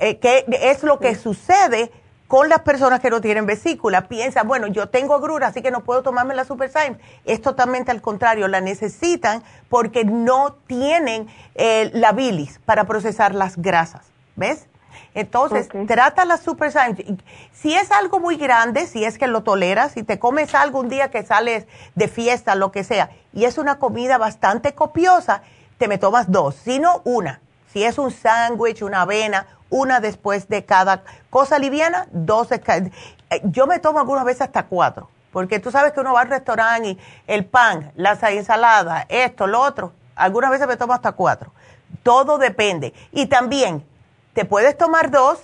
Eh, 0.00 0.18
que 0.18 0.46
es 0.48 0.82
lo 0.82 0.98
que 0.98 1.14
sucede 1.14 1.92
con 2.30 2.48
las 2.48 2.60
personas 2.60 3.00
que 3.00 3.10
no 3.10 3.20
tienen 3.20 3.44
vesícula. 3.44 4.08
Piensan, 4.08 4.46
bueno, 4.46 4.68
yo 4.68 4.88
tengo 4.88 5.14
agruras, 5.14 5.50
así 5.50 5.62
que 5.62 5.72
no 5.72 5.80
puedo 5.82 6.02
tomarme 6.02 6.34
la 6.36 6.44
Super 6.44 6.70
Es 7.24 7.42
totalmente 7.42 7.90
al 7.90 8.00
contrario, 8.00 8.46
la 8.46 8.60
necesitan 8.60 9.42
porque 9.68 10.04
no 10.04 10.54
tienen 10.68 11.26
eh, 11.56 11.90
la 11.92 12.12
bilis 12.12 12.60
para 12.64 12.84
procesar 12.84 13.34
las 13.34 13.56
grasas. 13.56 14.12
¿Ves? 14.36 14.69
Entonces, 15.14 15.68
trata 15.86 16.24
la 16.24 16.36
Super 16.36 16.72
Si 17.52 17.74
es 17.74 17.90
algo 17.92 18.20
muy 18.20 18.36
grande, 18.36 18.86
si 18.86 19.04
es 19.04 19.18
que 19.18 19.26
lo 19.26 19.42
toleras, 19.42 19.92
si 19.92 20.02
te 20.02 20.18
comes 20.18 20.54
algo 20.54 20.80
un 20.80 20.88
día 20.88 21.10
que 21.10 21.24
sales 21.24 21.66
de 21.94 22.08
fiesta, 22.08 22.54
lo 22.54 22.72
que 22.72 22.84
sea, 22.84 23.10
y 23.32 23.44
es 23.44 23.58
una 23.58 23.78
comida 23.78 24.18
bastante 24.18 24.74
copiosa, 24.74 25.42
te 25.78 25.88
me 25.88 25.98
tomas 25.98 26.30
dos, 26.30 26.54
si 26.56 26.78
no 26.78 27.02
una. 27.04 27.40
Si 27.72 27.84
es 27.84 27.98
un 27.98 28.10
sándwich, 28.10 28.82
una 28.82 29.02
avena, 29.02 29.46
una 29.70 30.00
después 30.00 30.48
de 30.48 30.64
cada 30.64 31.04
cosa 31.30 31.58
liviana, 31.58 32.08
dos. 32.10 32.50
Eh, 32.50 32.60
yo 33.44 33.66
me 33.66 33.78
tomo 33.78 34.00
algunas 34.00 34.24
veces 34.24 34.42
hasta 34.42 34.66
cuatro, 34.66 35.08
porque 35.32 35.60
tú 35.60 35.70
sabes 35.70 35.92
que 35.92 36.00
uno 36.00 36.12
va 36.12 36.22
al 36.22 36.28
restaurante 36.28 36.88
y 36.88 36.98
el 37.28 37.44
pan, 37.44 37.92
la 37.94 38.18
ensalada, 38.30 39.06
esto, 39.08 39.46
lo 39.46 39.60
otro, 39.60 39.92
algunas 40.16 40.50
veces 40.50 40.66
me 40.66 40.76
tomo 40.76 40.92
hasta 40.92 41.12
cuatro. 41.12 41.52
Todo 42.02 42.38
depende. 42.38 42.92
Y 43.12 43.26
también 43.26 43.84
te 44.32 44.44
puedes 44.44 44.76
tomar 44.76 45.10
dos 45.10 45.40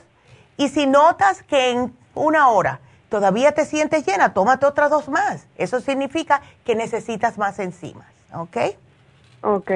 y 0.56 0.68
si 0.68 0.86
notas 0.86 1.42
que 1.42 1.70
en 1.70 1.96
una 2.14 2.48
hora 2.48 2.80
todavía 3.08 3.52
te 3.52 3.64
sientes 3.64 4.06
llena, 4.06 4.34
tómate 4.34 4.66
otras 4.66 4.90
dos 4.90 5.08
más. 5.08 5.46
Eso 5.56 5.80
significa 5.80 6.42
que 6.64 6.74
necesitas 6.74 7.38
más 7.38 7.58
enzimas, 7.58 8.06
¿ok? 8.34 8.56
Ok. 9.42 9.70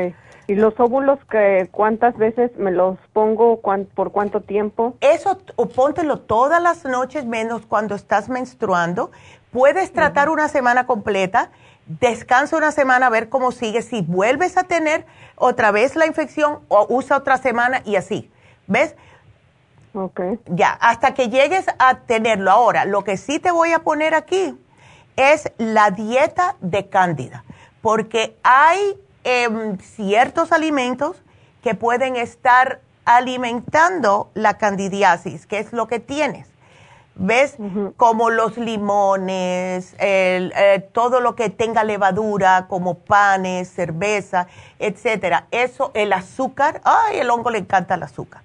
¿Y 0.46 0.56
los 0.56 0.74
óvulos, 0.80 1.20
que, 1.30 1.68
cuántas 1.70 2.16
veces 2.16 2.50
me 2.56 2.72
los 2.72 2.98
pongo, 3.12 3.60
por 3.94 4.10
cuánto 4.10 4.40
tiempo? 4.40 4.96
Eso, 5.00 5.38
póntelo 5.76 6.18
todas 6.18 6.60
las 6.60 6.84
noches 6.84 7.24
menos 7.24 7.66
cuando 7.66 7.94
estás 7.94 8.28
menstruando. 8.28 9.12
Puedes 9.52 9.92
tratar 9.92 10.28
una 10.28 10.48
semana 10.48 10.86
completa, 10.86 11.50
descansa 11.86 12.56
una 12.56 12.72
semana 12.72 13.06
a 13.06 13.10
ver 13.10 13.28
cómo 13.28 13.52
sigue. 13.52 13.82
Si 13.82 14.02
vuelves 14.02 14.56
a 14.56 14.64
tener 14.64 15.06
otra 15.36 15.70
vez 15.70 15.94
la 15.94 16.06
infección, 16.06 16.58
o 16.66 16.84
usa 16.88 17.18
otra 17.18 17.36
semana 17.36 17.82
y 17.84 17.94
así. 17.94 18.28
¿Ves? 18.70 18.94
Ok. 19.94 20.20
Ya, 20.46 20.70
hasta 20.80 21.12
que 21.12 21.28
llegues 21.28 21.66
a 21.80 21.96
tenerlo. 21.96 22.52
Ahora, 22.52 22.84
lo 22.84 23.02
que 23.02 23.16
sí 23.16 23.40
te 23.40 23.50
voy 23.50 23.72
a 23.72 23.80
poner 23.80 24.14
aquí 24.14 24.56
es 25.16 25.50
la 25.58 25.90
dieta 25.90 26.54
de 26.60 26.88
cándida, 26.88 27.44
porque 27.82 28.36
hay 28.44 28.96
em, 29.24 29.76
ciertos 29.78 30.52
alimentos 30.52 31.16
que 31.64 31.74
pueden 31.74 32.14
estar 32.14 32.80
alimentando 33.04 34.30
la 34.34 34.56
candidiasis, 34.56 35.46
que 35.46 35.58
es 35.58 35.72
lo 35.72 35.88
que 35.88 35.98
tienes. 35.98 36.46
¿Ves? 37.16 37.56
Como 37.96 38.30
los 38.30 38.56
limones, 38.56 39.94
eh, 39.98 40.88
todo 40.92 41.20
lo 41.20 41.34
que 41.34 41.50
tenga 41.50 41.82
levadura, 41.84 42.66
como 42.66 42.94
panes, 42.94 43.68
cerveza, 43.68 44.46
etcétera. 44.78 45.46
Eso, 45.50 45.90
el 45.92 46.14
azúcar, 46.14 46.80
ay, 46.84 47.18
el 47.18 47.28
hongo 47.28 47.50
le 47.50 47.58
encanta 47.58 47.96
el 47.96 48.04
azúcar. 48.04 48.42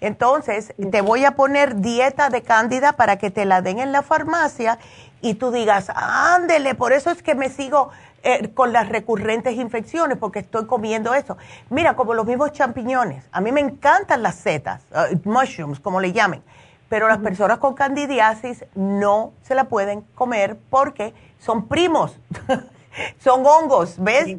Entonces, 0.00 0.74
te 0.90 1.00
voy 1.00 1.24
a 1.24 1.32
poner 1.32 1.76
dieta 1.76 2.28
de 2.28 2.42
cándida 2.42 2.92
para 2.92 3.16
que 3.16 3.30
te 3.30 3.44
la 3.44 3.62
den 3.62 3.78
en 3.78 3.92
la 3.92 4.02
farmacia 4.02 4.78
y 5.22 5.34
tú 5.34 5.50
digas, 5.50 5.90
ándele, 5.94 6.74
por 6.74 6.92
eso 6.92 7.10
es 7.10 7.22
que 7.22 7.34
me 7.34 7.48
sigo 7.48 7.90
eh, 8.22 8.52
con 8.52 8.72
las 8.72 8.88
recurrentes 8.88 9.54
infecciones, 9.54 10.18
porque 10.18 10.40
estoy 10.40 10.66
comiendo 10.66 11.14
eso. 11.14 11.36
Mira, 11.70 11.94
como 11.94 12.12
los 12.12 12.26
mismos 12.26 12.52
champiñones. 12.52 13.24
A 13.30 13.40
mí 13.40 13.52
me 13.52 13.60
encantan 13.60 14.22
las 14.22 14.34
setas, 14.34 14.82
uh, 14.90 15.16
mushrooms, 15.28 15.80
como 15.80 16.00
le 16.00 16.12
llamen, 16.12 16.42
pero 16.88 17.08
las 17.08 17.18
personas 17.18 17.58
con 17.58 17.74
candidiasis 17.74 18.64
no 18.74 19.32
se 19.42 19.54
la 19.54 19.64
pueden 19.64 20.02
comer 20.14 20.58
porque 20.70 21.14
son 21.38 21.68
primos, 21.68 22.18
son 23.20 23.46
hongos, 23.46 23.94
¿ves? 23.98 24.36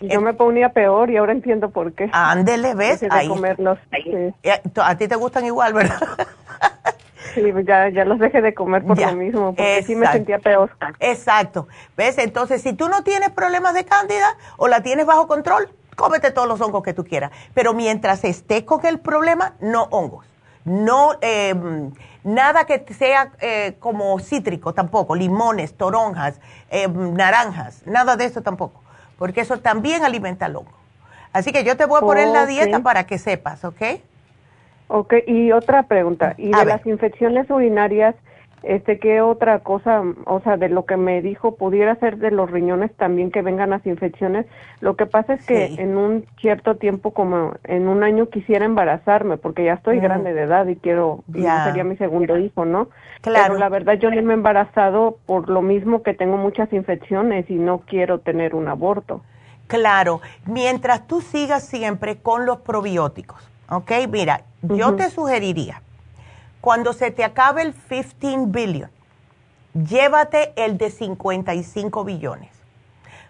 Yo 0.00 0.20
me 0.20 0.34
ponía 0.34 0.70
peor 0.70 1.10
y 1.10 1.16
ahora 1.16 1.32
entiendo 1.32 1.70
por 1.70 1.92
qué. 1.92 2.08
Ándele, 2.12 2.74
¿ves? 2.74 3.04
Ahí. 3.10 3.28
comerlos. 3.28 3.78
A 4.82 4.96
ti 4.96 5.08
te 5.08 5.16
gustan 5.16 5.44
igual, 5.46 5.74
¿verdad? 5.74 6.00
Sí, 7.34 7.42
ya, 7.64 7.88
ya 7.90 8.04
los 8.04 8.18
dejé 8.18 8.42
de 8.42 8.54
comer 8.54 8.82
por 8.84 9.00
lo 9.00 9.12
mismo, 9.12 9.54
porque 9.54 9.84
sí 9.84 9.94
me 9.94 10.10
sentía 10.10 10.40
peor. 10.40 10.70
Exacto. 10.98 11.68
¿Ves? 11.96 12.18
Entonces, 12.18 12.60
si 12.60 12.72
tú 12.72 12.88
no 12.88 13.04
tienes 13.04 13.30
problemas 13.30 13.72
de 13.74 13.84
cándida 13.84 14.36
o 14.56 14.66
la 14.66 14.82
tienes 14.82 15.06
bajo 15.06 15.28
control, 15.28 15.68
cómete 15.94 16.32
todos 16.32 16.48
los 16.48 16.60
hongos 16.60 16.82
que 16.82 16.92
tú 16.92 17.04
quieras. 17.04 17.30
Pero 17.54 17.72
mientras 17.72 18.24
estés 18.24 18.64
con 18.64 18.84
el 18.84 18.98
problema, 18.98 19.54
no 19.60 19.84
hongos. 19.90 20.26
No, 20.64 21.12
eh, 21.20 21.54
nada 22.22 22.64
que 22.64 22.84
sea 22.92 23.32
eh, 23.40 23.76
como 23.78 24.18
cítrico 24.18 24.74
tampoco, 24.74 25.14
limones, 25.14 25.74
toronjas, 25.74 26.40
eh, 26.70 26.86
naranjas, 26.88 27.82
nada 27.86 28.16
de 28.16 28.26
eso 28.26 28.42
tampoco, 28.42 28.79
porque 29.20 29.42
eso 29.42 29.58
también 29.58 30.02
alimenta 30.02 30.46
el 30.46 30.56
hongo. 30.56 30.72
Así 31.34 31.52
que 31.52 31.62
yo 31.62 31.76
te 31.76 31.84
voy 31.84 31.98
a 31.98 32.00
poner 32.00 32.28
la 32.28 32.46
dieta 32.46 32.80
para 32.80 33.04
que 33.04 33.18
sepas, 33.18 33.66
¿ok? 33.66 33.82
Ok, 34.88 35.12
y 35.26 35.52
otra 35.52 35.82
pregunta, 35.82 36.34
¿y 36.38 36.50
de 36.50 36.64
las 36.64 36.86
infecciones 36.86 37.50
urinarias, 37.50 38.14
este, 38.62 38.98
qué 38.98 39.20
otra 39.22 39.60
cosa, 39.60 40.02
o 40.26 40.40
sea, 40.40 40.56
de 40.56 40.68
lo 40.68 40.84
que 40.84 40.96
me 40.96 41.22
dijo, 41.22 41.56
pudiera 41.56 41.94
ser 41.96 42.18
de 42.18 42.30
los 42.30 42.50
riñones 42.50 42.94
también 42.96 43.30
que 43.30 43.42
vengan 43.42 43.70
las 43.70 43.86
infecciones? 43.86 44.46
Lo 44.80 44.96
que 44.96 45.06
pasa 45.06 45.34
es 45.34 45.46
que 45.46 45.74
en 45.78 45.96
un 45.96 46.26
cierto 46.40 46.76
tiempo, 46.76 47.12
como 47.12 47.54
en 47.64 47.88
un 47.88 48.02
año, 48.02 48.28
quisiera 48.28 48.64
embarazarme, 48.64 49.36
porque 49.36 49.64
ya 49.64 49.74
estoy 49.74 50.00
grande 50.00 50.34
de 50.34 50.42
edad 50.42 50.66
y 50.66 50.76
quiero, 50.76 51.24
sería 51.32 51.84
mi 51.84 51.96
segundo 51.96 52.38
hijo, 52.38 52.64
¿no? 52.64 52.88
Claro. 53.20 53.44
Pero 53.48 53.58
la 53.58 53.68
verdad 53.68 53.94
yo 53.94 54.10
no 54.10 54.22
me 54.22 54.32
he 54.32 54.36
embarazado 54.36 55.18
por 55.26 55.48
lo 55.48 55.62
mismo 55.62 56.02
que 56.02 56.14
tengo 56.14 56.36
muchas 56.36 56.72
infecciones 56.72 57.48
y 57.50 57.54
no 57.54 57.80
quiero 57.86 58.20
tener 58.20 58.54
un 58.54 58.68
aborto. 58.68 59.22
Claro, 59.66 60.20
mientras 60.46 61.06
tú 61.06 61.20
sigas 61.20 61.64
siempre 61.64 62.16
con 62.16 62.44
los 62.44 62.58
probióticos, 62.58 63.48
¿ok? 63.68 63.92
Mira, 64.10 64.42
yo 64.62 64.96
te 64.96 65.10
sugeriría, 65.10 65.80
cuando 66.60 66.92
se 66.92 67.10
te 67.10 67.24
acabe 67.24 67.62
el 67.62 67.74
15 67.74 68.46
billion, 68.46 68.90
llévate 69.74 70.52
el 70.56 70.78
de 70.78 70.90
55 70.90 72.04
billones, 72.04 72.50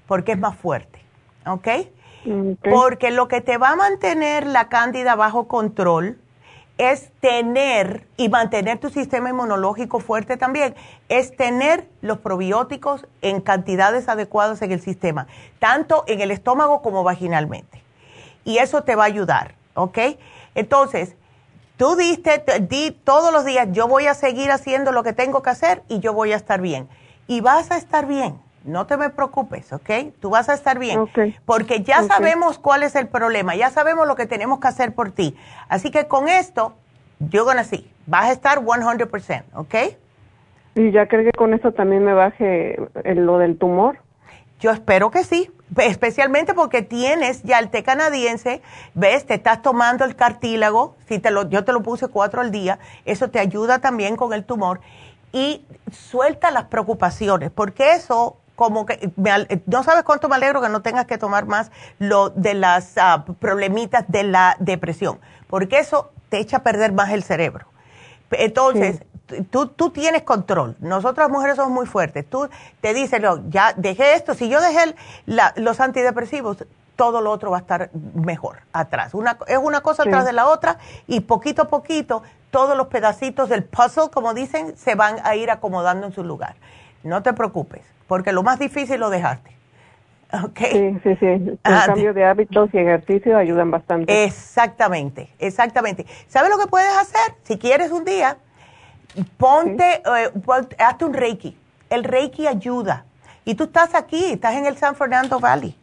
porque 0.07 0.33
es 0.33 0.39
más 0.39 0.57
fuerte, 0.57 1.01
¿ok? 1.47 1.69
Porque 2.69 3.11
lo 3.11 3.29
que 3.29 3.41
te 3.41 3.57
va 3.57 3.71
a 3.71 3.77
mantener 3.77 4.47
la 4.47 4.69
cándida 4.69 5.15
bajo 5.15 5.49
control 5.49 6.19
es 6.77 7.11
tener 7.21 8.07
y 8.17 8.31
mantener 8.31 8.79
tu 8.79 8.89
sistema 8.89 9.29
inmunológico 9.29 10.01
fuerte 10.01 10.39
también, 10.39 10.75
es 11.11 11.37
tener 11.37 11.87
los 12.01 12.19
probióticos 12.19 13.07
en 13.21 13.43
cantidades 13.43 14.09
adecuadas 14.09 14.63
en 14.63 14.73
el 14.73 14.81
sistema, 14.81 15.27
tanto 15.59 16.05
en 16.07 16.23
el 16.23 16.31
estómago 16.31 16.81
como 16.81 17.05
vaginalmente. 17.05 17.83
Y 18.45 18.59
eso 18.59 18.83
te 18.83 18.97
va 18.97 19.05
a 19.05 19.07
ayudar, 19.07 19.55
¿ok? 19.75 19.99
Entonces, 20.55 21.17
tú 21.81 21.97
diste, 21.97 22.45
di 22.69 22.91
todos 22.91 23.33
los 23.33 23.47
días, 23.47 23.67
yo 23.73 23.89
voy 23.89 24.07
a 24.07 24.13
seguir 24.13 24.51
haciendo 24.51 24.93
lo 24.93 25.03
que 25.03 25.15
tengo 25.15 25.41
que 25.41 25.49
hacer 25.49 25.83
y 25.89 26.01
yo 26.01 26.13
voy 26.13 26.35
a 26.35 26.37
estar 26.37 26.61
bien. 26.61 26.89
Y 27.27 27.41
vas 27.41 27.71
a 27.71 27.79
estar 27.79 28.05
bien, 28.05 28.39
no 28.65 28.85
te 28.85 28.99
me 28.99 29.09
preocupes, 29.09 29.73
¿ok? 29.73 29.91
Tú 30.21 30.29
vas 30.29 30.51
a 30.51 30.53
estar 30.53 30.79
bien. 30.79 31.07
Porque 31.47 31.81
ya 31.81 32.03
sabemos 32.03 32.59
cuál 32.59 32.83
es 32.83 32.97
el 32.97 33.09
problema, 33.09 33.57
ya 33.57 33.71
sabemos 33.71 34.07
lo 34.07 34.15
que 34.15 34.27
tenemos 34.27 34.61
que 34.61 34.69
hacer 34.69 34.95
por 34.95 35.13
ti. 35.13 35.35
Así 35.71 35.91
que 35.91 36.07
con 36.07 36.29
esto, 36.29 36.75
yo 37.19 37.47
gonna 37.47 37.65
see, 37.65 37.91
vas 38.05 38.27
a 38.27 38.33
estar 38.33 38.59
100%, 38.59 39.45
¿ok? 39.55 39.75
¿Y 40.75 40.91
ya 40.91 41.09
creo 41.09 41.25
que 41.25 41.33
con 41.33 41.55
esto 41.55 41.73
también 41.73 42.05
me 42.05 42.13
baje 42.13 42.77
lo 43.05 43.39
del 43.39 43.57
tumor? 43.57 44.01
Yo 44.59 44.71
espero 44.71 45.11
que 45.11 45.25
sí, 45.25 45.51
especialmente 45.79 46.55
porque 46.55 46.83
tienes 46.83 47.43
ya 47.43 47.59
el 47.59 47.71
té 47.71 47.83
canadiense, 47.83 48.63
ves, 48.95 49.27
te 49.27 49.35
estás 49.35 49.63
tomando 49.63 50.05
el 50.05 50.17
cartílago, 50.17 50.97
si 51.09 51.19
te 51.19 51.31
lo, 51.31 51.49
yo 51.49 51.65
te 51.65 51.73
lo 51.73 51.83
puse 51.83 52.09
cuatro 52.09 52.41
al 52.41 52.51
día, 52.51 52.79
eso 53.05 53.31
te 53.31 53.39
ayuda 53.39 53.79
también 53.79 54.17
con 54.17 54.33
el 54.33 54.45
tumor 54.45 54.81
y 55.33 55.65
suelta 55.93 56.51
las 56.51 56.65
preocupaciones, 56.65 57.51
porque 57.51 57.93
eso 57.93 58.37
como 58.57 58.85
que 58.85 59.11
no 59.65 59.83
sabes 59.85 60.03
cuánto 60.03 60.29
me 60.29 60.37
alegro 60.37 60.61
que 60.61 60.69
no 60.69 60.83
tengas 60.83 61.07
que 61.07 61.17
tomar 61.17 61.47
más 61.47 61.71
lo 61.99 62.29
de 62.29 62.53
las 62.53 62.99
ah, 62.99 63.25
problemitas 63.39 64.05
de 64.09 64.25
la 64.25 64.57
depresión, 64.59 65.19
porque 65.49 65.79
eso 65.79 66.13
te 66.29 66.39
echa 66.39 66.59
a 66.59 66.63
perder 66.63 66.93
más 66.93 67.11
el 67.11 67.23
cerebro. 67.23 67.67
Entonces, 68.31 69.03
tú, 69.51 69.67
tú 69.69 69.91
tienes 69.91 70.23
control. 70.23 70.77
Nosotras 70.81 71.31
mujeres 71.31 71.57
somos 71.57 71.73
muy 71.73 71.87
fuertes. 71.87 72.29
Tú 72.29 72.49
te 72.81 72.95
dices, 72.95 73.21
ya 73.49 73.73
dejé 73.77 74.15
esto, 74.15 74.35
si 74.35 74.49
yo 74.49 74.61
dejé 74.61 74.95
los 75.57 75.81
antidepresivos, 75.81 76.65
todo 76.97 77.21
lo 77.21 77.31
otro 77.31 77.51
va 77.51 77.59
a 77.59 77.61
estar 77.61 77.91
mejor 78.15 78.59
atrás. 78.73 79.15
Una, 79.15 79.39
es 79.47 79.59
una 79.59 79.81
cosa 79.81 80.03
atrás 80.03 80.25
de 80.27 80.33
la 80.33 80.47
otra 80.47 80.79
y 81.07 81.21
poquito 81.21 81.63
a 81.63 81.69
poquito 81.69 82.23
todos 82.51 82.77
los 82.77 82.89
pedacitos 82.89 83.49
del 83.49 83.65
puzzle, 83.65 84.11
como 84.13 84.35
dicen, 84.35 84.77
se 84.77 84.95
van 84.95 85.17
a 85.25 85.35
ir 85.37 85.51
acomodando 85.51 86.07
en 86.07 86.13
su 86.13 86.25
lugar. 86.25 86.57
No 87.03 87.23
te 87.23 87.33
preocupes 87.33 87.83
porque 88.11 88.33
lo 88.33 88.43
más 88.43 88.59
difícil 88.59 88.99
lo 88.99 89.09
dejaste. 89.09 89.53
Okay. 90.33 90.73
Sí, 90.73 91.01
sí, 91.05 91.17
sí. 91.21 91.27
El 91.27 91.59
ah, 91.63 91.85
cambio 91.87 92.13
de 92.13 92.25
hábitos 92.25 92.69
y 92.73 92.79
ejercicio 92.79 93.39
ayudan 93.39 93.71
bastante. 93.71 94.25
Exactamente, 94.25 95.29
exactamente. 95.39 96.07
¿Sabes 96.27 96.51
lo 96.51 96.59
que 96.59 96.67
puedes 96.67 96.93
hacer? 96.97 97.37
Si 97.45 97.57
quieres 97.57 97.93
un 97.93 98.05
día, 98.05 98.37
ponte, 99.37 100.03
eh, 100.05 100.31
hazte 100.79 101.05
un 101.05 101.15
Reiki. 101.15 101.57
El 101.89 102.05
Reiki 102.05 102.47
ayuda. 102.47 103.05
Y 103.45 103.55
tú 103.55 103.65
estás 103.65 103.95
aquí, 103.95 104.25
estás 104.33 104.55
en 104.55 104.67
el 104.67 104.77
San 104.77 104.95
Fernando 104.95 105.41
Valley. 105.41 105.77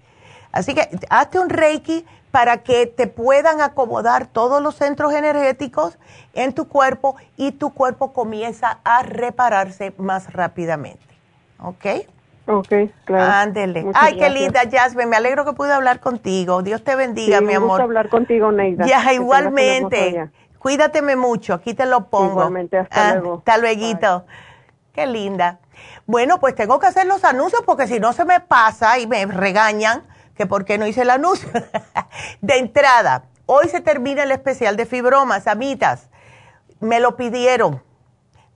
Así 0.51 0.73
que 0.73 0.89
hazte 1.09 1.39
un 1.39 1.49
Reiki 1.49 2.05
para 2.31 2.57
que 2.57 2.85
te 2.87 3.07
puedan 3.07 3.61
acomodar 3.61 4.27
todos 4.27 4.61
los 4.61 4.75
centros 4.75 5.13
energéticos 5.13 5.97
en 6.33 6.53
tu 6.53 6.67
cuerpo 6.67 7.15
y 7.35 7.51
tu 7.51 7.71
cuerpo 7.73 8.13
comienza 8.13 8.79
a 8.83 9.03
repararse 9.03 9.93
más 9.97 10.31
rápidamente. 10.33 11.01
¿Ok? 11.59 11.85
Ok, 12.47 12.73
claro. 13.03 13.33
Ándele. 13.33 13.85
Ay, 13.93 14.17
qué 14.17 14.29
linda, 14.29 14.61
Jasmine. 14.71 15.07
Me 15.07 15.17
alegro 15.17 15.43
que 15.43 15.51
pude 15.51 15.73
hablar 15.73 15.99
contigo. 15.99 16.61
Dios 16.61 16.81
te 16.81 16.95
bendiga, 16.95 17.41
mi 17.41 17.53
amor. 17.53 17.81
hablar 17.81 18.07
contigo, 18.07 18.51
Neida. 18.51 18.85
Ya, 18.85 19.13
igualmente. 19.13 20.29
Cuídateme 20.59 21.15
mucho. 21.15 21.53
Aquí 21.53 21.73
te 21.73 21.85
lo 21.85 22.09
pongo. 22.09 22.31
Igualmente, 22.31 22.77
hasta 22.77 23.09
ah, 23.09 23.15
luego. 23.15 23.37
Hasta 23.39 23.57
luego. 23.57 24.25
Qué 24.93 25.05
linda. 25.05 25.59
Bueno, 26.05 26.39
pues 26.39 26.55
tengo 26.55 26.79
que 26.79 26.87
hacer 26.87 27.05
los 27.05 27.23
anuncios 27.23 27.61
porque 27.65 27.87
si 27.87 27.99
no 27.99 28.13
se 28.13 28.25
me 28.25 28.39
pasa 28.39 28.97
y 28.99 29.07
me 29.07 29.25
regañan 29.25 30.03
que 30.35 30.45
por 30.45 30.65
qué 30.65 30.77
no 30.77 30.87
hice 30.87 31.03
el 31.03 31.09
anuncio. 31.09 31.49
de 32.41 32.57
entrada, 32.57 33.25
hoy 33.45 33.69
se 33.69 33.81
termina 33.81 34.23
el 34.23 34.31
especial 34.31 34.75
de 34.75 34.85
fibromas, 34.85 35.47
amitas. 35.47 36.09
Me 36.79 36.99
lo 36.99 37.15
pidieron 37.15 37.81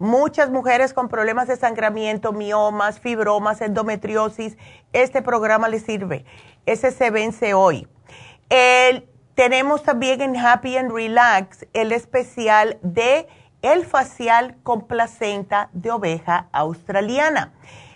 Muchas 0.01 0.49
mujeres 0.49 0.95
con 0.95 1.09
problemas 1.09 1.47
de 1.47 1.57
sangramiento, 1.57 2.33
miomas, 2.33 2.99
fibromas, 2.99 3.61
endometriosis, 3.61 4.57
este 4.93 5.21
programa 5.21 5.69
les 5.69 5.83
sirve. 5.83 6.25
Ese 6.65 6.89
se 6.89 7.11
vence 7.11 7.53
hoy. 7.53 7.87
Tenemos 9.35 9.83
también 9.83 10.21
en 10.21 10.37
Happy 10.37 10.77
and 10.77 10.91
Relax 10.91 11.65
el 11.73 11.91
especial 11.91 12.77
de 12.81 13.27
el 13.61 13.85
facial 13.85 14.57
con 14.63 14.87
placenta 14.87 15.69
de 15.73 15.91
oveja 15.91 16.47
australiana. 16.51 17.53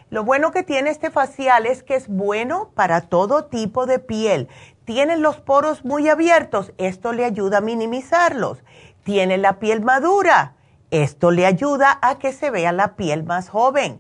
Lo 0.10 0.24
bueno 0.24 0.52
que 0.52 0.64
tiene 0.64 0.92
este 0.92 1.10
facial 1.10 1.66
es 1.66 1.84
que 1.84 1.96
es 1.96 2.08
bueno 2.08 2.72
para 2.76 3.02
todo 3.02 3.46
tipo 3.46 3.86
de 3.86 4.00
piel. 4.00 4.48
Tiene 4.86 5.18
los 5.18 5.38
poros 5.38 5.84
muy 5.84 6.08
abiertos, 6.08 6.72
esto 6.78 7.12
le 7.12 7.26
ayuda 7.26 7.58
a 7.58 7.62
minimizarlos. 7.62 8.64
Tiene 9.04 9.38
la 9.38 9.60
piel 9.60 9.82
madura, 9.82 10.54
esto 10.92 11.32
le 11.32 11.48
ayuda 11.48 11.98
a 12.02 12.20
que 12.20 12.32
se 12.32 12.52
vea 12.52 12.72
la 12.72 12.96
piel 12.96 13.24
más 13.24 13.50
joven. 13.50 14.00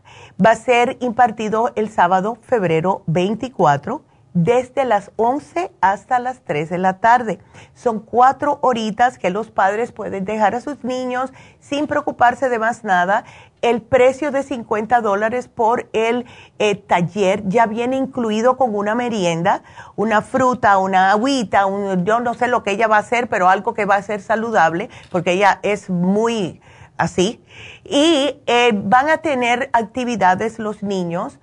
Va 0.44 0.50
a 0.50 0.56
ser 0.56 0.96
impartido 1.00 1.72
el 1.76 1.90
sábado, 1.90 2.38
febrero 2.42 3.02
24 3.06 4.02
desde 4.34 4.84
las 4.84 5.12
11 5.16 5.70
hasta 5.80 6.18
las 6.18 6.40
3 6.40 6.68
de 6.68 6.78
la 6.78 6.98
tarde. 6.98 7.38
Son 7.74 8.00
cuatro 8.00 8.58
horitas 8.62 9.16
que 9.16 9.30
los 9.30 9.50
padres 9.50 9.92
pueden 9.92 10.24
dejar 10.24 10.56
a 10.56 10.60
sus 10.60 10.82
niños 10.82 11.32
sin 11.60 11.86
preocuparse 11.86 12.48
de 12.48 12.58
más 12.58 12.82
nada. 12.84 13.24
El 13.64 13.80
precio 13.80 14.30
de 14.30 14.42
50 14.42 15.00
dólares 15.00 15.48
por 15.48 15.88
el 15.94 16.26
eh, 16.58 16.74
taller 16.74 17.48
ya 17.48 17.64
viene 17.64 17.96
incluido 17.96 18.58
con 18.58 18.74
una 18.74 18.94
merienda, 18.94 19.62
una 19.96 20.20
fruta, 20.20 20.76
una 20.76 21.12
agüita, 21.12 21.64
yo 22.04 22.20
no 22.20 22.34
sé 22.34 22.48
lo 22.48 22.62
que 22.62 22.72
ella 22.72 22.88
va 22.88 22.96
a 22.96 23.00
hacer, 23.00 23.26
pero 23.30 23.48
algo 23.48 23.72
que 23.72 23.86
va 23.86 23.96
a 23.96 24.02
ser 24.02 24.20
saludable, 24.20 24.90
porque 25.10 25.32
ella 25.32 25.60
es 25.62 25.88
muy 25.88 26.60
así. 26.98 27.42
Y 27.84 28.36
eh, 28.44 28.72
van 28.74 29.08
a 29.08 29.22
tener 29.22 29.70
actividades 29.72 30.58
los 30.58 30.82
niños 30.82 31.40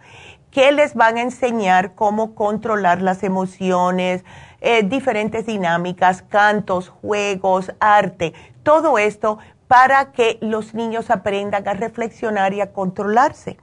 que 0.51 0.71
les 0.71 0.93
van 0.93 1.17
a 1.17 1.23
enseñar 1.23 1.95
cómo 1.95 2.35
controlar 2.35 3.01
las 3.01 3.23
emociones, 3.23 4.23
eh, 4.59 4.83
diferentes 4.83 5.47
dinámicas, 5.47 6.21
cantos, 6.21 6.89
juegos, 6.89 7.73
arte, 7.79 8.33
todo 8.61 8.99
esto 8.99 9.39
para 9.71 10.11
que 10.11 10.37
los 10.41 10.73
niños 10.73 11.09
aprendan 11.09 11.65
a 11.65 11.73
reflexionar 11.73 12.53
y 12.53 12.59
a 12.59 12.73
controlarse. 12.73 13.55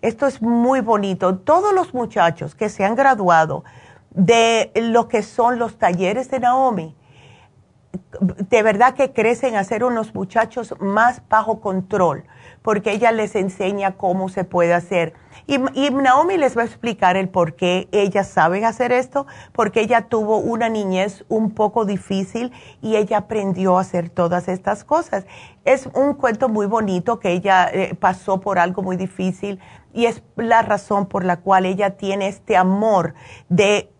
Esto 0.00 0.26
es 0.26 0.40
muy 0.40 0.80
bonito. 0.80 1.36
Todos 1.36 1.74
los 1.74 1.92
muchachos 1.92 2.54
que 2.54 2.70
se 2.70 2.82
han 2.82 2.94
graduado 2.94 3.62
de 4.08 4.72
lo 4.74 5.06
que 5.06 5.22
son 5.22 5.58
los 5.58 5.76
talleres 5.76 6.30
de 6.30 6.40
Naomi, 6.40 6.96
de 8.20 8.62
verdad 8.62 8.94
que 8.94 9.12
crecen 9.12 9.56
a 9.56 9.64
ser 9.64 9.84
unos 9.84 10.14
muchachos 10.14 10.74
más 10.80 11.22
bajo 11.28 11.60
control, 11.60 12.24
porque 12.62 12.92
ella 12.92 13.12
les 13.12 13.34
enseña 13.34 13.96
cómo 13.96 14.28
se 14.28 14.44
puede 14.44 14.74
hacer 14.74 15.14
y, 15.46 15.58
Naomi 15.90 16.36
les 16.36 16.56
va 16.56 16.62
a 16.62 16.64
explicar 16.64 17.16
el 17.16 17.28
por 17.28 17.54
qué 17.54 17.88
ella 17.92 18.24
sabe 18.24 18.64
hacer 18.64 18.92
esto, 18.92 19.26
porque 19.52 19.80
ella 19.80 20.02
tuvo 20.02 20.38
una 20.38 20.68
niñez 20.68 21.24
un 21.28 21.52
poco 21.52 21.84
difícil 21.84 22.52
y 22.80 22.96
ella 22.96 23.18
aprendió 23.18 23.78
a 23.78 23.80
hacer 23.80 24.10
todas 24.10 24.48
estas 24.48 24.84
cosas. 24.84 25.26
Es 25.64 25.88
un 25.94 26.14
cuento 26.14 26.48
muy 26.48 26.66
bonito 26.66 27.18
que 27.18 27.32
ella 27.32 27.68
eh, 27.72 27.94
pasó 27.98 28.40
por 28.40 28.58
algo 28.58 28.82
muy 28.82 28.96
difícil 28.96 29.58
y 29.92 30.06
es 30.06 30.22
la 30.36 30.62
razón 30.62 31.06
por 31.06 31.24
la 31.24 31.38
cual 31.38 31.66
ella 31.66 31.96
tiene 31.96 32.28
este 32.28 32.56
amor 32.56 33.14
de 33.48 33.90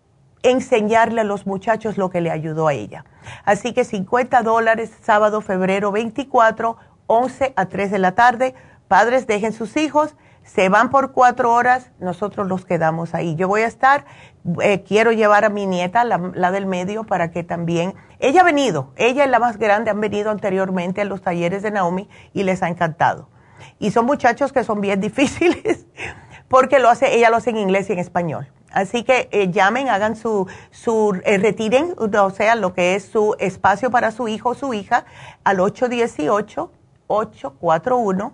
enseñarle 0.43 1.21
a 1.21 1.25
los 1.25 1.45
muchachos 1.45 1.97
lo 1.97 2.09
que 2.09 2.21
le 2.21 2.31
ayudó 2.31 2.67
a 2.67 2.73
ella. 2.73 3.05
Así 3.45 3.73
que 3.73 3.83
50 3.83 4.41
dólares, 4.41 4.91
sábado, 5.01 5.41
febrero 5.41 5.91
24, 5.91 6.77
11 7.07 7.53
a 7.55 7.65
3 7.65 7.91
de 7.91 7.99
la 7.99 8.13
tarde. 8.13 8.55
Padres, 8.87 9.27
dejen 9.27 9.53
sus 9.53 9.77
hijos 9.77 10.15
se 10.43 10.69
van 10.69 10.89
por 10.89 11.11
cuatro 11.11 11.53
horas, 11.53 11.91
nosotros 11.99 12.47
los 12.47 12.65
quedamos 12.65 13.13
ahí. 13.13 13.35
Yo 13.35 13.47
voy 13.47 13.61
a 13.61 13.67
estar, 13.67 14.05
eh, 14.61 14.83
quiero 14.83 15.11
llevar 15.11 15.45
a 15.45 15.49
mi 15.49 15.65
nieta, 15.65 16.03
la, 16.03 16.51
del 16.51 16.65
medio, 16.65 17.03
para 17.03 17.31
que 17.31 17.43
también, 17.43 17.93
ella 18.19 18.41
ha 18.41 18.43
venido, 18.43 18.91
ella 18.95 19.23
es 19.23 19.29
la 19.29 19.39
más 19.39 19.57
grande, 19.57 19.91
han 19.91 20.01
venido 20.01 20.31
anteriormente 20.31 21.01
a 21.01 21.05
los 21.05 21.21
talleres 21.21 21.61
de 21.61 21.71
Naomi 21.71 22.09
y 22.33 22.43
les 22.43 22.63
ha 22.63 22.69
encantado. 22.69 23.29
Y 23.79 23.91
son 23.91 24.05
muchachos 24.05 24.51
que 24.51 24.63
son 24.63 24.81
bien 24.81 24.99
difíciles 25.01 25.85
porque 26.47 26.79
lo 26.79 26.89
hace, 26.89 27.15
ella 27.15 27.29
lo 27.29 27.37
hace 27.37 27.51
en 27.51 27.57
inglés 27.57 27.89
y 27.89 27.93
en 27.93 27.99
español. 27.99 28.51
Así 28.71 29.03
que 29.03 29.29
eh, 29.31 29.51
llamen, 29.51 29.89
hagan 29.89 30.15
su, 30.15 30.47
su 30.71 31.19
eh, 31.25 31.37
retiren, 31.37 31.93
o 31.97 32.29
sea, 32.29 32.55
lo 32.55 32.73
que 32.73 32.95
es 32.95 33.05
su 33.05 33.35
espacio 33.39 33.91
para 33.91 34.11
su 34.11 34.27
hijo 34.27 34.49
o 34.49 34.53
su 34.53 34.73
hija 34.73 35.05
al 35.43 35.59
818 35.59 36.71
841 37.07 38.33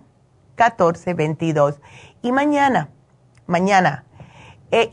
1422. 0.56 1.80
Y 2.22 2.32
mañana, 2.32 2.90
mañana, 3.46 4.04
eh, 4.70 4.90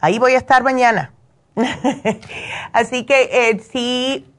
ahí 0.00 0.18
voy 0.18 0.32
a 0.32 0.38
estar 0.38 0.62
mañana. 0.62 1.12
Así 2.72 3.04
que 3.04 3.50
eh, 3.50 3.58
si 3.60 4.30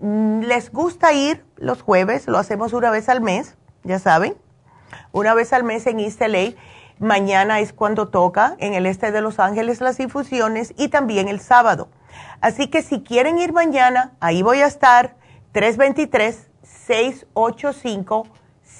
les 0.00 0.70
gusta 0.72 1.12
ir 1.12 1.44
los 1.56 1.82
jueves, 1.82 2.26
lo 2.26 2.38
hacemos 2.38 2.72
una 2.72 2.90
vez 2.90 3.08
al 3.08 3.20
mes, 3.20 3.56
ya 3.82 3.98
saben, 3.98 4.36
una 5.12 5.34
vez 5.34 5.52
al 5.52 5.64
mes 5.64 5.86
en 5.86 6.00
East 6.00 6.20
Mañana 6.98 7.60
es 7.60 7.72
cuando 7.72 8.08
toca 8.08 8.56
en 8.58 8.74
el 8.74 8.86
este 8.86 9.12
de 9.12 9.20
Los 9.20 9.38
Ángeles 9.38 9.80
las 9.80 10.00
infusiones 10.00 10.74
y 10.76 10.88
también 10.88 11.28
el 11.28 11.40
sábado. 11.40 11.88
Así 12.40 12.68
que 12.68 12.82
si 12.82 13.02
quieren 13.02 13.38
ir 13.38 13.52
mañana, 13.52 14.12
ahí 14.20 14.42
voy 14.42 14.62
a 14.62 14.66
estar, 14.66 15.16
323 15.52 16.50
685 16.62 18.26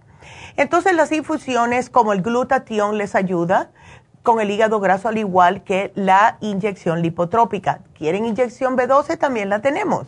Entonces 0.55 0.93
las 0.93 1.11
infusiones 1.11 1.89
como 1.89 2.13
el 2.13 2.21
glutatión 2.21 2.97
les 2.97 3.15
ayuda 3.15 3.69
con 4.23 4.41
el 4.41 4.51
hígado 4.51 4.81
graso 4.81 5.07
al 5.07 5.17
igual 5.17 5.63
que 5.63 5.93
la 5.95 6.37
inyección 6.41 7.01
lipotrópica. 7.01 7.79
¿Quieren 7.93 8.25
inyección 8.25 8.75
B12? 8.75 9.17
También 9.17 9.47
la 9.49 9.61
tenemos. 9.61 10.07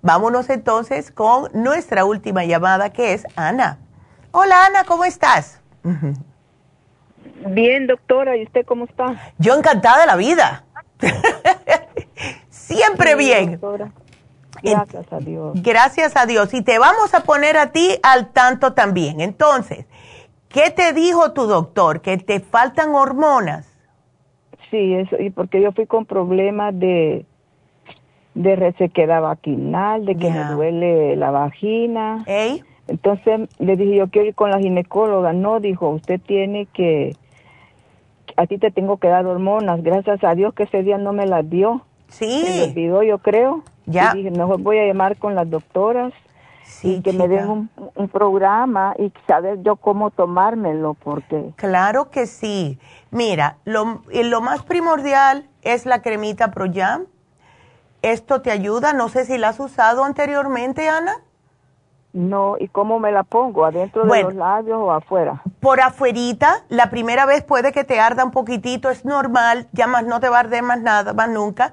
Vámonos 0.00 0.48
entonces 0.48 1.10
con 1.10 1.50
nuestra 1.52 2.06
última 2.06 2.46
llamada 2.46 2.90
que 2.90 3.12
es 3.12 3.26
Ana. 3.36 3.78
Hola 4.30 4.64
Ana, 4.64 4.84
¿cómo 4.84 5.04
estás? 5.04 5.60
Bien, 7.46 7.86
doctora, 7.86 8.38
¿y 8.38 8.44
usted 8.44 8.64
cómo 8.64 8.86
está? 8.86 9.34
Yo 9.36 9.54
encantada 9.54 10.00
de 10.00 10.06
la 10.06 10.16
vida. 10.16 10.64
Siempre 12.48 13.16
bien. 13.16 13.60
Gracias 14.62 15.12
a 15.12 15.18
Dios. 15.18 15.62
Gracias 15.62 16.16
a 16.16 16.26
Dios. 16.26 16.54
Y 16.54 16.62
te 16.62 16.78
vamos 16.78 17.14
a 17.14 17.20
poner 17.20 17.56
a 17.56 17.72
ti 17.72 17.96
al 18.02 18.32
tanto 18.32 18.74
también. 18.74 19.20
Entonces, 19.20 19.86
¿qué 20.48 20.70
te 20.70 20.92
dijo 20.92 21.32
tu 21.32 21.46
doctor? 21.46 22.00
¿Que 22.00 22.18
te 22.18 22.40
faltan 22.40 22.94
hormonas? 22.94 23.68
Sí, 24.70 24.94
eso, 24.94 25.16
y 25.20 25.30
porque 25.30 25.60
yo 25.60 25.72
fui 25.72 25.86
con 25.86 26.06
problemas 26.06 26.78
de, 26.78 27.26
de 28.34 28.56
resequedad 28.56 29.20
vaginal, 29.20 30.06
de 30.06 30.16
que 30.16 30.30
me 30.30 30.44
duele 30.44 31.16
la 31.16 31.30
vagina. 31.30 32.24
Entonces 32.88 33.48
le 33.58 33.76
dije, 33.76 33.96
yo 33.96 34.08
quiero 34.08 34.28
ir 34.28 34.34
con 34.34 34.50
la 34.50 34.58
ginecóloga. 34.58 35.32
No, 35.32 35.60
dijo, 35.60 35.88
usted 35.90 36.20
tiene 36.20 36.66
que 36.66 37.14
a 38.36 38.46
ti 38.46 38.58
te 38.58 38.70
tengo 38.70 38.96
que 38.96 39.08
dar 39.08 39.26
hormonas. 39.26 39.82
Gracias 39.82 40.22
a 40.24 40.34
Dios 40.34 40.54
que 40.54 40.64
ese 40.64 40.82
día 40.82 40.98
no 40.98 41.12
me 41.12 41.26
las 41.26 41.48
dio. 41.48 41.82
Sí. 42.12 42.44
Se 42.46 42.56
me 42.58 42.62
olvidó, 42.70 43.02
yo 43.02 43.18
creo. 43.18 43.62
Ya. 43.86 44.12
Y 44.14 44.18
dije, 44.18 44.30
mejor 44.30 44.60
voy 44.60 44.78
a 44.78 44.86
llamar 44.86 45.16
con 45.16 45.34
las 45.34 45.50
doctoras 45.50 46.12
y 46.82 47.02
que 47.02 47.12
me 47.12 47.28
den 47.28 47.68
un, 47.94 48.08
programa 48.08 48.94
y 48.98 49.12
saber 49.26 49.62
yo 49.62 49.76
cómo 49.76 50.10
tomármelo, 50.10 50.94
porque... 50.94 51.52
Claro 51.56 52.10
que 52.10 52.26
sí. 52.26 52.78
Mira, 53.10 53.58
lo, 53.64 54.02
lo 54.10 54.40
más 54.40 54.62
primordial 54.62 55.48
es 55.62 55.86
la 55.86 56.02
cremita 56.02 56.50
ProYam. 56.50 57.06
Esto 58.02 58.42
te 58.42 58.50
ayuda, 58.50 58.92
no 58.92 59.08
sé 59.08 59.24
si 59.24 59.38
la 59.38 59.50
has 59.50 59.60
usado 59.60 60.04
anteriormente, 60.04 60.88
Ana. 60.88 61.22
No, 62.12 62.56
¿y 62.58 62.68
cómo 62.68 62.98
me 62.98 63.10
la 63.10 63.22
pongo? 63.22 63.64
¿Adentro 63.64 64.04
de 64.04 64.22
los 64.22 64.34
labios 64.34 64.78
o 64.78 64.92
afuera? 64.92 65.42
Por 65.60 65.80
afuerita, 65.80 66.64
la 66.68 66.90
primera 66.90 67.24
vez 67.24 67.42
puede 67.42 67.72
que 67.72 67.84
te 67.84 68.00
arda 68.00 68.24
un 68.24 68.32
poquitito, 68.32 68.90
es 68.90 69.04
normal, 69.06 69.68
ya 69.72 69.86
más 69.86 70.04
no 70.04 70.20
te 70.20 70.28
va 70.28 70.38
a 70.38 70.40
arder 70.40 70.62
más 70.62 70.80
nada, 70.80 71.14
más 71.14 71.30
nunca. 71.30 71.72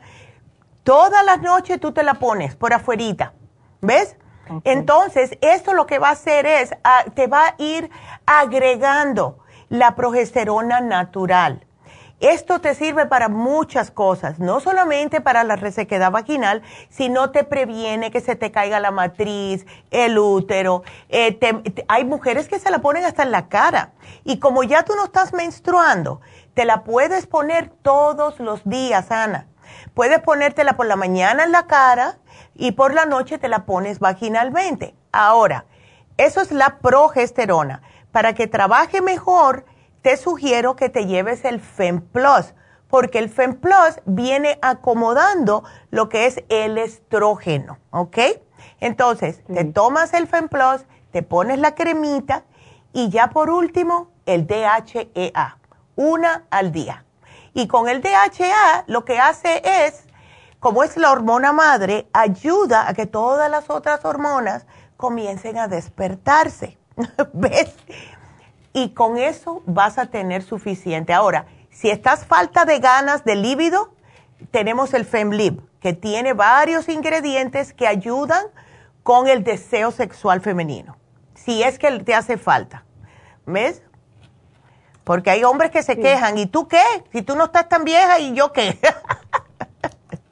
Todas 0.89 1.23
las 1.23 1.39
noches 1.41 1.79
tú 1.79 1.91
te 1.91 2.01
la 2.01 2.15
pones 2.15 2.55
por 2.55 2.73
afuerita, 2.73 3.33
¿ves? 3.79 4.15
Entonces, 4.63 5.37
esto 5.39 5.75
lo 5.75 5.85
que 5.85 5.99
va 5.99 6.09
a 6.09 6.13
hacer 6.13 6.47
es, 6.47 6.73
ah, 6.83 7.03
te 7.13 7.27
va 7.27 7.45
a 7.45 7.55
ir 7.59 7.91
agregando 8.25 9.37
la 9.69 9.93
progesterona 9.93 10.81
natural. 10.81 11.67
Esto 12.19 12.59
te 12.59 12.73
sirve 12.73 13.05
para 13.05 13.29
muchas 13.29 13.91
cosas, 13.91 14.39
no 14.39 14.61
solamente 14.61 15.21
para 15.21 15.43
la 15.43 15.57
resequedad 15.57 16.09
vaginal, 16.09 16.63
sino 16.89 17.29
te 17.29 17.43
previene 17.43 18.09
que 18.09 18.19
se 18.19 18.35
te 18.35 18.51
caiga 18.51 18.79
la 18.79 18.89
matriz, 18.89 19.67
el 19.91 20.17
útero. 20.17 20.81
Eh, 21.09 21.37
hay 21.87 22.03
mujeres 22.03 22.47
que 22.47 22.57
se 22.57 22.71
la 22.71 22.79
ponen 22.79 23.05
hasta 23.05 23.21
en 23.21 23.29
la 23.29 23.47
cara. 23.47 23.91
Y 24.23 24.39
como 24.39 24.63
ya 24.63 24.81
tú 24.85 24.95
no 24.95 25.05
estás 25.05 25.33
menstruando, 25.33 26.19
te 26.55 26.65
la 26.65 26.83
puedes 26.83 27.27
poner 27.27 27.69
todos 27.69 28.39
los 28.39 28.67
días, 28.67 29.11
Ana. 29.11 29.45
Puedes 29.93 30.19
ponértela 30.19 30.77
por 30.77 30.85
la 30.85 30.95
mañana 30.95 31.43
en 31.43 31.51
la 31.51 31.67
cara 31.67 32.17
y 32.55 32.71
por 32.73 32.93
la 32.93 33.05
noche 33.05 33.37
te 33.37 33.47
la 33.47 33.65
pones 33.65 33.99
vaginalmente. 33.99 34.95
Ahora, 35.11 35.65
eso 36.17 36.41
es 36.41 36.51
la 36.51 36.79
progesterona. 36.79 37.81
Para 38.11 38.33
que 38.33 38.47
trabaje 38.47 39.01
mejor, 39.01 39.65
te 40.01 40.17
sugiero 40.17 40.75
que 40.75 40.89
te 40.89 41.05
lleves 41.05 41.45
el 41.45 41.59
FemPlus, 41.59 42.53
porque 42.89 43.19
el 43.19 43.29
FemPlus 43.29 44.01
viene 44.05 44.59
acomodando 44.61 45.63
lo 45.91 46.09
que 46.09 46.25
es 46.25 46.43
el 46.49 46.77
estrógeno, 46.77 47.77
¿ok? 47.91 48.17
Entonces, 48.79 49.43
te 49.45 49.65
tomas 49.65 50.13
el 50.13 50.27
FemPlus, 50.27 50.85
te 51.11 51.23
pones 51.23 51.59
la 51.59 51.75
cremita 51.75 52.43
y 52.93 53.09
ya 53.09 53.29
por 53.29 53.49
último, 53.49 54.11
el 54.25 54.47
DHEA, 54.47 55.57
una 55.95 56.45
al 56.49 56.71
día. 56.71 57.05
Y 57.53 57.67
con 57.67 57.87
el 57.87 58.01
DHA 58.01 58.85
lo 58.87 59.05
que 59.05 59.19
hace 59.19 59.61
es, 59.63 60.05
como 60.59 60.83
es 60.83 60.97
la 60.97 61.11
hormona 61.11 61.51
madre, 61.51 62.07
ayuda 62.13 62.87
a 62.87 62.93
que 62.93 63.05
todas 63.05 63.49
las 63.49 63.69
otras 63.69 64.03
hormonas 64.05 64.65
comiencen 64.97 65.57
a 65.57 65.67
despertarse. 65.67 66.77
¿Ves? 67.33 67.75
Y 68.73 68.89
con 68.89 69.17
eso 69.17 69.63
vas 69.65 69.97
a 69.97 70.07
tener 70.07 70.43
suficiente. 70.43 71.13
Ahora, 71.13 71.45
si 71.71 71.89
estás 71.89 72.25
falta 72.25 72.65
de 72.65 72.79
ganas 72.79 73.23
de 73.23 73.35
líbido, 73.35 73.93
tenemos 74.51 74.93
el 74.93 75.05
FemLib, 75.05 75.61
que 75.79 75.93
tiene 75.93 76.33
varios 76.33 76.89
ingredientes 76.89 77.73
que 77.73 77.87
ayudan 77.87 78.45
con 79.03 79.27
el 79.27 79.43
deseo 79.43 79.91
sexual 79.91 80.41
femenino. 80.41 80.97
Si 81.35 81.63
es 81.63 81.79
que 81.79 81.99
te 81.99 82.13
hace 82.13 82.37
falta. 82.37 82.83
¿Ves? 83.45 83.81
Porque 85.09 85.31
hay 85.31 85.43
hombres 85.43 85.71
que 85.71 85.81
se 85.81 85.97
quejan, 85.97 86.37
¿y 86.37 86.45
tú 86.45 86.67
qué? 86.67 86.83
Si 87.11 87.23
tú 87.23 87.35
no 87.35 87.45
estás 87.45 87.67
tan 87.67 87.83
vieja, 87.83 88.19
¿y 88.19 88.35
yo 88.35 88.53
qué? 88.53 88.77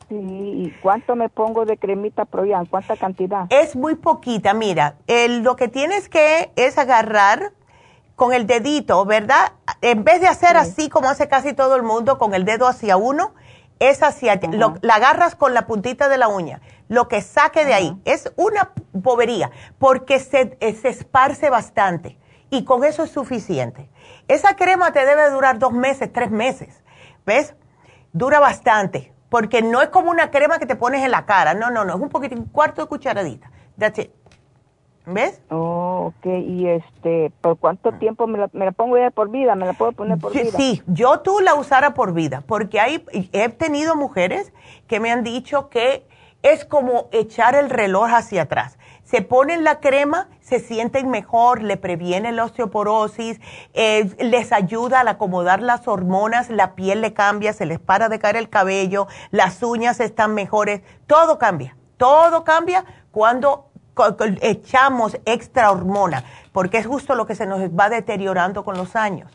sí, 0.08 0.16
¿y 0.16 0.72
cuánto 0.84 1.16
me 1.16 1.30
pongo 1.30 1.66
de 1.66 1.78
cremita 1.78 2.26
Proyan? 2.26 2.68
¿Cuánta 2.68 2.96
cantidad? 2.96 3.48
Es 3.50 3.76
muy 3.76 3.96
poquita, 3.96 4.54
mira, 4.54 4.98
lo 5.08 5.56
que 5.56 5.68
tienes 5.68 6.10
que 6.10 6.52
es 6.56 6.78
agarrar 6.78 7.54
con 8.16 8.34
el 8.34 8.46
dedito, 8.46 9.04
¿verdad? 9.06 9.54
En 9.82 10.04
vez 10.04 10.22
de 10.22 10.28
hacer 10.28 10.56
así 10.58 10.90
como 10.90 11.10
hace 11.10 11.28
casi 11.28 11.54
todo 11.54 11.76
el 11.76 11.82
mundo, 11.82 12.20
con 12.20 12.36
el 12.36 12.46
dedo 12.46 12.68
hacia 12.68 12.98
uno, 12.98 13.34
es 13.80 14.04
hacia, 14.04 14.40
la 14.52 14.94
agarras 14.94 15.34
con 15.34 15.56
la 15.56 15.66
puntita 15.66 16.08
de 16.08 16.20
la 16.20 16.28
uña. 16.28 16.62
Lo 16.88 17.08
que 17.08 17.24
saque 17.24 17.66
de 17.66 17.74
ahí 17.74 17.98
es 18.06 18.32
una 18.36 18.74
bobería, 18.94 19.50
porque 19.80 20.20
se, 20.20 20.56
eh, 20.60 20.76
se 20.76 20.90
esparce 20.90 21.50
bastante 21.50 22.20
y 22.50 22.64
con 22.64 22.84
eso 22.84 23.04
es 23.04 23.12
suficiente. 23.12 23.90
Esa 24.28 24.56
crema 24.56 24.92
te 24.92 25.06
debe 25.06 25.30
durar 25.30 25.60
dos 25.60 25.74
meses, 25.74 26.12
tres 26.12 26.32
meses. 26.32 26.84
¿Ves? 27.26 27.56
Dura 28.14 28.40
bastante. 28.40 29.14
Porque 29.30 29.62
no 29.62 29.82
es 29.82 29.90
como 29.90 30.10
una 30.10 30.32
crema 30.32 30.58
que 30.58 30.66
te 30.66 30.76
pones 30.76 31.04
en 31.04 31.12
la 31.12 31.26
cara. 31.26 31.54
No, 31.54 31.70
no, 31.70 31.84
no. 31.84 31.96
Es 31.96 32.02
un 32.02 32.10
poquito, 32.10 32.36
un 32.36 32.46
cuarto 32.46 32.82
de 32.82 32.88
cucharadita. 32.88 33.52
That's 33.78 34.00
it. 34.00 34.12
¿Ves? 35.06 35.42
Oh, 35.50 36.14
ok. 36.14 36.26
¿Y 36.26 36.68
este, 36.68 37.32
por 37.42 37.58
cuánto 37.58 37.94
tiempo 37.94 38.28
me 38.28 38.40
la, 38.40 38.50
me 38.52 38.66
la 38.66 38.72
pongo 38.72 38.98
ya 38.98 39.10
por 39.10 39.30
vida? 39.30 39.56
¿Me 39.56 39.66
la 39.66 39.74
puedo 39.74 39.94
poner 39.94 40.18
por 40.18 40.34
vida? 40.34 40.52
Sí, 40.58 40.82
yo 40.88 41.20
tú 41.20 41.40
la 41.40 41.56
usara 41.56 41.94
por 41.94 42.14
vida. 42.14 42.44
Porque 42.46 42.80
hay, 42.80 43.06
he 43.32 43.50
tenido 43.50 43.96
mujeres 43.96 44.52
que 44.88 45.00
me 45.00 45.12
han 45.12 45.24
dicho 45.24 45.70
que 45.70 46.06
es 46.44 46.66
como 46.66 47.08
echar 47.12 47.56
el 47.56 47.70
reloj 47.70 48.10
hacia 48.14 48.44
atrás 48.44 48.78
se 49.08 49.22
ponen 49.22 49.64
la 49.64 49.80
crema, 49.80 50.28
se 50.42 50.60
sienten 50.60 51.10
mejor, 51.10 51.64
le 51.64 51.78
previene 51.78 52.34
la 52.34 52.44
osteoporosis, 52.44 53.40
eh, 53.74 54.10
les 54.20 54.52
ayuda 54.52 55.00
a 55.00 55.10
acomodar 55.10 55.62
las 55.62 55.88
hormonas, 55.88 56.50
la 56.50 56.76
piel 56.76 57.00
le 57.00 57.14
cambia, 57.14 57.54
se 57.54 57.66
les 57.66 57.80
para 57.80 58.10
de 58.10 58.20
caer 58.20 58.36
el 58.36 58.50
cabello, 58.50 59.08
las 59.32 59.64
uñas 59.64 60.02
están 60.02 60.34
mejores, 60.34 60.82
todo 61.08 61.38
cambia, 61.38 61.78
todo 61.96 62.44
cambia 62.44 62.84
cuando 63.12 63.70
echamos 64.42 65.18
extra 65.24 65.72
hormona, 65.72 66.26
porque 66.52 66.78
es 66.78 66.86
justo 66.86 67.16
lo 67.16 67.26
que 67.26 67.36
se 67.36 67.46
nos 67.46 67.62
va 67.70 67.90
deteriorando 67.90 68.66
con 68.66 68.76
los 68.76 68.98
años. 68.98 69.32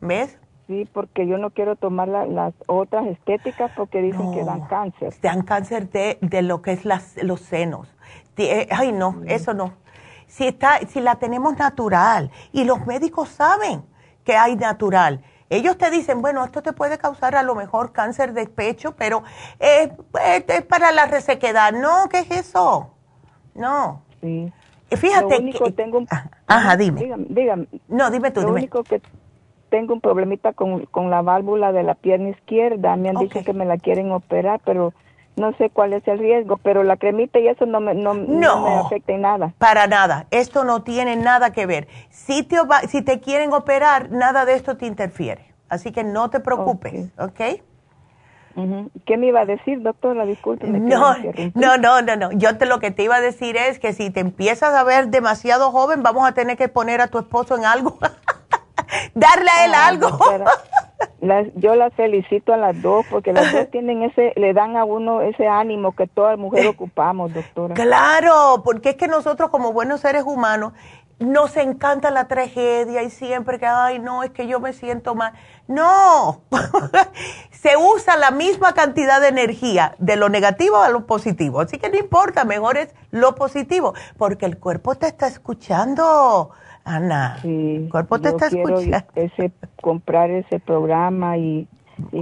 ¿Ves? 0.00 0.38
Sí, 0.68 0.88
porque 0.92 1.26
yo 1.26 1.36
no 1.36 1.50
quiero 1.50 1.74
tomar 1.74 2.06
las 2.06 2.54
otras 2.68 3.04
estéticas 3.08 3.72
porque 3.76 4.00
dicen 4.02 4.32
que 4.32 4.44
dan 4.44 4.68
cáncer. 4.68 5.12
Dan 5.20 5.42
cáncer 5.42 5.90
de, 5.90 6.18
de 6.20 6.42
lo 6.42 6.62
que 6.62 6.70
es 6.70 6.84
las, 6.84 7.16
los 7.24 7.40
senos 7.40 7.92
ay, 8.70 8.92
no, 8.92 9.22
eso 9.26 9.54
no. 9.54 9.74
Si, 10.26 10.46
está, 10.46 10.78
si 10.88 11.00
la 11.00 11.16
tenemos 11.16 11.58
natural 11.58 12.30
y 12.52 12.64
los 12.64 12.86
médicos 12.86 13.28
saben 13.28 13.82
que 14.24 14.36
hay 14.36 14.56
natural, 14.56 15.22
ellos 15.48 15.76
te 15.76 15.90
dicen, 15.90 16.22
bueno, 16.22 16.44
esto 16.44 16.62
te 16.62 16.72
puede 16.72 16.96
causar 16.96 17.34
a 17.34 17.42
lo 17.42 17.56
mejor 17.56 17.92
cáncer 17.92 18.32
de 18.32 18.46
pecho, 18.46 18.94
pero 18.96 19.24
es, 19.58 19.90
para 20.68 20.92
la 20.92 21.06
resequedad. 21.06 21.72
No, 21.72 22.08
¿qué 22.08 22.20
es 22.20 22.30
eso? 22.30 22.94
No. 23.54 24.02
Sí. 24.20 24.52
Fíjate 24.90 25.50
que... 25.50 25.72
Tengo 25.72 25.98
un, 25.98 26.06
ah, 26.10 26.30
ajá, 26.46 26.76
dime. 26.76 27.00
Dígame, 27.00 27.26
dígame. 27.28 27.66
No, 27.88 28.10
dime 28.10 28.30
tú, 28.30 28.42
lo 28.42 28.52
único 28.52 28.84
que 28.84 29.02
tengo 29.70 29.94
un 29.94 30.00
problemita 30.00 30.52
con, 30.52 30.86
con 30.86 31.10
la 31.10 31.22
válvula 31.22 31.72
de 31.72 31.82
la 31.82 31.94
pierna 31.94 32.28
izquierda. 32.28 32.94
Me 32.96 33.08
han 33.08 33.16
dicho 33.16 33.42
que 33.44 33.52
me 33.52 33.64
la 33.64 33.78
quieren 33.78 34.12
operar, 34.12 34.60
pero 34.64 34.92
no 35.36 35.52
sé 35.56 35.70
cuál 35.70 35.92
es 35.92 36.06
el 36.06 36.18
riesgo, 36.18 36.58
pero 36.58 36.82
la 36.82 36.96
cremita 36.96 37.38
y 37.38 37.48
eso 37.48 37.66
no 37.66 37.80
me, 37.80 37.94
no, 37.94 38.14
me 38.14 38.46
afecta 38.46 39.12
en 39.12 39.22
nada. 39.22 39.54
Para 39.58 39.86
nada, 39.86 40.26
esto 40.30 40.64
no 40.64 40.82
tiene 40.82 41.16
nada 41.16 41.52
que 41.52 41.66
ver. 41.66 41.88
Si 42.10 42.42
te, 42.42 42.56
si 42.88 43.02
te 43.02 43.20
quieren 43.20 43.52
operar, 43.52 44.10
nada 44.10 44.44
de 44.44 44.54
esto 44.54 44.76
te 44.76 44.86
interfiere. 44.86 45.54
Así 45.68 45.92
que 45.92 46.04
no 46.04 46.30
te 46.30 46.40
preocupes, 46.40 47.10
¿ok? 47.18 47.62
¿Qué 49.06 49.16
me 49.16 49.28
iba 49.28 49.40
a 49.40 49.46
decir, 49.46 49.80
doctora? 49.80 50.26
Disculpe. 50.26 50.66
No, 50.66 51.14
no, 51.54 51.76
no, 51.78 52.02
no, 52.02 52.16
no. 52.16 52.32
Yo 52.32 52.58
te 52.58 52.66
lo 52.66 52.80
que 52.80 52.90
te 52.90 53.04
iba 53.04 53.16
a 53.16 53.20
decir 53.20 53.56
es 53.56 53.78
que 53.78 53.92
si 53.92 54.10
te 54.10 54.20
empiezas 54.20 54.74
a 54.74 54.82
ver 54.84 55.08
demasiado 55.08 55.70
joven, 55.70 56.02
vamos 56.02 56.28
a 56.28 56.32
tener 56.32 56.56
que 56.56 56.68
poner 56.68 57.00
a 57.00 57.08
tu 57.08 57.18
esposo 57.18 57.56
en 57.56 57.64
algo. 57.64 57.98
Darle 59.14 59.50
a 59.50 59.64
él 59.64 59.74
algo. 59.74 60.18
yo 61.56 61.74
las 61.74 61.92
felicito 61.94 62.52
a 62.52 62.56
las 62.56 62.80
dos 62.80 63.06
porque 63.10 63.32
las 63.32 63.52
dos 63.52 63.68
tienen 63.70 64.02
ese, 64.02 64.32
le 64.36 64.52
dan 64.52 64.76
a 64.76 64.84
uno 64.84 65.20
ese 65.22 65.46
ánimo 65.46 65.94
que 65.94 66.06
toda 66.06 66.36
mujer 66.36 66.66
ocupamos, 66.66 67.32
doctora. 67.32 67.74
Claro, 67.74 68.62
porque 68.64 68.90
es 68.90 68.96
que 68.96 69.08
nosotros 69.08 69.50
como 69.50 69.72
buenos 69.72 70.00
seres 70.00 70.24
humanos 70.24 70.72
nos 71.20 71.54
encanta 71.58 72.10
la 72.10 72.28
tragedia 72.28 73.02
y 73.02 73.10
siempre 73.10 73.58
que, 73.58 73.66
ay, 73.66 73.98
no, 73.98 74.22
es 74.22 74.30
que 74.30 74.46
yo 74.46 74.58
me 74.58 74.72
siento 74.72 75.14
mal. 75.14 75.34
No, 75.68 76.40
se 77.50 77.76
usa 77.76 78.16
la 78.16 78.30
misma 78.30 78.72
cantidad 78.72 79.20
de 79.20 79.28
energía 79.28 79.94
de 79.98 80.16
lo 80.16 80.30
negativo 80.30 80.78
a 80.78 80.88
lo 80.88 81.06
positivo. 81.06 81.60
Así 81.60 81.78
que 81.78 81.90
no 81.90 81.98
importa, 81.98 82.44
mejor 82.44 82.78
es 82.78 82.94
lo 83.10 83.34
positivo, 83.34 83.92
porque 84.16 84.46
el 84.46 84.58
cuerpo 84.58 84.94
te 84.94 85.08
está 85.08 85.26
escuchando. 85.26 86.50
Ana, 86.84 87.38
el 87.44 87.88
cuerpo 87.90 88.20
te 88.20 88.28
está 88.30 88.46
escuchando. 88.46 88.98
Ese, 89.14 89.52
comprar 89.80 90.30
ese 90.30 90.58
programa 90.60 91.36
y, 91.36 91.68
y 92.12 92.20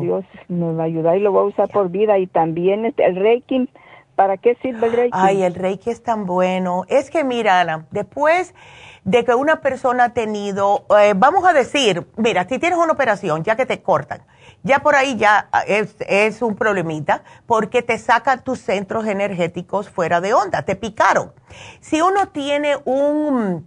Dios 0.00 0.24
me 0.48 0.72
va 0.72 0.82
a 0.82 0.86
ayudar 0.86 1.16
y 1.16 1.20
lo 1.20 1.32
voy 1.32 1.42
a 1.42 1.46
usar 1.46 1.68
por 1.68 1.90
vida. 1.90 2.18
Y 2.18 2.26
también 2.26 2.84
este, 2.84 3.04
el 3.04 3.16
Reiki 3.16 3.68
¿Para 4.14 4.36
qué 4.36 4.56
sirve 4.62 4.86
el 4.86 4.92
Reiki? 4.92 5.10
Ay, 5.12 5.42
el 5.42 5.54
Reiki 5.54 5.90
es 5.90 6.02
tan 6.02 6.24
bueno. 6.24 6.84
Es 6.88 7.10
que 7.10 7.24
mira, 7.24 7.60
Ana, 7.60 7.86
después 7.90 8.54
de 9.02 9.24
que 9.24 9.34
una 9.34 9.60
persona 9.60 10.04
ha 10.04 10.08
tenido, 10.14 10.86
eh, 10.98 11.14
vamos 11.16 11.44
a 11.44 11.52
decir, 11.52 12.06
mira, 12.16 12.46
si 12.48 12.58
tienes 12.58 12.78
una 12.78 12.92
operación, 12.92 13.42
ya 13.42 13.56
que 13.56 13.66
te 13.66 13.82
cortan, 13.82 14.22
ya 14.62 14.78
por 14.78 14.94
ahí 14.94 15.16
ya 15.16 15.48
es, 15.66 15.96
es 16.00 16.42
un 16.42 16.54
problemita 16.54 17.24
porque 17.46 17.82
te 17.82 17.98
sacan 17.98 18.44
tus 18.44 18.60
centros 18.60 19.06
energéticos 19.06 19.90
fuera 19.90 20.20
de 20.20 20.32
onda, 20.32 20.62
te 20.62 20.76
picaron. 20.76 21.32
Si 21.80 22.00
uno 22.00 22.28
tiene 22.28 22.76
un, 22.84 23.66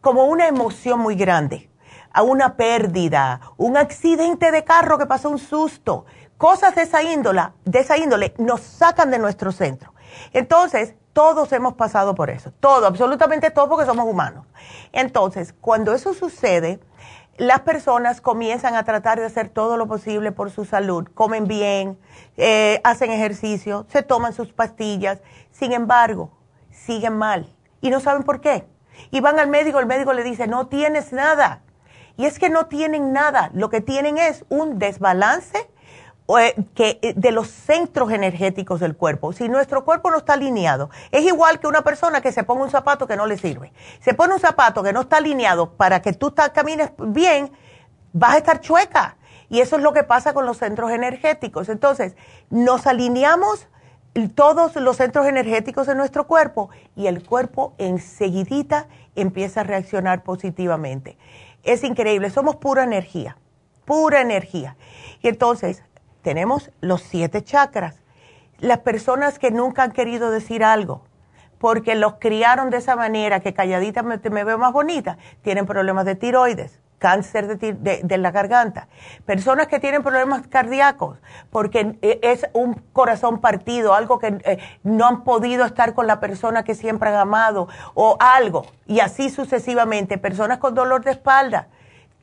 como 0.00 0.24
una 0.24 0.46
emoción 0.46 1.00
muy 1.00 1.14
grande, 1.14 1.70
a 2.12 2.22
una 2.22 2.56
pérdida, 2.56 3.40
un 3.56 3.76
accidente 3.76 4.50
de 4.50 4.64
carro 4.64 4.98
que 4.98 5.06
pasó 5.06 5.30
un 5.30 5.38
susto, 5.38 6.06
cosas 6.36 6.74
de 6.74 6.82
esa 6.82 7.02
índole, 7.02 7.42
de 7.64 7.80
esa 7.80 7.98
índole 7.98 8.34
nos 8.38 8.60
sacan 8.60 9.10
de 9.10 9.18
nuestro 9.18 9.52
centro. 9.52 9.92
Entonces, 10.32 10.94
todos 11.12 11.52
hemos 11.52 11.74
pasado 11.74 12.14
por 12.14 12.30
eso, 12.30 12.52
todo, 12.60 12.86
absolutamente 12.86 13.50
todo 13.50 13.68
porque 13.68 13.86
somos 13.86 14.06
humanos. 14.06 14.46
Entonces, 14.92 15.52
cuando 15.60 15.92
eso 15.92 16.14
sucede, 16.14 16.80
las 17.38 17.60
personas 17.60 18.20
comienzan 18.20 18.74
a 18.74 18.84
tratar 18.84 19.18
de 19.18 19.26
hacer 19.26 19.48
todo 19.48 19.76
lo 19.76 19.86
posible 19.86 20.32
por 20.32 20.50
su 20.50 20.64
salud, 20.64 21.08
comen 21.14 21.46
bien, 21.46 21.98
eh, 22.36 22.80
hacen 22.84 23.10
ejercicio, 23.10 23.86
se 23.88 24.02
toman 24.02 24.32
sus 24.32 24.52
pastillas, 24.52 25.20
sin 25.50 25.72
embargo, 25.72 26.30
siguen 26.70 27.16
mal 27.16 27.48
y 27.80 27.90
no 27.90 28.00
saben 28.00 28.22
por 28.22 28.40
qué. 28.40 28.66
Y 29.10 29.20
van 29.20 29.38
al 29.38 29.48
médico, 29.48 29.78
el 29.80 29.86
médico 29.86 30.12
le 30.12 30.22
dice, 30.22 30.46
no 30.46 30.66
tienes 30.68 31.12
nada. 31.12 31.62
Y 32.16 32.26
es 32.26 32.38
que 32.38 32.50
no 32.50 32.66
tienen 32.66 33.12
nada, 33.12 33.50
lo 33.54 33.70
que 33.70 33.80
tienen 33.80 34.18
es 34.18 34.44
un 34.48 34.78
desbalance 34.78 35.70
eh, 36.36 36.54
que, 36.74 36.98
eh, 37.00 37.14
de 37.16 37.32
los 37.32 37.48
centros 37.48 38.10
energéticos 38.10 38.80
del 38.80 38.96
cuerpo. 38.96 39.32
Si 39.32 39.48
nuestro 39.48 39.84
cuerpo 39.84 40.10
no 40.10 40.18
está 40.18 40.34
alineado, 40.34 40.90
es 41.10 41.24
igual 41.24 41.58
que 41.58 41.66
una 41.66 41.82
persona 41.82 42.20
que 42.20 42.32
se 42.32 42.44
ponga 42.44 42.64
un 42.64 42.70
zapato 42.70 43.06
que 43.06 43.16
no 43.16 43.24
le 43.24 43.38
sirve. 43.38 43.72
Se 44.00 44.12
pone 44.12 44.34
un 44.34 44.40
zapato 44.40 44.82
que 44.82 44.92
no 44.92 45.02
está 45.02 45.18
alineado 45.18 45.70
para 45.70 46.02
que 46.02 46.12
tú 46.12 46.34
camines 46.52 46.90
bien, 46.98 47.50
vas 48.12 48.34
a 48.34 48.38
estar 48.38 48.60
chueca. 48.60 49.16
Y 49.48 49.60
eso 49.60 49.76
es 49.76 49.82
lo 49.82 49.94
que 49.94 50.04
pasa 50.04 50.34
con 50.34 50.44
los 50.44 50.58
centros 50.58 50.90
energéticos. 50.90 51.70
Entonces, 51.70 52.14
nos 52.50 52.86
alineamos 52.86 53.66
todos 54.26 54.74
los 54.76 54.96
centros 54.96 55.26
energéticos 55.26 55.86
de 55.86 55.94
nuestro 55.94 56.26
cuerpo 56.26 56.70
y 56.96 57.06
el 57.06 57.24
cuerpo 57.24 57.74
enseguidita 57.78 58.86
empieza 59.14 59.60
a 59.60 59.64
reaccionar 59.64 60.22
positivamente. 60.22 61.16
Es 61.62 61.84
increíble, 61.84 62.30
somos 62.30 62.56
pura 62.56 62.84
energía, 62.84 63.36
pura 63.84 64.20
energía. 64.20 64.76
Y 65.22 65.28
entonces, 65.28 65.82
tenemos 66.22 66.70
los 66.80 67.02
siete 67.02 67.42
chakras. 67.42 68.00
Las 68.58 68.78
personas 68.78 69.38
que 69.38 69.50
nunca 69.50 69.82
han 69.82 69.92
querido 69.92 70.30
decir 70.30 70.64
algo, 70.64 71.02
porque 71.58 71.94
los 71.94 72.14
criaron 72.14 72.70
de 72.70 72.78
esa 72.78 72.96
manera, 72.96 73.40
que 73.40 73.54
calladita 73.54 74.02
me, 74.02 74.16
veo 74.16 74.58
más 74.58 74.72
bonita, 74.72 75.18
tienen 75.42 75.66
problemas 75.66 76.04
de 76.04 76.14
tiroides, 76.14 76.80
cáncer 76.98 77.58
de, 77.58 78.18
la 78.18 78.30
garganta. 78.30 78.88
Personas 79.24 79.68
que 79.68 79.80
tienen 79.80 80.02
problemas 80.02 80.46
cardíacos, 80.48 81.18
porque 81.50 81.96
eh, 82.02 82.20
es 82.22 82.46
un 82.52 82.74
corazón 82.92 83.40
partido, 83.40 83.94
algo 83.94 84.18
que 84.18 84.38
eh, 84.44 84.58
no 84.82 85.06
han 85.06 85.24
podido 85.24 85.64
estar 85.64 85.94
con 85.94 86.06
la 86.06 86.20
persona 86.20 86.64
que 86.64 86.74
siempre 86.74 87.10
han 87.10 87.16
amado, 87.16 87.68
o 87.94 88.16
algo, 88.20 88.66
y 88.86 89.00
así 89.00 89.30
sucesivamente. 89.30 90.18
Personas 90.18 90.58
con 90.58 90.74
dolor 90.74 91.04
de 91.04 91.12
espalda, 91.12 91.68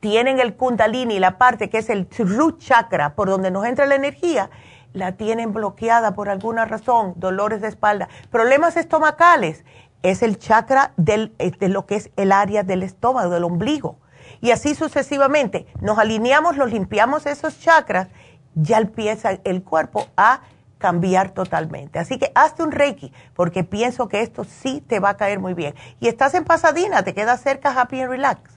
tienen 0.00 0.38
el 0.38 0.54
kundalini, 0.54 1.18
la 1.18 1.38
parte 1.38 1.70
que 1.70 1.78
es 1.78 1.90
el 1.90 2.06
root 2.18 2.58
chakra, 2.58 3.14
por 3.14 3.28
donde 3.28 3.50
nos 3.50 3.66
entra 3.66 3.86
la 3.86 3.94
energía, 3.94 4.50
la 4.92 5.12
tienen 5.12 5.52
bloqueada 5.52 6.12
por 6.14 6.28
alguna 6.28 6.64
razón, 6.64 7.14
dolores 7.16 7.60
de 7.60 7.68
espalda, 7.68 8.08
problemas 8.30 8.76
estomacales, 8.76 9.64
es 10.02 10.22
el 10.22 10.38
chakra 10.38 10.92
del, 10.96 11.34
eh, 11.38 11.50
de 11.50 11.68
lo 11.68 11.86
que 11.86 11.96
es 11.96 12.10
el 12.16 12.30
área 12.30 12.62
del 12.62 12.82
estómago, 12.82 13.30
del 13.30 13.44
ombligo. 13.44 13.98
Y 14.40 14.50
así 14.50 14.74
sucesivamente, 14.74 15.66
nos 15.80 15.98
alineamos, 15.98 16.56
los 16.56 16.72
limpiamos 16.72 17.26
esos 17.26 17.60
chakras, 17.60 18.08
ya 18.54 18.78
empieza 18.78 19.38
el 19.44 19.62
cuerpo 19.62 20.06
a 20.16 20.40
cambiar 20.78 21.30
totalmente. 21.30 21.98
Así 21.98 22.18
que 22.18 22.30
hazte 22.34 22.62
un 22.62 22.72
Reiki, 22.72 23.12
porque 23.34 23.64
pienso 23.64 24.08
que 24.08 24.20
esto 24.20 24.44
sí 24.44 24.82
te 24.86 25.00
va 25.00 25.10
a 25.10 25.16
caer 25.16 25.38
muy 25.38 25.54
bien. 25.54 25.74
Y 26.00 26.08
estás 26.08 26.34
en 26.34 26.44
Pasadena, 26.44 27.02
te 27.02 27.14
queda 27.14 27.36
cerca 27.36 27.78
Happy 27.78 28.00
and 28.00 28.10
Relax. 28.10 28.56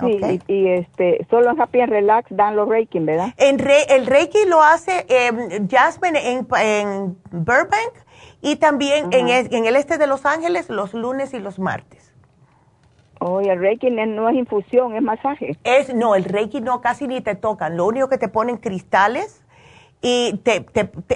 Sí, 0.00 0.40
y, 0.48 0.68
este, 0.68 1.26
solo 1.28 1.50
en 1.50 1.60
Happy 1.60 1.80
and 1.80 1.92
Relax 1.92 2.26
dan 2.30 2.56
los 2.56 2.68
Reiki, 2.68 2.98
¿verdad? 3.00 3.34
En 3.36 3.60
el 3.60 4.06
Reiki 4.06 4.46
lo 4.46 4.62
hace 4.62 5.04
eh, 5.08 5.66
Jasmine 5.70 6.18
en, 6.32 7.16
Burbank 7.30 7.92
y 8.40 8.56
también 8.56 9.10
en, 9.12 9.28
el 9.28 9.76
este 9.76 9.98
de 9.98 10.06
Los 10.06 10.24
Ángeles 10.24 10.70
los 10.70 10.94
lunes 10.94 11.34
y 11.34 11.40
los 11.40 11.58
martes. 11.58 12.11
Oh, 13.24 13.40
el 13.40 13.58
Reiki 13.58 13.90
no 13.90 14.28
es 14.28 14.34
infusión, 14.34 14.96
es 14.96 15.02
masaje. 15.02 15.56
Es, 15.62 15.94
no, 15.94 16.14
el 16.14 16.24
Reiki 16.24 16.60
no, 16.60 16.80
casi 16.80 17.06
ni 17.06 17.20
te 17.20 17.34
tocan. 17.36 17.76
Lo 17.76 17.86
único 17.86 18.08
que 18.08 18.18
te 18.18 18.28
ponen 18.28 18.56
cristales 18.56 19.44
y 20.00 20.38
te, 20.38 20.66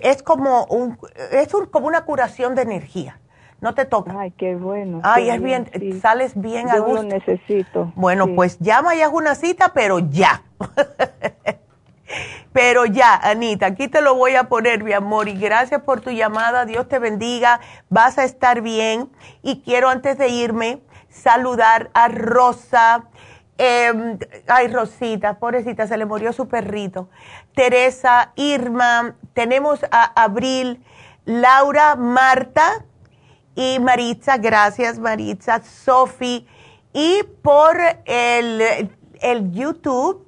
es 0.02 0.22
como 0.22 0.66
un, 0.66 0.98
es 1.32 1.48
como 1.70 1.88
una 1.88 2.04
curación 2.04 2.54
de 2.54 2.62
energía 2.62 3.18
no 3.60 3.74
te 3.74 3.84
toca. 3.84 4.14
Ay, 4.18 4.32
qué 4.32 4.54
bueno. 4.54 5.00
Ay, 5.02 5.30
es 5.30 5.42
bien, 5.42 5.68
sales 6.00 6.38
bien 6.40 6.68
a 6.68 6.78
gusto. 6.78 7.02
lo 7.02 7.08
necesito. 7.08 7.92
Bueno, 7.96 8.34
pues 8.34 8.58
llama 8.58 8.94
y 8.94 9.02
haz 9.02 9.12
una 9.12 9.34
cita, 9.34 9.72
pero 9.74 9.98
ya. 9.98 10.42
pero 12.52 12.86
ya, 12.86 13.14
Anita, 13.16 13.66
aquí 13.66 13.88
te 13.88 14.02
lo 14.02 14.14
voy 14.14 14.36
a 14.36 14.44
poner, 14.44 14.84
mi 14.84 14.92
amor, 14.92 15.28
y 15.28 15.34
gracias 15.34 15.82
por 15.82 16.00
tu 16.00 16.10
llamada, 16.10 16.64
Dios 16.64 16.86
te 16.88 16.98
bendiga, 16.98 17.60
vas 17.88 18.18
a 18.18 18.24
estar 18.24 18.60
bien. 18.60 19.10
Y 19.42 19.62
quiero 19.62 19.88
antes 19.88 20.18
de 20.18 20.28
irme 20.28 20.80
saludar 21.22 21.90
a 21.94 22.08
Rosa. 22.08 23.04
Em, 23.58 24.18
ay, 24.48 24.68
Rosita, 24.68 25.38
pobrecita, 25.38 25.86
se 25.86 25.96
le 25.96 26.04
murió 26.04 26.32
su 26.32 26.46
perrito. 26.46 27.08
Teresa, 27.54 28.32
Irma, 28.36 29.16
tenemos 29.32 29.82
a 29.90 30.22
Abril, 30.22 30.84
Laura, 31.24 31.96
Marta, 31.96 32.84
y 33.56 33.78
Maritza, 33.80 34.36
gracias 34.36 34.98
Maritza, 34.98 35.62
Sofi 35.62 36.46
y 36.92 37.22
por 37.42 37.76
el, 38.04 38.90
el 39.20 39.50
YouTube, 39.50 40.24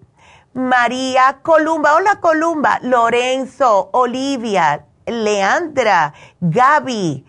María 0.54 1.38
Columba, 1.42 1.94
hola 1.94 2.18
Columba, 2.20 2.80
Lorenzo, 2.82 3.90
Olivia, 3.92 4.86
Leandra, 5.06 6.14
Gaby, 6.40 7.24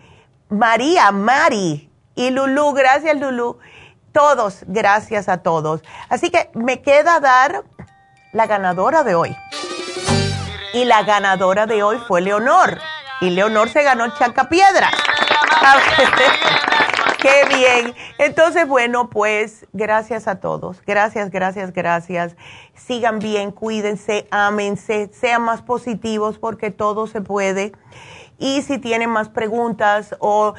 María, 0.48 1.12
Mari 1.12 1.89
y 2.20 2.30
Lulu, 2.30 2.74
gracias 2.74 3.18
Lulu, 3.18 3.58
todos, 4.12 4.64
gracias 4.66 5.30
a 5.30 5.38
todos. 5.38 5.80
Así 6.10 6.30
que 6.30 6.50
me 6.52 6.82
queda 6.82 7.18
dar 7.18 7.64
la 8.34 8.46
ganadora 8.46 9.04
de 9.04 9.14
hoy. 9.14 9.34
Y 10.74 10.84
la 10.84 11.02
ganadora 11.02 11.64
de 11.64 11.82
hoy 11.82 11.96
fue 12.06 12.20
Leonor. 12.20 12.78
Y 13.22 13.30
Leonor 13.30 13.70
se 13.70 13.82
ganó 13.84 14.04
el 14.04 14.12
Piedra. 14.50 14.90
Qué 17.22 17.56
bien. 17.56 17.94
Entonces, 18.18 18.68
bueno, 18.68 19.08
pues 19.08 19.66
gracias 19.72 20.28
a 20.28 20.40
todos. 20.40 20.82
Gracias, 20.86 21.30
gracias, 21.30 21.72
gracias. 21.72 22.36
Sigan 22.74 23.18
bien, 23.18 23.50
cuídense, 23.50 24.28
ámense, 24.30 25.10
sean 25.14 25.40
más 25.40 25.62
positivos 25.62 26.38
porque 26.38 26.70
todo 26.70 27.06
se 27.06 27.22
puede. 27.22 27.72
Y 28.38 28.60
si 28.62 28.78
tienen 28.78 29.08
más 29.08 29.30
preguntas 29.30 30.14
o 30.18 30.54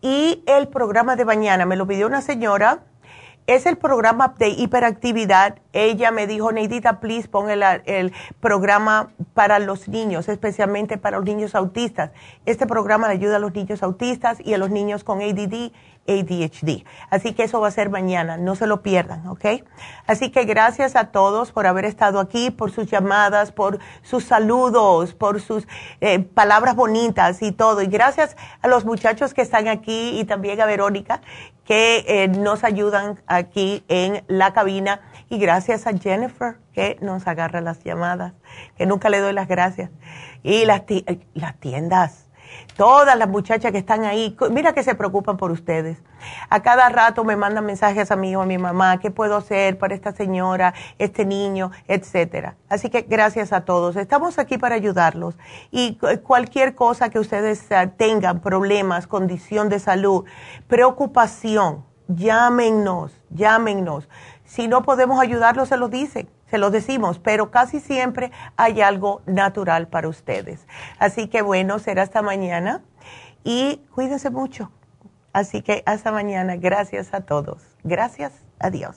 Y 0.00 0.42
el 0.46 0.68
programa 0.68 1.16
de 1.16 1.24
mañana, 1.24 1.66
me 1.66 1.76
lo 1.76 1.86
pidió 1.86 2.06
una 2.06 2.20
señora, 2.20 2.84
es 3.48 3.64
el 3.64 3.78
programa 3.78 4.34
de 4.38 4.50
hiperactividad. 4.50 5.58
Ella 5.72 6.10
me 6.10 6.26
dijo, 6.26 6.52
Neidita, 6.52 7.00
please 7.00 7.28
pon 7.28 7.48
el, 7.48 7.62
el, 7.86 8.12
programa 8.40 9.10
para 9.32 9.58
los 9.58 9.88
niños, 9.88 10.28
especialmente 10.28 10.98
para 10.98 11.16
los 11.16 11.24
niños 11.24 11.54
autistas. 11.54 12.10
Este 12.44 12.66
programa 12.66 13.08
le 13.08 13.14
ayuda 13.14 13.36
a 13.36 13.38
los 13.38 13.54
niños 13.54 13.82
autistas 13.82 14.38
y 14.44 14.52
a 14.52 14.58
los 14.58 14.70
niños 14.70 15.02
con 15.02 15.22
ADD 15.22 15.72
ADHD. 16.08 16.84
Así 17.10 17.34
que 17.34 17.44
eso 17.44 17.60
va 17.60 17.68
a 17.68 17.70
ser 17.70 17.90
mañana, 17.90 18.36
no 18.36 18.54
se 18.54 18.66
lo 18.66 18.82
pierdan, 18.82 19.26
¿ok? 19.28 19.44
Así 20.06 20.30
que 20.30 20.44
gracias 20.44 20.96
a 20.96 21.12
todos 21.12 21.52
por 21.52 21.66
haber 21.66 21.84
estado 21.84 22.18
aquí, 22.18 22.50
por 22.50 22.70
sus 22.70 22.90
llamadas, 22.90 23.52
por 23.52 23.78
sus 24.02 24.24
saludos, 24.24 25.14
por 25.14 25.40
sus 25.40 25.68
eh, 26.00 26.20
palabras 26.20 26.74
bonitas 26.74 27.42
y 27.42 27.52
todo. 27.52 27.82
Y 27.82 27.86
gracias 27.86 28.36
a 28.62 28.68
los 28.68 28.84
muchachos 28.84 29.34
que 29.34 29.42
están 29.42 29.68
aquí 29.68 30.18
y 30.18 30.24
también 30.24 30.60
a 30.60 30.66
Verónica 30.66 31.20
que 31.64 32.04
eh, 32.08 32.28
nos 32.28 32.64
ayudan 32.64 33.20
aquí 33.26 33.84
en 33.88 34.24
la 34.26 34.54
cabina. 34.54 35.02
Y 35.28 35.36
gracias 35.36 35.86
a 35.86 35.92
Jennifer 35.92 36.56
que 36.72 36.96
nos 37.02 37.26
agarra 37.26 37.60
las 37.60 37.84
llamadas, 37.84 38.32
que 38.78 38.86
nunca 38.86 39.10
le 39.10 39.18
doy 39.18 39.34
las 39.34 39.48
gracias. 39.48 39.90
Y 40.42 40.64
las, 40.64 40.84
las 41.34 41.60
tiendas 41.60 42.27
Todas 42.76 43.18
las 43.18 43.28
muchachas 43.28 43.72
que 43.72 43.78
están 43.78 44.04
ahí, 44.04 44.36
mira 44.50 44.72
que 44.72 44.82
se 44.82 44.94
preocupan 44.94 45.36
por 45.36 45.50
ustedes. 45.50 45.98
A 46.48 46.62
cada 46.62 46.88
rato 46.88 47.24
me 47.24 47.36
mandan 47.36 47.66
mensajes 47.66 48.10
a 48.10 48.16
mí 48.16 48.34
o 48.36 48.42
a 48.42 48.46
mi 48.46 48.58
mamá, 48.58 48.98
¿qué 48.98 49.10
puedo 49.10 49.36
hacer 49.36 49.78
para 49.78 49.94
esta 49.94 50.12
señora, 50.12 50.74
este 50.98 51.24
niño, 51.24 51.70
etcétera? 51.86 52.56
Así 52.68 52.90
que 52.90 53.02
gracias 53.02 53.52
a 53.52 53.62
todos. 53.62 53.96
Estamos 53.96 54.38
aquí 54.38 54.58
para 54.58 54.74
ayudarlos. 54.74 55.36
Y 55.70 55.98
cualquier 56.22 56.74
cosa 56.74 57.10
que 57.10 57.18
ustedes 57.18 57.70
ah, 57.72 57.88
tengan, 57.88 58.40
problemas, 58.40 59.06
condición 59.06 59.68
de 59.68 59.78
salud, 59.78 60.24
preocupación, 60.68 61.84
llámenos, 62.08 63.12
llámenos. 63.30 64.08
Si 64.44 64.68
no 64.68 64.82
podemos 64.82 65.20
ayudarlos, 65.20 65.68
se 65.68 65.76
lo 65.76 65.88
dicen 65.88 66.28
se 66.50 66.58
lo 66.58 66.70
decimos, 66.70 67.18
pero 67.18 67.50
casi 67.50 67.80
siempre 67.80 68.32
hay 68.56 68.80
algo 68.80 69.22
natural 69.26 69.88
para 69.88 70.08
ustedes. 70.08 70.66
Así 70.98 71.28
que 71.28 71.42
bueno, 71.42 71.78
será 71.78 72.02
hasta 72.02 72.22
mañana 72.22 72.82
y 73.44 73.82
cuídense 73.94 74.30
mucho. 74.30 74.70
Así 75.32 75.62
que 75.62 75.82
hasta 75.86 76.10
mañana. 76.10 76.56
Gracias 76.56 77.14
a 77.14 77.20
todos. 77.20 77.62
Gracias. 77.84 78.32
Adiós. 78.58 78.96